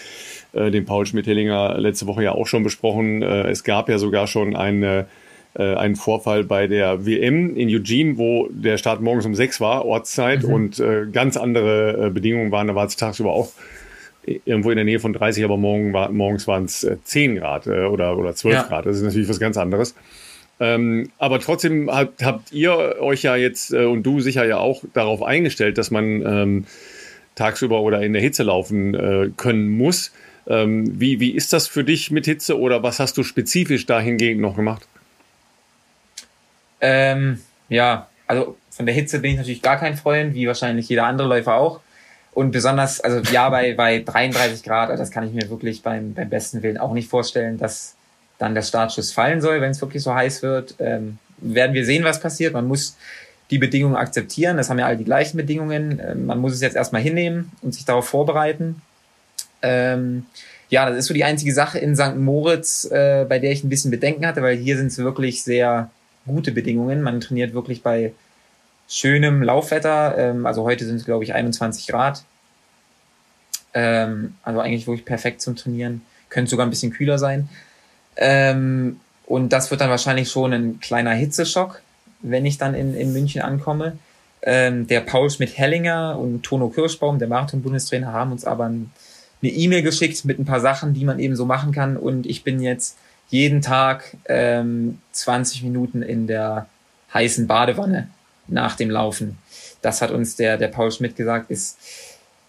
äh, 0.55 0.71
dem 0.71 0.87
Paul 0.87 1.05
Schmidt-Hellinger 1.05 1.77
letzte 1.79 2.07
Woche 2.07 2.23
ja 2.23 2.33
auch 2.33 2.47
schon 2.47 2.63
besprochen. 2.63 3.23
Es 3.23 3.65
gab 3.65 3.91
ja 3.91 3.99
sogar 3.99 4.27
schon 4.27 4.57
eine 4.57 5.07
einen 5.57 5.95
Vorfall 5.95 6.43
bei 6.43 6.67
der 6.67 7.07
WM 7.07 7.55
in 7.55 7.69
Eugene, 7.69 8.19
wo 8.19 8.49
der 8.51 8.77
Start 8.77 9.01
morgens 9.01 9.25
um 9.25 9.37
sechs 9.37 9.61
war, 9.61 9.85
Ortszeit, 9.85 10.43
mhm. 10.43 10.53
und 10.53 10.83
ganz 11.13 11.37
andere 11.37 12.11
Bedingungen 12.13 12.51
waren. 12.51 12.67
Da 12.67 12.75
war 12.75 12.87
es 12.87 12.97
tagsüber 12.97 13.33
auch 13.33 13.53
irgendwo 14.27 14.71
in 14.71 14.77
der 14.77 14.85
Nähe 14.85 15.01
von 15.01 15.13
30, 15.13 15.45
aber 15.45 15.57
morgen 15.57 15.93
war, 15.93 16.11
morgens 16.11 16.47
waren 16.47 16.65
es 16.65 16.87
10 17.05 17.37
Grad 17.37 17.67
äh, 17.67 17.85
oder, 17.85 18.17
oder 18.17 18.35
12 18.35 18.55
ja. 18.55 18.63
Grad. 18.63 18.87
Das 18.87 18.97
ist 18.97 19.03
natürlich 19.03 19.29
was 19.29 19.41
ganz 19.41 19.57
anderes. 19.57 19.95
Ähm, 20.61 21.11
aber 21.19 21.41
trotzdem 21.41 21.91
habt, 21.91 22.23
habt 22.23 22.53
ihr 22.53 22.97
euch 23.01 23.23
ja 23.23 23.37
jetzt 23.37 23.73
äh, 23.73 23.85
und 23.85 24.05
du 24.05 24.21
sicher 24.21 24.47
ja 24.47 24.59
auch 24.59 24.83
darauf 24.93 25.23
eingestellt, 25.23 25.79
dass 25.79 25.91
man 25.91 26.23
ähm, 26.25 26.67
tagsüber 27.35 27.81
oder 27.81 28.03
in 28.03 28.13
der 28.13 28.23
Hitze 28.23 28.45
laufen 28.45 28.95
äh, 28.95 29.31
können 29.37 29.69
muss. 29.69 30.13
Ähm, 30.47 31.01
wie, 31.01 31.21
wie 31.21 31.31
ist 31.31 31.53
das 31.53 31.67
für 31.67 31.85
dich 31.85 32.11
mit 32.11 32.27
Hitze 32.27 32.59
oder 32.59 32.83
was 32.83 33.01
hast 33.01 33.17
du 33.17 33.25
spezifisch 33.25 33.87
dahingehend 33.87 34.41
noch 34.41 34.55
gemacht? 34.55 34.87
Ähm, 36.81 37.41
ja, 37.69 38.09
also 38.27 38.57
von 38.71 38.87
der 38.87 38.95
Hitze 38.95 39.21
bin 39.21 39.33
ich 39.33 39.37
natürlich 39.39 39.63
gar 39.63 39.79
kein 39.79 39.97
Freund, 39.97 40.35
wie 40.35 40.47
wahrscheinlich 40.47 40.89
jeder 40.89 41.07
andere 41.07 41.29
Läufer 41.29 41.55
auch. 41.55 41.81
Und 42.35 42.51
besonders, 42.51 43.01
also 43.01 43.21
ja, 43.33 43.49
bei, 43.49 43.75
bei 43.75 44.01
33 44.01 44.65
Grad, 44.65 44.91
das 44.91 45.11
kann 45.11 45.27
ich 45.27 45.33
mir 45.33 45.49
wirklich 45.51 45.83
beim, 45.83 46.15
beim 46.15 46.29
besten 46.29 46.63
Willen 46.63 46.79
auch 46.79 46.93
nicht 46.93 47.09
vorstellen, 47.09 47.59
dass 47.59 47.95
dann 48.39 48.55
der 48.55 48.63
Startschuss 48.63 49.13
fallen 49.13 49.41
soll, 49.41 49.61
wenn 49.61 49.71
es 49.71 49.81
wirklich 49.81 50.03
so 50.03 50.13
heiß 50.13 50.43
wird. 50.43 50.75
Ähm, 50.81 51.19
werden 51.39 51.75
wir 51.75 51.85
sehen, 51.85 52.03
was 52.03 52.21
passiert. 52.21 52.53
Man 52.53 52.67
muss 52.67 52.97
die 53.51 53.59
Bedingungen 53.59 53.95
akzeptieren. 53.95 54.57
Das 54.57 54.69
haben 54.69 54.81
ja 54.81 54.87
alle 54.87 54.97
die 54.97 55.05
gleichen 55.05 55.37
Bedingungen. 55.37 56.01
Ähm, 56.05 56.27
man 56.27 56.41
muss 56.41 56.53
es 56.55 56.61
jetzt 56.61 56.75
erstmal 56.75 57.03
hinnehmen 57.03 57.53
und 57.63 57.73
sich 57.73 57.85
darauf 57.85 58.09
vorbereiten. 58.09 58.83
Ähm, 59.63 60.27
ja, 60.71 60.89
das 60.89 60.99
ist 60.99 61.07
so 61.07 61.15
die 61.15 61.25
einzige 61.25 61.55
Sache 61.55 61.79
in 61.79 61.95
St. 61.95 62.17
Moritz, 62.17 62.85
äh, 62.91 63.27
bei 63.29 63.39
der 63.39 63.53
ich 63.53 63.63
ein 63.63 63.69
bisschen 63.69 63.93
Bedenken 63.93 64.27
hatte, 64.27 64.43
weil 64.43 64.57
hier 64.57 64.77
sind 64.77 64.89
es 64.89 64.99
wirklich 64.99 65.45
sehr 65.45 65.91
gute 66.27 66.51
Bedingungen. 66.51 67.03
Man 67.03 67.21
trainiert 67.21 67.55
wirklich 67.55 67.83
bei 67.83 68.13
schönem 68.89 69.43
Laufwetter. 69.43 70.17
Ähm, 70.19 70.47
also 70.47 70.65
heute 70.65 70.85
sind 70.85 70.97
es, 70.97 71.05
glaube 71.05 71.25
ich, 71.25 71.35
21 71.35 71.87
Grad. 71.87 72.25
Ähm, 73.73 74.35
also 74.43 74.61
eigentlich 74.61 74.87
wirklich 74.87 75.05
perfekt 75.05 75.41
zum 75.41 75.57
Trainieren. 75.57 76.03
Könnte 76.29 76.51
sogar 76.51 76.67
ein 76.67 76.71
bisschen 76.71 76.93
kühler 76.93 77.19
sein. 77.19 77.49
Ähm, 78.17 79.01
und 79.27 79.53
das 79.53 79.71
wird 79.71 79.81
dann 79.81 79.91
wahrscheinlich 79.91 80.31
schon 80.31 80.53
ein 80.53 80.81
kleiner 80.81 81.13
Hitzeschock, 81.13 81.81
wenn 82.21 82.47
ich 82.47 82.59
dann 82.59 82.75
in, 82.75 82.95
in 82.95 83.13
München 83.13 83.43
ankomme. 83.43 83.99
Ähm, 84.43 84.87
der 84.87 85.01
Paul 85.01 85.31
Schmidt-Hellinger 85.31 86.19
und 86.19 86.43
Tono 86.43 86.69
Kirschbaum, 86.69 87.19
der 87.19 87.29
Marathon-Bundestrainer, 87.29 88.13
haben 88.13 88.33
uns 88.33 88.45
aber 88.45 88.69
ein, 88.69 88.91
eine 89.43 89.51
E-Mail 89.51 89.83
geschickt 89.83 90.25
mit 90.25 90.39
ein 90.39 90.45
paar 90.45 90.61
Sachen, 90.61 90.93
die 90.93 91.05
man 91.05 91.19
eben 91.19 91.35
so 91.35 91.47
machen 91.47 91.73
kann. 91.73 91.97
Und 91.97 92.27
ich 92.27 92.45
bin 92.45 92.61
jetzt 92.61 92.99
jeden 93.31 93.63
Tag 93.63 94.17
ähm, 94.27 94.99
20 95.13 95.63
Minuten 95.63 96.03
in 96.03 96.27
der 96.27 96.67
heißen 97.15 97.47
Badewanne 97.47 98.09
nach 98.47 98.77
dem 98.77 98.91
Laufen. 98.91 99.39
Das 99.83 100.03
hat 100.03 100.11
uns 100.11 100.37
der, 100.37 100.57
der 100.57 100.69
Paul 100.69 100.91
Schmidt 100.91 101.17
gesagt, 101.17 101.51
ist 101.51 101.79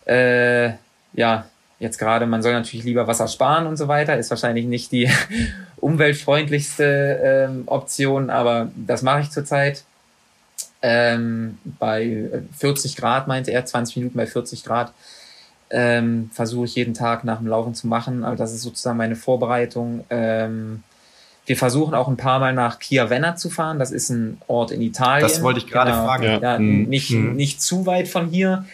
äh, 0.05 0.72
ja 1.13 1.45
jetzt 1.80 1.97
gerade, 1.97 2.26
man 2.26 2.41
soll 2.41 2.53
natürlich 2.53 2.85
lieber 2.85 3.07
Wasser 3.07 3.27
sparen 3.27 3.67
und 3.67 3.77
so 3.77 3.88
weiter, 3.88 4.17
ist 4.17 4.30
wahrscheinlich 4.30 4.65
nicht 4.65 4.91
die 4.91 5.09
umweltfreundlichste 5.77 7.47
ähm, 7.49 7.63
Option, 7.65 8.30
aber 8.30 8.72
das 8.76 9.01
mache 9.01 9.22
ich 9.22 9.31
zurzeit. 9.31 9.84
Ähm, 10.81 11.57
bei 11.80 12.30
40 12.57 12.95
Grad 12.95 13.27
meinte 13.27 13.51
er, 13.51 13.65
20 13.65 13.97
Minuten 13.97 14.17
bei 14.17 14.27
40 14.27 14.63
Grad 14.63 14.93
ähm, 15.69 16.30
versuche 16.31 16.65
ich 16.65 16.76
jeden 16.76 16.93
Tag 16.93 17.23
nach 17.23 17.39
dem 17.39 17.47
Laufen 17.47 17.73
zu 17.73 17.88
machen. 17.88 18.23
Also 18.23 18.38
das 18.38 18.53
ist 18.53 18.61
sozusagen 18.61 18.97
meine 18.97 19.15
Vorbereitung. 19.15 20.05
Ähm, 20.09 20.84
wir 21.45 21.57
versuchen 21.57 21.93
auch 21.93 22.07
ein 22.07 22.17
paar 22.17 22.39
Mal 22.39 22.53
nach 22.53 22.80
Chiavenna 22.80 23.35
zu 23.35 23.49
fahren. 23.49 23.77
Das 23.77 23.91
ist 23.91 24.09
ein 24.09 24.41
Ort 24.47 24.72
in 24.72 24.81
Italien. 24.81 25.27
Das 25.27 25.43
wollte 25.43 25.59
ich 25.59 25.67
gerade 25.67 25.91
genau. 25.91 26.05
fragen. 26.05 26.23
Ja. 26.23 26.39
ja 26.39 26.59
mhm. 26.59 26.84
Nicht, 26.85 27.11
mhm. 27.11 27.35
nicht 27.35 27.61
zu 27.61 27.85
weit 27.85 28.07
von 28.07 28.30
hier. 28.30 28.65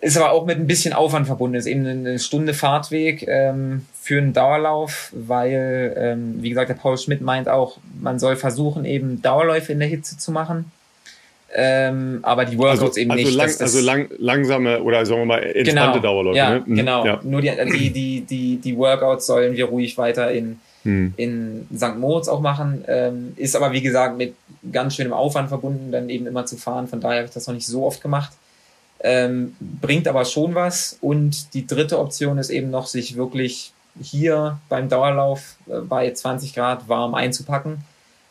Ist 0.00 0.18
aber 0.18 0.32
auch 0.32 0.44
mit 0.44 0.58
ein 0.58 0.66
bisschen 0.66 0.92
Aufwand 0.92 1.26
verbunden. 1.26 1.56
Ist 1.56 1.66
eben 1.66 1.86
eine 1.86 2.18
Stunde 2.18 2.52
Fahrtweg 2.52 3.26
ähm, 3.26 3.86
für 3.98 4.18
einen 4.18 4.34
Dauerlauf, 4.34 5.10
weil, 5.14 5.94
ähm, 5.96 6.42
wie 6.42 6.50
gesagt, 6.50 6.68
der 6.68 6.74
Paul 6.74 6.98
Schmidt 6.98 7.22
meint 7.22 7.48
auch, 7.48 7.78
man 8.00 8.18
soll 8.18 8.36
versuchen, 8.36 8.84
eben 8.84 9.22
Dauerläufe 9.22 9.72
in 9.72 9.78
der 9.78 9.88
Hitze 9.88 10.18
zu 10.18 10.30
machen. 10.30 10.70
Ähm, 11.56 12.18
aber 12.22 12.44
die 12.44 12.58
Workouts 12.58 12.82
also, 12.82 13.00
eben 13.00 13.12
also 13.12 13.24
nicht. 13.24 13.36
Lang, 13.36 13.48
also 13.60 13.80
lang, 13.80 14.08
langsame 14.18 14.82
oder 14.82 15.06
sagen 15.06 15.20
wir 15.20 15.26
mal 15.26 15.42
entspannte 15.42 15.92
genau, 15.92 15.98
Dauerläufe. 16.00 16.36
Ja, 16.36 16.50
ne? 16.50 16.62
Mhm. 16.66 16.74
genau. 16.74 17.06
Ja. 17.06 17.20
Nur 17.22 17.40
die, 17.40 17.52
die, 17.72 17.90
die, 17.90 18.20
die, 18.22 18.56
die 18.56 18.76
Workouts 18.76 19.26
sollen 19.26 19.54
wir 19.54 19.66
ruhig 19.66 19.96
weiter 19.96 20.30
in 20.32 20.58
hm. 20.84 21.14
in 21.16 21.66
St. 21.74 21.96
Moritz 21.96 22.28
auch 22.28 22.40
machen. 22.40 22.84
Ähm, 22.86 23.32
ist 23.36 23.56
aber, 23.56 23.72
wie 23.72 23.82
gesagt, 23.82 24.16
mit 24.16 24.34
ganz 24.70 24.94
schönem 24.94 25.12
Aufwand 25.12 25.48
verbunden, 25.48 25.92
dann 25.92 26.08
eben 26.08 26.26
immer 26.26 26.46
zu 26.46 26.56
fahren. 26.56 26.86
Von 26.86 27.00
daher 27.00 27.18
habe 27.18 27.26
ich 27.26 27.34
das 27.34 27.46
noch 27.46 27.54
nicht 27.54 27.66
so 27.66 27.84
oft 27.84 28.00
gemacht. 28.00 28.32
Ähm, 29.00 29.56
bringt 29.60 30.08
aber 30.08 30.24
schon 30.24 30.54
was. 30.54 30.96
Und 31.00 31.52
die 31.54 31.66
dritte 31.66 31.98
Option 31.98 32.38
ist 32.38 32.50
eben 32.50 32.70
noch, 32.70 32.86
sich 32.86 33.16
wirklich 33.16 33.72
hier 34.00 34.58
beim 34.68 34.88
Dauerlauf 34.88 35.56
äh, 35.66 35.80
bei 35.80 36.12
20 36.12 36.54
Grad 36.54 36.88
warm 36.88 37.14
einzupacken 37.14 37.84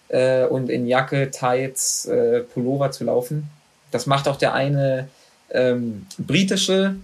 äh, 0.10 0.46
und 0.46 0.70
in 0.70 0.88
Jacke, 0.88 1.32
Tights, 1.32 2.06
äh, 2.06 2.42
Pullover 2.42 2.92
zu 2.92 3.04
laufen. 3.04 3.50
Das 3.92 4.06
macht 4.08 4.28
auch 4.28 4.38
der 4.38 4.54
eine 4.54 5.10
ähm, 5.52 6.08
britische 6.18 6.96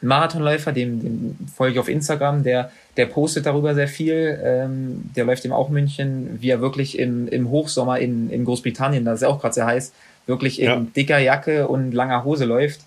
Marathonläufer, 0.00 0.72
dem, 0.72 1.00
dem 1.00 1.48
folge 1.54 1.74
ich 1.74 1.78
auf 1.80 1.88
Instagram, 1.88 2.42
der, 2.42 2.70
der 2.98 3.06
postet 3.06 3.46
darüber 3.46 3.74
sehr 3.74 3.88
viel. 3.88 4.38
Ähm, 4.44 5.04
der 5.16 5.24
läuft 5.24 5.44
eben 5.44 5.54
auch 5.54 5.70
München, 5.70 6.36
wie 6.40 6.50
er 6.50 6.60
wirklich 6.60 6.98
im, 6.98 7.28
im 7.28 7.48
Hochsommer 7.48 7.98
in, 8.00 8.28
in 8.28 8.44
Großbritannien, 8.44 9.04
da 9.04 9.14
ist 9.14 9.22
ja 9.22 9.28
auch 9.28 9.40
gerade 9.40 9.54
sehr 9.54 9.66
heiß, 9.66 9.92
wirklich 10.26 10.60
in 10.60 10.66
ja. 10.66 10.86
dicker 10.94 11.18
Jacke 11.18 11.68
und 11.68 11.92
langer 11.92 12.24
Hose 12.24 12.44
läuft. 12.44 12.80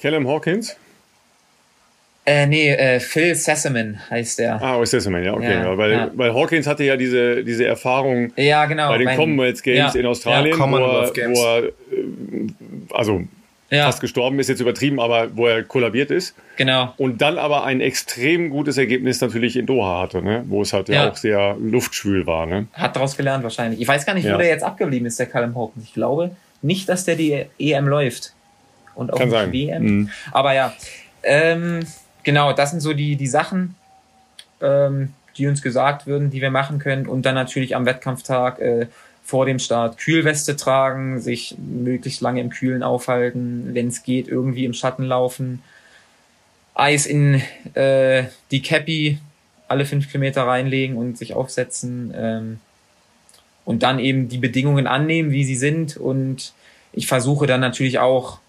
Callum 0.00 0.28
Hawkins? 0.28 0.76
Äh, 2.26 2.46
nee, 2.46 2.70
äh, 2.70 3.00
Phil 3.00 3.34
Sessaman 3.34 4.00
heißt 4.10 4.38
der. 4.38 4.62
Ah, 4.62 4.78
oh, 4.78 4.84
Sessaman, 4.84 5.24
ja, 5.24 5.34
okay. 5.34 5.54
Ja, 5.54 5.76
weil, 5.76 5.92
ja. 5.92 6.10
weil 6.14 6.34
Hawkins 6.34 6.66
hatte 6.66 6.84
ja 6.84 6.96
diese, 6.96 7.42
diese 7.42 7.66
Erfahrung 7.66 8.32
ja, 8.36 8.64
genau, 8.66 8.88
bei 8.88 8.98
den 8.98 9.16
Commonwealth 9.16 9.62
Games 9.62 9.94
ja, 9.94 10.00
in 10.00 10.06
Australien, 10.06 10.58
wo 10.58 10.76
er, 10.76 11.10
wo 11.10 11.44
er, 11.44 11.64
äh, 11.64 11.70
also 12.92 13.22
ja. 13.70 13.86
fast 13.86 14.00
gestorben 14.00 14.38
ist, 14.38 14.48
jetzt 14.48 14.60
übertrieben, 14.60 15.00
aber 15.00 15.36
wo 15.36 15.46
er 15.46 15.62
kollabiert 15.62 16.10
ist. 16.10 16.34
Genau. 16.56 16.94
Und 16.96 17.20
dann 17.20 17.38
aber 17.38 17.64
ein 17.64 17.80
extrem 17.80 18.50
gutes 18.50 18.76
Ergebnis 18.78 19.20
natürlich 19.20 19.56
in 19.56 19.66
Doha 19.66 20.02
hatte, 20.02 20.22
ne? 20.22 20.44
wo 20.48 20.62
es 20.62 20.72
halt 20.72 20.88
ja. 20.88 21.04
ja 21.04 21.10
auch 21.10 21.16
sehr 21.16 21.56
luftschwül 21.58 22.26
war. 22.26 22.46
Ne? 22.46 22.66
Hat 22.72 22.96
daraus 22.96 23.16
gelernt 23.16 23.42
wahrscheinlich. 23.42 23.80
Ich 23.80 23.88
weiß 23.88 24.06
gar 24.06 24.14
nicht, 24.14 24.30
wo 24.30 24.36
der 24.36 24.46
jetzt 24.46 24.64
abgeblieben 24.64 25.06
ist, 25.06 25.18
der 25.18 25.26
Callum 25.26 25.54
Hawkins. 25.56 25.84
Ich 25.84 25.94
glaube 25.94 26.36
nicht, 26.62 26.88
dass 26.88 27.04
der 27.04 27.16
die 27.16 27.46
EM 27.58 27.86
läuft. 27.86 28.32
Und 28.94 29.12
auch 29.12 29.18
Kann 29.18 29.30
sein. 29.30 29.50
die 29.50 29.66
WM. 29.68 29.82
Mhm. 29.82 30.10
Aber 30.30 30.54
ja, 30.54 30.72
ähm, 31.24 31.80
genau, 32.22 32.52
das 32.52 32.70
sind 32.70 32.80
so 32.80 32.92
die, 32.92 33.16
die 33.16 33.26
Sachen. 33.26 33.74
Ähm, 34.60 35.12
die 35.36 35.46
uns 35.46 35.62
gesagt 35.62 36.06
würden, 36.06 36.30
die 36.30 36.40
wir 36.40 36.50
machen 36.50 36.78
können. 36.78 37.06
Und 37.06 37.22
dann 37.26 37.34
natürlich 37.34 37.76
am 37.76 37.86
Wettkampftag 37.86 38.60
äh, 38.60 38.86
vor 39.24 39.46
dem 39.46 39.58
Start 39.58 39.96
Kühlweste 39.96 40.54
tragen, 40.54 41.18
sich 41.18 41.56
möglichst 41.58 42.20
lange 42.20 42.42
im 42.42 42.50
Kühlen 42.50 42.82
aufhalten, 42.82 43.70
wenn 43.72 43.88
es 43.88 44.02
geht, 44.02 44.28
irgendwie 44.28 44.66
im 44.66 44.74
Schatten 44.74 45.04
laufen, 45.04 45.62
Eis 46.74 47.06
in 47.06 47.40
äh, 47.72 48.24
die 48.50 48.60
Cappy 48.60 49.18
alle 49.66 49.86
fünf 49.86 50.10
Kilometer 50.10 50.42
reinlegen 50.42 50.96
und 50.96 51.16
sich 51.16 51.34
aufsetzen 51.34 52.12
ähm, 52.14 52.60
und 53.64 53.82
dann 53.82 53.98
eben 53.98 54.28
die 54.28 54.38
Bedingungen 54.38 54.86
annehmen, 54.86 55.30
wie 55.30 55.44
sie 55.44 55.56
sind. 55.56 55.96
Und 55.96 56.52
ich 56.92 57.06
versuche 57.06 57.46
dann 57.46 57.60
natürlich 57.60 57.98
auch 58.00 58.40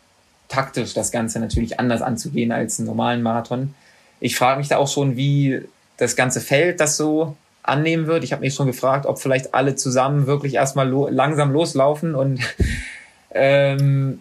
taktisch 0.49 0.93
das 0.93 1.11
Ganze 1.11 1.39
natürlich 1.39 1.80
anders 1.80 2.02
anzugehen 2.02 2.52
als 2.52 2.80
einen 2.80 2.88
normalen 2.88 3.22
Marathon. 3.22 3.73
Ich 4.19 4.35
frage 4.35 4.60
mich 4.60 4.68
da 4.68 4.77
auch 4.77 4.91
schon, 4.91 5.15
wie 5.15 5.61
das 5.97 6.15
ganze 6.15 6.41
Feld 6.41 6.80
das 6.80 6.97
so 6.97 7.38
annehmen 7.67 8.07
wird. 8.07 8.23
Ich 8.23 8.31
habe 8.31 8.41
mich 8.41 8.53
schon 8.53 8.67
gefragt, 8.67 9.05
ob 9.05 9.19
vielleicht 9.19 9.53
alle 9.53 9.75
zusammen 9.75 10.27
wirklich 10.27 10.55
erstmal 10.55 10.87
lo 10.87 11.07
langsam 11.09 11.51
loslaufen 11.51 12.15
und 12.15 12.39
ähm, 13.31 14.19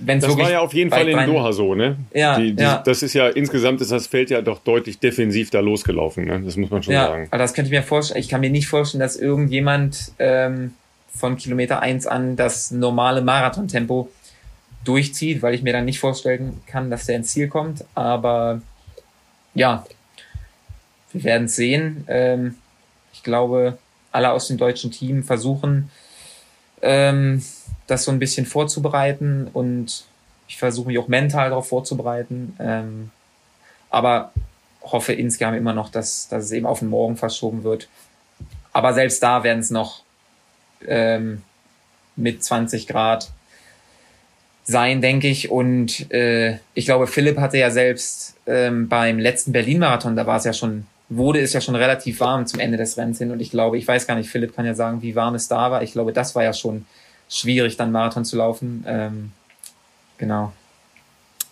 Wenn's 0.00 0.24
das 0.24 0.38
war 0.38 0.50
ja 0.50 0.60
auf 0.60 0.72
jeden 0.74 0.90
Fall 0.90 1.08
in 1.08 1.26
Doha 1.26 1.52
so, 1.52 1.74
ne? 1.74 1.96
Ja, 2.14 2.38
die, 2.38 2.54
die, 2.54 2.62
ja. 2.62 2.82
Das 2.84 3.02
ist 3.02 3.14
ja 3.14 3.28
insgesamt 3.28 3.80
ist 3.80 3.90
das 3.90 4.06
Feld 4.06 4.30
ja 4.30 4.40
doch 4.42 4.60
deutlich 4.60 5.00
defensiv 5.00 5.50
da 5.50 5.58
losgelaufen, 5.58 6.24
ne? 6.24 6.40
Das 6.40 6.56
muss 6.56 6.70
man 6.70 6.84
schon 6.84 6.94
ja, 6.94 7.08
sagen. 7.08 7.26
Aber 7.30 7.38
das 7.38 7.52
könnte 7.52 7.68
ich 7.68 7.76
mir 7.76 7.82
vorstellen. 7.82 8.20
Ich 8.20 8.28
kann 8.28 8.40
mir 8.40 8.50
nicht 8.50 8.68
vorstellen, 8.68 9.00
dass 9.00 9.16
irgendjemand 9.16 10.12
ähm, 10.20 10.74
von 11.12 11.36
Kilometer 11.36 11.80
eins 11.80 12.06
an 12.06 12.36
das 12.36 12.70
normale 12.70 13.22
Marathontempo 13.22 14.08
durchzieht, 14.84 15.42
weil 15.42 15.54
ich 15.54 15.62
mir 15.62 15.72
dann 15.72 15.84
nicht 15.84 15.98
vorstellen 15.98 16.60
kann, 16.66 16.90
dass 16.90 17.06
der 17.06 17.16
ins 17.16 17.32
Ziel 17.32 17.48
kommt. 17.48 17.84
Aber 17.96 18.62
ja, 19.54 19.84
wir 21.12 21.24
werden 21.24 21.46
es 21.46 21.56
sehen. 21.56 22.04
Ähm, 22.06 22.54
glaube, 23.28 23.78
alle 24.10 24.32
aus 24.32 24.48
dem 24.48 24.56
deutschen 24.56 24.90
Team 24.90 25.22
versuchen, 25.22 25.90
ähm, 26.82 27.44
das 27.86 28.04
so 28.04 28.10
ein 28.10 28.18
bisschen 28.18 28.46
vorzubereiten 28.46 29.48
und 29.52 30.04
ich 30.48 30.56
versuche 30.56 30.88
mich 30.88 30.98
auch 30.98 31.08
mental 31.08 31.50
darauf 31.50 31.68
vorzubereiten. 31.68 32.56
Ähm, 32.58 33.10
aber 33.90 34.32
hoffe 34.82 35.12
insgesamt 35.12 35.56
immer 35.56 35.74
noch, 35.74 35.90
dass, 35.90 36.28
dass 36.28 36.44
es 36.44 36.52
eben 36.52 36.66
auf 36.66 36.80
den 36.80 36.88
Morgen 36.88 37.16
verschoben 37.16 37.64
wird. 37.64 37.88
Aber 38.72 38.94
selbst 38.94 39.22
da 39.22 39.42
werden 39.42 39.60
es 39.60 39.70
noch 39.70 40.02
ähm, 40.86 41.42
mit 42.16 42.42
20 42.42 42.86
Grad 42.86 43.30
sein, 44.64 45.00
denke 45.00 45.28
ich. 45.28 45.50
Und 45.50 46.10
äh, 46.12 46.58
ich 46.74 46.84
glaube, 46.86 47.06
Philipp 47.06 47.38
hatte 47.38 47.58
ja 47.58 47.70
selbst 47.70 48.36
ähm, 48.46 48.88
beim 48.88 49.18
letzten 49.18 49.52
Berlin-Marathon, 49.52 50.16
da 50.16 50.26
war 50.26 50.36
es 50.36 50.44
ja 50.44 50.52
schon, 50.52 50.86
wurde 51.08 51.40
es 51.40 51.52
ja 51.52 51.60
schon 51.60 51.74
relativ 51.74 52.20
warm 52.20 52.46
zum 52.46 52.60
Ende 52.60 52.76
des 52.76 52.96
Rennens 52.96 53.18
hin. 53.18 53.30
Und 53.30 53.40
ich 53.40 53.50
glaube, 53.50 53.78
ich 53.78 53.88
weiß 53.88 54.06
gar 54.06 54.14
nicht, 54.14 54.28
Philipp 54.28 54.54
kann 54.54 54.66
ja 54.66 54.74
sagen, 54.74 55.02
wie 55.02 55.14
warm 55.14 55.34
es 55.34 55.48
da 55.48 55.70
war. 55.70 55.82
Ich 55.82 55.92
glaube, 55.92 56.12
das 56.12 56.34
war 56.34 56.44
ja 56.44 56.52
schon 56.52 56.86
schwierig, 57.28 57.76
dann 57.76 57.92
Marathon 57.92 58.24
zu 58.24 58.36
laufen. 58.36 58.84
Ähm, 58.86 59.32
genau. 60.18 60.52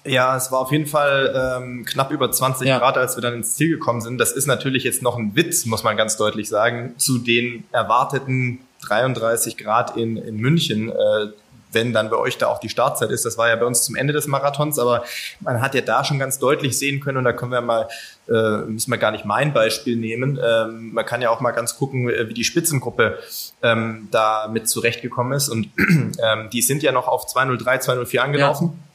Ja, 0.04 0.36
es 0.36 0.52
war 0.52 0.60
auf 0.60 0.70
jeden 0.70 0.86
Fall 0.86 1.58
ähm, 1.58 1.84
knapp 1.84 2.12
über 2.12 2.30
20 2.30 2.68
ja. 2.68 2.78
Grad, 2.78 2.96
als 2.96 3.16
wir 3.16 3.22
dann 3.22 3.34
ins 3.34 3.56
Ziel 3.56 3.70
gekommen 3.70 4.00
sind. 4.00 4.18
Das 4.18 4.32
ist 4.32 4.46
natürlich 4.46 4.84
jetzt 4.84 5.02
noch 5.02 5.16
ein 5.16 5.34
Witz, 5.34 5.66
muss 5.66 5.82
man 5.82 5.96
ganz 5.96 6.16
deutlich 6.16 6.48
sagen, 6.48 6.94
zu 6.96 7.18
den 7.18 7.64
erwarteten 7.72 8.60
33 8.86 9.56
Grad 9.56 9.96
in, 9.96 10.16
in 10.16 10.36
München. 10.36 10.90
Äh, 10.90 11.28
wenn 11.76 11.92
dann 11.92 12.10
bei 12.10 12.16
euch 12.16 12.38
da 12.38 12.48
auch 12.48 12.58
die 12.58 12.70
Startzeit 12.70 13.10
ist. 13.10 13.24
Das 13.24 13.36
war 13.38 13.48
ja 13.48 13.56
bei 13.56 13.66
uns 13.66 13.84
zum 13.84 13.94
Ende 13.94 14.12
des 14.12 14.26
Marathons, 14.26 14.78
aber 14.78 15.04
man 15.40 15.60
hat 15.60 15.74
ja 15.74 15.82
da 15.82 16.02
schon 16.02 16.18
ganz 16.18 16.38
deutlich 16.38 16.76
sehen 16.78 17.00
können 17.00 17.18
und 17.18 17.24
da 17.24 17.32
können 17.32 17.52
wir 17.52 17.60
mal, 17.60 17.88
äh, 18.28 18.62
müssen 18.66 18.90
wir 18.90 18.98
gar 18.98 19.12
nicht 19.12 19.24
mein 19.26 19.52
Beispiel 19.52 19.96
nehmen. 19.96 20.40
Ähm, 20.42 20.92
man 20.94 21.04
kann 21.04 21.20
ja 21.22 21.30
auch 21.30 21.40
mal 21.40 21.52
ganz 21.52 21.76
gucken, 21.76 22.08
äh, 22.08 22.28
wie 22.28 22.34
die 22.34 22.44
Spitzengruppe 22.44 23.18
ähm, 23.62 24.08
da 24.10 24.48
mit 24.48 24.68
zurechtgekommen 24.68 25.34
ist 25.34 25.50
und 25.50 25.68
ähm, 25.78 26.48
die 26.50 26.62
sind 26.62 26.82
ja 26.82 26.92
noch 26.92 27.06
auf 27.06 27.26
203, 27.26 27.78
204 27.78 28.24
angelaufen. 28.24 28.66
Ja. 28.66 28.86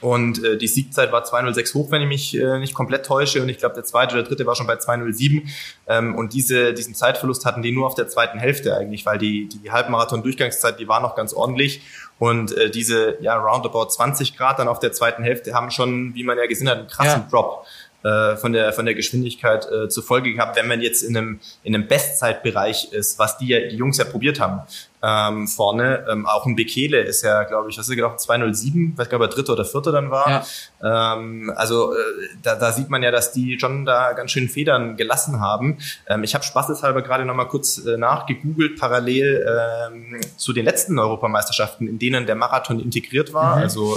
Und 0.00 0.42
äh, 0.42 0.56
die 0.56 0.66
Siegzeit 0.66 1.12
war 1.12 1.22
206 1.22 1.74
hoch, 1.74 1.90
wenn 1.90 2.02
ich 2.02 2.08
mich 2.08 2.36
äh, 2.36 2.58
nicht 2.58 2.74
komplett 2.74 3.06
täusche. 3.06 3.42
Und 3.42 3.48
ich 3.48 3.58
glaube, 3.58 3.74
der 3.74 3.84
zweite 3.84 4.14
oder 4.14 4.24
dritte 4.24 4.46
war 4.46 4.56
schon 4.56 4.66
bei 4.66 4.76
207. 4.76 5.48
Ähm, 5.86 6.16
und 6.16 6.32
diese, 6.32 6.72
diesen 6.72 6.94
Zeitverlust 6.94 7.44
hatten 7.44 7.62
die 7.62 7.72
nur 7.72 7.86
auf 7.86 7.94
der 7.94 8.08
zweiten 8.08 8.38
Hälfte 8.38 8.76
eigentlich, 8.76 9.06
weil 9.06 9.18
die, 9.18 9.48
die 9.48 9.70
Halbmarathon-Durchgangszeit, 9.70 10.80
die 10.80 10.88
war 10.88 11.00
noch 11.00 11.14
ganz 11.14 11.32
ordentlich. 11.32 11.82
Und 12.22 12.56
äh, 12.56 12.70
diese 12.70 13.16
ja, 13.20 13.34
roundabout 13.34 13.86
20 13.86 14.36
Grad 14.36 14.60
dann 14.60 14.68
auf 14.68 14.78
der 14.78 14.92
zweiten 14.92 15.24
Hälfte 15.24 15.54
haben 15.54 15.72
schon, 15.72 16.14
wie 16.14 16.22
man 16.22 16.38
ja 16.38 16.46
gesehen 16.46 16.68
hat, 16.68 16.78
einen 16.78 16.86
krassen 16.86 17.22
ja. 17.22 17.28
Drop 17.28 17.66
äh, 18.04 18.36
von 18.36 18.52
der 18.52 18.72
von 18.72 18.84
der 18.84 18.94
Geschwindigkeit 18.94 19.66
äh, 19.68 19.88
zur 19.88 20.04
Folge 20.04 20.32
gehabt, 20.32 20.54
wenn 20.54 20.68
man 20.68 20.80
jetzt 20.80 21.02
in 21.02 21.16
einem 21.16 21.40
in 21.64 21.74
einem 21.74 21.88
Bestzeitbereich 21.88 22.92
ist, 22.92 23.18
was 23.18 23.38
die 23.38 23.48
ja 23.48 23.58
die 23.68 23.74
Jungs 23.74 23.98
ja 23.98 24.04
probiert 24.04 24.38
haben 24.38 24.60
ähm, 25.02 25.48
vorne. 25.48 26.06
Ähm, 26.10 26.26
auch 26.26 26.46
ein 26.46 26.54
Bekele 26.54 27.00
ist 27.00 27.22
ja, 27.22 27.42
glaube 27.42 27.70
ich, 27.70 27.78
was 27.78 27.88
ist 27.88 27.96
gelaufen 27.96 28.18
207, 28.18 28.96
weiß 28.96 29.08
gar 29.08 29.18
nicht, 29.18 29.24
ob 29.26 29.30
er 29.30 29.34
dritter 29.34 29.52
oder 29.54 29.64
vierter 29.64 29.92
dann 29.92 30.10
war. 30.10 30.44
Ja. 30.80 31.14
Ähm, 31.14 31.52
also 31.56 31.92
äh, 31.92 31.96
da, 32.42 32.54
da 32.54 32.72
sieht 32.72 32.88
man 32.88 33.02
ja, 33.02 33.10
dass 33.10 33.32
die 33.32 33.58
schon 33.58 33.84
da 33.84 34.12
ganz 34.12 34.30
schön 34.30 34.48
Federn 34.48 34.96
gelassen 34.96 35.40
haben. 35.40 35.78
Ähm, 36.08 36.22
ich 36.22 36.34
habe 36.34 36.44
spaßeshalber 36.44 37.02
gerade 37.02 37.24
noch 37.24 37.34
mal 37.34 37.46
kurz 37.46 37.84
äh, 37.84 37.96
nachgegoogelt 37.96 38.78
parallel 38.78 39.44
ähm, 39.90 40.20
zu 40.36 40.52
den 40.52 40.64
letzten 40.64 40.98
Europameisterschaften, 40.98 41.88
in 41.88 41.98
denen 41.98 42.26
der 42.26 42.36
Marathon 42.36 42.78
integriert 42.78 43.32
war. 43.32 43.56
Mhm. 43.56 43.62
Also 43.62 43.96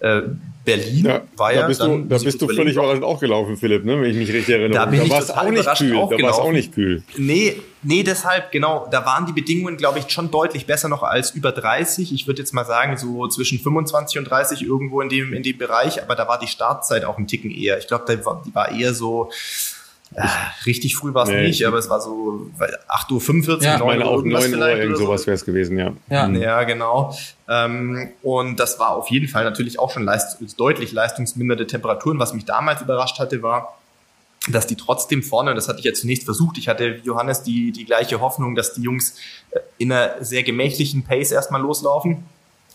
äh, 0.00 0.18
äh, 0.18 0.22
Berlin 0.64 1.04
ja, 1.04 1.22
war 1.36 1.52
ja. 1.52 1.62
Da 1.62 1.66
bist 1.68 1.80
dann, 1.80 2.08
du, 2.08 2.08
da 2.08 2.18
bist 2.18 2.40
du 2.40 2.48
völlig 2.48 2.74
überraschend 2.74 3.04
auch 3.04 3.20
gelaufen, 3.20 3.56
Philipp, 3.56 3.84
ne? 3.84 4.00
wenn 4.00 4.10
ich 4.10 4.16
mich 4.16 4.32
richtig 4.32 4.54
erinnere. 4.54 4.78
Da, 4.78 4.86
bin 4.86 5.00
da 5.00 5.10
war 5.10 5.20
es 5.20 5.30
auch 5.30 5.50
nicht 5.50 5.74
kühl. 5.76 5.90
Da 5.92 6.22
war 6.22 6.30
es 6.30 6.38
auch 6.38 6.52
nicht 6.52 6.74
kühl. 6.74 7.02
Nee, 7.16 7.60
nee, 7.86 8.02
deshalb, 8.02 8.52
genau, 8.52 8.86
da 8.90 9.06
waren 9.06 9.26
die 9.26 9.32
Bedingungen, 9.32 9.76
glaube 9.76 9.98
ich, 9.98 10.10
schon 10.10 10.30
deutlich 10.30 10.66
besser 10.66 10.88
noch 10.88 11.02
als 11.02 11.30
über 11.30 11.52
30. 11.52 12.12
Ich 12.12 12.26
würde 12.26 12.40
jetzt 12.40 12.52
mal 12.52 12.64
sagen, 12.64 12.96
so 12.96 13.28
zwischen 13.28 13.58
25 13.58 14.18
und 14.18 14.24
30 14.24 14.62
irgendwo 14.62 15.00
in 15.00 15.08
dem, 15.08 15.32
in 15.32 15.42
dem 15.42 15.56
Bereich, 15.56 16.02
aber 16.02 16.14
da 16.14 16.28
war 16.28 16.38
die 16.38 16.48
Startzeit 16.48 17.04
auch 17.04 17.18
ein 17.18 17.26
Ticken 17.26 17.50
eher. 17.50 17.78
Ich 17.78 17.86
glaube, 17.86 18.04
die 18.06 18.54
war 18.54 18.70
eher 18.70 18.94
so 18.94 19.30
ja, 20.14 20.30
richtig 20.64 20.96
früh 20.96 21.12
war 21.14 21.24
es 21.24 21.30
nee. 21.30 21.48
nicht, 21.48 21.66
aber 21.66 21.78
es 21.78 21.90
war 21.90 22.00
so 22.00 22.48
8.45 22.58 23.48
Uhr, 23.48 23.62
ja, 23.62 23.78
9 23.78 23.86
meine 23.86 24.04
auch 24.04 24.22
9 24.22 24.54
Uhr, 24.54 24.68
irgend 24.68 24.98
sowas 24.98 25.22
so. 25.22 25.26
wäre 25.26 25.34
es 25.34 25.44
gewesen, 25.44 25.78
ja. 25.78 25.92
Ja, 26.08 26.28
mhm. 26.28 26.36
ja 26.36 26.62
genau. 26.62 27.16
Ähm, 27.48 28.10
und 28.22 28.60
das 28.60 28.78
war 28.78 28.90
auf 28.90 29.10
jeden 29.10 29.28
Fall 29.28 29.44
natürlich 29.44 29.78
auch 29.78 29.90
schon 29.90 30.04
leist 30.04 30.38
deutlich 30.58 30.92
leistungsminderte 30.92 31.66
Temperaturen. 31.66 32.18
Was 32.20 32.34
mich 32.34 32.44
damals 32.44 32.82
überrascht 32.82 33.18
hatte, 33.18 33.42
war, 33.42 33.78
dass 34.48 34.66
die 34.66 34.76
trotzdem 34.76 35.22
vorne, 35.22 35.50
und 35.50 35.56
das 35.56 35.68
hatte 35.68 35.78
ich 35.80 35.84
ja 35.84 35.92
zunächst 35.92 36.24
versucht, 36.24 36.58
ich 36.58 36.68
hatte 36.68 36.98
wie 36.98 37.06
Johannes 37.06 37.42
die, 37.42 37.72
die 37.72 37.84
gleiche 37.84 38.20
Hoffnung, 38.20 38.54
dass 38.54 38.74
die 38.74 38.82
Jungs 38.82 39.16
äh, 39.50 39.60
in 39.78 39.92
einer 39.92 40.24
sehr 40.24 40.42
gemächlichen 40.42 41.04
Pace 41.04 41.32
erstmal 41.32 41.60
loslaufen 41.60 42.24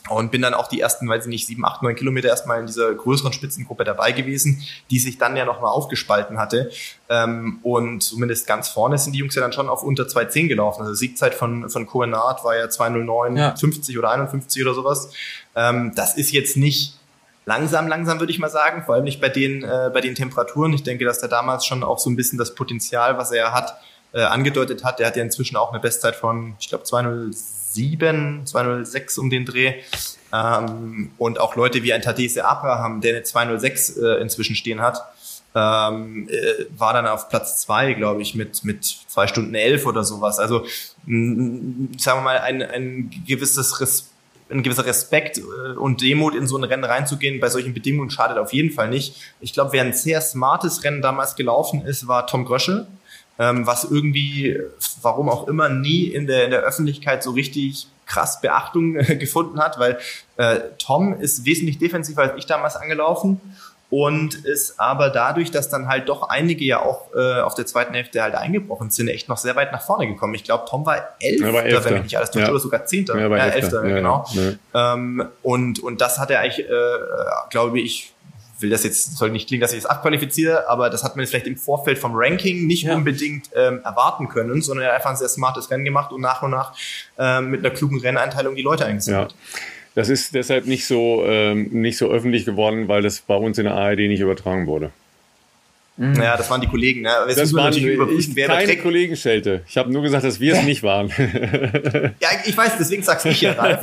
und 0.10 0.32
bin 0.32 0.42
dann 0.42 0.54
auch 0.54 0.68
die 0.68 0.82
ersten, 0.82 1.08
weiß 1.08 1.26
ich 1.26 1.30
nicht, 1.30 1.48
sieben, 1.48 1.64
acht, 1.66 1.84
neun 1.84 1.96
Kilometer 1.96 2.28
erstmal 2.28 2.60
in 2.60 2.66
dieser 2.66 2.94
größeren 2.94 3.34
Spitzengruppe 3.34 3.84
dabei 3.84 4.12
gewesen, 4.12 4.64
die 4.90 5.00
sich 5.00 5.18
dann 5.18 5.36
ja 5.36 5.46
nochmal 5.46 5.72
aufgespalten 5.72 6.40
hatte. 6.40 6.72
Ähm, 7.08 7.60
und 7.62 8.02
zumindest 8.02 8.48
ganz 8.48 8.68
vorne 8.68 8.98
sind 8.98 9.14
die 9.14 9.20
Jungs 9.20 9.36
ja 9.36 9.42
dann 9.42 9.54
schon 9.54 9.70
auf 9.70 9.84
unter 9.84 10.04
2,10 10.04 10.48
gelaufen. 10.48 10.82
Also 10.82 10.96
Siegzeit 10.96 11.36
von, 11.36 11.70
von 11.70 11.86
Coenard 11.86 12.44
war 12.44 12.58
ja 12.58 12.66
2,09, 12.66 13.38
ja. 13.38 13.56
50 13.56 13.98
oder 13.98 14.12
51 14.12 14.64
oder 14.64 14.74
sowas. 14.74 15.12
Ähm, 15.56 15.94
das 15.96 16.18
ist 16.18 16.32
jetzt 16.32 16.58
nicht 16.58 16.98
langsam, 17.46 17.88
langsam 17.88 18.20
würde 18.20 18.32
ich 18.32 18.40
mal 18.40 18.50
sagen, 18.50 18.84
vor 18.84 18.96
allem 18.96 19.04
nicht 19.04 19.22
bei 19.22 19.30
den, 19.30 19.64
äh, 19.64 19.90
bei 19.94 20.02
den 20.02 20.16
Temperaturen. 20.16 20.74
Ich 20.74 20.84
denke, 20.84 21.06
dass 21.06 21.20
der 21.20 21.30
damals 21.30 21.66
schon 21.66 21.84
auch 21.84 22.00
so 22.00 22.10
ein 22.10 22.16
bisschen 22.16 22.38
das 22.38 22.56
Potenzial, 22.56 23.18
was 23.18 23.32
er 23.32 23.54
hat, 23.54 23.78
äh, 24.14 24.22
angedeutet 24.22 24.84
hat. 24.84 25.00
Der 25.00 25.08
hat 25.08 25.16
ja 25.16 25.24
inzwischen 25.24 25.56
auch 25.56 25.72
eine 25.72 25.80
Bestzeit 25.80 26.16
von, 26.16 26.56
ich 26.60 26.70
glaube, 26.70 26.84
207, 26.84 28.46
206 28.46 29.18
um 29.18 29.30
den 29.30 29.46
Dreh. 29.46 29.76
Ähm, 30.34 31.12
und 31.18 31.40
auch 31.40 31.56
Leute 31.56 31.84
wie 31.84 31.94
ein 31.94 32.02
Tadese 32.02 32.46
Abraham, 32.46 33.02
der 33.02 33.16
eine 33.16 33.24
206 33.24 33.98
äh, 33.98 34.08
inzwischen 34.22 34.56
stehen 34.56 34.82
hat, 34.82 35.02
ähm, 35.54 36.30
äh, 36.30 36.66
war 36.78 36.94
dann 36.94 37.06
auf 37.08 37.28
Platz 37.28 37.60
zwei, 37.60 37.94
glaube 37.94 38.22
ich, 38.22 38.36
mit, 38.36 38.64
mit 38.64 38.86
zwei 38.86 39.28
Stunden 39.28 39.54
elf 39.54 39.86
oder 39.86 40.06
sowas. 40.06 40.40
Also, 40.40 40.66
mh, 41.06 41.98
sagen 41.98 42.20
wir 42.20 42.24
mal, 42.24 42.40
ein, 42.40 42.62
ein 42.62 43.12
gewisses 43.28 43.82
Respekt 43.82 44.11
ein 44.52 44.64
gewisser 44.64 44.86
Respekt 44.86 45.38
äh, 45.38 45.78
und 45.78 46.02
Demut 46.02 46.36
in 46.36 46.48
so 46.48 46.58
ein 46.58 46.64
Rennen 46.64 46.84
reinzugehen 46.84 47.40
bei 47.40 47.50
solchen 47.50 47.74
Bedingungen 47.74 48.10
schadet 48.10 48.38
auf 48.38 48.54
jeden 48.54 48.72
Fall 48.72 48.90
nicht. 48.90 49.16
Ich 49.40 49.54
glaube, 49.54 49.74
wer 49.74 49.84
ein 49.84 49.94
sehr 49.94 50.22
smartes 50.22 50.84
Rennen 50.84 51.02
damals 51.02 51.36
gelaufen 51.36 51.86
ist, 51.86 52.08
war 52.08 52.28
Tom 52.28 52.46
Gröschel 52.46 52.88
ähm, 53.42 53.66
was 53.66 53.86
irgendwie, 53.86 54.60
warum 55.02 55.28
auch 55.28 55.48
immer, 55.48 55.68
nie 55.68 56.06
in 56.06 56.28
der, 56.28 56.46
in 56.46 56.52
der 56.52 56.62
Öffentlichkeit 56.62 57.24
so 57.24 57.32
richtig 57.32 57.88
krass 58.06 58.40
Beachtung 58.40 58.96
äh, 58.96 59.16
gefunden 59.16 59.60
hat, 59.60 59.80
weil 59.80 59.98
äh, 60.38 60.60
Tom 60.78 61.20
ist 61.20 61.44
wesentlich 61.46 61.80
defensiver 61.80 62.22
als 62.22 62.34
ich 62.38 62.46
damals 62.46 62.76
angelaufen 62.76 63.42
und 63.92 64.36
ist 64.46 64.80
aber 64.80 65.10
dadurch, 65.10 65.52
dass 65.52 65.70
dann 65.70 65.90
halt 65.90 66.08
doch 66.08 66.30
einige 66.30 66.64
ja 66.64 66.82
auch 66.82 67.14
äh, 67.14 67.42
auf 67.42 67.56
der 67.56 67.66
zweiten 67.66 67.94
Hälfte 67.94 68.24
halt 68.24 68.36
eingebrochen 68.36 68.90
sind, 68.90 69.10
echt 69.10 69.28
noch 69.28 69.38
sehr 69.38 69.58
weit 69.58 69.74
nach 69.74 69.82
vorne 69.82 70.08
gekommen. 70.08 70.34
Ich 70.34 70.46
glaube, 70.46 70.64
Tom 70.68 70.86
war 70.86 71.16
Elfter, 71.20 71.54
war 71.54 71.64
Elfter, 71.64 71.86
wenn 71.86 71.94
mich 71.96 72.04
nicht 72.04 72.18
alles 72.18 72.32
täuscht, 72.32 72.46
ja. 72.46 72.52
oder 72.52 72.60
sogar 72.60 72.86
Zehnter. 72.86 73.20
Ja, 73.20 73.28
Elfter, 73.36 73.58
Elfter 73.58 73.88
ja, 73.88 73.96
genau. 73.96 74.26
Ja. 74.74 74.94
Ähm, 74.94 75.28
und, 75.44 75.80
und 75.80 76.00
das 76.00 76.20
hat 76.20 76.32
er 76.32 76.40
eigentlich, 76.40 76.70
äh, 76.70 76.72
glaube 77.50 77.82
ich, 77.82 78.14
will 78.62 78.70
das 78.70 78.86
jetzt, 78.86 79.18
soll 79.18 79.32
nicht 79.32 79.50
klingen, 79.50 79.62
dass 79.62 79.74
ich 79.74 79.82
das 79.82 79.90
abqualifiziere, 79.90 80.70
aber 80.70 80.90
das 80.90 81.04
hat 81.04 81.18
man 81.18 81.24
jetzt 81.24 81.32
vielleicht 81.32 81.48
im 81.48 81.58
Vorfeld 81.58 82.00
vom 82.00 82.14
Ranking 82.16 82.68
nicht 82.68 82.84
ja. 82.84 82.96
unbedingt 82.96 83.50
ähm, 83.56 83.82
erwarten 83.84 84.30
können, 84.30 84.62
sondern 84.62 84.86
er 84.86 84.92
hat 84.92 84.98
einfach 84.98 85.10
ein 85.10 85.18
sehr 85.18 85.28
smartes 85.28 85.70
Rennen 85.70 85.84
gemacht 85.84 86.14
und 86.14 86.22
nach 86.22 86.44
und 86.44 86.52
nach 86.52 86.74
ähm, 87.18 87.50
mit 87.50 87.66
einer 87.66 87.74
klugen 87.76 88.00
Renneinteilung 88.00 88.56
die 88.56 88.62
Leute 88.62 88.86
eingesammelt. 88.86 89.32
Ja. 89.32 89.60
Das 89.94 90.10
ist 90.10 90.34
deshalb 90.34 90.68
nicht 90.68 90.86
so, 90.86 91.24
ähm, 91.26 91.70
nicht 91.72 91.98
so 91.98 92.10
öffentlich 92.10 92.46
geworden, 92.46 92.88
weil 92.88 93.02
das 93.02 93.20
bei 93.20 93.36
uns 93.36 93.58
in 93.58 93.66
der 93.66 93.76
ARD 93.76 94.00
nicht 94.00 94.22
übertragen 94.22 94.68
wurde. 94.68 94.92
Mhm. 95.98 96.16
Ja, 96.16 96.38
das 96.38 96.50
waren 96.50 96.62
die 96.62 96.68
Kollegen. 96.68 97.02
Ne? 97.02 97.12
Jetzt 97.28 97.38
das 97.38 97.54
waren 97.54 97.74
ich, 97.74 98.36
wer 98.36 98.48
keine 98.48 98.78
Kollegen 98.78 99.16
Schelte. 99.18 99.64
Ich 99.68 99.78
habe 99.78 99.92
nur 99.92 100.02
gesagt, 100.02 100.24
dass 100.24 100.40
wir 100.40 100.54
es 100.54 100.64
nicht 100.64 100.84
waren. 100.84 101.10
ja, 102.20 102.30
ich 102.46 102.56
weiß, 102.56 102.78
deswegen 102.80 103.04
sag's 103.04 103.26
ich 103.26 103.42
ja. 103.42 103.80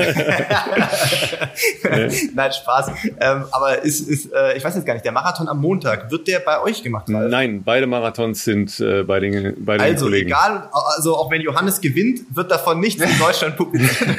Nein, 2.35 2.53
Spaß. 2.53 2.91
Ähm, 3.21 3.45
aber 3.51 3.83
ist, 3.83 4.01
ist, 4.01 4.33
äh, 4.33 4.57
ich 4.57 4.65
weiß 4.65 4.75
jetzt 4.75 4.87
gar 4.87 4.95
nicht, 4.95 5.05
der 5.05 5.13
Marathon 5.13 5.49
am 5.49 5.61
Montag, 5.61 6.11
wird 6.11 6.27
der 6.29 6.41
bei 6.41 6.61
euch 6.61 6.83
gemacht? 6.83 7.07
Ralf? 7.11 7.31
Nein, 7.31 7.63
beide 7.63 7.87
Marathons 7.87 8.43
sind 8.43 8.81
äh, 8.81 9.03
bei 9.03 9.21
den, 9.21 9.55
bei 9.65 9.77
den 9.77 9.83
also, 9.83 10.07
Kollegen. 10.07 10.33
Also 10.33 10.57
egal, 10.57 10.71
also 10.97 11.17
auch 11.17 11.31
wenn 11.31 11.43
Johannes 11.43 11.81
gewinnt, 11.81 12.23
wird 12.35 12.51
davon 12.51 12.81
nichts 12.81 13.03
in 13.03 13.19
Deutschland 13.19 13.57
publiziert. 13.57 14.19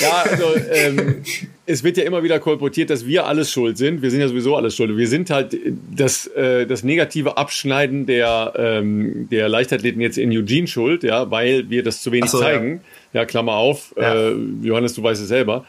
ja, 0.00 0.24
also 0.24 0.56
ähm, 0.72 1.22
es 1.68 1.84
wird 1.84 1.98
ja 1.98 2.04
immer 2.04 2.22
wieder 2.22 2.40
kolportiert, 2.40 2.88
dass 2.88 3.06
wir 3.06 3.26
alles 3.26 3.52
schuld 3.52 3.76
sind. 3.76 4.00
Wir 4.00 4.10
sind 4.10 4.20
ja 4.20 4.28
sowieso 4.28 4.56
alles 4.56 4.74
schuld. 4.74 4.96
Wir 4.96 5.06
sind 5.06 5.28
halt 5.28 5.54
das, 5.94 6.26
äh, 6.28 6.66
das 6.66 6.82
negative 6.82 7.36
Abschneiden 7.36 8.06
der, 8.06 8.54
ähm, 8.56 9.28
der 9.30 9.50
Leichtathleten 9.50 10.00
jetzt 10.00 10.16
in 10.16 10.30
Eugene 10.30 10.66
schuld, 10.66 11.02
ja, 11.02 11.30
weil 11.30 11.68
wir 11.68 11.82
das 11.82 12.00
zu 12.00 12.10
wenig 12.10 12.30
so, 12.30 12.40
zeigen. 12.40 12.80
Ja. 13.12 13.20
ja. 13.20 13.26
Klammer 13.26 13.52
auf, 13.52 13.94
ja. 13.98 14.30
Äh, 14.30 14.34
Johannes, 14.62 14.94
du 14.94 15.02
weißt 15.02 15.20
es 15.20 15.28
selber. 15.28 15.66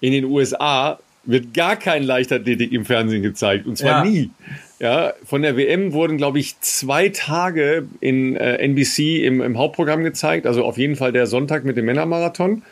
In 0.00 0.12
den 0.12 0.24
USA 0.24 0.98
wird 1.24 1.52
gar 1.52 1.76
kein 1.76 2.04
Leichtathletik 2.04 2.72
im 2.72 2.86
Fernsehen 2.86 3.22
gezeigt 3.22 3.66
und 3.66 3.76
zwar 3.76 4.04
ja. 4.04 4.10
nie. 4.10 4.30
Ja, 4.80 5.12
von 5.24 5.42
der 5.42 5.58
WM 5.58 5.92
wurden, 5.92 6.16
glaube 6.16 6.38
ich, 6.38 6.58
zwei 6.60 7.10
Tage 7.10 7.86
in 8.00 8.34
äh, 8.36 8.56
NBC 8.56 9.24
im, 9.24 9.42
im 9.42 9.58
Hauptprogramm 9.58 10.04
gezeigt, 10.04 10.46
also 10.46 10.64
auf 10.64 10.78
jeden 10.78 10.96
Fall 10.96 11.12
der 11.12 11.26
Sonntag 11.26 11.64
mit 11.64 11.76
dem 11.76 11.84
Männermarathon. 11.84 12.62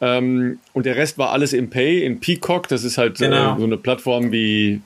Ähm, 0.00 0.58
und 0.72 0.86
der 0.86 0.96
Rest 0.96 1.18
war 1.18 1.32
alles 1.32 1.52
im 1.52 1.70
Pay, 1.70 2.04
in 2.04 2.20
Peacock. 2.20 2.68
Das 2.68 2.84
ist 2.84 2.98
halt 2.98 3.20
äh, 3.20 3.24
genau. 3.24 3.56
äh, 3.56 3.58
so 3.58 3.64
eine 3.64 3.76
Plattform 3.76 4.30
wie, 4.32 4.80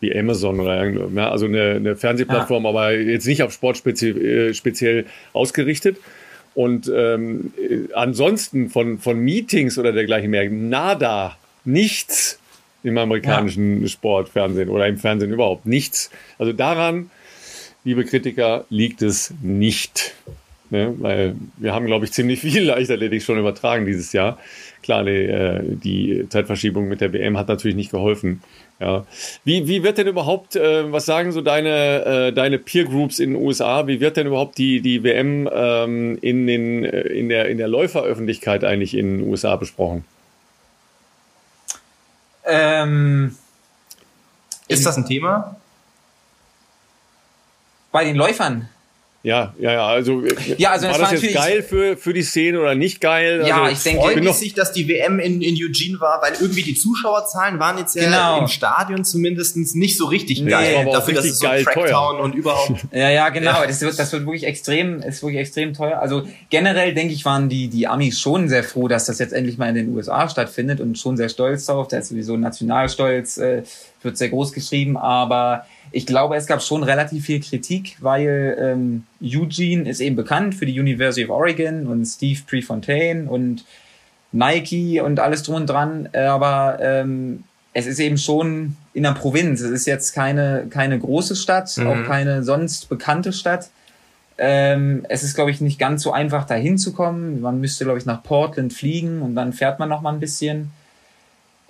wie 0.00 0.16
Amazon 0.16 0.60
oder 0.60 0.84
ja, 0.84 1.30
also 1.30 1.46
eine, 1.46 1.72
eine 1.72 1.96
Fernsehplattform, 1.96 2.64
ja. 2.64 2.70
aber 2.70 2.92
jetzt 2.92 3.26
nicht 3.26 3.42
auf 3.42 3.52
Sport 3.52 3.76
spezie 3.76 4.10
äh, 4.10 4.54
speziell 4.54 5.06
ausgerichtet. 5.32 5.98
Und 6.54 6.90
ähm, 6.94 7.52
äh, 7.58 7.92
ansonsten 7.92 8.70
von, 8.70 8.98
von 8.98 9.18
Meetings 9.18 9.78
oder 9.78 9.92
dergleichen 9.92 10.30
mehr, 10.30 10.48
nada, 10.50 11.36
nichts 11.64 12.40
im 12.82 12.96
amerikanischen 12.98 13.82
ja. 13.82 13.88
Sportfernsehen 13.88 14.68
oder 14.68 14.86
im 14.86 14.96
Fernsehen 14.96 15.32
überhaupt 15.32 15.66
nichts. 15.66 16.10
Also 16.38 16.52
daran, 16.52 17.10
liebe 17.84 18.04
Kritiker, 18.04 18.64
liegt 18.70 19.02
es 19.02 19.34
nicht. 19.42 20.14
Ne? 20.70 20.94
Weil 20.98 21.36
wir 21.56 21.74
haben, 21.74 21.86
glaube 21.86 22.04
ich, 22.04 22.12
ziemlich 22.12 22.40
viel 22.40 22.64
Leichtathletik 22.66 23.22
schon 23.22 23.38
übertragen 23.38 23.86
dieses 23.86 24.12
Jahr. 24.12 24.38
Klar, 24.82 25.04
die, 25.04 25.10
äh, 25.10 25.60
die 25.64 26.26
Zeitverschiebung 26.28 26.88
mit 26.88 27.00
der 27.00 27.12
WM 27.12 27.36
hat 27.36 27.48
natürlich 27.48 27.76
nicht 27.76 27.90
geholfen. 27.90 28.42
Ja. 28.78 29.06
Wie, 29.44 29.66
wie 29.66 29.82
wird 29.82 29.98
denn 29.98 30.06
überhaupt, 30.06 30.54
äh, 30.54 30.92
was 30.92 31.06
sagen 31.06 31.32
so 31.32 31.40
deine, 31.40 32.04
äh, 32.04 32.32
deine 32.32 32.58
Peer 32.58 32.84
Groups 32.84 33.18
in 33.18 33.32
den 33.32 33.42
USA, 33.42 33.86
wie 33.86 34.00
wird 34.00 34.16
denn 34.16 34.26
überhaupt 34.26 34.58
die, 34.58 34.80
die 34.82 35.02
WM 35.02 35.48
ähm, 35.50 36.18
in, 36.20 36.46
den, 36.46 36.84
äh, 36.84 37.00
in, 37.00 37.28
der, 37.28 37.48
in 37.48 37.56
der 37.56 37.68
Läuferöffentlichkeit 37.68 38.64
eigentlich 38.64 38.94
in 38.94 39.18
den 39.18 39.28
USA 39.28 39.56
besprochen? 39.56 40.04
Ähm, 42.44 43.36
ist 44.68 44.84
das 44.84 44.96
ein 44.96 45.06
Thema? 45.06 45.56
Bei 47.92 48.04
den 48.04 48.16
Läufern? 48.16 48.68
Ja, 49.22 49.54
ja, 49.58 49.72
ja. 49.72 49.86
Also, 49.86 50.24
äh, 50.24 50.34
ja, 50.56 50.70
also 50.70 50.86
war 50.86 50.98
das, 50.98 51.12
war 51.12 51.18
jetzt 51.18 51.34
geil 51.34 51.62
für, 51.62 51.96
für 51.96 52.12
die 52.12 52.22
Szene 52.22 52.60
oder 52.60 52.76
nicht 52.76 53.00
geil? 53.00 53.44
Ja, 53.44 53.62
also, 53.62 53.72
ich 53.72 53.82
denke, 53.82 54.02
freut 54.02 54.22
mich 54.22 54.32
sich, 54.34 54.54
dass 54.54 54.72
die 54.72 54.88
WM 54.88 55.18
in, 55.18 55.42
in 55.42 55.56
Eugene 55.56 55.98
war, 55.98 56.22
weil 56.22 56.34
irgendwie 56.40 56.62
die 56.62 56.74
Zuschauerzahlen 56.74 57.58
waren 57.58 57.76
jetzt 57.78 57.96
ja 57.96 58.04
genau. 58.04 58.38
im 58.38 58.48
Stadion 58.48 59.04
zumindest 59.04 59.56
nicht 59.56 59.96
so 59.96 60.06
richtig 60.06 60.42
nee, 60.42 60.50
geil. 60.50 60.76
Aber 60.80 60.92
dafür, 60.92 61.14
dass 61.14 61.24
es 61.24 61.40
so 61.40 61.46
Tracktown 61.46 62.20
und 62.20 62.36
überhaupt. 62.36 62.86
ja, 62.92 63.10
ja, 63.10 63.28
genau. 63.30 63.64
Das 63.66 63.80
wird, 63.80 63.98
das 63.98 64.12
wird 64.12 64.26
wirklich 64.26 64.44
extrem, 64.44 65.02
ist 65.02 65.22
wirklich 65.22 65.40
extrem 65.40 65.74
teuer. 65.74 65.98
Also 65.98 66.22
generell 66.50 66.94
denke 66.94 67.12
ich, 67.12 67.24
waren 67.24 67.48
die, 67.48 67.66
die 67.66 67.88
Amis 67.88 68.20
schon 68.20 68.48
sehr 68.48 68.62
froh, 68.62 68.86
dass 68.86 69.06
das 69.06 69.18
jetzt 69.18 69.32
endlich 69.32 69.58
mal 69.58 69.68
in 69.68 69.74
den 69.74 69.94
USA 69.96 70.28
stattfindet 70.28 70.80
und 70.80 70.98
schon 70.98 71.16
sehr 71.16 71.28
stolz 71.28 71.66
darauf. 71.66 71.88
Da 71.88 71.98
ist 71.98 72.10
sowieso 72.10 72.36
Nationalstolz, 72.36 73.38
äh, 73.38 73.64
wird 74.02 74.16
sehr 74.16 74.28
groß 74.28 74.52
geschrieben, 74.52 74.96
aber 74.96 75.66
ich 75.92 76.06
glaube, 76.06 76.36
es 76.36 76.46
gab 76.46 76.62
schon 76.62 76.82
relativ 76.82 77.26
viel 77.26 77.40
Kritik, 77.40 77.96
weil 78.00 78.56
ähm, 78.60 79.04
Eugene 79.22 79.88
ist 79.88 80.00
eben 80.00 80.16
bekannt 80.16 80.54
für 80.54 80.66
die 80.66 80.78
University 80.78 81.24
of 81.24 81.30
Oregon 81.30 81.86
und 81.86 82.04
Steve 82.04 82.40
Prefontaine 82.46 83.28
und 83.28 83.64
Nike 84.32 85.00
und 85.00 85.20
alles 85.20 85.42
drum 85.42 85.56
und 85.56 85.66
dran, 85.66 86.08
aber 86.12 86.78
ähm, 86.80 87.44
es 87.72 87.86
ist 87.86 87.98
eben 87.98 88.16
schon 88.16 88.74
in 88.94 89.02
der 89.02 89.12
Provinz. 89.12 89.60
Es 89.60 89.70
ist 89.70 89.86
jetzt 89.86 90.14
keine, 90.14 90.66
keine 90.70 90.98
große 90.98 91.36
Stadt, 91.36 91.76
mhm. 91.76 91.86
auch 91.86 92.04
keine 92.06 92.42
sonst 92.42 92.88
bekannte 92.88 93.34
Stadt. 93.34 93.68
Ähm, 94.38 95.04
es 95.10 95.22
ist, 95.22 95.34
glaube 95.34 95.50
ich, 95.50 95.60
nicht 95.60 95.78
ganz 95.78 96.02
so 96.02 96.10
einfach, 96.10 96.46
da 96.46 96.54
hinzukommen. 96.54 97.42
Man 97.42 97.60
müsste, 97.60 97.84
glaube 97.84 97.98
ich, 97.98 98.06
nach 98.06 98.22
Portland 98.22 98.72
fliegen 98.72 99.20
und 99.20 99.34
dann 99.34 99.52
fährt 99.52 99.78
man 99.78 99.90
noch 99.90 100.00
mal 100.00 100.14
ein 100.14 100.20
bisschen. 100.20 100.70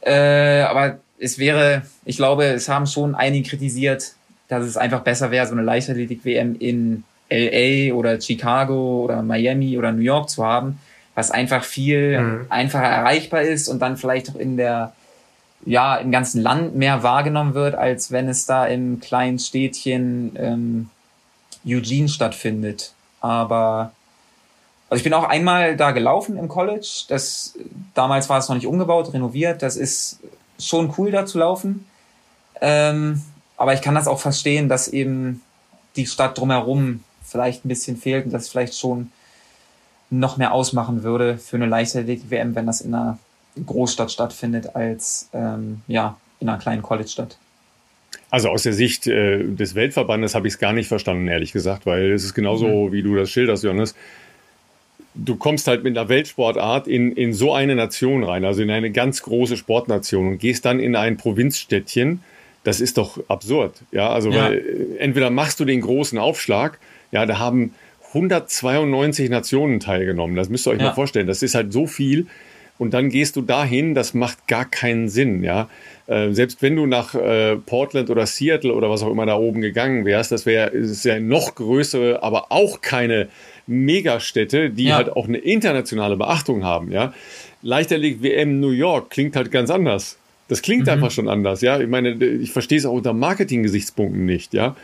Äh, 0.00 0.60
aber 0.60 0.98
es 1.18 1.38
wäre, 1.38 1.82
ich 2.04 2.16
glaube, 2.16 2.44
es 2.44 2.68
haben 2.68 2.86
schon 2.86 3.14
einige 3.14 3.48
kritisiert, 3.48 4.14
dass 4.48 4.64
es 4.64 4.76
einfach 4.76 5.00
besser 5.00 5.30
wäre, 5.30 5.46
so 5.46 5.52
eine 5.52 5.62
Leichtathletik-WM 5.62 6.56
in 6.58 7.04
LA 7.30 7.94
oder 7.94 8.20
Chicago 8.20 9.02
oder 9.04 9.22
Miami 9.22 9.76
oder 9.78 9.92
New 9.92 10.02
York 10.02 10.30
zu 10.30 10.44
haben, 10.44 10.78
was 11.14 11.30
einfach 11.30 11.64
viel 11.64 12.20
mhm. 12.20 12.46
einfacher 12.48 12.84
erreichbar 12.84 13.42
ist 13.42 13.68
und 13.68 13.80
dann 13.80 13.96
vielleicht 13.96 14.30
auch 14.30 14.36
in 14.36 14.56
der, 14.56 14.92
ja, 15.64 15.96
im 15.96 16.12
ganzen 16.12 16.42
Land 16.42 16.76
mehr 16.76 17.02
wahrgenommen 17.02 17.54
wird, 17.54 17.74
als 17.74 18.12
wenn 18.12 18.28
es 18.28 18.46
da 18.46 18.66
im 18.66 19.00
kleinen 19.00 19.38
Städtchen 19.38 20.36
ähm, 20.38 20.90
Eugene 21.66 22.08
stattfindet. 22.08 22.92
Aber 23.20 23.92
also 24.88 25.00
ich 25.00 25.04
bin 25.04 25.14
auch 25.14 25.24
einmal 25.24 25.76
da 25.76 25.90
gelaufen 25.90 26.36
im 26.36 26.46
College. 26.46 27.06
Das 27.08 27.54
damals 27.94 28.28
war 28.28 28.38
es 28.38 28.48
noch 28.48 28.54
nicht 28.54 28.68
umgebaut, 28.68 29.12
renoviert. 29.12 29.62
Das 29.62 29.76
ist 29.76 30.20
schon 30.58 30.92
cool, 30.98 31.10
da 31.10 31.26
zu 31.26 31.38
laufen. 31.38 31.86
Ähm, 32.60 33.22
aber 33.56 33.74
ich 33.74 33.82
kann 33.82 33.94
das 33.94 34.08
auch 34.08 34.20
verstehen, 34.20 34.68
dass 34.68 34.88
eben 34.88 35.42
die 35.96 36.06
Stadt 36.06 36.38
drumherum 36.38 37.02
vielleicht 37.24 37.64
ein 37.64 37.68
bisschen 37.68 37.96
fehlt 37.96 38.26
und 38.26 38.32
das 38.32 38.48
vielleicht 38.48 38.78
schon 38.78 39.10
noch 40.10 40.36
mehr 40.36 40.52
ausmachen 40.52 41.02
würde 41.02 41.38
für 41.38 41.56
eine 41.56 41.66
Leichtathletik-WM, 41.66 42.54
wenn 42.54 42.66
das 42.66 42.80
in 42.80 42.94
einer 42.94 43.18
Großstadt 43.64 44.12
stattfindet, 44.12 44.76
als 44.76 45.28
ähm, 45.32 45.80
ja, 45.88 46.16
in 46.38 46.48
einer 46.48 46.58
kleinen 46.58 46.82
College-Stadt. 46.82 47.38
Also 48.30 48.48
aus 48.50 48.62
der 48.62 48.72
Sicht 48.72 49.06
äh, 49.06 49.42
des 49.44 49.74
Weltverbandes 49.74 50.34
habe 50.34 50.46
ich 50.46 50.54
es 50.54 50.58
gar 50.58 50.72
nicht 50.72 50.88
verstanden, 50.88 51.28
ehrlich 51.28 51.52
gesagt, 51.52 51.86
weil 51.86 52.12
es 52.12 52.24
ist 52.24 52.34
genauso, 52.34 52.88
mhm. 52.88 52.92
wie 52.92 53.02
du 53.02 53.14
das 53.16 53.30
schilderst, 53.30 53.64
Johannes 53.64 53.94
du 55.16 55.36
kommst 55.36 55.66
halt 55.66 55.84
mit 55.84 55.96
einer 55.96 56.08
Weltsportart 56.08 56.88
in, 56.88 57.12
in 57.12 57.32
so 57.32 57.52
eine 57.52 57.74
Nation 57.74 58.24
rein, 58.24 58.44
also 58.44 58.62
in 58.62 58.70
eine 58.70 58.90
ganz 58.90 59.22
große 59.22 59.56
Sportnation 59.56 60.28
und 60.28 60.38
gehst 60.38 60.64
dann 60.64 60.80
in 60.80 60.96
ein 60.96 61.16
Provinzstädtchen. 61.16 62.22
Das 62.64 62.80
ist 62.80 62.98
doch 62.98 63.20
absurd. 63.28 63.82
Ja, 63.92 64.10
also 64.10 64.30
ja. 64.30 64.46
Weil, 64.46 64.58
äh, 64.58 64.98
entweder 64.98 65.30
machst 65.30 65.60
du 65.60 65.64
den 65.64 65.80
großen 65.80 66.18
Aufschlag, 66.18 66.78
ja, 67.12 67.24
da 67.24 67.38
haben 67.38 67.74
192 68.08 69.30
Nationen 69.30 69.80
teilgenommen. 69.80 70.36
Das 70.36 70.48
müsst 70.48 70.66
ihr 70.66 70.72
euch 70.72 70.80
ja. 70.80 70.86
mal 70.86 70.94
vorstellen. 70.94 71.26
Das 71.26 71.42
ist 71.42 71.54
halt 71.54 71.72
so 71.72 71.86
viel. 71.86 72.26
Und 72.78 72.92
dann 72.92 73.08
gehst 73.08 73.36
du 73.36 73.42
dahin, 73.42 73.94
das 73.94 74.12
macht 74.14 74.48
gar 74.48 74.66
keinen 74.66 75.08
Sinn, 75.08 75.42
ja. 75.42 75.68
Äh, 76.06 76.32
selbst 76.32 76.60
wenn 76.62 76.76
du 76.76 76.86
nach 76.86 77.14
äh, 77.14 77.56
Portland 77.56 78.10
oder 78.10 78.26
Seattle 78.26 78.74
oder 78.74 78.90
was 78.90 79.02
auch 79.02 79.10
immer 79.10 79.26
da 79.26 79.36
oben 79.36 79.60
gegangen 79.60 80.04
wärst, 80.04 80.30
das 80.30 80.46
wäre 80.46 80.72
ja 80.74 81.18
noch 81.20 81.54
größere, 81.54 82.22
aber 82.22 82.52
auch 82.52 82.80
keine 82.80 83.28
Megastädte, 83.66 84.70
die 84.70 84.84
ja. 84.84 84.96
halt 84.96 85.10
auch 85.10 85.26
eine 85.26 85.38
internationale 85.38 86.16
Beachtung 86.16 86.64
haben, 86.64 86.92
ja. 86.92 87.12
Leichtathletik 87.62 88.22
WM 88.22 88.60
New 88.60 88.70
York 88.70 89.10
klingt 89.10 89.34
halt 89.34 89.50
ganz 89.50 89.70
anders. 89.70 90.18
Das 90.48 90.62
klingt 90.62 90.86
mhm. 90.86 90.92
einfach 90.92 91.10
schon 91.10 91.28
anders, 91.28 91.60
ja. 91.60 91.80
Ich 91.80 91.88
meine, 91.88 92.12
ich 92.12 92.52
verstehe 92.52 92.78
es 92.78 92.86
auch 92.86 92.92
unter 92.92 93.12
Marketing-Gesichtspunkten 93.12 94.24
nicht, 94.24 94.54
ja. 94.54 94.76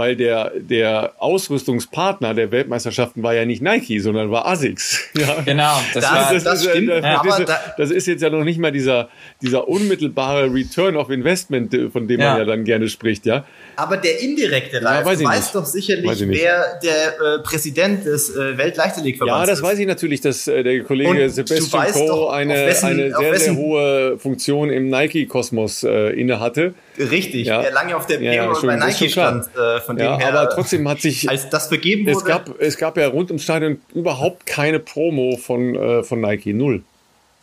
Weil 0.00 0.16
der, 0.16 0.52
der 0.58 1.12
Ausrüstungspartner 1.18 2.32
der 2.32 2.50
Weltmeisterschaften 2.50 3.22
war 3.22 3.34
ja 3.34 3.44
nicht 3.44 3.60
Nike, 3.60 4.00
sondern 4.00 4.30
war 4.30 4.46
ASICS. 4.46 5.10
Ja. 5.20 5.42
Genau, 5.44 5.78
das, 5.92 6.04
das, 6.04 6.12
war, 6.12 6.32
das, 6.32 6.44
das 6.44 6.64
stimmt. 6.64 6.88
Das, 6.88 7.04
ja, 7.04 7.22
das, 7.22 7.44
da, 7.44 7.58
das, 7.76 7.90
ist 7.90 8.06
jetzt 8.06 8.22
ja 8.22 8.30
noch 8.30 8.44
nicht 8.44 8.58
mal 8.58 8.72
dieser, 8.72 9.10
dieser 9.42 9.68
unmittelbare 9.68 10.50
Return 10.54 10.96
of 10.96 11.10
Investment, 11.10 11.76
von 11.92 12.08
dem 12.08 12.20
ja. 12.20 12.30
man 12.30 12.38
ja 12.38 12.44
dann 12.46 12.64
gerne 12.64 12.88
spricht, 12.88 13.26
ja. 13.26 13.44
Aber 13.76 13.98
der 13.98 14.20
indirekte 14.20 14.82
Ralf, 14.82 15.00
ja, 15.00 15.04
weiß 15.04 15.18
du 15.18 15.24
weißt 15.24 15.42
nicht. 15.42 15.54
doch 15.54 15.66
sicherlich, 15.66 16.28
wer 16.28 16.78
der 16.82 17.08
äh, 17.08 17.38
Präsident 17.42 18.06
des 18.06 18.34
äh, 18.34 18.56
Weltleichtathletikverbands 18.56 19.42
ist. 19.42 19.48
Ja, 19.48 19.54
das 19.54 19.62
weiß 19.62 19.78
ich 19.80 19.86
natürlich, 19.86 20.22
dass 20.22 20.48
äh, 20.48 20.62
der 20.62 20.82
Kollege 20.84 21.24
Und 21.24 21.28
Sebastian 21.28 21.92
Coe 21.92 22.32
eine, 22.32 22.54
wessen, 22.54 22.86
eine 22.86 23.14
sehr, 23.14 23.38
sehr 23.38 23.56
hohe 23.56 24.18
Funktion 24.18 24.70
im 24.70 24.88
Nike-Kosmos 24.88 25.82
äh, 25.82 26.18
inne 26.18 26.40
hatte. 26.40 26.72
Richtig, 27.00 27.46
ja. 27.46 27.62
der 27.62 27.72
lange 27.72 27.96
auf 27.96 28.06
der 28.06 28.20
ja, 28.20 28.32
ja, 28.32 28.52
bei 28.52 28.76
Nike 28.76 29.08
stand. 29.08 29.46
Äh, 29.56 29.80
von 29.80 29.98
ja, 29.98 30.16
dem 30.16 30.20
her, 30.20 30.34
aber 30.34 30.50
trotzdem 30.50 30.88
hat 30.88 31.00
sich, 31.00 31.28
als 31.28 31.48
das 31.48 31.68
vergeben 31.68 32.06
wurde, 32.06 32.18
es 32.18 32.24
gab, 32.24 32.60
es 32.60 32.76
gab 32.76 32.96
ja 32.96 33.06
rund 33.08 33.30
ums 33.30 33.42
Stadion 33.42 33.80
überhaupt 33.94 34.46
keine 34.46 34.78
Promo 34.78 35.36
von 35.36 35.74
äh, 35.74 36.02
von 36.02 36.20
Nike, 36.20 36.52
null. 36.52 36.82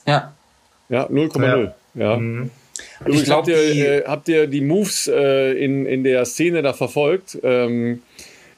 Ja. 0.06 0.34
Ja, 0.90 1.06
0,0. 1.08 1.72
Ja. 1.96 2.18
Mhm. 2.18 2.52
Übrigens, 3.02 3.22
ich 3.22 3.26
glaub, 3.26 3.40
habt, 3.40 3.48
ihr, 3.50 3.58
äh, 3.58 4.04
habt 4.06 4.30
ihr 4.30 4.48
die 4.48 4.62
Moves 4.62 5.08
äh, 5.08 5.52
in, 5.54 5.86
in 5.86 6.04
der 6.04 6.26
Szene 6.26 6.62
da 6.62 6.74
verfolgt? 6.74 7.38
Ähm, 7.44 8.02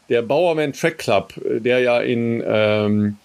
der 0.09 0.21
Bowerman 0.21 0.73
Track 0.73 0.97
Club, 0.97 1.34
äh, 1.38 1.59
der 1.59 1.80
ja 1.80 1.99
in 1.99 2.43
ähm, 2.45 3.17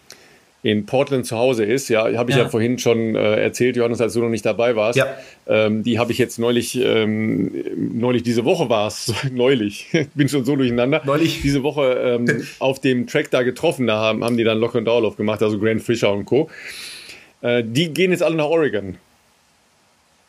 in 0.64 0.86
Portland 0.86 1.26
zu 1.26 1.36
Hause 1.36 1.62
ist. 1.62 1.90
Ja, 1.90 2.10
habe 2.16 2.30
ich 2.30 2.36
ja. 2.38 2.44
ja, 2.44 2.48
vorhin 2.48 2.78
schon 2.78 3.14
äh, 3.14 3.36
erzählt, 3.36 3.76
Johannes, 3.76 4.00
als 4.00 4.14
du 4.14 4.20
noch 4.20 4.30
nicht 4.30 4.46
dabei 4.46 4.74
warst. 4.74 4.96
Ja. 4.96 5.14
Ähm, 5.46 5.82
die 5.82 5.98
habe 5.98 6.10
ich 6.10 6.16
jetzt 6.16 6.38
neulich, 6.38 6.80
ähm, 6.82 7.52
neulich 7.76 8.22
diese 8.22 8.46
Woche 8.46 8.70
war 8.70 8.88
es, 8.88 9.12
neulich, 9.30 9.88
bin 10.14 10.30
schon 10.30 10.46
so 10.46 10.56
durcheinander. 10.56 11.02
Neulich. 11.04 11.42
Diese 11.42 11.62
Woche 11.62 12.18
ähm, 12.18 12.46
auf 12.60 12.80
dem 12.80 13.06
Track 13.06 13.30
da 13.30 13.42
getroffen, 13.42 13.86
da 13.86 13.98
haben, 13.98 14.24
haben 14.24 14.38
die 14.38 14.44
dann 14.44 14.58
Lock 14.58 14.74
and 14.74 14.88
Downlauf 14.88 15.18
gemacht, 15.18 15.42
also 15.42 15.58
Grant 15.58 15.82
Fisher 15.82 16.10
und 16.10 16.24
Co. 16.24 16.48
Äh, 17.42 17.62
die 17.62 17.92
gehen 17.92 18.10
jetzt 18.10 18.22
alle 18.22 18.36
nach 18.36 18.46
Oregon. 18.46 18.96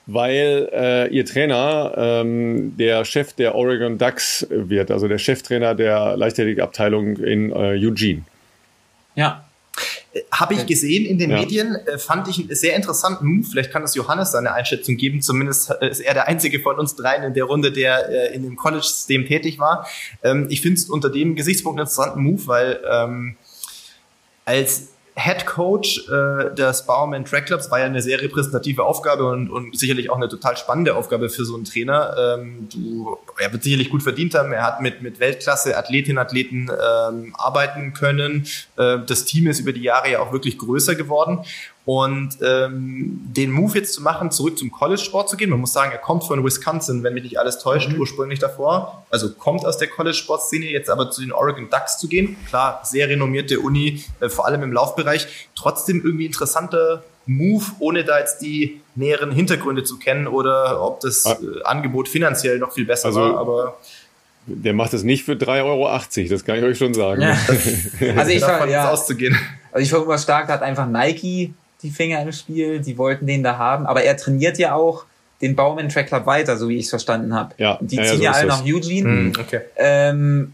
Weil 0.05 0.69
äh, 0.73 1.07
ihr 1.15 1.25
Trainer 1.25 1.93
ähm, 1.97 2.75
der 2.77 3.05
Chef 3.05 3.31
der 3.33 3.55
Oregon 3.55 3.97
Ducks 3.97 4.45
wird, 4.49 4.91
also 4.91 5.07
der 5.07 5.17
Cheftrainer 5.17 5.75
der 5.75 6.17
Leichtathletikabteilung 6.17 7.15
in 7.17 7.51
äh, 7.51 7.79
Eugene. 7.79 8.23
Ja, 9.15 9.44
habe 10.31 10.53
ich 10.53 10.65
gesehen 10.65 11.05
in 11.05 11.17
den 11.17 11.31
ja. 11.31 11.39
Medien, 11.39 11.75
äh, 11.75 11.97
fand 11.97 12.27
ich 12.27 12.39
einen 12.39 12.55
sehr 12.55 12.75
interessanten 12.75 13.25
Move. 13.25 13.45
Vielleicht 13.45 13.71
kann 13.71 13.81
das 13.81 13.95
Johannes 13.95 14.31
seine 14.31 14.53
Einschätzung 14.53 14.97
geben. 14.97 15.21
Zumindest 15.21 15.71
äh, 15.81 15.89
ist 15.89 15.99
er 15.99 16.13
der 16.13 16.27
einzige 16.27 16.59
von 16.59 16.77
uns 16.77 16.95
dreien 16.95 17.23
in 17.23 17.33
der 17.33 17.43
Runde, 17.45 17.71
der 17.71 18.09
äh, 18.09 18.35
in 18.35 18.43
dem 18.43 18.55
College-System 18.55 19.25
tätig 19.25 19.59
war. 19.59 19.87
Ähm, 20.23 20.47
ich 20.49 20.61
finde 20.61 20.79
es 20.79 20.89
unter 20.89 21.09
dem 21.09 21.35
Gesichtspunkt 21.35 21.79
einen 21.79 21.87
interessanten 21.87 22.23
Move, 22.23 22.47
weil 22.47 22.81
ähm, 22.89 23.35
als 24.45 24.89
Head 25.17 25.45
Coach 25.45 26.09
äh, 26.09 26.53
des 26.53 26.85
Bauerman 26.85 27.23
Track 27.23 27.45
Clubs 27.45 27.71
war 27.71 27.79
ja 27.79 27.85
eine 27.85 28.01
sehr 28.01 28.21
repräsentative 28.21 28.83
Aufgabe 28.83 29.25
und, 29.25 29.49
und 29.49 29.77
sicherlich 29.79 30.09
auch 30.09 30.17
eine 30.17 30.27
total 30.27 30.57
spannende 30.57 30.95
Aufgabe 30.95 31.29
für 31.29 31.45
so 31.45 31.55
einen 31.55 31.63
Trainer. 31.63 32.37
Ähm, 32.37 32.67
du, 32.73 33.17
er 33.39 33.53
wird 33.53 33.63
sicherlich 33.63 33.89
gut 33.89 34.03
verdient 34.03 34.35
haben. 34.35 34.51
Er 34.51 34.63
hat 34.63 34.81
mit, 34.81 35.01
mit 35.01 35.21
Weltklasse 35.21 35.77
Athletinnen 35.77 36.17
Athleten 36.17 36.69
ähm, 36.69 37.33
arbeiten 37.37 37.93
können. 37.93 38.45
Äh, 38.75 38.97
das 39.07 39.23
Team 39.23 39.47
ist 39.47 39.61
über 39.61 39.71
die 39.71 39.83
Jahre 39.83 40.11
ja 40.11 40.19
auch 40.19 40.33
wirklich 40.33 40.57
größer 40.57 40.95
geworden. 40.95 41.45
Und 41.85 42.39
ähm, 42.41 43.21
den 43.25 43.51
Move 43.51 43.77
jetzt 43.77 43.93
zu 43.93 44.01
machen, 44.01 44.31
zurück 44.31 44.57
zum 44.57 44.71
College-Sport 44.71 45.29
zu 45.29 45.37
gehen, 45.37 45.51
man 45.51 45.59
muss 45.59 45.71
sagen, 45.71 45.91
er 45.91 45.99
kommt 45.99 46.23
von 46.23 46.43
Wisconsin, 46.43 47.03
wenn 47.03 47.13
mich 47.13 47.23
nicht 47.23 47.39
alles 47.39 47.59
täuscht, 47.59 47.91
mhm. 47.91 47.99
ursprünglich 47.99 48.39
davor. 48.39 49.05
Also 49.11 49.31
kommt 49.33 49.65
aus 49.65 49.77
der 49.77 49.87
College-Sport-Szene, 49.87 50.65
jetzt 50.65 50.89
aber 50.89 51.11
zu 51.11 51.21
den 51.21 51.31
Oregon 51.31 51.69
Ducks 51.69 51.99
zu 51.99 52.07
gehen. 52.07 52.37
Klar, 52.49 52.81
sehr 52.83 53.07
renommierte 53.07 53.59
Uni, 53.59 54.03
äh, 54.19 54.29
vor 54.29 54.47
allem 54.47 54.63
im 54.63 54.73
Laufbereich. 54.73 55.27
Trotzdem 55.55 56.01
irgendwie 56.03 56.25
interessanter 56.25 57.03
Move, 57.27 57.65
ohne 57.79 58.03
da 58.03 58.17
jetzt 58.17 58.41
die 58.41 58.81
näheren 58.95 59.31
Hintergründe 59.31 59.83
zu 59.83 59.99
kennen 59.99 60.27
oder 60.27 60.81
ob 60.81 61.01
das 61.01 61.25
ah. 61.27 61.37
äh, 61.39 61.63
Angebot 61.65 62.07
finanziell 62.07 62.57
noch 62.57 62.73
viel 62.73 62.85
besser 62.85 63.07
also, 63.07 63.19
war. 63.19 63.37
Aber 63.37 63.77
der 64.47 64.73
macht 64.73 64.93
es 64.93 65.03
nicht 65.03 65.23
für 65.23 65.33
3,80 65.33 65.63
Euro, 65.63 66.29
das 66.29 66.45
kann 66.45 66.57
ich 66.57 66.63
euch 66.63 66.77
schon 66.77 66.95
sagen. 66.95 67.21
Ja. 67.21 67.29
also 68.15 68.31
ich 68.31 68.43
fand, 68.43 68.71
ja, 68.71 68.89
auszugehen. 68.89 69.37
Also 69.71 69.83
ich 69.83 69.89
vermute 69.89 70.09
mal 70.09 70.17
stark, 70.19 70.47
hat 70.47 70.61
einfach 70.61 70.87
Nike 70.87 71.53
die 71.85 71.91
Finger 71.91 72.21
im 72.21 72.31
Spiel, 72.31 72.79
die 72.79 72.97
wollten 72.97 73.27
den 73.27 73.43
da 73.43 73.57
haben, 73.57 73.85
aber 73.85 74.03
er 74.03 74.17
trainiert 74.17 74.57
ja 74.57 74.73
auch 74.73 75.05
den 75.41 75.55
Bauman 75.55 75.89
Track 75.89 76.07
Club 76.07 76.25
weiter, 76.25 76.57
so 76.57 76.67
wie 76.69 76.77
ich 76.77 76.85
es 76.85 76.89
verstanden 76.89 77.33
habe. 77.33 77.53
Ja, 77.57 77.77
die 77.81 77.97
ja, 77.97 78.05
ziehen 78.05 78.21
ja, 78.21 78.33
so 78.33 78.39
alle 78.39 78.47
nach 78.47 78.65
Eugene. 78.65 79.07
Mhm, 79.07 79.33
okay. 79.39 79.61
ähm, 79.77 80.53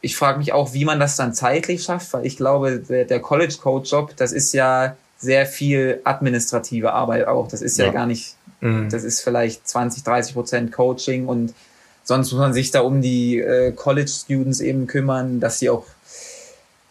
ich 0.00 0.16
frage 0.16 0.38
mich 0.38 0.52
auch, 0.52 0.74
wie 0.74 0.84
man 0.84 0.98
das 0.98 1.16
dann 1.16 1.32
zeitlich 1.32 1.84
schafft, 1.84 2.12
weil 2.12 2.26
ich 2.26 2.36
glaube, 2.36 2.78
der, 2.80 3.04
der 3.04 3.20
College 3.20 3.54
Coach 3.62 3.92
Job, 3.92 4.16
das 4.16 4.32
ist 4.32 4.52
ja 4.52 4.96
sehr 5.18 5.46
viel 5.46 6.00
administrative 6.02 6.92
Arbeit 6.92 7.28
auch. 7.28 7.46
Das 7.46 7.62
ist 7.62 7.78
ja, 7.78 7.86
ja 7.86 7.92
gar 7.92 8.06
nicht, 8.06 8.34
mhm. 8.60 8.88
das 8.90 9.04
ist 9.04 9.20
vielleicht 9.20 9.68
20, 9.68 10.02
30 10.02 10.34
Prozent 10.34 10.72
Coaching 10.72 11.26
und 11.26 11.54
sonst 12.02 12.32
muss 12.32 12.40
man 12.40 12.52
sich 12.52 12.72
da 12.72 12.80
um 12.80 13.00
die 13.00 13.38
äh, 13.38 13.70
College 13.70 14.10
Students 14.10 14.60
eben 14.60 14.88
kümmern, 14.88 15.38
dass 15.38 15.60
sie 15.60 15.70
auch 15.70 15.86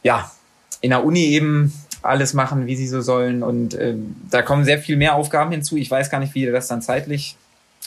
ja 0.03 0.32
in 0.80 0.91
der 0.91 1.03
Uni 1.03 1.26
eben 1.26 1.73
alles 2.02 2.34
machen, 2.34 2.68
wie 2.68 2.76
sie 2.76 2.88
so 2.88 3.02
sollen. 3.02 3.44
Und 3.44 3.80
ähm, 3.80 4.15
da 4.30 4.41
kommen 4.41 4.65
sehr 4.65 4.80
viel 4.80 4.98
mehr 4.98 5.15
Aufgaben 5.15 5.52
hinzu. 5.52 5.78
Ich 5.78 5.90
weiß 5.90 6.10
gar 6.10 6.19
nicht, 6.19 6.36
wie 6.36 6.45
er 6.45 6.52
das 6.52 6.68
dann 6.68 6.82
zeitlich 6.82 7.36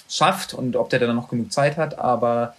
schafft 0.08 0.54
und 0.54 0.76
ob 0.76 0.90
der 0.90 1.00
dann 1.00 1.16
noch 1.16 1.28
genug 1.28 1.52
Zeit 1.52 1.76
hat. 1.76 1.98
Aber 1.98 2.54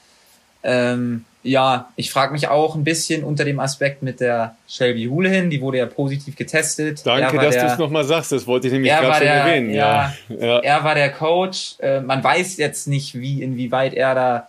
ähm, 0.63 1.25
ja, 1.43 1.89
ich 1.95 2.11
frage 2.11 2.33
mich 2.33 2.47
auch 2.47 2.75
ein 2.75 2.83
bisschen 2.83 3.23
unter 3.23 3.45
dem 3.45 3.59
Aspekt 3.59 4.01
mit 4.01 4.19
der 4.19 4.55
Shelby 4.67 5.05
Houlihan, 5.05 5.51
die 5.51 5.61
wurde 5.61 5.77
ja 5.77 5.85
positiv 5.85 6.35
getestet. 6.35 7.05
Danke, 7.05 7.37
dass 7.37 7.55
du 7.55 7.65
es 7.65 7.77
nochmal 7.77 8.03
sagst, 8.03 8.31
das 8.31 8.47
wollte 8.47 8.67
ich 8.67 8.73
nämlich 8.73 8.91
gerade 8.91 9.13
schon 9.13 9.23
der, 9.23 9.33
erwähnen. 9.33 9.69
Ja, 9.69 10.13
ja, 10.27 10.59
Er 10.59 10.83
war 10.83 10.95
der 10.95 11.11
Coach. 11.11 11.75
Äh, 11.79 12.01
man 12.01 12.23
weiß 12.23 12.57
jetzt 12.57 12.87
nicht, 12.87 13.13
wie, 13.13 13.43
inwieweit 13.43 13.93
er 13.93 14.15
da 14.15 14.47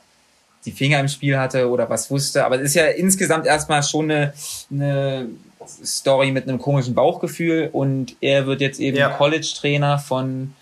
die 0.64 0.72
Finger 0.72 0.98
im 0.98 1.08
Spiel 1.08 1.38
hatte 1.38 1.68
oder 1.70 1.88
was 1.88 2.10
wusste, 2.10 2.44
aber 2.44 2.56
es 2.56 2.62
ist 2.62 2.74
ja 2.74 2.86
insgesamt 2.86 3.46
erstmal 3.46 3.82
schon 3.82 4.10
eine, 4.10 4.32
eine 4.70 5.28
Story 5.68 6.32
mit 6.32 6.48
einem 6.48 6.58
komischen 6.58 6.94
Bauchgefühl 6.94 7.70
und 7.72 8.16
er 8.20 8.46
wird 8.46 8.60
jetzt 8.60 8.80
eben 8.80 8.96
ja. 8.96 9.10
College-Trainer 9.10 9.98
von 9.98 10.54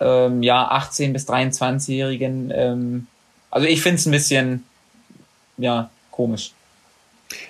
ähm, 0.00 0.42
ja 0.42 0.66
18 0.68 1.12
bis 1.12 1.28
23-Jährigen. 1.28 2.52
Ähm, 2.54 3.06
also 3.50 3.66
ich 3.66 3.82
finde 3.82 3.96
es 3.96 4.06
ein 4.06 4.12
bisschen 4.12 4.64
ja 5.58 5.90
komisch. 6.10 6.52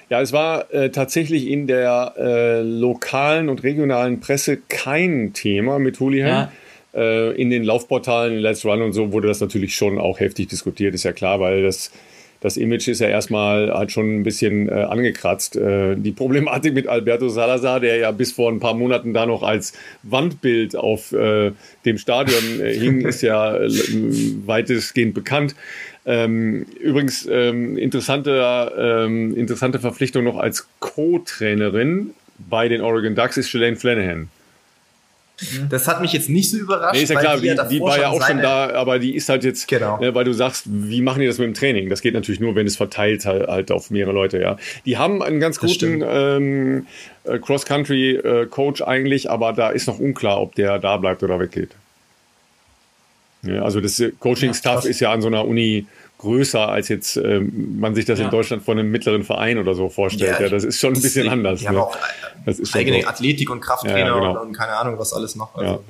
Ja, 0.09 0.21
es 0.21 0.33
war 0.33 0.73
äh, 0.73 0.91
tatsächlich 0.91 1.49
in 1.49 1.67
der 1.67 2.15
äh, 2.17 2.61
lokalen 2.63 3.49
und 3.49 3.63
regionalen 3.63 4.21
Presse 4.21 4.59
kein 4.69 5.33
Thema 5.33 5.79
mit 5.79 6.01
Hoolihan. 6.01 6.49
Ja. 6.95 7.01
Äh, 7.01 7.33
in 7.33 7.51
den 7.51 7.65
Laufportalen 7.65 8.39
Let's 8.39 8.65
Run 8.65 8.83
und 8.83 8.93
so 8.93 9.13
wurde 9.13 9.29
das 9.29 9.41
natürlich 9.41 9.75
schon 9.75 9.99
auch 9.99 10.21
heftig 10.21 10.49
diskutiert, 10.49 10.95
ist 10.95 11.03
ja 11.03 11.13
klar, 11.13 11.41
weil 11.41 11.63
das 11.63 11.91
das 12.45 12.59
Image 12.59 12.89
ist 12.89 13.01
ja 13.01 13.09
erstmal 13.09 13.73
halt 13.73 13.91
schon 13.91 14.17
ein 14.17 14.23
bisschen 14.23 14.69
äh, 14.69 14.73
angekratzt. 14.73 15.57
Äh, 15.57 15.97
die 15.97 16.13
Problematik 16.13 16.75
mit 16.75 16.87
Alberto 16.87 17.31
Salazar, 17.31 17.81
der 17.81 17.97
ja 17.97 18.11
bis 18.11 18.33
vor 18.33 18.53
ein 18.53 18.61
paar 18.61 18.75
Monaten 18.75 19.15
da 19.15 19.25
noch 19.25 19.43
als 19.43 19.73
Wandbild 20.03 20.77
auf 20.77 21.13
äh, 21.13 21.53
dem 21.87 21.97
Stadion 21.97 22.61
äh, 22.61 22.75
hing, 22.75 23.01
ist 23.01 23.23
ja 23.23 23.57
äh, 23.57 23.67
weitestgehend 24.47 25.15
bekannt. 25.15 25.57
Ähm, 26.05 26.67
übrigens 26.81 27.27
ähm, 27.33 27.79
interessante, 27.79 28.73
ähm, 28.77 29.35
interessante 29.35 29.79
Verpflichtung 29.79 30.25
noch 30.25 30.37
als 30.37 30.69
Co-Trainerin 30.81 32.11
bei 32.37 32.69
den 32.69 32.83
Oregon 32.83 33.15
Ducks 33.15 33.39
ist 33.39 33.49
Shalane 33.49 33.77
Flanahan. 33.77 34.29
Mhm. 35.41 35.69
Das 35.69 35.89
hat 35.89 36.01
mich 36.01 36.13
jetzt 36.13 36.29
nicht 36.29 36.51
so 36.51 36.59
überrascht. 36.59 36.95
Nee, 36.95 37.03
ist 37.03 37.11
ja 37.11 37.19
klar, 37.19 37.39
die, 37.39 37.55
die, 37.71 37.81
war 37.81 37.99
ja 37.99 38.09
auch 38.09 38.25
schon 38.25 38.41
da, 38.41 38.71
aber 38.75 39.01
die 39.01 39.17
ist 39.17 39.29
halt 39.29 39.43
jetzt, 39.43 39.67
genau. 39.67 39.99
ne, 39.99 40.15
weil 40.15 40.25
du 40.25 40.33
sagst, 40.33 40.65
wie 40.67 41.03
machen 41.03 41.21
die 41.21 41.27
das 41.27 41.39
mit 41.39 41.47
dem 41.47 41.55
Training? 41.55 41.89
Das 41.89 42.03
geht 42.03 42.15
natürlich 42.15 42.41
nur, 42.41 42.55
wenn 42.55 42.67
es 42.67 42.77
verteilt 42.77 43.27
halt, 43.27 43.49
halt 43.49 43.73
auf 43.73 43.91
mehrere 43.91 44.13
Leute, 44.13 44.41
ja. 44.41 44.57
Die 44.85 44.97
haben 44.97 45.23
einen 45.23 45.41
ganz 45.41 45.59
guten 45.59 46.03
ähm, 46.07 46.87
äh, 47.25 47.39
Cross-Country-Coach 47.39 48.81
äh, 48.81 48.85
eigentlich, 48.85 49.29
aber 49.29 49.53
da 49.53 49.71
ist 49.71 49.89
noch 49.89 49.99
unklar, 49.99 50.41
ob 50.41 50.55
der 50.55 50.79
da 50.79 50.97
bleibt 50.99 51.23
oder 51.25 51.41
weggeht. 51.41 51.71
Ja, 53.43 53.63
also 53.63 53.81
das 53.81 53.99
äh, 53.99 54.13
Coaching-Staff 54.19 54.85
ja, 54.85 54.91
ist 54.91 55.01
ja 55.01 55.13
an 55.13 55.21
so 55.21 55.29
einer 55.29 55.47
Uni 55.47 55.87
größer, 56.25 56.69
als 56.69 56.89
jetzt 56.89 57.17
ähm, 57.17 57.79
man 57.79 57.95
sich 57.95 58.05
das 58.05 58.19
ja. 58.19 58.25
in 58.25 58.31
Deutschland 58.31 58.65
von 58.65 58.79
einem 58.79 58.91
mittleren 58.91 59.23
Verein 59.23 59.59
oder 59.59 59.75
so 59.75 59.89
vorstellt. 59.89 60.39
Ja, 60.39 60.43
ja 60.43 60.49
das 60.49 60.65
ist 60.65 60.81
schon 60.81 60.95
ein 60.95 61.01
bisschen 61.01 61.29
anders. 61.29 61.61
Die 61.61 61.67
ne? 61.67 61.71
haben 61.71 61.79
auch 61.79 61.97
das 62.45 62.59
ist 62.59 62.75
eigene 62.75 63.03
so. 63.03 63.09
Athletik 63.09 63.51
und 63.51 63.61
Krafttrainer 63.61 63.99
ja, 63.99 64.15
genau. 64.15 64.31
und, 64.33 64.49
und, 64.49 64.53
keine 64.53 64.73
Ahnung, 64.73 64.99
was 64.99 65.13
alles 65.13 65.37
noch. 65.37 65.55
Also, 65.55 65.85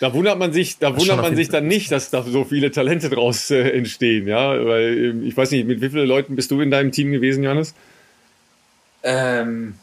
da 0.00 0.12
wundert 0.12 0.38
man 0.38 0.52
sich, 0.52 0.78
da 0.78 0.96
wundert 0.96 1.22
man 1.22 1.34
sich 1.36 1.48
dann 1.48 1.66
nicht, 1.66 1.90
dass 1.90 2.10
da 2.10 2.22
so 2.22 2.44
viele 2.44 2.70
Talente 2.70 3.08
draus 3.08 3.50
äh, 3.50 3.70
entstehen, 3.70 4.26
ja, 4.26 4.50
weil 4.64 4.98
ähm, 4.98 5.26
ich 5.26 5.36
weiß 5.36 5.50
nicht, 5.52 5.66
mit 5.66 5.80
wie 5.80 5.88
vielen 5.88 6.06
Leuten 6.06 6.36
bist 6.36 6.50
du 6.50 6.60
in 6.60 6.70
deinem 6.70 6.92
Team 6.92 7.12
gewesen, 7.12 7.42
Johannes? 7.42 7.74
Ähm, 9.02 9.76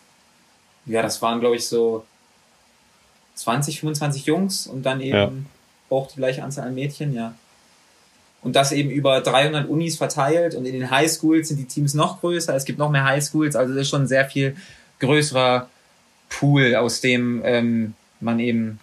ja, 0.86 1.02
das 1.02 1.22
waren 1.22 1.40
glaube 1.40 1.56
ich 1.56 1.66
so 1.66 2.06
20, 3.36 3.80
25 3.80 4.26
Jungs 4.26 4.68
und 4.68 4.84
dann 4.84 5.02
eben 5.02 5.48
auch 5.90 6.08
die 6.08 6.18
gleiche 6.18 6.44
Anzahl 6.44 6.68
an 6.68 6.76
Mädchen, 6.76 7.16
ja. 7.16 7.34
Und 8.42 8.56
das 8.56 8.72
eben 8.72 8.90
über 8.90 9.22
300 9.22 9.70
Unis 9.70 9.98
verteilt 9.98 10.56
und 10.56 10.66
in 10.66 10.74
den 10.74 10.90
Highschools 10.90 11.50
sind 11.50 11.58
die 11.58 11.66
Teams 11.66 11.94
noch 11.94 12.22
größer, 12.22 12.56
es 12.56 12.66
gibt 12.66 12.80
noch 12.80 12.90
mehr 12.90 13.06
Highschools, 13.06 13.56
also 13.56 13.74
das 13.74 13.84
ist 13.84 13.90
schon 13.90 14.04
ein 14.04 14.08
sehr 14.08 14.26
viel 14.26 14.56
größerer 15.00 15.68
Pool, 16.30 16.76
aus 16.76 17.02
dem 17.02 17.42
ähm, 17.44 17.94
man 18.20 18.40
eben 18.40 18.80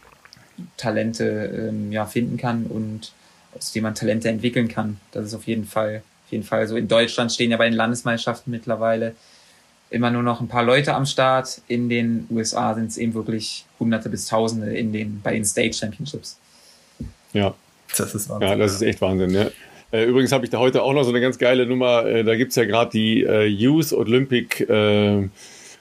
Talente 0.76 1.68
ähm, 1.70 1.92
ja, 1.92 2.06
finden 2.06 2.36
kann 2.36 2.66
und 2.66 3.12
aus 3.56 3.72
dem 3.72 3.84
man 3.84 3.94
Talente 3.94 4.28
entwickeln 4.28 4.68
kann. 4.68 5.00
Das 5.12 5.24
ist 5.24 5.34
auf 5.34 5.46
jeden 5.46 5.64
Fall, 5.64 6.02
auf 6.26 6.32
jeden 6.32 6.44
Fall 6.44 6.66
so. 6.66 6.76
In 6.76 6.88
Deutschland 6.88 7.32
stehen 7.32 7.50
ja 7.50 7.56
bei 7.56 7.64
den 7.64 7.74
Landesmeisterschaften 7.74 8.50
mittlerweile 8.50 9.14
immer 9.90 10.10
nur 10.10 10.22
noch 10.22 10.40
ein 10.40 10.48
paar 10.48 10.64
Leute 10.64 10.94
am 10.94 11.06
Start. 11.06 11.62
In 11.68 11.88
den 11.88 12.26
USA 12.30 12.74
sind 12.74 12.90
es 12.90 12.98
eben 12.98 13.14
wirklich 13.14 13.64
Hunderte 13.80 14.08
bis 14.08 14.26
Tausende 14.26 14.76
in 14.76 14.92
den, 14.92 15.20
bei 15.22 15.32
den 15.32 15.44
State 15.44 15.72
Championships. 15.72 16.38
Ja. 17.32 17.54
Das 17.96 18.14
ist 18.14 18.28
Wahnsinn. 18.28 18.48
Ja, 18.48 18.56
das 18.56 18.74
ist 18.74 18.82
echt 18.82 19.00
Wahnsinn, 19.00 19.30
ja. 19.30 19.50
Äh, 19.90 20.04
übrigens 20.04 20.32
habe 20.32 20.44
ich 20.44 20.50
da 20.50 20.58
heute 20.58 20.82
auch 20.82 20.92
noch 20.92 21.04
so 21.04 21.10
eine 21.10 21.20
ganz 21.20 21.38
geile 21.38 21.66
Nummer. 21.66 22.04
Äh, 22.04 22.24
da 22.24 22.36
gibt's 22.36 22.56
ja 22.56 22.64
gerade 22.64 22.90
die 22.90 23.24
äh, 23.24 23.46
Youth 23.46 23.92
Olympic 23.92 24.66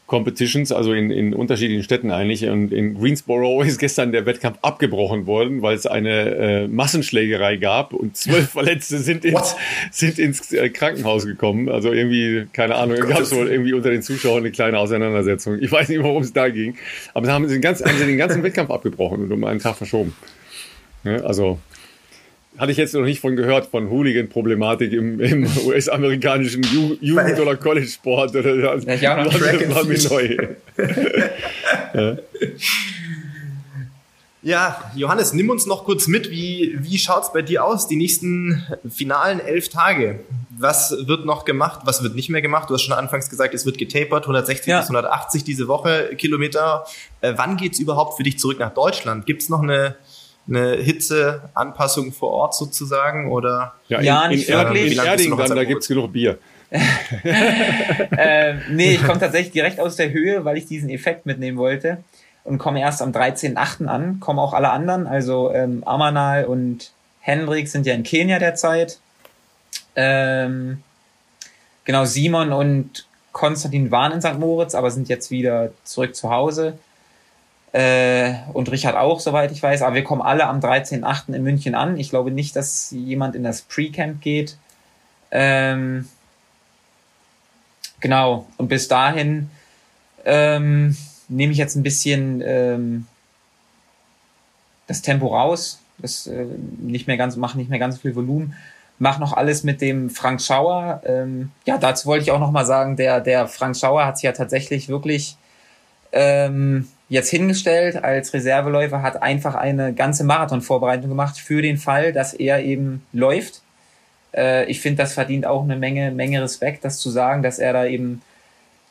Competitions, 0.07 0.71
also 0.71 0.93
in, 0.93 1.11
in 1.11 1.33
unterschiedlichen 1.33 1.83
Städten 1.83 2.11
eigentlich. 2.11 2.47
Und 2.47 2.71
in 2.71 2.97
Greensboro 2.97 3.61
ist 3.63 3.77
gestern 3.77 4.11
der 4.11 4.25
Wettkampf 4.25 4.57
abgebrochen 4.61 5.27
worden, 5.27 5.61
weil 5.61 5.75
es 5.75 5.85
eine 5.85 6.35
äh, 6.35 6.67
Massenschlägerei 6.67 7.57
gab 7.57 7.93
und 7.93 8.15
zwölf 8.15 8.49
Verletzte 8.51 8.97
sind 8.99 9.25
ins, 9.25 9.55
sind 9.91 10.17
ins 10.17 10.53
äh, 10.53 10.69
Krankenhaus 10.69 11.25
gekommen. 11.25 11.69
Also 11.69 11.91
irgendwie, 11.91 12.47
keine 12.53 12.75
Ahnung, 12.75 12.97
gab 13.07 13.19
es 13.19 13.35
wohl 13.35 13.49
irgendwie 13.49 13.73
unter 13.73 13.91
den 13.91 14.01
Zuschauern 14.01 14.39
eine 14.39 14.51
kleine 14.51 14.79
Auseinandersetzung. 14.79 15.59
Ich 15.61 15.71
weiß 15.71 15.89
nicht, 15.89 16.01
worum 16.01 16.23
es 16.23 16.31
da 16.31 16.49
ging. 16.49 16.77
Aber 17.13 17.25
sie 17.25 17.31
haben, 17.31 17.47
den 17.47 17.61
ganzen, 17.61 17.85
haben 17.85 17.97
sie 17.97 18.05
den 18.05 18.17
ganzen 18.17 18.41
Wettkampf 18.41 18.71
abgebrochen 18.71 19.23
und 19.23 19.31
um 19.31 19.43
einen 19.43 19.59
Tag 19.59 19.75
verschoben. 19.75 20.15
Ja, 21.03 21.17
also 21.17 21.59
hatte 22.57 22.71
ich 22.71 22.77
jetzt 22.77 22.93
noch 22.93 23.03
nicht 23.03 23.19
von 23.19 23.35
gehört, 23.35 23.67
von 23.67 23.89
Hooligan-Problematik 23.89 24.91
im, 24.91 25.19
im 25.19 25.47
US-amerikanischen 25.65 26.63
Jugend- 27.01 27.39
oder 27.39 27.55
College-Sport. 27.55 28.35
Oder, 28.35 28.55
ja, 28.55 29.23
das 29.23 29.41
war 29.41 29.83
mir 29.83 30.03
neu. 30.09 30.47
ja. 31.93 32.17
ja, 34.41 34.91
Johannes, 34.95 35.33
nimm 35.33 35.49
uns 35.49 35.65
noch 35.67 35.85
kurz 35.85 36.07
mit. 36.07 36.31
Wie, 36.31 36.75
wie 36.79 36.97
schaut 36.97 37.23
es 37.23 37.33
bei 37.33 37.43
dir 37.43 37.63
aus, 37.63 37.87
die 37.87 37.95
nächsten 37.95 38.63
finalen 38.89 39.39
elf 39.39 39.69
Tage? 39.69 40.19
Was 40.59 40.95
wird 41.05 41.25
noch 41.25 41.45
gemacht, 41.45 41.81
was 41.85 42.01
wird 42.01 42.15
nicht 42.15 42.29
mehr 42.29 42.41
gemacht? 42.41 42.67
Du 42.69 42.73
hast 42.73 42.81
schon 42.81 42.95
anfangs 42.95 43.29
gesagt, 43.29 43.53
es 43.53 43.67
wird 43.67 43.77
getapert, 43.77 44.23
160 44.23 44.67
ja. 44.67 44.79
bis 44.79 44.89
180 44.89 45.43
diese 45.43 45.67
Woche 45.67 46.15
Kilometer. 46.17 46.85
Äh, 47.21 47.33
wann 47.35 47.57
geht's 47.57 47.77
überhaupt 47.77 48.17
für 48.17 48.23
dich 48.23 48.39
zurück 48.39 48.57
nach 48.57 48.73
Deutschland? 48.73 49.27
Gibt's 49.27 49.49
noch 49.49 49.61
eine 49.61 49.95
eine 50.47 50.75
Hitzeanpassung 50.77 52.11
vor 52.13 52.31
Ort 52.31 52.55
sozusagen? 52.55 53.31
Oder 53.31 53.73
ja, 53.87 53.99
in, 53.99 54.05
ja 54.05 54.27
nicht 54.27 54.49
in, 54.49 54.55
wirklich. 54.55 54.97
In 54.97 55.05
Erding 55.05 55.37
dann, 55.37 55.55
da 55.55 55.63
gibt's 55.63 55.87
genug 55.87 56.13
Bier. 56.13 56.37
äh, 56.69 58.55
nee, 58.69 58.95
ich 58.95 59.03
komme 59.03 59.19
tatsächlich 59.19 59.53
direkt 59.53 59.79
aus 59.79 59.95
der 59.95 60.11
Höhe, 60.11 60.43
weil 60.43 60.57
ich 60.57 60.65
diesen 60.65 60.89
Effekt 60.89 61.25
mitnehmen 61.25 61.57
wollte 61.57 62.03
und 62.43 62.57
komme 62.57 62.81
erst 62.81 63.01
am 63.01 63.11
13.8. 63.11 63.85
an, 63.85 64.19
kommen 64.19 64.39
auch 64.39 64.53
alle 64.53 64.69
anderen, 64.69 65.07
also 65.07 65.51
ähm, 65.53 65.83
Amanal 65.85 66.45
und 66.45 66.91
Hendrik 67.19 67.67
sind 67.67 67.85
ja 67.85 67.93
in 67.93 68.03
Kenia 68.03 68.39
derzeit. 68.39 68.99
Ähm, 69.95 70.81
genau, 71.83 72.05
Simon 72.05 72.53
und 72.53 73.05
Konstantin 73.33 73.91
waren 73.91 74.13
in 74.13 74.21
St. 74.21 74.39
Moritz, 74.39 74.75
aber 74.75 74.91
sind 74.91 75.09
jetzt 75.09 75.29
wieder 75.29 75.71
zurück 75.83 76.15
zu 76.15 76.29
Hause. 76.29 76.79
Äh, 77.73 78.33
und 78.53 78.71
Richard 78.71 78.95
auch, 78.95 79.19
soweit 79.19 79.51
ich 79.51 79.61
weiß. 79.61 79.81
Aber 79.81 79.95
wir 79.95 80.03
kommen 80.03 80.21
alle 80.21 80.47
am 80.47 80.59
13.8. 80.59 81.33
in 81.33 81.43
München 81.43 81.75
an. 81.75 81.97
Ich 81.97 82.09
glaube 82.09 82.31
nicht, 82.31 82.55
dass 82.55 82.91
jemand 82.91 83.35
in 83.35 83.43
das 83.43 83.61
Pre-Camp 83.61 84.21
geht. 84.21 84.57
Ähm, 85.31 86.07
genau. 87.99 88.47
Und 88.57 88.69
bis 88.69 88.87
dahin 88.87 89.49
ähm, 90.25 90.95
nehme 91.27 91.51
ich 91.51 91.57
jetzt 91.57 91.75
ein 91.75 91.83
bisschen 91.83 92.41
ähm, 92.45 93.07
das 94.87 95.01
Tempo 95.01 95.27
raus. 95.27 95.79
Das 95.97 96.27
äh, 96.27 96.45
nicht 96.79 97.07
mehr 97.07 97.17
ganz, 97.17 97.35
mache 97.35 97.57
nicht 97.57 97.69
mehr 97.69 97.79
ganz 97.79 97.99
viel 97.99 98.15
Volumen. 98.15 98.55
Mach 98.99 99.19
noch 99.19 99.33
alles 99.33 99.63
mit 99.63 99.81
dem 99.81 100.09
Frank 100.09 100.41
Schauer. 100.41 101.01
Ähm, 101.05 101.51
ja, 101.65 101.77
dazu 101.77 102.07
wollte 102.07 102.23
ich 102.23 102.31
auch 102.31 102.39
noch 102.39 102.51
mal 102.51 102.65
sagen, 102.65 102.95
der, 102.95 103.21
der 103.21 103.47
Frank 103.47 103.77
Schauer 103.77 104.05
hat 104.05 104.17
sich 104.17 104.23
ja 104.23 104.31
tatsächlich 104.31 104.89
wirklich 104.89 105.37
ähm, 106.11 106.87
jetzt 107.09 107.29
hingestellt 107.29 108.03
als 108.03 108.33
Reserveläufer, 108.33 109.01
hat 109.01 109.21
einfach 109.21 109.55
eine 109.55 109.93
ganze 109.93 110.23
Marathonvorbereitung 110.23 111.09
gemacht 111.09 111.37
für 111.37 111.61
den 111.61 111.77
Fall, 111.77 112.13
dass 112.13 112.33
er 112.33 112.63
eben 112.63 113.05
läuft. 113.13 113.61
Äh, 114.35 114.65
ich 114.65 114.81
finde, 114.81 115.03
das 115.03 115.13
verdient 115.13 115.45
auch 115.45 115.63
eine 115.63 115.77
Menge, 115.77 116.11
Menge 116.11 116.41
Respekt, 116.41 116.83
das 116.83 116.99
zu 116.99 117.09
sagen, 117.09 117.43
dass 117.43 117.59
er 117.59 117.73
da 117.73 117.85
eben 117.85 118.21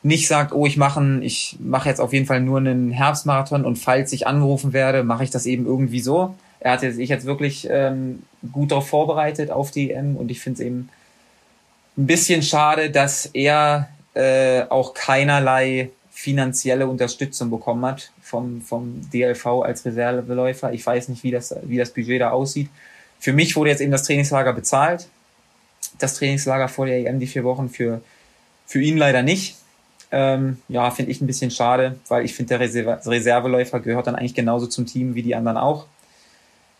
nicht 0.03 0.27
sagt, 0.27 0.53
oh, 0.53 0.65
ich 0.65 0.77
mache 0.77 1.19
ich 1.21 1.57
mache 1.59 1.89
jetzt 1.89 1.99
auf 1.99 2.13
jeden 2.13 2.25
Fall 2.25 2.41
nur 2.41 2.59
einen 2.59 2.91
Herbstmarathon 2.91 3.65
und 3.65 3.77
falls 3.77 4.13
ich 4.13 4.27
angerufen 4.27 4.73
werde, 4.73 5.03
mache 5.03 5.23
ich 5.23 5.31
das 5.31 5.45
eben 5.45 5.65
irgendwie 5.65 5.99
so. 5.99 6.35
Er 6.59 6.73
hat 6.73 6.81
sich 6.81 7.09
jetzt 7.09 7.25
wirklich 7.25 7.67
ähm, 7.69 8.23
gut 8.51 8.71
darauf 8.71 8.87
vorbereitet 8.87 9.51
auf 9.51 9.71
die 9.71 9.91
EM 9.91 10.15
und 10.15 10.31
ich 10.31 10.39
finde 10.39 10.61
es 10.61 10.67
eben 10.67 10.89
ein 11.97 12.07
bisschen 12.07 12.41
schade, 12.41 12.89
dass 12.89 13.25
er 13.27 13.89
äh, 14.13 14.63
auch 14.69 14.93
keinerlei 14.93 15.89
finanzielle 16.17 16.87
Unterstützung 16.87 17.51
bekommen 17.51 17.85
hat 17.85 18.11
vom, 18.23 18.63
vom 18.63 19.07
DLV 19.11 19.45
als 19.61 19.85
Reserveläufer. 19.85 20.73
Ich 20.73 20.83
weiß 20.83 21.09
nicht, 21.09 21.23
wie 21.23 21.29
das, 21.29 21.55
wie 21.61 21.77
das 21.77 21.91
Budget 21.91 22.21
da 22.21 22.31
aussieht. 22.31 22.69
Für 23.19 23.33
mich 23.33 23.55
wurde 23.55 23.69
jetzt 23.69 23.81
eben 23.81 23.91
das 23.91 24.01
Trainingslager 24.01 24.51
bezahlt. 24.51 25.09
Das 25.99 26.15
Trainingslager 26.15 26.69
vor 26.69 26.87
der 26.87 26.97
EM, 26.97 27.19
die 27.19 27.27
vier 27.27 27.43
Wochen, 27.43 27.69
für, 27.69 28.01
für 28.65 28.81
ihn 28.81 28.97
leider 28.97 29.21
nicht. 29.21 29.57
Ähm, 30.09 30.57
ja, 30.69 30.89
finde 30.89 31.11
ich 31.11 31.21
ein 31.21 31.27
bisschen 31.27 31.51
schade, 31.51 31.97
weil 32.07 32.25
ich 32.25 32.33
finde, 32.33 32.57
der 32.57 32.61
Reserve 32.61 32.99
Reserveläufer 33.05 33.79
gehört 33.79 34.07
dann 34.07 34.15
eigentlich 34.15 34.33
genauso 34.33 34.65
zum 34.65 34.87
Team 34.87 35.13
wie 35.13 35.21
die 35.21 35.35
anderen 35.35 35.59
auch. 35.59 35.85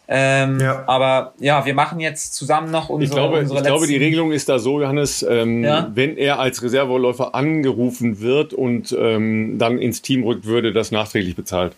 Ähm, 0.10 0.60
ja. 0.62 0.84
Aber 0.88 1.34
ja, 1.38 1.66
wir 1.66 1.74
machen 1.74 2.00
jetzt 2.00 2.34
zusammen 2.34 2.72
noch 2.72 2.88
unsere. 2.88 3.10
Ich 3.10 3.16
glaube, 3.16 3.40
unsere 3.40 3.60
ich 3.60 3.66
glaube 3.66 3.88
die 3.88 3.98
Regelung 3.98 4.32
ist 4.32 4.48
da 4.48 4.58
so, 4.58 4.80
Johannes, 4.80 5.26
ähm, 5.28 5.66
ja? 5.66 5.92
wenn 5.94 6.18
er 6.18 6.40
als 6.40 6.64
Reserveläufer 6.64 7.36
angerufen 7.36 8.22
wird 8.22 8.54
und 8.54 8.96
ähm, 8.98 9.58
dann 9.58 9.80
ins 9.80 10.02
Team 10.02 10.24
rückt, 10.24 10.46
würde 10.46 10.72
das 10.72 10.92
nachträglich 10.92 11.36
bezahlt. 11.36 11.74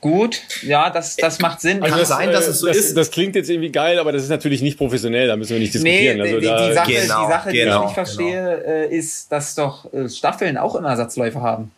Gut, 0.00 0.42
ja, 0.62 0.90
das, 0.90 1.16
das 1.16 1.40
macht 1.40 1.62
Sinn. 1.62 1.82
Also 1.82 1.96
das, 1.96 2.08
sein, 2.08 2.30
dass 2.30 2.46
es 2.46 2.60
so 2.60 2.66
das, 2.66 2.76
ist. 2.76 2.94
Das 2.94 3.10
klingt 3.10 3.34
jetzt 3.36 3.48
irgendwie 3.48 3.72
geil, 3.72 3.98
aber 3.98 4.12
das 4.12 4.22
ist 4.22 4.28
natürlich 4.28 4.60
nicht 4.60 4.76
professionell, 4.76 5.28
da 5.28 5.36
müssen 5.36 5.52
wir 5.52 5.60
nicht 5.60 5.72
diskutieren. 5.72 6.18
Nee, 6.18 6.22
also 6.22 6.34
die, 6.34 6.40
die, 6.40 6.74
Sache, 6.74 6.92
genau, 6.92 7.24
die, 7.24 7.32
Sache, 7.32 7.50
die 7.50 7.58
genau, 7.58 7.78
ich 7.78 7.84
nicht 7.84 7.94
verstehe, 7.94 8.62
genau. 8.62 8.92
Äh, 8.92 8.96
ist, 8.96 9.32
dass 9.32 9.54
doch 9.54 9.90
äh, 9.94 10.08
Staffeln 10.10 10.58
auch 10.58 10.74
immer 10.74 10.90
Ersatzläufer 10.90 11.40
haben. 11.40 11.70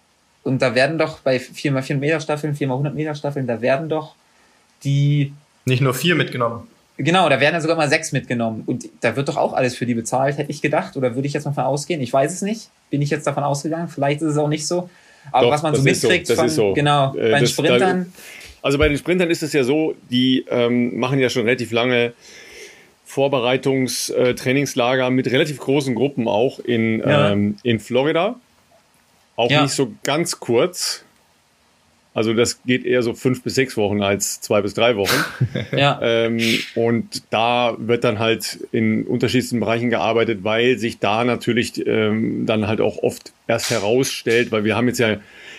Und 0.42 0.60
da 0.60 0.74
werden 0.74 0.98
doch 0.98 1.20
bei 1.20 1.36
4x4 1.36 1.96
Meter 1.96 2.18
Staffeln, 2.18 2.56
4x100 2.56 2.90
Meter 2.94 3.14
Staffeln, 3.14 3.46
da 3.46 3.60
werden 3.60 3.88
doch 3.88 4.16
die. 4.84 5.32
Nicht 5.64 5.82
nur 5.82 5.94
vier 5.94 6.14
mitgenommen. 6.14 6.68
Genau, 6.98 7.28
da 7.28 7.40
werden 7.40 7.54
ja 7.54 7.60
sogar 7.60 7.76
mal 7.76 7.90
sechs 7.90 8.12
mitgenommen. 8.12 8.62
Und 8.64 8.88
da 9.00 9.16
wird 9.16 9.28
doch 9.28 9.36
auch 9.36 9.52
alles 9.52 9.76
für 9.76 9.84
die 9.84 9.94
bezahlt, 9.94 10.38
hätte 10.38 10.50
ich 10.50 10.62
gedacht. 10.62 10.96
Oder 10.96 11.14
würde 11.14 11.28
ich 11.28 11.34
jetzt 11.34 11.44
mal 11.44 11.50
davon 11.50 11.64
ausgehen? 11.64 12.00
Ich 12.00 12.10
weiß 12.12 12.32
es 12.32 12.42
nicht. 12.42 12.70
Bin 12.90 13.02
ich 13.02 13.10
jetzt 13.10 13.26
davon 13.26 13.44
ausgegangen? 13.44 13.88
Vielleicht 13.88 14.22
ist 14.22 14.28
es 14.28 14.38
auch 14.38 14.48
nicht 14.48 14.66
so. 14.66 14.88
Aber 15.32 15.46
doch, 15.46 15.52
was 15.52 15.62
man 15.62 15.74
so 15.74 15.82
mitkriegt 15.82 16.26
so, 16.26 16.34
von, 16.34 16.48
so. 16.48 16.72
genau, 16.72 17.14
äh, 17.16 17.32
bei 17.32 17.40
den 17.40 17.48
Sprintern. 17.48 18.12
Da, 18.12 18.20
also 18.62 18.78
bei 18.78 18.88
den 18.88 18.96
Sprintern 18.96 19.30
ist 19.30 19.42
es 19.42 19.52
ja 19.52 19.64
so, 19.64 19.94
die 20.10 20.46
ähm, 20.48 20.98
machen 20.98 21.18
ja 21.18 21.28
schon 21.28 21.42
relativ 21.42 21.72
lange 21.72 22.14
Vorbereitungstrainingslager 23.04 25.10
mit 25.10 25.30
relativ 25.30 25.58
großen 25.58 25.94
Gruppen 25.94 26.28
auch 26.28 26.60
in, 26.60 27.00
ja. 27.00 27.32
ähm, 27.32 27.58
in 27.62 27.78
Florida. 27.78 28.36
Auch 29.36 29.50
ja. 29.50 29.62
nicht 29.62 29.74
so 29.74 29.92
ganz 30.02 30.40
kurz. 30.40 31.04
Also 32.16 32.32
das 32.32 32.62
geht 32.62 32.86
eher 32.86 33.02
so 33.02 33.12
fünf 33.12 33.42
bis 33.42 33.56
sechs 33.56 33.76
Wochen 33.76 34.02
als 34.02 34.40
zwei 34.40 34.62
bis 34.62 34.72
drei 34.72 34.96
Wochen. 34.96 35.22
ja. 35.76 36.00
Ähm, 36.00 36.40
und 36.74 37.24
da 37.28 37.76
wird 37.78 38.04
dann 38.04 38.18
halt 38.18 38.58
in 38.72 39.04
unterschiedlichsten 39.06 39.60
Bereichen 39.60 39.90
gearbeitet, 39.90 40.38
weil 40.42 40.78
sich 40.78 40.98
da 40.98 41.24
natürlich 41.24 41.86
ähm, 41.86 42.46
dann 42.46 42.68
halt 42.68 42.80
auch 42.80 43.02
oft 43.02 43.34
erst 43.46 43.68
herausstellt, 43.68 44.50
weil 44.50 44.64
wir 44.64 44.76
haben 44.76 44.88
jetzt 44.88 44.98
ja 44.98 45.18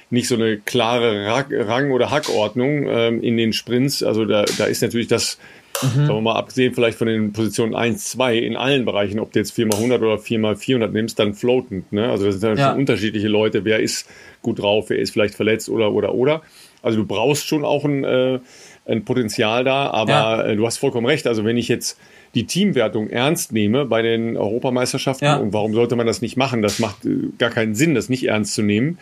nicht 0.09 0.27
so 0.27 0.33
eine 0.33 0.57
klare 0.57 1.45
Rang- 1.51 1.91
oder 1.91 2.09
Hackordnung 2.09 2.87
ähm, 2.87 3.21
in 3.21 3.37
den 3.37 3.53
Sprints. 3.53 4.01
Also 4.01 4.25
da, 4.25 4.43
da 4.57 4.65
ist 4.65 4.81
natürlich 4.81 5.07
das, 5.07 5.37
mhm. 5.81 5.87
sagen 5.87 6.07
wir 6.07 6.21
mal, 6.21 6.35
abgesehen 6.35 6.73
vielleicht 6.73 6.97
von 6.97 7.07
den 7.07 7.33
Positionen 7.33 7.75
1, 7.75 8.05
2 8.05 8.37
in 8.37 8.55
allen 8.55 8.85
Bereichen, 8.85 9.19
ob 9.19 9.31
du 9.31 9.39
jetzt 9.39 9.57
4x100 9.57 9.97
oder 9.97 10.15
4x400 10.15 10.87
nimmst, 10.89 11.19
dann 11.19 11.33
floatend. 11.33 11.91
Ne? 11.91 12.09
Also 12.09 12.25
das 12.25 12.35
sind 12.35 12.43
dann 12.43 12.57
ja. 12.57 12.69
schon 12.69 12.79
unterschiedliche 12.79 13.27
Leute. 13.27 13.65
Wer 13.65 13.79
ist 13.79 14.07
gut 14.41 14.59
drauf, 14.59 14.89
wer 14.89 14.99
ist 14.99 15.11
vielleicht 15.11 15.35
verletzt 15.35 15.69
oder, 15.69 15.91
oder, 15.91 16.13
oder. 16.13 16.41
Also 16.81 16.99
du 16.99 17.05
brauchst 17.05 17.47
schon 17.47 17.65
auch 17.65 17.85
ein, 17.85 18.03
äh, 18.03 18.39
ein 18.85 19.03
Potenzial 19.03 19.63
da, 19.63 19.89
aber 19.89 20.11
ja. 20.11 20.43
äh, 20.43 20.55
du 20.55 20.65
hast 20.65 20.77
vollkommen 20.77 21.05
recht. 21.05 21.27
Also 21.27 21.43
wenn 21.43 21.57
ich 21.57 21.67
jetzt 21.67 21.99
die 22.35 22.45
Teamwertung 22.45 23.09
ernst 23.09 23.51
nehme 23.51 23.85
bei 23.85 24.01
den 24.01 24.37
Europameisterschaften, 24.37 25.25
ja. 25.25 25.37
und 25.37 25.53
warum 25.53 25.73
sollte 25.73 25.95
man 25.95 26.07
das 26.07 26.21
nicht 26.21 26.37
machen? 26.37 26.61
Das 26.61 26.79
macht 26.79 27.05
äh, 27.05 27.29
gar 27.37 27.49
keinen 27.49 27.75
Sinn, 27.75 27.95
das 27.95 28.09
nicht 28.09 28.25
ernst 28.25 28.53
zu 28.53 28.61
nehmen, 28.61 28.99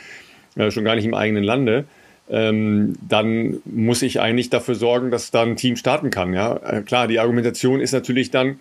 äh, 0.56 0.72
schon 0.72 0.84
gar 0.84 0.96
nicht 0.96 1.06
im 1.06 1.14
eigenen 1.14 1.44
Lande. 1.44 1.86
Ähm, 2.30 2.96
dann 3.08 3.58
muss 3.66 4.02
ich 4.02 4.20
eigentlich 4.20 4.50
dafür 4.50 4.76
sorgen, 4.76 5.12
dass 5.12 5.32
da 5.32 5.44
ein 5.44 5.56
Team 5.56 5.76
starten 5.76 6.10
kann. 6.10 6.34
Ja, 6.34 6.58
äh, 6.58 6.82
klar, 6.82 7.08
die 7.08 7.20
Argumentation 7.20 7.80
ist 7.80 7.92
natürlich 7.92 8.32
dann, 8.32 8.60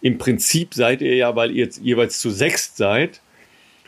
im 0.00 0.18
Prinzip 0.18 0.74
seid 0.74 1.00
ihr 1.00 1.16
ja, 1.16 1.34
weil 1.34 1.50
ihr 1.50 1.64
jetzt 1.64 1.80
jeweils 1.80 2.18
zu 2.18 2.30
sechst 2.30 2.76
seid, 2.76 3.20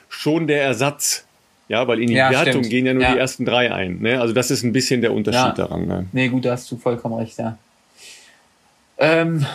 schon 0.08 0.46
der 0.46 0.62
Ersatz. 0.62 1.24
Ja, 1.68 1.86
weil 1.86 2.00
in 2.00 2.08
die 2.08 2.14
ja, 2.14 2.30
Wertung 2.30 2.64
stimmt. 2.64 2.70
gehen 2.70 2.86
ja 2.86 2.94
nur 2.94 3.04
ja. 3.04 3.12
die 3.12 3.18
ersten 3.18 3.44
drei 3.44 3.72
ein. 3.72 4.00
Ne? 4.00 4.20
Also 4.20 4.34
das 4.34 4.50
ist 4.50 4.64
ein 4.64 4.72
bisschen 4.72 5.02
der 5.02 5.12
Unterschied 5.12 5.40
ja. 5.40 5.52
daran. 5.52 5.86
Ne? 5.86 6.06
Nee, 6.10 6.28
gut, 6.28 6.44
da 6.44 6.52
hast 6.52 6.68
du 6.72 6.76
vollkommen 6.76 7.14
recht, 7.14 7.38
ja. 7.38 7.58
Ähm, 8.98 9.46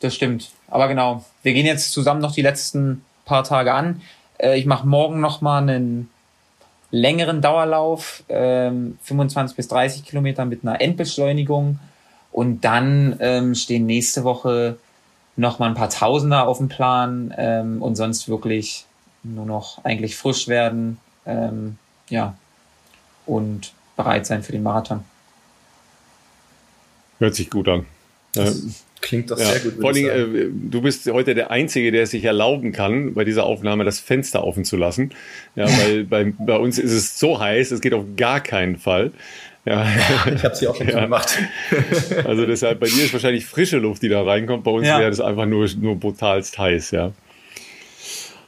das 0.00 0.14
stimmt. 0.14 0.50
Aber 0.68 0.88
genau, 0.88 1.24
wir 1.42 1.54
gehen 1.54 1.64
jetzt 1.64 1.92
zusammen 1.92 2.20
noch 2.20 2.32
die 2.32 2.42
letzten 2.42 3.02
paar 3.24 3.44
Tage 3.44 3.72
an. 3.72 4.02
Äh, 4.36 4.58
ich 4.58 4.66
mache 4.66 4.86
morgen 4.86 5.20
noch 5.20 5.40
mal 5.40 5.62
einen 5.62 6.10
längeren 6.94 7.40
Dauerlauf, 7.42 8.22
ähm, 8.28 8.98
25 9.02 9.56
bis 9.56 9.68
30 9.68 10.04
Kilometer 10.04 10.44
mit 10.44 10.62
einer 10.62 10.80
Endbeschleunigung. 10.80 11.80
Und 12.30 12.64
dann 12.64 13.16
ähm, 13.20 13.54
stehen 13.54 13.86
nächste 13.86 14.24
Woche 14.24 14.78
noch 15.36 15.58
mal 15.58 15.68
ein 15.68 15.74
paar 15.74 15.90
Tausender 15.90 16.46
auf 16.46 16.58
dem 16.58 16.68
Plan 16.68 17.34
ähm, 17.36 17.82
und 17.82 17.96
sonst 17.96 18.28
wirklich 18.28 18.86
nur 19.24 19.44
noch 19.44 19.84
eigentlich 19.84 20.16
frisch 20.16 20.46
werden, 20.46 20.98
ähm, 21.26 21.78
ja, 22.08 22.36
und 23.26 23.72
bereit 23.96 24.26
sein 24.26 24.42
für 24.42 24.52
den 24.52 24.62
Marathon. 24.62 25.02
Hört 27.18 27.34
sich 27.34 27.50
gut 27.50 27.68
an. 27.68 27.86
Klingt 29.04 29.30
doch 29.30 29.38
ja, 29.38 29.44
sehr 29.44 29.60
gut. 29.60 29.80
Vor 29.82 29.90
allem, 29.90 30.34
äh, 30.34 30.46
du 30.70 30.80
bist 30.80 31.06
heute 31.12 31.34
der 31.34 31.50
Einzige, 31.50 31.92
der 31.92 32.04
es 32.04 32.10
sich 32.12 32.24
erlauben 32.24 32.72
kann, 32.72 33.12
bei 33.12 33.24
dieser 33.24 33.44
Aufnahme 33.44 33.84
das 33.84 34.00
Fenster 34.00 34.44
offen 34.44 34.64
zu 34.64 34.78
lassen. 34.78 35.10
Ja, 35.56 35.66
weil 35.84 36.04
bei, 36.04 36.32
bei 36.38 36.56
uns 36.56 36.78
ist 36.78 36.92
es 36.92 37.18
so 37.18 37.38
heiß, 37.38 37.70
es 37.70 37.82
geht 37.82 37.92
auf 37.92 38.04
gar 38.16 38.40
keinen 38.40 38.78
Fall. 38.78 39.12
Ja. 39.66 39.86
Ich 40.34 40.42
habe 40.42 40.56
sie 40.56 40.68
auch 40.68 40.76
schon 40.76 40.88
ja. 40.88 41.00
gemacht. 41.00 41.38
Also 42.24 42.46
deshalb, 42.46 42.80
bei 42.80 42.86
dir 42.86 43.04
ist 43.04 43.12
wahrscheinlich 43.12 43.44
frische 43.44 43.76
Luft, 43.76 44.02
die 44.02 44.08
da 44.08 44.22
reinkommt. 44.22 44.64
Bei 44.64 44.70
uns 44.70 44.86
ja. 44.86 44.98
wäre 44.98 45.10
das 45.10 45.20
einfach 45.20 45.44
nur, 45.44 45.68
nur 45.78 45.96
brutalst 45.96 46.58
heiß, 46.58 46.92
ja. 46.92 47.12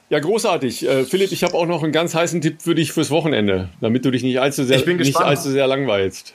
Ja, 0.09 0.19
großartig. 0.21 0.89
Äh, 0.89 1.05
Philipp, 1.05 1.33
ich 1.33 1.45
habe 1.45 1.53
auch 1.53 1.67
noch 1.67 1.83
einen 1.83 1.93
ganz 1.93 2.15
heißen 2.15 2.41
Tipp 2.41 2.63
für 2.63 2.75
dich 2.75 2.93
fürs 2.93 3.11
Wochenende, 3.11 3.69
damit 3.83 4.07
du 4.07 4.11
dich 4.11 4.23
nicht 4.23 4.41
allzu 4.41 4.65
sehr, 4.65 4.87
nicht 4.87 5.19
allzu 5.19 5.51
sehr 5.51 5.67
langweilst. 5.67 6.35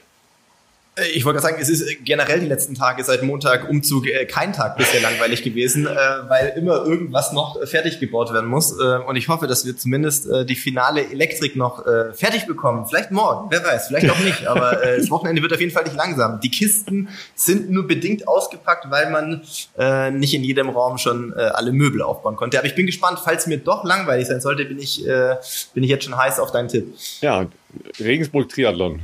Äh, 0.96 1.08
ich 1.14 1.24
wollte 1.24 1.40
sagen, 1.40 1.56
es 1.60 1.68
ist 1.68 2.04
generell 2.04 2.40
die 2.40 2.46
letzten 2.46 2.74
Tage 2.74 3.02
seit 3.04 3.22
Montag 3.22 3.68
Umzug 3.68 4.06
äh, 4.06 4.26
kein 4.26 4.52
Tag 4.52 4.76
bisher 4.76 5.00
langweilig 5.00 5.42
gewesen, 5.42 5.86
äh, 5.86 5.90
weil 6.28 6.52
immer 6.56 6.84
irgendwas 6.84 7.32
noch 7.32 7.58
fertig 7.66 8.00
gebaut 8.00 8.32
werden 8.32 8.48
muss. 8.48 8.78
Äh, 8.78 8.98
und 8.98 9.16
ich 9.16 9.28
hoffe, 9.28 9.46
dass 9.46 9.64
wir 9.64 9.76
zumindest 9.76 10.28
äh, 10.28 10.44
die 10.44 10.56
finale 10.56 11.10
Elektrik 11.10 11.56
noch 11.56 11.86
äh, 11.86 12.12
fertig 12.12 12.46
bekommen. 12.46 12.86
Vielleicht 12.86 13.10
morgen, 13.10 13.50
wer 13.50 13.64
weiß, 13.64 13.88
vielleicht 13.88 14.10
auch 14.10 14.18
nicht. 14.20 14.46
Aber 14.46 14.82
äh, 14.82 14.98
das 14.98 15.10
Wochenende 15.10 15.42
wird 15.42 15.52
auf 15.52 15.60
jeden 15.60 15.72
Fall 15.72 15.84
nicht 15.84 15.96
langsam. 15.96 16.40
Die 16.40 16.50
Kisten 16.50 17.08
sind 17.34 17.70
nur 17.70 17.86
bedingt 17.86 18.28
ausgepackt, 18.28 18.90
weil 18.90 19.10
man 19.10 19.42
äh, 19.78 20.10
nicht 20.10 20.34
in 20.34 20.44
jedem 20.44 20.68
Raum 20.68 20.98
schon 20.98 21.32
äh, 21.36 21.40
alle 21.40 21.72
Möbel 21.72 22.02
aufbauen 22.02 22.36
konnte. 22.36 22.58
Aber 22.58 22.66
ich 22.66 22.74
bin 22.74 22.86
gespannt, 22.86 23.18
falls 23.22 23.46
mir 23.46 23.58
doch 23.58 23.84
langweilig 23.84 24.26
sein 24.26 24.40
sollte, 24.40 24.64
bin 24.64 24.78
ich, 24.78 25.06
äh, 25.06 25.36
bin 25.74 25.82
ich 25.82 25.90
jetzt 25.90 26.04
schon 26.04 26.16
heiß 26.16 26.38
auf 26.38 26.52
deinen 26.52 26.68
Tipp. 26.68 26.94
Ja, 27.20 27.46
Regensburg 27.98 28.48
Triathlon. 28.48 29.00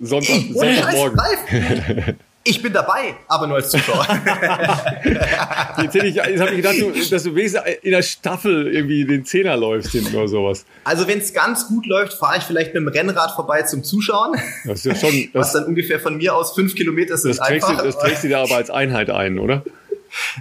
Sonntag, 0.00 0.36
Sonntagmorgen. 0.52 2.16
Ich 2.48 2.62
bin 2.62 2.72
dabei, 2.72 3.16
aber 3.26 3.48
nur 3.48 3.56
als 3.56 3.70
Zuschauer. 3.70 4.06
jetzt 5.82 5.94
hätte 5.94 6.06
ich, 6.06 6.14
jetzt 6.14 6.40
habe 6.40 6.50
ich 6.50 6.56
gedacht, 6.58 6.76
du, 6.80 6.92
dass 6.92 7.24
du 7.24 7.34
wenigstens 7.34 7.62
in 7.82 7.90
der 7.90 8.02
Staffel 8.02 8.72
irgendwie 8.72 9.04
den 9.04 9.24
Zehner 9.24 9.56
läufst 9.56 9.90
hinten 9.90 10.14
oder 10.14 10.28
sowas. 10.28 10.64
Also 10.84 11.08
wenn 11.08 11.18
es 11.18 11.34
ganz 11.34 11.66
gut 11.66 11.86
läuft, 11.86 12.12
fahre 12.12 12.38
ich 12.38 12.44
vielleicht 12.44 12.72
mit 12.72 12.82
dem 12.82 12.88
Rennrad 12.88 13.32
vorbei 13.32 13.62
zum 13.62 13.82
Zuschauen. 13.82 14.40
Das 14.64 14.84
ist 14.84 14.86
ja 14.86 14.94
schon, 14.94 15.28
was 15.32 15.54
dann 15.54 15.64
ungefähr 15.64 15.98
von 15.98 16.18
mir 16.18 16.36
aus 16.36 16.54
fünf 16.54 16.76
Kilometer 16.76 17.16
sind. 17.16 17.36
Das 17.36 17.44
trägst, 17.44 17.68
einfach, 17.68 17.82
du, 17.82 17.88
das 17.88 17.98
trägst 17.98 18.22
du 18.22 18.28
dir 18.28 18.38
aber 18.38 18.54
als 18.54 18.70
Einheit 18.70 19.10
ein, 19.10 19.40
oder? 19.40 19.64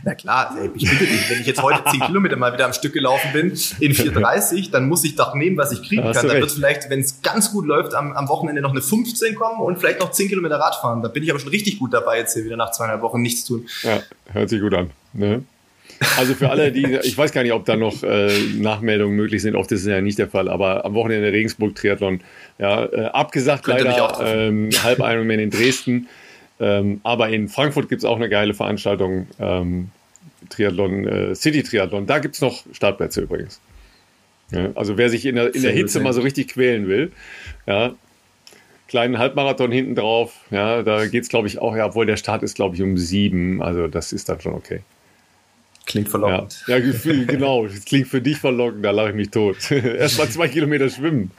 Na 0.03 0.15
klar, 0.15 0.55
ey, 0.59 0.69
ich 0.75 0.89
bitte 0.89 1.05
dich, 1.05 1.29
wenn 1.29 1.41
ich 1.41 1.47
jetzt 1.47 1.61
heute 1.61 1.83
10 1.89 2.01
Kilometer 2.01 2.35
mal 2.35 2.53
wieder 2.53 2.65
am 2.65 2.73
Stück 2.73 2.93
gelaufen 2.93 3.31
bin, 3.33 3.51
in 3.79 3.93
4,30, 3.93 4.71
dann 4.71 4.87
muss 4.87 5.03
ich 5.03 5.15
doch 5.15 5.35
nehmen, 5.35 5.57
was 5.57 5.71
ich 5.71 5.87
kriegen 5.87 6.03
kann. 6.03 6.13
Dann 6.13 6.39
wird 6.39 6.51
vielleicht, 6.51 6.89
wenn 6.89 6.99
es 6.99 7.21
ganz 7.21 7.51
gut 7.51 7.65
läuft, 7.65 7.93
am, 7.93 8.13
am 8.13 8.27
Wochenende 8.27 8.61
noch 8.61 8.71
eine 8.71 8.81
15 8.81 9.35
kommen 9.35 9.59
und 9.59 9.79
vielleicht 9.79 9.99
noch 9.99 10.11
10 10.11 10.29
Kilometer 10.29 10.57
Rad 10.57 10.75
fahren. 10.75 11.01
Da 11.01 11.09
bin 11.09 11.23
ich 11.23 11.29
aber 11.29 11.39
schon 11.39 11.49
richtig 11.49 11.79
gut 11.79 11.93
dabei, 11.93 12.19
jetzt 12.19 12.33
hier 12.33 12.45
wieder 12.45 12.57
nach 12.57 12.71
zweieinhalb 12.71 13.01
Wochen 13.01 13.21
nichts 13.21 13.45
tun. 13.45 13.65
Ja, 13.83 14.01
hört 14.31 14.49
sich 14.49 14.61
gut 14.61 14.73
an. 14.73 14.91
Ne? 15.13 15.43
Also 16.17 16.33
für 16.33 16.49
alle, 16.49 16.71
die, 16.71 16.85
ich 17.03 17.17
weiß 17.17 17.31
gar 17.31 17.43
nicht, 17.43 17.53
ob 17.53 17.65
da 17.65 17.75
noch 17.75 18.03
äh, 18.03 18.31
Nachmeldungen 18.57 19.15
möglich 19.15 19.41
sind, 19.41 19.55
oft 19.55 19.71
ist 19.71 19.81
es 19.81 19.87
ja 19.87 20.01
nicht 20.01 20.17
der 20.17 20.27
Fall, 20.27 20.49
aber 20.49 20.85
am 20.85 20.93
Wochenende 20.93 21.31
Regensburg 21.31 21.75
Triathlon, 21.75 22.21
ja, 22.57 22.85
äh, 22.85 23.05
abgesagt 23.05 23.63
Könnte 23.63 23.85
leider, 23.85 24.19
ähm, 24.21 24.69
halb 24.83 24.99
Ironman 24.99 25.39
in 25.39 25.49
Dresden. 25.49 26.07
Ähm, 26.59 27.01
aber 27.03 27.29
in 27.29 27.49
Frankfurt 27.49 27.89
gibt 27.89 27.99
es 27.99 28.05
auch 28.05 28.15
eine 28.15 28.29
geile 28.29 28.53
Veranstaltung, 28.53 29.27
ähm, 29.39 29.89
Triathlon, 30.49 31.07
äh, 31.07 31.35
City 31.35 31.63
Triathlon. 31.63 32.05
Da 32.05 32.19
gibt 32.19 32.35
es 32.35 32.41
noch 32.41 32.63
Startplätze 32.71 33.21
übrigens. 33.21 33.59
Ja, 34.51 34.69
also 34.75 34.97
wer 34.97 35.09
sich 35.09 35.25
in 35.25 35.35
der, 35.35 35.53
in 35.55 35.63
der 35.63 35.71
Hitze 35.71 35.99
mal 35.99 36.13
so 36.13 36.21
richtig 36.21 36.49
quälen 36.49 36.87
will, 36.87 37.11
ja, 37.65 37.95
kleinen 38.87 39.17
Halbmarathon 39.17 39.71
hinten 39.71 39.95
drauf, 39.95 40.33
ja, 40.51 40.83
da 40.83 41.07
geht 41.07 41.23
es 41.23 41.29
glaube 41.29 41.47
ich 41.47 41.57
auch, 41.59 41.75
ja, 41.75 41.87
obwohl 41.87 42.05
der 42.05 42.17
Start 42.17 42.43
ist 42.43 42.55
glaube 42.55 42.75
ich 42.75 42.83
um 42.83 42.95
sieben, 42.95 43.63
also 43.63 43.87
das 43.87 44.13
ist 44.13 44.29
dann 44.29 44.39
schon 44.39 44.53
okay. 44.53 44.81
Klingt 45.85 46.09
verlockend. 46.09 46.63
Ja, 46.67 46.77
ja 46.77 47.25
genau. 47.27 47.67
Das 47.67 47.85
klingt 47.85 48.07
für 48.07 48.19
dich 48.19 48.37
verlockend, 48.37 48.83
da 48.83 48.89
lache 48.89 49.09
ich 49.09 49.15
mich 49.15 49.29
tot. 49.29 49.57
Erst 49.69 50.17
mal 50.17 50.27
zwei 50.27 50.47
Kilometer 50.47 50.89
schwimmen. 50.89 51.29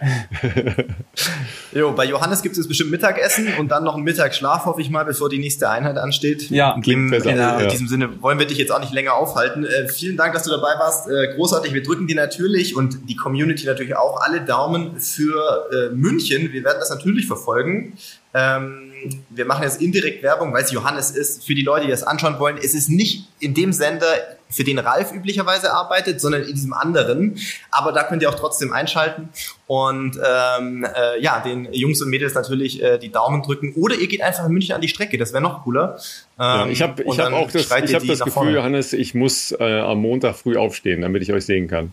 jo, 1.72 1.92
bei 1.92 2.06
Johannes 2.06 2.40
gibt 2.40 2.56
es 2.56 2.66
bestimmt 2.66 2.90
Mittagessen 2.90 3.48
und 3.58 3.68
dann 3.68 3.84
noch 3.84 3.94
einen 3.94 4.04
Mittagsschlaf, 4.04 4.64
hoffe 4.64 4.80
ich 4.80 4.88
mal, 4.88 5.04
bevor 5.04 5.28
die 5.28 5.38
nächste 5.38 5.68
Einheit 5.68 5.98
ansteht. 5.98 6.48
Ja, 6.48 6.78
klingt 6.82 7.10
besser. 7.10 7.30
In, 7.30 7.38
äh, 7.38 7.64
in 7.64 7.68
diesem 7.68 7.86
Sinne 7.86 8.22
wollen 8.22 8.38
wir 8.38 8.46
dich 8.46 8.56
jetzt 8.56 8.72
auch 8.72 8.80
nicht 8.80 8.94
länger 8.94 9.12
aufhalten. 9.12 9.64
Äh, 9.64 9.88
vielen 9.88 10.16
Dank, 10.16 10.32
dass 10.32 10.44
du 10.44 10.50
dabei 10.50 10.78
warst. 10.78 11.08
Äh, 11.08 11.34
großartig. 11.34 11.74
Wir 11.74 11.82
drücken 11.82 12.06
dir 12.06 12.16
natürlich 12.16 12.74
und 12.74 13.10
die 13.10 13.16
Community 13.16 13.66
natürlich 13.66 13.94
auch 13.94 14.22
alle 14.22 14.40
Daumen 14.40 15.00
für 15.00 15.68
äh, 15.70 15.94
München. 15.94 16.52
Wir 16.52 16.64
werden 16.64 16.78
das 16.80 16.88
natürlich 16.88 17.26
verfolgen. 17.26 17.92
Ähm, 18.32 18.91
wir 19.30 19.44
machen 19.44 19.62
jetzt 19.62 19.80
indirekt 19.80 20.22
Werbung, 20.22 20.52
weil 20.52 20.64
es 20.64 20.72
Johannes 20.72 21.10
ist, 21.10 21.44
für 21.44 21.54
die 21.54 21.62
Leute, 21.62 21.86
die 21.86 21.90
das 21.90 22.02
anschauen 22.02 22.38
wollen. 22.38 22.58
Es 22.58 22.74
ist 22.74 22.88
nicht 22.88 23.28
in 23.40 23.54
dem 23.54 23.72
Sender, 23.72 24.06
für 24.52 24.64
den 24.64 24.78
Ralf 24.78 25.12
üblicherweise 25.12 25.72
arbeitet, 25.72 26.20
sondern 26.20 26.42
in 26.42 26.54
diesem 26.54 26.72
anderen. 26.72 27.38
Aber 27.70 27.92
da 27.92 28.04
könnt 28.04 28.22
ihr 28.22 28.28
auch 28.28 28.34
trotzdem 28.34 28.72
einschalten 28.72 29.30
und 29.66 30.18
ähm, 30.22 30.84
äh, 30.84 31.20
ja, 31.20 31.40
den 31.40 31.72
Jungs 31.72 32.02
und 32.02 32.10
Mädels 32.10 32.34
natürlich 32.34 32.82
äh, 32.82 32.98
die 32.98 33.10
Daumen 33.10 33.42
drücken. 33.42 33.72
Oder 33.74 33.96
ihr 33.96 34.08
geht 34.08 34.20
einfach 34.20 34.46
in 34.46 34.52
München 34.52 34.74
an 34.74 34.80
die 34.80 34.88
Strecke, 34.88 35.18
das 35.18 35.32
wäre 35.32 35.42
noch 35.42 35.64
cooler. 35.64 35.98
Ähm, 36.38 36.44
ja, 36.44 36.66
ich 36.66 36.82
habe 36.82 37.02
ich 37.02 37.18
hab 37.18 37.32
auch 37.32 37.50
das, 37.50 37.64
ich 37.64 37.94
hab 37.94 38.06
das 38.06 38.18
Gefühl, 38.18 38.32
vorne. 38.32 38.50
Johannes, 38.52 38.92
ich 38.92 39.14
muss 39.14 39.52
äh, 39.52 39.80
am 39.80 39.98
Montag 39.98 40.36
früh 40.36 40.56
aufstehen, 40.56 41.00
damit 41.00 41.22
ich 41.22 41.32
euch 41.32 41.46
sehen 41.46 41.68
kann. 41.68 41.92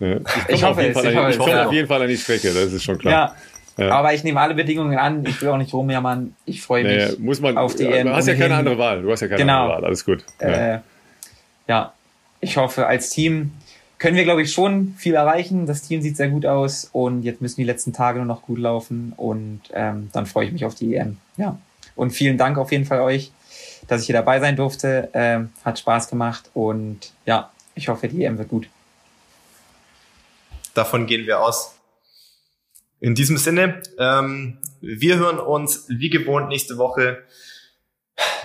Ja, 0.00 0.16
ich 0.48 0.60
komme 0.60 0.72
auf, 0.72 0.80
jeden 0.80 0.94
Fall, 0.94 1.06
an, 1.06 1.30
ich 1.30 1.40
auf 1.40 1.72
jeden 1.72 1.88
Fall 1.88 2.02
an 2.02 2.08
die 2.08 2.16
Strecke, 2.16 2.52
das 2.52 2.72
ist 2.72 2.82
schon 2.82 2.98
klar. 2.98 3.12
Ja. 3.12 3.36
Ja. 3.76 3.90
Aber 3.90 4.14
ich 4.14 4.22
nehme 4.22 4.40
alle 4.40 4.54
Bedingungen 4.54 4.98
an. 4.98 5.24
Ich 5.26 5.40
will 5.42 5.48
auch 5.48 5.56
nicht 5.56 5.72
rumjammern. 5.72 6.34
Ich 6.44 6.62
freue 6.62 6.84
mich 6.84 7.18
nee, 7.18 7.24
muss 7.24 7.40
man, 7.40 7.58
auf 7.58 7.74
die 7.74 7.84
EM. 7.84 8.06
Du 8.06 8.14
hast 8.14 8.28
ja 8.28 8.34
keine 8.34 8.54
andere 8.54 8.78
Wahl. 8.78 9.02
Du 9.02 9.10
hast 9.10 9.20
ja 9.20 9.28
keine 9.28 9.40
genau. 9.40 9.62
andere 9.62 9.76
Wahl. 9.76 9.84
Alles 9.86 10.04
gut. 10.04 10.24
Ja. 10.40 10.48
Äh, 10.48 10.80
ja, 11.66 11.92
ich 12.40 12.56
hoffe, 12.56 12.86
als 12.86 13.10
Team 13.10 13.52
können 13.98 14.16
wir, 14.16 14.24
glaube 14.24 14.42
ich, 14.42 14.52
schon 14.52 14.94
viel 14.98 15.14
erreichen. 15.14 15.66
Das 15.66 15.82
Team 15.82 16.02
sieht 16.02 16.16
sehr 16.16 16.28
gut 16.28 16.46
aus 16.46 16.88
und 16.92 17.22
jetzt 17.22 17.40
müssen 17.40 17.56
die 17.56 17.64
letzten 17.64 17.92
Tage 17.92 18.18
nur 18.18 18.26
noch 18.26 18.42
gut 18.42 18.58
laufen 18.58 19.12
und 19.16 19.62
ähm, 19.72 20.10
dann 20.12 20.26
freue 20.26 20.46
ich 20.46 20.52
mich 20.52 20.64
auf 20.64 20.74
die 20.74 20.94
EM. 20.94 21.16
Ja. 21.36 21.58
Und 21.96 22.10
vielen 22.10 22.36
Dank 22.36 22.58
auf 22.58 22.70
jeden 22.70 22.84
Fall 22.84 23.00
euch, 23.00 23.32
dass 23.88 24.00
ich 24.02 24.06
hier 24.06 24.14
dabei 24.14 24.40
sein 24.40 24.56
durfte. 24.56 25.08
Ähm, 25.14 25.50
hat 25.64 25.78
Spaß 25.78 26.08
gemacht 26.08 26.50
und 26.54 27.12
ja, 27.24 27.50
ich 27.74 27.88
hoffe, 27.88 28.08
die 28.08 28.24
EM 28.24 28.38
wird 28.38 28.48
gut. 28.48 28.68
Davon 30.74 31.06
gehen 31.06 31.26
wir 31.26 31.40
aus. 31.40 31.74
In 33.04 33.14
diesem 33.14 33.36
Sinne, 33.36 33.82
ähm, 33.98 34.56
wir 34.80 35.18
hören 35.18 35.38
uns 35.38 35.84
wie 35.90 36.08
gewohnt 36.08 36.48
nächste 36.48 36.78
Woche. 36.78 37.18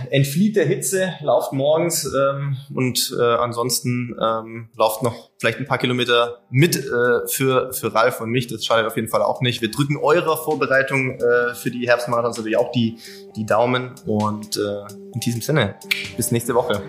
Entflieht 0.09 0.57
der 0.57 0.65
Hitze, 0.65 1.13
lauft 1.21 1.53
morgens 1.53 2.03
ähm, 2.13 2.57
und 2.75 3.15
äh, 3.17 3.23
ansonsten 3.23 4.17
ähm, 4.21 4.67
lauft 4.75 5.01
noch 5.01 5.29
vielleicht 5.37 5.59
ein 5.59 5.65
paar 5.65 5.77
Kilometer 5.77 6.39
mit 6.49 6.75
äh, 6.75 7.25
für, 7.27 7.71
für 7.71 7.95
Ralf 7.95 8.19
und 8.19 8.31
mich. 8.31 8.47
Das 8.47 8.65
schadet 8.65 8.85
auf 8.85 8.97
jeden 8.97 9.07
Fall 9.07 9.21
auch 9.21 9.39
nicht. 9.39 9.61
Wir 9.61 9.71
drücken 9.71 9.95
eurer 9.95 10.35
Vorbereitung 10.35 11.11
äh, 11.11 11.55
für 11.55 11.71
die 11.71 11.87
Herbstmarathons 11.87 12.35
natürlich 12.35 12.57
auch 12.57 12.73
die, 12.73 12.97
die 13.37 13.45
Daumen 13.45 13.95
und 14.05 14.57
äh, 14.57 14.93
in 15.13 15.21
diesem 15.21 15.39
Sinne, 15.39 15.75
bis 16.17 16.31
nächste 16.31 16.53
Woche. 16.53 16.83